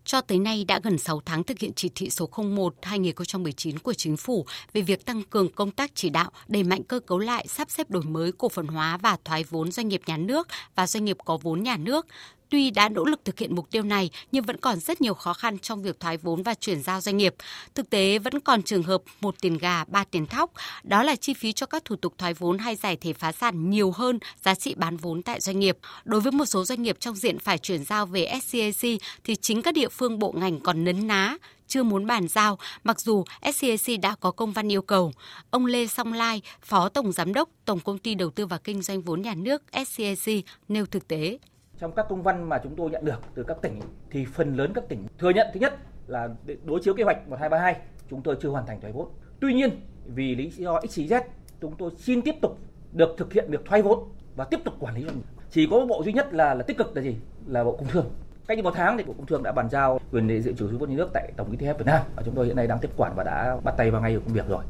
Cho 0.07 0.21
tới 0.21 0.39
nay 0.39 0.65
đã 0.67 0.79
gần 0.83 0.97
6 0.97 1.21
tháng 1.25 1.43
thực 1.43 1.59
hiện 1.59 1.71
chỉ 1.75 1.89
thị 1.95 2.09
số 2.09 2.29
01-2019 2.31 3.77
của 3.83 3.93
Chính 3.93 4.17
phủ 4.17 4.45
về 4.73 4.81
việc 4.81 5.05
tăng 5.05 5.23
cường 5.23 5.51
công 5.51 5.71
tác 5.71 5.91
chỉ 5.95 6.09
đạo, 6.09 6.31
đẩy 6.47 6.63
mạnh 6.63 6.83
cơ 6.83 6.99
cấu 6.99 7.19
lại, 7.19 7.47
sắp 7.47 7.71
xếp 7.71 7.89
đổi 7.89 8.03
mới, 8.03 8.31
cổ 8.31 8.49
phần 8.49 8.67
hóa 8.67 8.97
và 8.97 9.17
thoái 9.23 9.43
vốn 9.43 9.71
doanh 9.71 9.87
nghiệp 9.87 10.01
nhà 10.07 10.17
nước 10.17 10.47
và 10.75 10.87
doanh 10.87 11.05
nghiệp 11.05 11.17
có 11.25 11.37
vốn 11.37 11.63
nhà 11.63 11.77
nước, 11.77 12.07
Tuy 12.49 12.69
đã 12.69 12.89
nỗ 12.89 13.05
lực 13.05 13.25
thực 13.25 13.39
hiện 13.39 13.55
mục 13.55 13.71
tiêu 13.71 13.83
này 13.83 14.09
nhưng 14.31 14.43
vẫn 14.43 14.57
còn 14.57 14.79
rất 14.79 15.01
nhiều 15.01 15.13
khó 15.13 15.33
khăn 15.33 15.59
trong 15.59 15.81
việc 15.81 15.99
thoái 15.99 16.17
vốn 16.17 16.43
và 16.43 16.53
chuyển 16.53 16.83
giao 16.83 17.01
doanh 17.01 17.17
nghiệp. 17.17 17.35
Thực 17.75 17.89
tế 17.89 18.19
vẫn 18.19 18.39
còn 18.39 18.63
trường 18.63 18.83
hợp 18.83 19.01
một 19.21 19.35
tiền 19.41 19.57
gà, 19.57 19.85
ba 19.85 20.03
tiền 20.03 20.25
thóc, 20.25 20.51
đó 20.83 21.03
là 21.03 21.15
chi 21.15 21.33
phí 21.33 21.53
cho 21.53 21.65
các 21.65 21.85
thủ 21.85 21.95
tục 21.95 22.13
thoái 22.17 22.33
vốn 22.33 22.57
hay 22.57 22.75
giải 22.75 22.97
thể 23.01 23.13
phá 23.13 23.31
sản 23.31 23.69
nhiều 23.69 23.91
hơn 23.91 24.19
giá 24.41 24.55
trị 24.55 24.75
bán 24.77 24.97
vốn 24.97 25.23
tại 25.23 25.41
doanh 25.41 25.59
nghiệp. 25.59 25.77
Đối 26.05 26.21
với 26.21 26.31
một 26.31 26.45
số 26.45 26.65
doanh 26.65 26.83
nghiệp 26.83 26.97
trong 26.99 27.15
diện 27.15 27.39
phải 27.39 27.57
chuyển 27.57 27.83
giao 27.83 28.05
về 28.05 28.39
SCAC 28.43 28.89
thì 29.23 29.35
chính 29.35 29.61
các 29.61 29.73
địa 29.73 29.89
phương 29.89 30.19
bộ 30.19 30.31
ngành 30.31 30.59
còn 30.59 30.83
nấn 30.83 31.07
ná, 31.07 31.37
chưa 31.67 31.83
muốn 31.83 32.05
bàn 32.05 32.27
giao, 32.27 32.57
mặc 32.83 33.01
dù 33.01 33.23
SCAC 33.53 33.99
đã 34.01 34.15
có 34.15 34.31
công 34.31 34.51
văn 34.51 34.71
yêu 34.71 34.81
cầu. 34.81 35.11
Ông 35.49 35.65
Lê 35.65 35.87
Song 35.87 36.13
Lai, 36.13 36.41
Phó 36.61 36.89
Tổng 36.89 37.11
Giám 37.11 37.33
đốc 37.33 37.49
Tổng 37.65 37.79
Công 37.79 37.97
ty 37.97 38.15
Đầu 38.15 38.29
tư 38.29 38.45
và 38.45 38.57
Kinh 38.57 38.81
doanh 38.81 39.01
vốn 39.01 39.21
nhà 39.21 39.33
nước 39.35 39.63
SCAC 39.87 40.33
nêu 40.67 40.85
thực 40.85 41.07
tế. 41.07 41.37
Trong 41.80 41.91
các 41.91 42.05
công 42.09 42.23
văn 42.23 42.49
mà 42.49 42.59
chúng 42.63 42.75
tôi 42.75 42.89
nhận 42.89 43.05
được 43.05 43.19
từ 43.36 43.43
các 43.43 43.57
tỉnh, 43.61 43.80
thì 44.11 44.25
phần 44.25 44.55
lớn 44.55 44.71
các 44.73 44.84
tỉnh 44.89 45.07
thừa 45.19 45.30
nhận, 45.30 45.47
thứ 45.53 45.59
nhất 45.59 45.78
là 46.07 46.30
đối 46.63 46.80
chiếu 46.84 46.93
kế 46.93 47.03
hoạch 47.03 47.17
1232 47.17 47.75
chúng 48.09 48.21
tôi 48.21 48.38
chưa 48.41 48.49
hoàn 48.49 48.65
thành 48.65 48.82
thoái 48.82 48.93
vốn. 48.93 49.07
Tuy 49.39 49.53
nhiên, 49.53 49.69
vì 50.05 50.36
lý 50.36 50.49
do 50.49 50.80
XYZ 50.80 51.21
chúng 51.61 51.75
tôi 51.78 51.91
xin 51.97 52.21
tiếp 52.21 52.36
tục 52.41 52.57
được 52.91 53.15
thực 53.17 53.34
hiện 53.34 53.51
việc 53.51 53.65
thoái 53.65 53.82
vốn 53.82 54.09
và 54.36 54.45
tiếp 54.45 54.59
tục 54.65 54.73
quản 54.80 54.95
lý 54.95 55.03
doanh 55.03 55.15
nghiệp. 55.15 55.25
Chỉ 55.51 55.67
có 55.71 55.86
bộ 55.86 56.03
duy 56.03 56.13
nhất 56.13 56.34
là 56.34 56.53
là 56.53 56.63
tích 56.63 56.78
cực 56.78 56.95
là 56.95 57.01
gì? 57.01 57.15
Là 57.47 57.63
Bộ 57.63 57.71
Công 57.71 57.88
Thương. 57.88 58.05
Cách 58.47 58.57
đây 58.57 58.63
một 58.63 58.73
tháng 58.75 58.97
thì 58.97 59.03
Bộ 59.03 59.13
Công 59.13 59.25
Thương 59.25 59.43
đã 59.43 59.51
bàn 59.51 59.69
giao 59.69 59.99
quyền 60.11 60.28
để 60.28 60.41
dự 60.41 60.53
trữ 60.53 60.67
vốn 60.67 60.89
nhà 60.89 60.95
nước 60.95 61.09
tại 61.13 61.32
Tổng 61.38 61.47
công 61.47 61.57
ty 61.57 61.65
thép 61.65 61.78
Việt 61.78 61.86
Nam 61.86 62.01
và 62.15 62.23
chúng 62.25 62.36
tôi 62.36 62.45
hiện 62.45 62.55
nay 62.55 62.67
đang 62.67 62.80
tiếp 62.80 62.91
quản 62.97 63.13
và 63.15 63.23
đã 63.23 63.57
bắt 63.63 63.73
tay 63.78 63.91
vào 63.91 64.01
ngay 64.01 64.19
công 64.25 64.34
việc 64.34 64.47
rồi. 64.47 64.63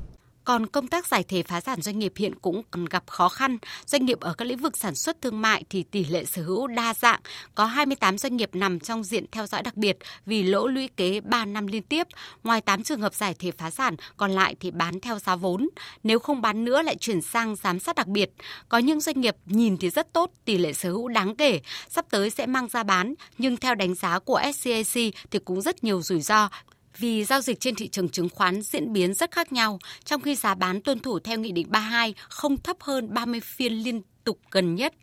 Còn 0.47 0.65
công 0.65 0.87
tác 0.87 1.07
giải 1.07 1.23
thể 1.27 1.43
phá 1.43 1.61
sản 1.61 1.81
doanh 1.81 1.99
nghiệp 1.99 2.13
hiện 2.15 2.35
cũng 2.35 2.61
còn 2.71 2.85
gặp 2.85 3.03
khó 3.07 3.29
khăn. 3.29 3.57
Doanh 3.85 4.05
nghiệp 4.05 4.19
ở 4.19 4.33
các 4.33 4.45
lĩnh 4.45 4.57
vực 4.57 4.77
sản 4.77 4.95
xuất 4.95 5.21
thương 5.21 5.41
mại 5.41 5.63
thì 5.69 5.83
tỷ 5.83 6.05
lệ 6.05 6.25
sở 6.25 6.41
hữu 6.41 6.67
đa 6.67 6.93
dạng. 6.93 7.19
Có 7.55 7.65
28 7.65 8.17
doanh 8.17 8.37
nghiệp 8.37 8.49
nằm 8.53 8.79
trong 8.79 9.03
diện 9.03 9.25
theo 9.31 9.47
dõi 9.47 9.63
đặc 9.63 9.77
biệt 9.77 9.97
vì 10.25 10.43
lỗ 10.43 10.67
lũy 10.67 10.89
kế 10.97 11.21
3 11.21 11.45
năm 11.45 11.67
liên 11.67 11.83
tiếp. 11.83 12.07
Ngoài 12.43 12.61
8 12.61 12.83
trường 12.83 13.01
hợp 13.01 13.13
giải 13.13 13.35
thể 13.39 13.51
phá 13.51 13.69
sản, 13.69 13.95
còn 14.17 14.31
lại 14.31 14.55
thì 14.59 14.71
bán 14.71 14.99
theo 14.99 15.19
giá 15.19 15.35
vốn. 15.35 15.69
Nếu 16.03 16.19
không 16.19 16.41
bán 16.41 16.65
nữa 16.65 16.81
lại 16.81 16.95
chuyển 16.99 17.21
sang 17.21 17.55
giám 17.55 17.79
sát 17.79 17.95
đặc 17.95 18.07
biệt. 18.07 18.31
Có 18.69 18.77
những 18.77 19.01
doanh 19.01 19.21
nghiệp 19.21 19.35
nhìn 19.45 19.77
thì 19.77 19.89
rất 19.89 20.13
tốt, 20.13 20.31
tỷ 20.45 20.57
lệ 20.57 20.73
sở 20.73 20.89
hữu 20.89 21.07
đáng 21.07 21.35
kể, 21.35 21.59
sắp 21.89 22.05
tới 22.09 22.29
sẽ 22.29 22.45
mang 22.45 22.67
ra 22.67 22.83
bán. 22.83 23.13
Nhưng 23.37 23.57
theo 23.57 23.75
đánh 23.75 23.95
giá 23.95 24.19
của 24.19 24.41
SCAC 24.55 25.13
thì 25.31 25.39
cũng 25.45 25.61
rất 25.61 25.83
nhiều 25.83 26.01
rủi 26.01 26.21
ro 26.21 26.49
vì 26.97 27.23
giao 27.23 27.41
dịch 27.41 27.59
trên 27.59 27.75
thị 27.75 27.87
trường 27.87 28.09
chứng 28.09 28.29
khoán 28.29 28.61
diễn 28.61 28.93
biến 28.93 29.13
rất 29.13 29.31
khác 29.31 29.53
nhau, 29.53 29.79
trong 30.03 30.21
khi 30.21 30.35
giá 30.35 30.55
bán 30.55 30.81
tuân 30.81 30.99
thủ 30.99 31.19
theo 31.19 31.37
Nghị 31.37 31.51
định 31.51 31.67
32 31.69 32.13
không 32.29 32.57
thấp 32.57 32.77
hơn 32.79 33.13
30 33.13 33.39
phiên 33.39 33.73
liên 33.73 34.01
tục 34.23 34.39
gần 34.51 34.75
nhất. 34.75 34.93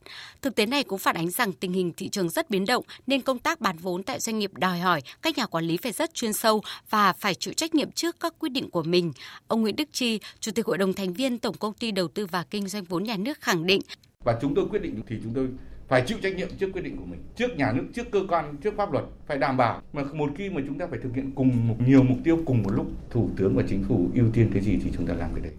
Thực 0.43 0.55
tế 0.55 0.67
này 0.67 0.85
cũng 0.85 0.99
phản 0.99 1.17
ánh 1.17 1.31
rằng 1.31 1.53
tình 1.53 1.73
hình 1.73 1.93
thị 1.97 2.09
trường 2.09 2.29
rất 2.29 2.51
biến 2.51 2.65
động 2.67 2.85
nên 3.07 3.21
công 3.23 3.39
tác 3.39 3.61
bán 3.61 3.77
vốn 3.79 4.03
tại 4.03 4.21
doanh 4.21 4.39
nghiệp 4.39 4.51
đòi 4.55 4.79
hỏi 4.79 5.01
các 5.23 5.39
nhà 5.39 5.47
quản 5.47 5.65
lý 5.65 5.77
phải 5.77 5.93
rất 5.93 6.15
chuyên 6.15 6.33
sâu 6.33 6.63
và 6.91 7.13
phải 7.13 7.35
chịu 7.35 7.55
trách 7.55 7.75
nhiệm 7.75 7.91
trước 7.91 8.17
các 8.21 8.35
quyết 8.39 8.53
định 8.53 8.71
của 8.71 8.83
mình. 8.83 9.13
Ông 9.49 9.63
Nguyễn 9.63 9.77
Đức 9.77 9.89
Chi, 9.93 10.21
Chủ 10.41 10.53
tịch 10.53 10.67
Hội 10.67 10.79
đồng 10.79 10.93
thành 10.93 11.13
viên 11.13 11.39
Tổng 11.39 11.57
công 11.57 11.75
ty 11.75 11.91
Đầu 11.91 12.09
tư 12.09 12.27
và 12.27 12.43
Kinh 12.51 12.69
doanh 12.69 12.85
vốn 12.85 13.05
nhà 13.05 13.17
nước 13.17 13.41
khẳng 13.41 13.67
định 13.67 13.81
và 14.25 14.39
chúng 14.41 14.55
tôi 14.55 14.65
quyết 14.71 14.83
định 14.83 15.03
thì 15.07 15.17
chúng 15.23 15.35
tôi 15.35 15.49
phải 15.89 16.05
chịu 16.07 16.18
trách 16.22 16.35
nhiệm 16.37 16.49
trước 16.59 16.68
quyết 16.72 16.82
định 16.82 16.97
của 16.97 17.05
mình 17.05 17.20
trước 17.37 17.57
nhà 17.57 17.72
nước 17.72 17.85
trước 17.95 18.11
cơ 18.11 18.20
quan 18.28 18.57
trước 18.57 18.74
pháp 18.76 18.93
luật 18.93 19.05
phải 19.26 19.39
đảm 19.39 19.57
bảo 19.57 19.82
mà 19.93 20.03
một 20.12 20.30
khi 20.37 20.51
mà 20.51 20.61
chúng 20.66 20.78
ta 20.78 20.87
phải 20.91 20.99
thực 21.03 21.14
hiện 21.14 21.32
cùng 21.35 21.68
một 21.68 21.76
nhiều 21.87 22.03
mục 22.03 22.18
tiêu 22.24 22.39
cùng 22.47 22.62
một 22.62 22.70
lúc 22.72 22.87
thủ 23.11 23.30
tướng 23.37 23.57
và 23.57 23.62
chính 23.68 23.85
phủ 23.89 24.09
ưu 24.14 24.26
tiên 24.32 24.51
cái 24.53 24.62
gì 24.62 24.78
thì 24.85 24.91
chúng 24.97 25.07
ta 25.07 25.14
làm 25.14 25.30
cái 25.35 25.41
đấy 25.41 25.53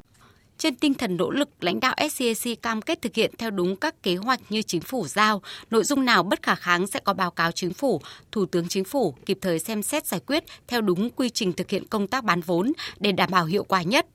trên 0.58 0.76
tinh 0.76 0.94
thần 0.94 1.18
nỗ 1.18 1.30
lực, 1.30 1.50
lãnh 1.62 1.80
đạo 1.80 1.96
SCAC 2.12 2.62
cam 2.62 2.82
kết 2.82 3.02
thực 3.02 3.16
hiện 3.16 3.32
theo 3.38 3.52
đúng 3.52 3.76
các 3.76 4.04
kế 4.04 4.16
hoạch 4.16 4.40
như 4.50 4.62
chính 4.62 4.82
phủ 4.82 5.08
giao. 5.08 5.42
Nội 5.72 5.84
dung 5.84 6.06
nào 6.06 6.24
bất 6.24 6.42
khả 6.42 6.56
kháng 6.56 6.88
sẽ 6.88 7.00
có 7.04 7.14
báo 7.14 7.32
cáo 7.32 7.52
chính 7.52 7.74
phủ, 7.74 8.02
Thủ 8.32 8.46
tướng 8.46 8.68
Chính 8.68 8.84
phủ 8.84 9.14
kịp 9.26 9.38
thời 9.42 9.60
xem 9.60 9.84
xét 9.84 10.08
giải 10.08 10.20
quyết 10.28 10.44
theo 10.68 10.82
đúng 10.82 11.10
quy 11.10 11.30
trình 11.30 11.54
thực 11.54 11.70
hiện 11.70 11.88
công 11.88 12.08
tác 12.08 12.24
bán 12.24 12.42
vốn 12.42 12.72
để 13.00 13.12
đảm 13.12 13.30
bảo 13.32 13.46
hiệu 13.46 13.64
quả 13.64 13.82
nhất. 13.82 14.06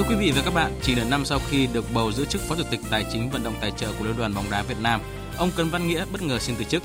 Thưa 0.00 0.06
quý 0.08 0.14
vị 0.14 0.32
và 0.36 0.42
các 0.44 0.54
bạn, 0.54 0.72
chỉ 0.82 0.94
nửa 0.94 1.04
năm 1.04 1.24
sau 1.24 1.38
khi 1.50 1.66
được 1.66 1.84
bầu 1.94 2.12
giữ 2.12 2.24
chức 2.24 2.42
Phó 2.42 2.56
Chủ 2.56 2.62
tịch 2.70 2.80
Tài 2.90 3.04
chính 3.12 3.30
vận 3.30 3.42
động 3.42 3.54
tài 3.60 3.70
trợ 3.70 3.92
của 3.98 4.04
Liên 4.04 4.16
đoàn 4.16 4.34
bóng 4.34 4.50
đá 4.50 4.62
Việt 4.62 4.76
Nam, 4.80 5.00
ông 5.36 5.50
Cấn 5.56 5.68
Văn 5.68 5.88
Nghĩa 5.88 6.04
bất 6.12 6.22
ngờ 6.22 6.38
xin 6.38 6.56
từ 6.58 6.64
chức. 6.64 6.82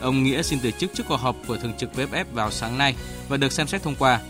Ông 0.00 0.22
Nghĩa 0.22 0.42
xin 0.42 0.58
từ 0.62 0.70
chức 0.70 0.94
trước 0.94 1.04
cuộc 1.08 1.16
họp 1.16 1.36
của 1.46 1.56
thường 1.56 1.72
trực 1.78 1.90
VFF 1.94 2.24
vào 2.32 2.50
sáng 2.50 2.78
nay 2.78 2.94
và 3.28 3.36
được 3.36 3.52
xem 3.52 3.66
xét 3.66 3.82
thông 3.82 3.94
qua. 3.98 4.20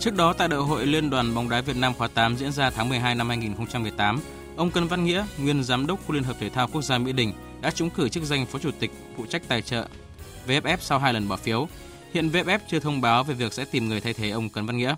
Trước 0.00 0.16
đó 0.16 0.32
tại 0.32 0.48
đại 0.48 0.60
hội 0.60 0.86
Liên 0.86 1.10
đoàn 1.10 1.34
bóng 1.34 1.48
đá 1.48 1.60
Việt 1.60 1.76
Nam 1.76 1.94
khóa 1.94 2.08
8 2.08 2.36
diễn 2.36 2.52
ra 2.52 2.70
tháng 2.70 2.88
12 2.88 3.14
năm 3.14 3.28
2018, 3.28 4.20
ông 4.56 4.70
Cấn 4.70 4.86
Văn 4.86 5.04
Nghĩa, 5.04 5.26
nguyên 5.38 5.64
giám 5.64 5.86
đốc 5.86 6.06
khu 6.06 6.14
Liên 6.14 6.24
hợp 6.24 6.36
thể 6.40 6.50
thao 6.50 6.68
quốc 6.68 6.82
gia 6.82 6.98
Mỹ 6.98 7.12
Đình, 7.12 7.32
đã 7.60 7.70
trúng 7.70 7.90
cử 7.90 8.08
chức 8.08 8.22
danh 8.22 8.46
Phó 8.46 8.58
Chủ 8.58 8.70
tịch 8.78 8.90
phụ 9.16 9.26
trách 9.26 9.42
tài 9.48 9.62
trợ 9.62 9.86
VFF 10.46 10.76
sau 10.80 10.98
hai 10.98 11.12
lần 11.12 11.28
bỏ 11.28 11.36
phiếu. 11.36 11.68
Hiện 12.14 12.28
VFF 12.28 12.58
chưa 12.68 12.80
thông 12.80 13.00
báo 13.00 13.24
về 13.24 13.34
việc 13.34 13.52
sẽ 13.52 13.64
tìm 13.64 13.88
người 13.88 14.00
thay 14.00 14.12
thế 14.12 14.30
ông 14.30 14.48
Cấn 14.48 14.66
Văn 14.66 14.76
Nghĩa. 14.76 14.94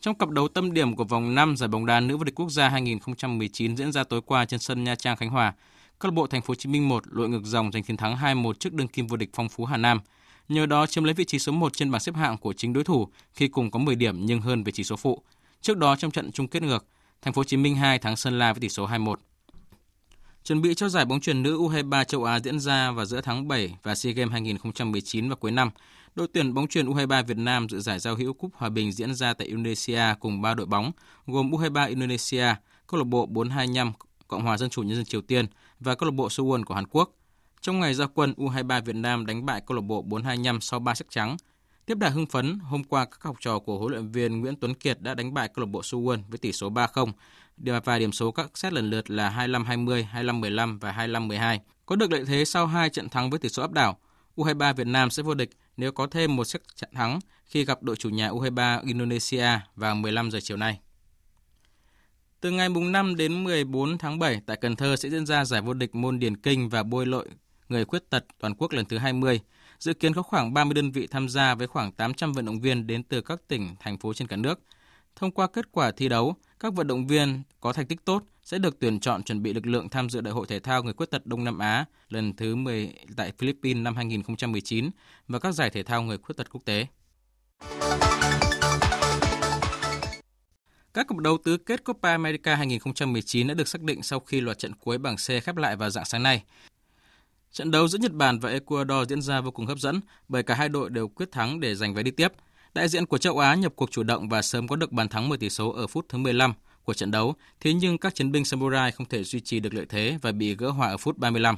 Trong 0.00 0.14
cặp 0.14 0.28
đấu 0.28 0.48
tâm 0.48 0.72
điểm 0.72 0.96
của 0.96 1.04
vòng 1.04 1.34
5 1.34 1.56
giải 1.56 1.68
bóng 1.68 1.86
đá 1.86 2.00
nữ 2.00 2.16
vô 2.16 2.24
địch 2.24 2.34
quốc 2.34 2.50
gia 2.50 2.68
2019 2.68 3.76
diễn 3.76 3.92
ra 3.92 4.04
tối 4.04 4.20
qua 4.26 4.44
trên 4.44 4.60
sân 4.60 4.84
Nha 4.84 4.94
Trang 4.94 5.16
Khánh 5.16 5.30
Hòa, 5.30 5.54
câu 5.98 6.10
lạc 6.10 6.14
bộ 6.14 6.26
Thành 6.26 6.42
phố 6.42 6.50
Hồ 6.50 6.54
Chí 6.54 6.68
Minh 6.68 6.88
1 6.88 7.02
lội 7.10 7.28
ngược 7.28 7.44
dòng 7.44 7.72
giành 7.72 7.82
chiến 7.82 7.96
thắng 7.96 8.16
2-1 8.16 8.52
trước 8.52 8.72
đương 8.72 8.88
kim 8.88 9.06
vô 9.06 9.16
địch 9.16 9.30
Phong 9.32 9.48
Phú 9.48 9.64
Hà 9.64 9.76
Nam. 9.76 10.00
Nhờ 10.48 10.66
đó 10.66 10.86
chiếm 10.86 11.04
lấy 11.04 11.14
vị 11.14 11.24
trí 11.24 11.38
số 11.38 11.52
1 11.52 11.72
trên 11.72 11.90
bảng 11.90 12.00
xếp 12.00 12.14
hạng 12.14 12.38
của 12.38 12.52
chính 12.52 12.72
đối 12.72 12.84
thủ 12.84 13.08
khi 13.32 13.48
cùng 13.48 13.70
có 13.70 13.78
10 13.78 13.94
điểm 13.94 14.26
nhưng 14.26 14.40
hơn 14.40 14.64
về 14.64 14.72
chỉ 14.72 14.84
số 14.84 14.96
phụ. 14.96 15.22
Trước 15.60 15.76
đó 15.76 15.96
trong 15.96 16.10
trận 16.10 16.32
chung 16.32 16.48
kết 16.48 16.62
ngược, 16.62 16.86
Thành 17.22 17.34
phố 17.34 17.40
Hồ 17.40 17.44
Chí 17.44 17.56
Minh 17.56 17.76
2 17.76 17.98
thắng 17.98 18.16
Sơn 18.16 18.38
La 18.38 18.52
với 18.52 18.60
tỷ 18.60 18.68
số 18.68 18.86
2-1. 18.86 19.14
Chuẩn 20.44 20.62
bị 20.62 20.74
cho 20.74 20.88
giải 20.88 21.04
bóng 21.04 21.20
chuyền 21.20 21.42
nữ 21.42 21.58
U23 21.58 22.04
châu 22.04 22.24
Á 22.24 22.40
diễn 22.40 22.60
ra 22.60 22.90
vào 22.90 23.06
giữa 23.06 23.20
tháng 23.20 23.48
7 23.48 23.74
và 23.82 23.94
SEA 23.94 24.12
Games 24.12 24.32
2019 24.32 25.28
vào 25.28 25.36
cuối 25.36 25.50
năm, 25.50 25.70
đội 26.14 26.28
tuyển 26.32 26.54
bóng 26.54 26.66
chuyền 26.66 26.86
U23 26.86 27.24
Việt 27.24 27.36
Nam 27.36 27.68
dự 27.68 27.80
giải 27.80 27.98
giao 27.98 28.14
hữu 28.16 28.32
cúp 28.32 28.50
hòa 28.54 28.68
bình 28.68 28.92
diễn 28.92 29.14
ra 29.14 29.34
tại 29.34 29.46
Indonesia 29.46 30.02
cùng 30.20 30.42
3 30.42 30.54
đội 30.54 30.66
bóng 30.66 30.92
gồm 31.26 31.50
U23 31.50 31.88
Indonesia, 31.88 32.54
câu 32.86 32.98
lạc 32.98 33.04
bộ 33.04 33.26
425 33.26 33.92
Cộng 34.28 34.42
hòa 34.42 34.58
Dân 34.58 34.70
chủ 34.70 34.82
Nhân 34.82 34.96
dân 34.96 35.04
Triều 35.04 35.20
Tiên 35.20 35.46
và 35.80 35.94
câu 35.94 36.08
lạc 36.08 36.14
bộ 36.14 36.28
Suwon 36.28 36.64
của 36.64 36.74
Hàn 36.74 36.86
Quốc. 36.86 37.10
Trong 37.60 37.80
ngày 37.80 37.94
ra 37.94 38.06
quân, 38.06 38.34
U23 38.36 38.82
Việt 38.82 38.96
Nam 38.96 39.26
đánh 39.26 39.46
bại 39.46 39.62
câu 39.66 39.74
lạc 39.74 39.80
bộ 39.80 40.02
425 40.02 40.60
sau 40.60 40.80
3 40.80 40.94
sắc 40.94 41.06
trắng. 41.10 41.36
Tiếp 41.86 41.98
đà 41.98 42.08
hưng 42.08 42.26
phấn, 42.26 42.58
hôm 42.58 42.84
qua 42.84 43.04
các 43.04 43.22
học 43.22 43.36
trò 43.40 43.58
của 43.58 43.78
huấn 43.78 43.92
luyện 43.92 44.08
viên 44.08 44.40
Nguyễn 44.40 44.56
Tuấn 44.60 44.74
Kiệt 44.74 45.00
đã 45.00 45.14
đánh 45.14 45.34
bại 45.34 45.48
câu 45.54 45.64
lạc 45.64 45.70
bộ 45.70 45.80
Suwon 45.80 46.18
với 46.28 46.38
tỷ 46.38 46.52
số 46.52 46.70
3-0 46.70 47.12
và 47.84 47.98
điểm 47.98 48.12
số 48.12 48.30
các 48.30 48.58
set 48.58 48.72
lần 48.72 48.90
lượt 48.90 49.10
là 49.10 49.46
25-20, 49.46 50.04
25-15 50.12 50.78
và 50.78 50.92
25-12. 50.92 51.58
Có 51.86 51.96
được 51.96 52.12
lợi 52.12 52.24
thế 52.24 52.44
sau 52.44 52.66
hai 52.66 52.90
trận 52.90 53.08
thắng 53.08 53.30
với 53.30 53.38
tỷ 53.38 53.48
số 53.48 53.62
áp 53.62 53.72
đảo, 53.72 53.98
U23 54.36 54.74
Việt 54.74 54.86
Nam 54.86 55.10
sẽ 55.10 55.22
vô 55.22 55.34
địch 55.34 55.50
nếu 55.80 55.92
có 55.92 56.06
thêm 56.06 56.36
một 56.36 56.44
sức 56.44 56.62
trận 56.76 56.90
thắng 56.94 57.18
khi 57.44 57.64
gặp 57.64 57.82
đội 57.82 57.96
chủ 57.96 58.08
nhà 58.08 58.30
U23 58.30 58.86
Indonesia 58.86 59.48
vào 59.76 59.94
15 59.94 60.30
giờ 60.30 60.38
chiều 60.42 60.56
nay. 60.56 60.80
Từ 62.40 62.50
ngày 62.50 62.68
5 62.68 63.16
đến 63.16 63.44
14 63.44 63.98
tháng 63.98 64.18
7 64.18 64.40
tại 64.46 64.56
Cần 64.60 64.76
Thơ 64.76 64.96
sẽ 64.96 65.10
diễn 65.10 65.26
ra 65.26 65.44
giải 65.44 65.60
vô 65.60 65.74
địch 65.74 65.94
môn 65.94 66.18
điền 66.18 66.36
kinh 66.36 66.68
và 66.68 66.82
bơi 66.82 67.06
lội 67.06 67.28
người 67.68 67.84
khuyết 67.84 68.10
tật 68.10 68.24
toàn 68.38 68.54
quốc 68.54 68.72
lần 68.72 68.86
thứ 68.86 68.98
20. 68.98 69.40
Dự 69.78 69.94
kiến 69.94 70.14
có 70.14 70.22
khoảng 70.22 70.54
30 70.54 70.74
đơn 70.74 70.90
vị 70.90 71.06
tham 71.06 71.28
gia 71.28 71.54
với 71.54 71.66
khoảng 71.66 71.92
800 71.92 72.32
vận 72.32 72.44
động 72.44 72.60
viên 72.60 72.86
đến 72.86 73.02
từ 73.02 73.20
các 73.20 73.40
tỉnh, 73.48 73.74
thành 73.80 73.98
phố 73.98 74.14
trên 74.14 74.28
cả 74.28 74.36
nước. 74.36 74.60
Thông 75.16 75.30
qua 75.30 75.46
kết 75.46 75.72
quả 75.72 75.90
thi 75.90 76.08
đấu, 76.08 76.34
các 76.60 76.74
vận 76.74 76.86
động 76.86 77.06
viên 77.06 77.42
có 77.60 77.72
thành 77.72 77.86
tích 77.86 78.04
tốt 78.04 78.22
sẽ 78.50 78.58
được 78.58 78.80
tuyển 78.80 79.00
chọn 79.00 79.22
chuẩn 79.22 79.42
bị 79.42 79.52
lực 79.52 79.66
lượng 79.66 79.88
tham 79.88 80.10
dự 80.10 80.20
Đại 80.20 80.32
hội 80.32 80.46
thể 80.46 80.60
thao 80.60 80.82
người 80.82 80.92
khuyết 80.92 81.10
tật 81.10 81.26
Đông 81.26 81.44
Nam 81.44 81.58
Á 81.58 81.84
lần 82.08 82.36
thứ 82.36 82.56
10 82.56 82.94
tại 83.16 83.32
Philippines 83.38 83.82
năm 83.82 83.96
2019 83.96 84.90
và 85.28 85.38
các 85.38 85.52
giải 85.52 85.70
thể 85.70 85.82
thao 85.82 86.02
người 86.02 86.18
khuyết 86.18 86.36
tật 86.36 86.50
quốc 86.50 86.60
tế. 86.64 86.86
Các 90.94 91.08
cặp 91.08 91.16
đấu 91.16 91.38
tứ 91.44 91.56
kết 91.56 91.84
Copa 91.84 92.10
America 92.10 92.54
2019 92.54 93.46
đã 93.46 93.54
được 93.54 93.68
xác 93.68 93.82
định 93.82 94.02
sau 94.02 94.20
khi 94.20 94.40
loạt 94.40 94.58
trận 94.58 94.72
cuối 94.74 94.98
bảng 94.98 95.16
C 95.16 95.28
khép 95.44 95.56
lại 95.56 95.76
vào 95.76 95.90
dạng 95.90 96.04
sáng 96.04 96.22
nay. 96.22 96.42
Trận 97.52 97.70
đấu 97.70 97.88
giữa 97.88 97.98
Nhật 97.98 98.12
Bản 98.12 98.38
và 98.38 98.50
Ecuador 98.50 99.08
diễn 99.08 99.22
ra 99.22 99.40
vô 99.40 99.50
cùng 99.50 99.66
hấp 99.66 99.78
dẫn 99.78 100.00
bởi 100.28 100.42
cả 100.42 100.54
hai 100.54 100.68
đội 100.68 100.90
đều 100.90 101.08
quyết 101.08 101.32
thắng 101.32 101.60
để 101.60 101.74
giành 101.74 101.94
vé 101.94 102.02
đi 102.02 102.10
tiếp. 102.10 102.32
Đại 102.74 102.88
diện 102.88 103.06
của 103.06 103.18
châu 103.18 103.38
Á 103.38 103.54
nhập 103.54 103.72
cuộc 103.76 103.90
chủ 103.90 104.02
động 104.02 104.28
và 104.28 104.42
sớm 104.42 104.68
có 104.68 104.76
được 104.76 104.92
bàn 104.92 105.08
thắng 105.08 105.28
10 105.28 105.38
tỷ 105.38 105.50
số 105.50 105.70
ở 105.70 105.86
phút 105.86 106.06
thứ 106.08 106.18
15 106.18 106.54
của 106.84 106.94
trận 106.94 107.10
đấu, 107.10 107.34
thế 107.60 107.72
nhưng 107.72 107.98
các 107.98 108.14
chiến 108.14 108.32
binh 108.32 108.44
Samurai 108.44 108.92
không 108.92 109.06
thể 109.06 109.24
duy 109.24 109.40
trì 109.40 109.60
được 109.60 109.74
lợi 109.74 109.86
thế 109.88 110.18
và 110.22 110.32
bị 110.32 110.54
gỡ 110.54 110.70
hòa 110.70 110.88
ở 110.88 110.96
phút 110.96 111.18
35. 111.18 111.56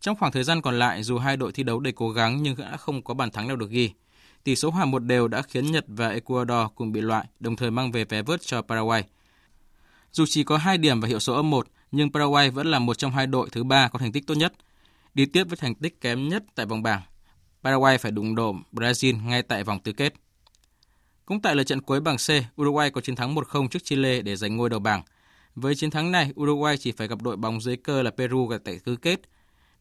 Trong 0.00 0.16
khoảng 0.16 0.32
thời 0.32 0.44
gian 0.44 0.62
còn 0.62 0.78
lại, 0.78 1.02
dù 1.02 1.18
hai 1.18 1.36
đội 1.36 1.52
thi 1.52 1.62
đấu 1.62 1.80
đầy 1.80 1.92
cố 1.92 2.10
gắng 2.10 2.42
nhưng 2.42 2.56
đã 2.56 2.76
không 2.76 3.02
có 3.02 3.14
bàn 3.14 3.30
thắng 3.30 3.48
nào 3.48 3.56
được 3.56 3.70
ghi. 3.70 3.90
Tỷ 4.44 4.56
số 4.56 4.70
hòa 4.70 4.84
một 4.84 4.98
đều 4.98 5.28
đã 5.28 5.42
khiến 5.42 5.72
Nhật 5.72 5.84
và 5.88 6.08
Ecuador 6.08 6.70
cùng 6.74 6.92
bị 6.92 7.00
loại, 7.00 7.26
đồng 7.40 7.56
thời 7.56 7.70
mang 7.70 7.92
về 7.92 8.04
vé 8.04 8.22
vớt 8.22 8.42
cho 8.42 8.62
Paraguay. 8.62 9.04
Dù 10.12 10.24
chỉ 10.28 10.44
có 10.44 10.56
2 10.56 10.78
điểm 10.78 11.00
và 11.00 11.08
hiệu 11.08 11.18
số 11.18 11.34
âm 11.34 11.50
1, 11.50 11.68
nhưng 11.92 12.12
Paraguay 12.12 12.50
vẫn 12.50 12.66
là 12.66 12.78
một 12.78 12.98
trong 12.98 13.12
hai 13.12 13.26
đội 13.26 13.48
thứ 13.52 13.64
ba 13.64 13.88
có 13.88 13.98
thành 13.98 14.12
tích 14.12 14.26
tốt 14.26 14.34
nhất. 14.34 14.52
Đi 15.14 15.26
tiếp 15.26 15.44
với 15.48 15.56
thành 15.56 15.74
tích 15.74 16.00
kém 16.00 16.28
nhất 16.28 16.44
tại 16.54 16.66
vòng 16.66 16.82
bảng, 16.82 17.02
Paraguay 17.64 17.98
phải 17.98 18.12
đụng 18.12 18.34
độ 18.34 18.56
Brazil 18.72 19.26
ngay 19.26 19.42
tại 19.42 19.64
vòng 19.64 19.80
tứ 19.80 19.92
kết. 19.92 20.14
Cũng 21.26 21.40
tại 21.42 21.56
lượt 21.56 21.64
trận 21.64 21.80
cuối 21.80 22.00
bảng 22.00 22.16
C, 22.16 22.60
Uruguay 22.60 22.90
có 22.90 23.00
chiến 23.00 23.16
thắng 23.16 23.34
1-0 23.34 23.68
trước 23.68 23.84
Chile 23.84 24.22
để 24.22 24.36
giành 24.36 24.56
ngôi 24.56 24.70
đầu 24.70 24.80
bảng. 24.80 25.02
Với 25.54 25.74
chiến 25.74 25.90
thắng 25.90 26.12
này, 26.12 26.32
Uruguay 26.40 26.78
chỉ 26.78 26.92
phải 26.92 27.08
gặp 27.08 27.22
đội 27.22 27.36
bóng 27.36 27.60
dưới 27.60 27.76
cơ 27.76 28.02
là 28.02 28.10
Peru 28.10 28.52
tại 28.64 28.78
tứ 28.84 28.96
kết. 28.96 29.20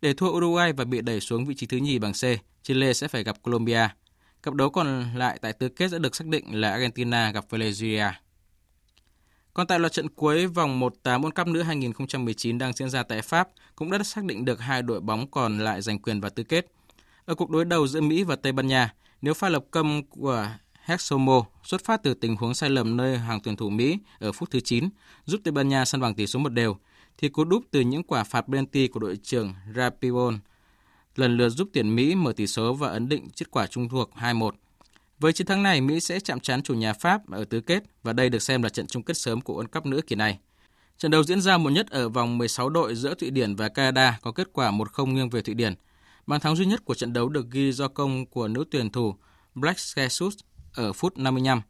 Để 0.01 0.13
thua 0.13 0.29
Uruguay 0.29 0.73
và 0.73 0.85
bị 0.85 1.01
đẩy 1.01 1.19
xuống 1.19 1.45
vị 1.45 1.55
trí 1.55 1.67
thứ 1.67 1.77
nhì 1.77 1.99
bảng 1.99 2.13
C, 2.13 2.23
Chile 2.63 2.93
sẽ 2.93 3.07
phải 3.07 3.23
gặp 3.23 3.41
Colombia. 3.41 3.87
Cặp 4.43 4.53
đấu 4.53 4.69
còn 4.69 5.15
lại 5.15 5.39
tại 5.41 5.53
tứ 5.53 5.69
kết 5.69 5.91
sẽ 5.91 5.99
được 5.99 6.15
xác 6.15 6.27
định 6.27 6.61
là 6.61 6.71
Argentina 6.71 7.31
gặp 7.31 7.45
Venezuela. 7.49 8.11
Còn 9.53 9.67
tại 9.67 9.79
loạt 9.79 9.91
trận 9.91 10.09
cuối 10.09 10.47
vòng 10.47 10.79
1/8 10.79 11.21
World 11.21 11.31
Cup 11.31 11.47
nữ 11.47 11.61
2019 11.61 12.57
đang 12.57 12.73
diễn 12.73 12.89
ra 12.89 13.03
tại 13.03 13.21
Pháp 13.21 13.47
cũng 13.75 13.91
đã 13.91 14.03
xác 14.03 14.23
định 14.23 14.45
được 14.45 14.59
hai 14.59 14.81
đội 14.81 15.01
bóng 15.01 15.31
còn 15.31 15.59
lại 15.59 15.81
giành 15.81 15.99
quyền 15.99 16.21
vào 16.21 16.29
tứ 16.29 16.43
kết. 16.43 16.65
Ở 17.25 17.35
cuộc 17.35 17.49
đối 17.49 17.65
đầu 17.65 17.87
giữa 17.87 18.01
Mỹ 18.01 18.23
và 18.23 18.35
Tây 18.35 18.51
Ban 18.51 18.67
Nha, 18.67 18.93
nếu 19.21 19.33
pha 19.33 19.49
lập 19.49 19.65
công 19.71 20.07
của 20.07 20.47
Hexomo 20.85 21.45
xuất 21.63 21.85
phát 21.85 22.03
từ 22.03 22.13
tình 22.13 22.35
huống 22.35 22.53
sai 22.53 22.69
lầm 22.69 22.97
nơi 22.97 23.17
hàng 23.17 23.39
tuyển 23.43 23.55
thủ 23.55 23.69
Mỹ 23.69 23.97
ở 24.19 24.31
phút 24.31 24.51
thứ 24.51 24.59
9 24.59 24.89
giúp 25.25 25.41
Tây 25.43 25.51
Ban 25.51 25.69
Nha 25.69 25.85
săn 25.85 26.01
bằng 26.01 26.15
tỷ 26.15 26.27
số 26.27 26.39
một 26.39 26.49
đều, 26.49 26.77
thì 27.17 27.29
cú 27.29 27.43
đúp 27.43 27.63
từ 27.71 27.81
những 27.81 28.03
quả 28.03 28.23
phạt 28.23 28.41
penalty 28.41 28.87
của 28.87 28.99
đội 28.99 29.17
trưởng 29.23 29.53
Rapipon 29.75 30.39
lần 31.15 31.37
lượt 31.37 31.49
giúp 31.49 31.69
tuyển 31.73 31.95
Mỹ 31.95 32.15
mở 32.15 32.33
tỷ 32.35 32.47
số 32.47 32.73
và 32.73 32.89
ấn 32.89 33.09
định 33.09 33.27
kết 33.29 33.51
quả 33.51 33.67
chung 33.67 33.89
thuộc 33.89 34.11
2-1. 34.15 34.51
Với 35.19 35.33
chiến 35.33 35.47
thắng 35.47 35.63
này, 35.63 35.81
Mỹ 35.81 35.99
sẽ 35.99 36.19
chạm 36.19 36.39
trán 36.39 36.61
chủ 36.61 36.73
nhà 36.73 36.93
Pháp 36.93 37.31
ở 37.31 37.45
tứ 37.45 37.61
kết 37.61 37.83
và 38.03 38.13
đây 38.13 38.29
được 38.29 38.41
xem 38.41 38.63
là 38.63 38.69
trận 38.69 38.87
chung 38.87 39.03
kết 39.03 39.17
sớm 39.17 39.41
của 39.41 39.63
World 39.63 39.67
Cup 39.67 39.85
nữ 39.85 40.01
kỳ 40.07 40.15
này. 40.15 40.39
Trận 40.97 41.11
đấu 41.11 41.23
diễn 41.23 41.41
ra 41.41 41.57
muộn 41.57 41.73
nhất 41.73 41.89
ở 41.89 42.09
vòng 42.09 42.37
16 42.37 42.69
đội 42.69 42.95
giữa 42.95 43.13
Thụy 43.13 43.29
Điển 43.29 43.55
và 43.55 43.69
Canada 43.69 44.19
có 44.21 44.31
kết 44.31 44.47
quả 44.53 44.71
1-0 44.71 45.05
nghiêng 45.05 45.29
về 45.29 45.41
Thụy 45.41 45.53
Điển. 45.53 45.73
Bàn 46.27 46.41
thắng 46.41 46.55
duy 46.55 46.65
nhất 46.65 46.85
của 46.85 46.93
trận 46.93 47.13
đấu 47.13 47.29
được 47.29 47.51
ghi 47.51 47.71
do 47.71 47.87
công 47.87 48.25
của 48.25 48.47
nữ 48.47 48.63
tuyển 48.71 48.89
thủ 48.89 49.15
Black 49.55 49.77
Jesus 49.77 50.31
ở 50.75 50.93
phút 50.93 51.17
55. 51.17 51.61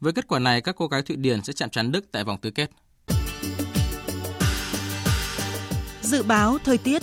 Với 0.00 0.12
kết 0.12 0.28
quả 0.28 0.38
này, 0.38 0.60
các 0.60 0.76
cô 0.76 0.86
gái 0.86 1.02
Thụy 1.02 1.16
Điển 1.16 1.42
sẽ 1.42 1.52
chạm 1.52 1.70
trán 1.70 1.92
Đức 1.92 2.04
tại 2.12 2.24
vòng 2.24 2.38
tứ 2.40 2.50
kết. 2.50 2.70
Dự 6.02 6.22
báo 6.22 6.58
thời 6.64 6.78
tiết 6.78 7.02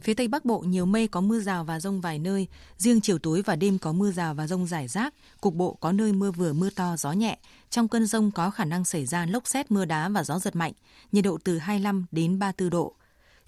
Phía 0.00 0.14
Tây 0.14 0.28
Bắc 0.28 0.44
Bộ 0.44 0.58
nhiều 0.58 0.86
mây 0.86 1.08
có 1.08 1.20
mưa 1.20 1.40
rào 1.40 1.64
và 1.64 1.80
rông 1.80 2.00
vài 2.00 2.18
nơi, 2.18 2.46
riêng 2.76 3.00
chiều 3.00 3.18
tối 3.18 3.42
và 3.46 3.56
đêm 3.56 3.78
có 3.78 3.92
mưa 3.92 4.10
rào 4.10 4.34
và 4.34 4.46
rông 4.46 4.66
rải 4.66 4.88
rác, 4.88 5.14
cục 5.40 5.54
bộ 5.54 5.76
có 5.80 5.92
nơi 5.92 6.12
mưa 6.12 6.30
vừa 6.30 6.52
mưa 6.52 6.70
to 6.70 6.96
gió 6.96 7.12
nhẹ. 7.12 7.38
Trong 7.70 7.88
cơn 7.88 8.06
rông 8.06 8.30
có 8.30 8.50
khả 8.50 8.64
năng 8.64 8.84
xảy 8.84 9.06
ra 9.06 9.26
lốc 9.26 9.46
xét 9.46 9.70
mưa 9.70 9.84
đá 9.84 10.08
và 10.08 10.24
gió 10.24 10.38
giật 10.38 10.56
mạnh, 10.56 10.72
nhiệt 11.12 11.24
độ 11.24 11.38
từ 11.44 11.58
25 11.58 12.06
đến 12.10 12.38
34 12.38 12.70
độ. 12.70 12.94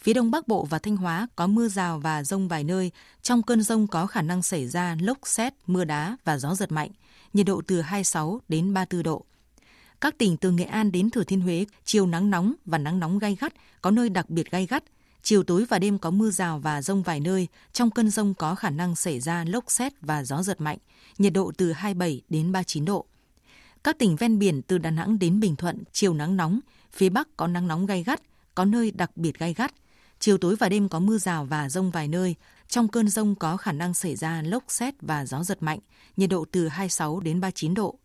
Phía 0.02 0.12
Đông 0.12 0.30
Bắc 0.30 0.48
Bộ 0.48 0.64
và 0.70 0.78
Thanh 0.78 0.96
Hóa 0.96 1.26
có 1.36 1.46
mưa 1.46 1.68
rào 1.68 1.98
và 1.98 2.24
rông 2.24 2.48
vài 2.48 2.64
nơi, 2.64 2.90
trong 3.22 3.42
cơn 3.42 3.62
rông 3.62 3.86
có 3.86 4.06
khả 4.06 4.22
năng 4.22 4.42
xảy 4.42 4.68
ra 4.68 4.96
lốc 5.00 5.18
xét, 5.24 5.52
mưa 5.66 5.84
đá 5.84 6.16
và 6.24 6.38
gió 6.38 6.54
giật 6.54 6.72
mạnh, 6.72 6.90
nhiệt 7.32 7.46
độ 7.46 7.62
từ 7.66 7.80
26 7.80 8.40
đến 8.48 8.74
34 8.74 9.02
độ. 9.02 9.24
Các 10.00 10.18
tỉnh 10.18 10.36
từ 10.36 10.50
Nghệ 10.50 10.64
An 10.64 10.92
đến 10.92 11.10
Thừa 11.10 11.24
Thiên 11.24 11.40
Huế, 11.40 11.66
chiều 11.84 12.06
nắng 12.06 12.30
nóng 12.30 12.54
và 12.64 12.78
nắng 12.78 13.00
nóng 13.00 13.18
gai 13.18 13.36
gắt, 13.40 13.52
có 13.80 13.90
nơi 13.90 14.08
đặc 14.08 14.30
biệt 14.30 14.50
gai 14.50 14.66
gắt, 14.66 14.84
Chiều 15.22 15.42
tối 15.42 15.64
và 15.68 15.78
đêm 15.78 15.98
có 15.98 16.10
mưa 16.10 16.30
rào 16.30 16.58
và 16.58 16.82
rông 16.82 17.02
vài 17.02 17.20
nơi, 17.20 17.48
trong 17.72 17.90
cơn 17.90 18.10
rông 18.10 18.34
có 18.34 18.54
khả 18.54 18.70
năng 18.70 18.96
xảy 18.96 19.20
ra 19.20 19.44
lốc 19.48 19.70
xét 19.70 19.92
và 20.00 20.24
gió 20.24 20.42
giật 20.42 20.60
mạnh, 20.60 20.78
nhiệt 21.18 21.32
độ 21.32 21.52
từ 21.56 21.72
27 21.72 22.22
đến 22.28 22.52
39 22.52 22.84
độ. 22.84 23.04
Các 23.84 23.98
tỉnh 23.98 24.16
ven 24.16 24.38
biển 24.38 24.62
từ 24.62 24.78
Đà 24.78 24.90
Nẵng 24.90 25.18
đến 25.18 25.40
Bình 25.40 25.56
Thuận, 25.56 25.82
chiều 25.92 26.14
nắng 26.14 26.36
nóng, 26.36 26.60
phía 26.92 27.08
Bắc 27.08 27.28
có 27.36 27.46
nắng 27.46 27.68
nóng 27.68 27.86
gai 27.86 28.02
gắt, 28.02 28.22
có 28.54 28.64
nơi 28.64 28.90
đặc 28.90 29.16
biệt 29.16 29.38
gai 29.38 29.54
gắt. 29.54 29.74
Chiều 30.22 30.38
tối 30.38 30.56
và 30.56 30.68
đêm 30.68 30.88
có 30.88 30.98
mưa 30.98 31.18
rào 31.18 31.44
và 31.44 31.68
rông 31.68 31.90
vài 31.90 32.08
nơi, 32.08 32.34
trong 32.68 32.88
cơn 32.88 33.08
rông 33.08 33.34
có 33.34 33.56
khả 33.56 33.72
năng 33.72 33.94
xảy 33.94 34.16
ra 34.16 34.42
lốc 34.42 34.64
xét 34.68 34.94
và 35.00 35.26
gió 35.26 35.44
giật 35.44 35.62
mạnh, 35.62 35.78
nhiệt 36.16 36.30
độ 36.30 36.44
từ 36.52 36.68
26 36.68 37.20
đến 37.20 37.40
39 37.40 37.74
độ. 37.74 37.98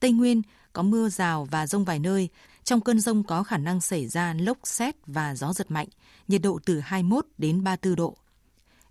Tây 0.00 0.12
Nguyên 0.12 0.42
có 0.72 0.82
mưa 0.82 1.08
rào 1.08 1.44
và 1.50 1.66
rông 1.66 1.84
vài 1.84 1.98
nơi, 1.98 2.28
trong 2.64 2.80
cơn 2.80 3.00
rông 3.00 3.24
có 3.24 3.42
khả 3.42 3.58
năng 3.58 3.80
xảy 3.80 4.08
ra 4.08 4.34
lốc 4.38 4.58
xét 4.64 4.94
và 5.06 5.34
gió 5.34 5.52
giật 5.52 5.70
mạnh, 5.70 5.88
nhiệt 6.28 6.42
độ 6.42 6.58
từ 6.64 6.80
21 6.80 7.26
đến 7.38 7.64
34 7.64 7.96
độ. 7.96 8.16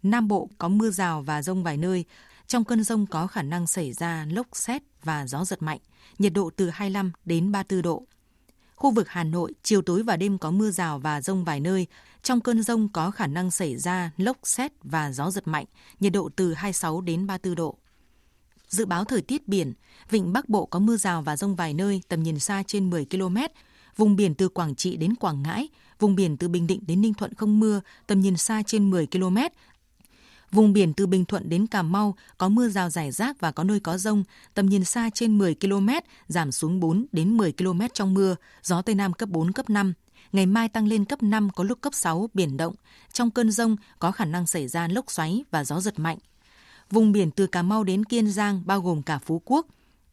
Nam 0.04 0.28
Bộ 0.28 0.50
có 0.58 0.68
mưa 0.68 0.92
rào 0.92 1.22
và 1.22 1.42
rông 1.42 1.64
vài 1.64 1.78
nơi, 1.78 2.06
trong 2.48 2.64
cơn 2.64 2.84
rông 2.84 3.06
có 3.06 3.28
khả 3.28 3.42
năng 3.42 3.68
xảy 3.68 3.94
ra 3.94 4.26
lốc 4.30 4.48
xét 4.54 4.82
và 5.04 5.28
gió 5.28 5.46
giật 5.46 5.62
mạnh, 5.62 5.80
nhiệt 6.20 6.34
độ 6.34 6.50
từ 6.56 6.70
25 6.70 7.12
đến 7.26 7.52
34 7.52 7.82
độ. 7.82 8.04
Khu 8.80 8.92
vực 8.92 9.10
Hà 9.10 9.24
Nội, 9.24 9.54
chiều 9.64 9.82
tối 9.82 10.04
và 10.04 10.18
đêm 10.18 10.38
có 10.38 10.52
mưa 10.52 10.72
rào 10.72 11.00
và 11.00 11.22
rông 11.22 11.44
vài 11.44 11.60
nơi, 11.60 11.88
trong 12.24 12.42
cơn 12.42 12.64
rông 12.64 12.90
có 12.90 13.12
khả 13.12 13.28
năng 13.28 13.52
xảy 13.52 13.78
ra 13.78 14.12
lốc 14.18 14.38
xét 14.44 14.72
và 14.84 15.12
gió 15.12 15.32
giật 15.32 15.48
mạnh, 15.48 15.66
nhiệt 16.00 16.14
độ 16.14 16.30
từ 16.36 16.54
26 16.54 17.02
đến 17.02 17.28
34 17.28 17.56
độ. 17.56 17.78
Dự 18.68 18.86
báo 18.86 19.06
thời 19.06 19.22
tiết 19.22 19.48
biển, 19.48 19.74
vịnh 20.10 20.34
Bắc 20.34 20.50
Bộ 20.50 20.66
có 20.66 20.80
mưa 20.80 20.98
rào 20.98 21.22
và 21.22 21.38
rông 21.38 21.56
vài 21.56 21.74
nơi, 21.74 22.02
tầm 22.08 22.24
nhìn 22.24 22.40
xa 22.40 22.64
trên 22.68 22.90
10 22.90 23.06
km, 23.06 23.38
vùng 23.96 24.16
biển 24.16 24.36
từ 24.36 24.50
Quảng 24.50 24.76
Trị 24.76 24.98
đến 24.98 25.16
Quảng 25.16 25.44
Ngãi, 25.44 25.70
vùng 26.00 26.16
biển 26.16 26.38
từ 26.38 26.48
Bình 26.48 26.68
Định 26.68 26.80
đến 26.88 27.02
Ninh 27.02 27.14
Thuận 27.14 27.34
không 27.34 27.60
mưa, 27.60 27.82
tầm 28.08 28.20
nhìn 28.20 28.38
xa 28.38 28.64
trên 28.66 28.90
10 28.90 29.08
km. 29.08 29.38
Vùng 30.52 30.74
biển 30.74 30.94
từ 30.94 31.08
Bình 31.08 31.26
Thuận 31.26 31.50
đến 31.50 31.68
Cà 31.68 31.82
Mau 31.82 32.16
có 32.38 32.50
mưa 32.50 32.70
rào 32.70 32.90
rải 32.90 33.12
rác 33.12 33.40
và 33.40 33.52
có 33.52 33.64
nơi 33.64 33.80
có 33.80 33.98
rông, 33.98 34.24
tầm 34.54 34.66
nhìn 34.66 34.84
xa 34.84 35.10
trên 35.14 35.38
10 35.38 35.56
km, 35.56 35.90
giảm 36.28 36.52
xuống 36.52 36.80
4 36.80 37.06
đến 37.12 37.38
10 37.38 37.52
km 37.52 37.82
trong 37.94 38.14
mưa, 38.14 38.36
gió 38.64 38.82
Tây 38.82 38.96
Nam 38.96 39.14
cấp 39.14 39.30
4, 39.30 39.52
cấp 39.52 39.70
5. 39.70 39.94
Ngày 40.32 40.46
mai 40.46 40.70
tăng 40.70 40.88
lên 40.88 41.06
cấp 41.06 41.24
5 41.24 41.50
có 41.56 41.64
lúc 41.64 41.82
cấp 41.82 41.94
6, 41.94 42.30
biển 42.34 42.58
động. 42.58 42.76
Trong 43.14 43.32
cơn 43.32 43.52
rông 43.52 43.76
có 44.00 44.12
khả 44.12 44.26
năng 44.26 44.48
xảy 44.48 44.68
ra 44.68 44.88
lốc 44.88 45.12
xoáy 45.12 45.44
và 45.52 45.64
gió 45.64 45.80
giật 45.80 46.00
mạnh. 46.00 46.18
Vùng 46.92 47.12
biển 47.12 47.32
từ 47.32 47.48
Cà 47.48 47.62
Mau 47.62 47.84
đến 47.84 48.06
Kiên 48.06 48.32
Giang 48.32 48.62
bao 48.66 48.82
gồm 48.82 49.02
cả 49.02 49.20
Phú 49.20 49.42
Quốc, 49.46 49.68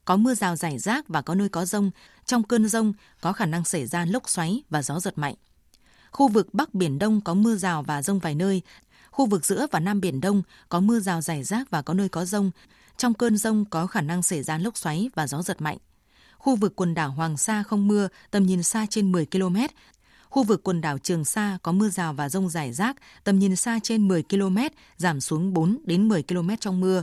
có 0.04 0.16
mưa 0.16 0.34
rào 0.34 0.56
rải 0.56 0.78
rác 0.78 1.08
và 1.08 1.22
có 1.22 1.34
nơi 1.34 1.48
có 1.48 1.64
rông. 1.64 1.90
Trong 2.26 2.42
cơn 2.42 2.68
rông 2.68 2.92
có 3.20 3.32
khả 3.32 3.46
năng 3.46 3.64
xảy 3.64 3.86
ra 3.86 4.04
lốc 4.04 4.28
xoáy 4.28 4.62
và 4.70 4.82
gió 4.82 5.00
giật 5.00 5.18
mạnh. 5.18 5.34
Khu 6.10 6.28
vực 6.28 6.54
Bắc 6.54 6.74
Biển 6.74 6.98
Đông 6.98 7.20
có 7.20 7.34
mưa 7.34 7.56
rào 7.56 7.82
và 7.82 8.02
rông 8.02 8.18
vài 8.18 8.34
nơi. 8.34 8.62
Khu 9.16 9.26
vực 9.26 9.44
giữa 9.44 9.66
và 9.70 9.80
Nam 9.80 10.00
Biển 10.00 10.20
Đông 10.20 10.42
có 10.68 10.80
mưa 10.80 11.00
rào 11.00 11.20
rải 11.20 11.44
rác 11.44 11.70
và 11.70 11.82
có 11.82 11.94
nơi 11.94 12.08
có 12.08 12.24
rông. 12.24 12.50
Trong 12.96 13.14
cơn 13.14 13.36
rông 13.36 13.64
có 13.64 13.86
khả 13.86 14.00
năng 14.00 14.22
xảy 14.22 14.42
ra 14.42 14.58
lốc 14.58 14.76
xoáy 14.76 15.10
và 15.14 15.26
gió 15.26 15.42
giật 15.42 15.60
mạnh. 15.60 15.78
Khu 16.38 16.56
vực 16.56 16.76
quần 16.76 16.94
đảo 16.94 17.10
Hoàng 17.10 17.36
Sa 17.36 17.62
không 17.62 17.88
mưa, 17.88 18.08
tầm 18.30 18.46
nhìn 18.46 18.62
xa 18.62 18.86
trên 18.90 19.12
10 19.12 19.26
km. 19.26 19.56
Khu 20.28 20.42
vực 20.42 20.62
quần 20.62 20.80
đảo 20.80 20.98
Trường 20.98 21.24
Sa 21.24 21.58
có 21.62 21.72
mưa 21.72 21.88
rào 21.88 22.12
và 22.12 22.28
rông 22.28 22.50
rải 22.50 22.72
rác, 22.72 22.96
tầm 23.24 23.38
nhìn 23.38 23.56
xa 23.56 23.78
trên 23.82 24.08
10 24.08 24.22
km, 24.22 24.58
giảm 24.96 25.20
xuống 25.20 25.52
4 25.54 25.78
đến 25.84 26.08
10 26.08 26.22
km 26.22 26.50
trong 26.60 26.80
mưa. 26.80 27.02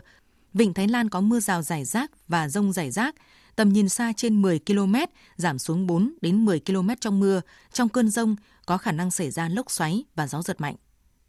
Vịnh 0.53 0.73
Thái 0.73 0.87
Lan 0.87 1.09
có 1.09 1.21
mưa 1.21 1.39
rào 1.39 1.61
rải 1.61 1.85
rác 1.85 2.11
và 2.27 2.49
rông 2.49 2.73
rải 2.73 2.91
rác, 2.91 3.15
tầm 3.55 3.69
nhìn 3.69 3.89
xa 3.89 4.13
trên 4.17 4.41
10 4.41 4.59
km, 4.59 4.95
giảm 5.37 5.59
xuống 5.59 5.87
4 5.87 6.13
đến 6.21 6.45
10 6.45 6.59
km 6.59 6.89
trong 6.99 7.19
mưa. 7.19 7.41
Trong 7.71 7.89
cơn 7.89 8.09
rông 8.09 8.35
có 8.65 8.77
khả 8.77 8.91
năng 8.91 9.11
xảy 9.11 9.31
ra 9.31 9.49
lốc 9.49 9.71
xoáy 9.71 10.03
và 10.15 10.27
gió 10.27 10.41
giật 10.41 10.61
mạnh. 10.61 10.75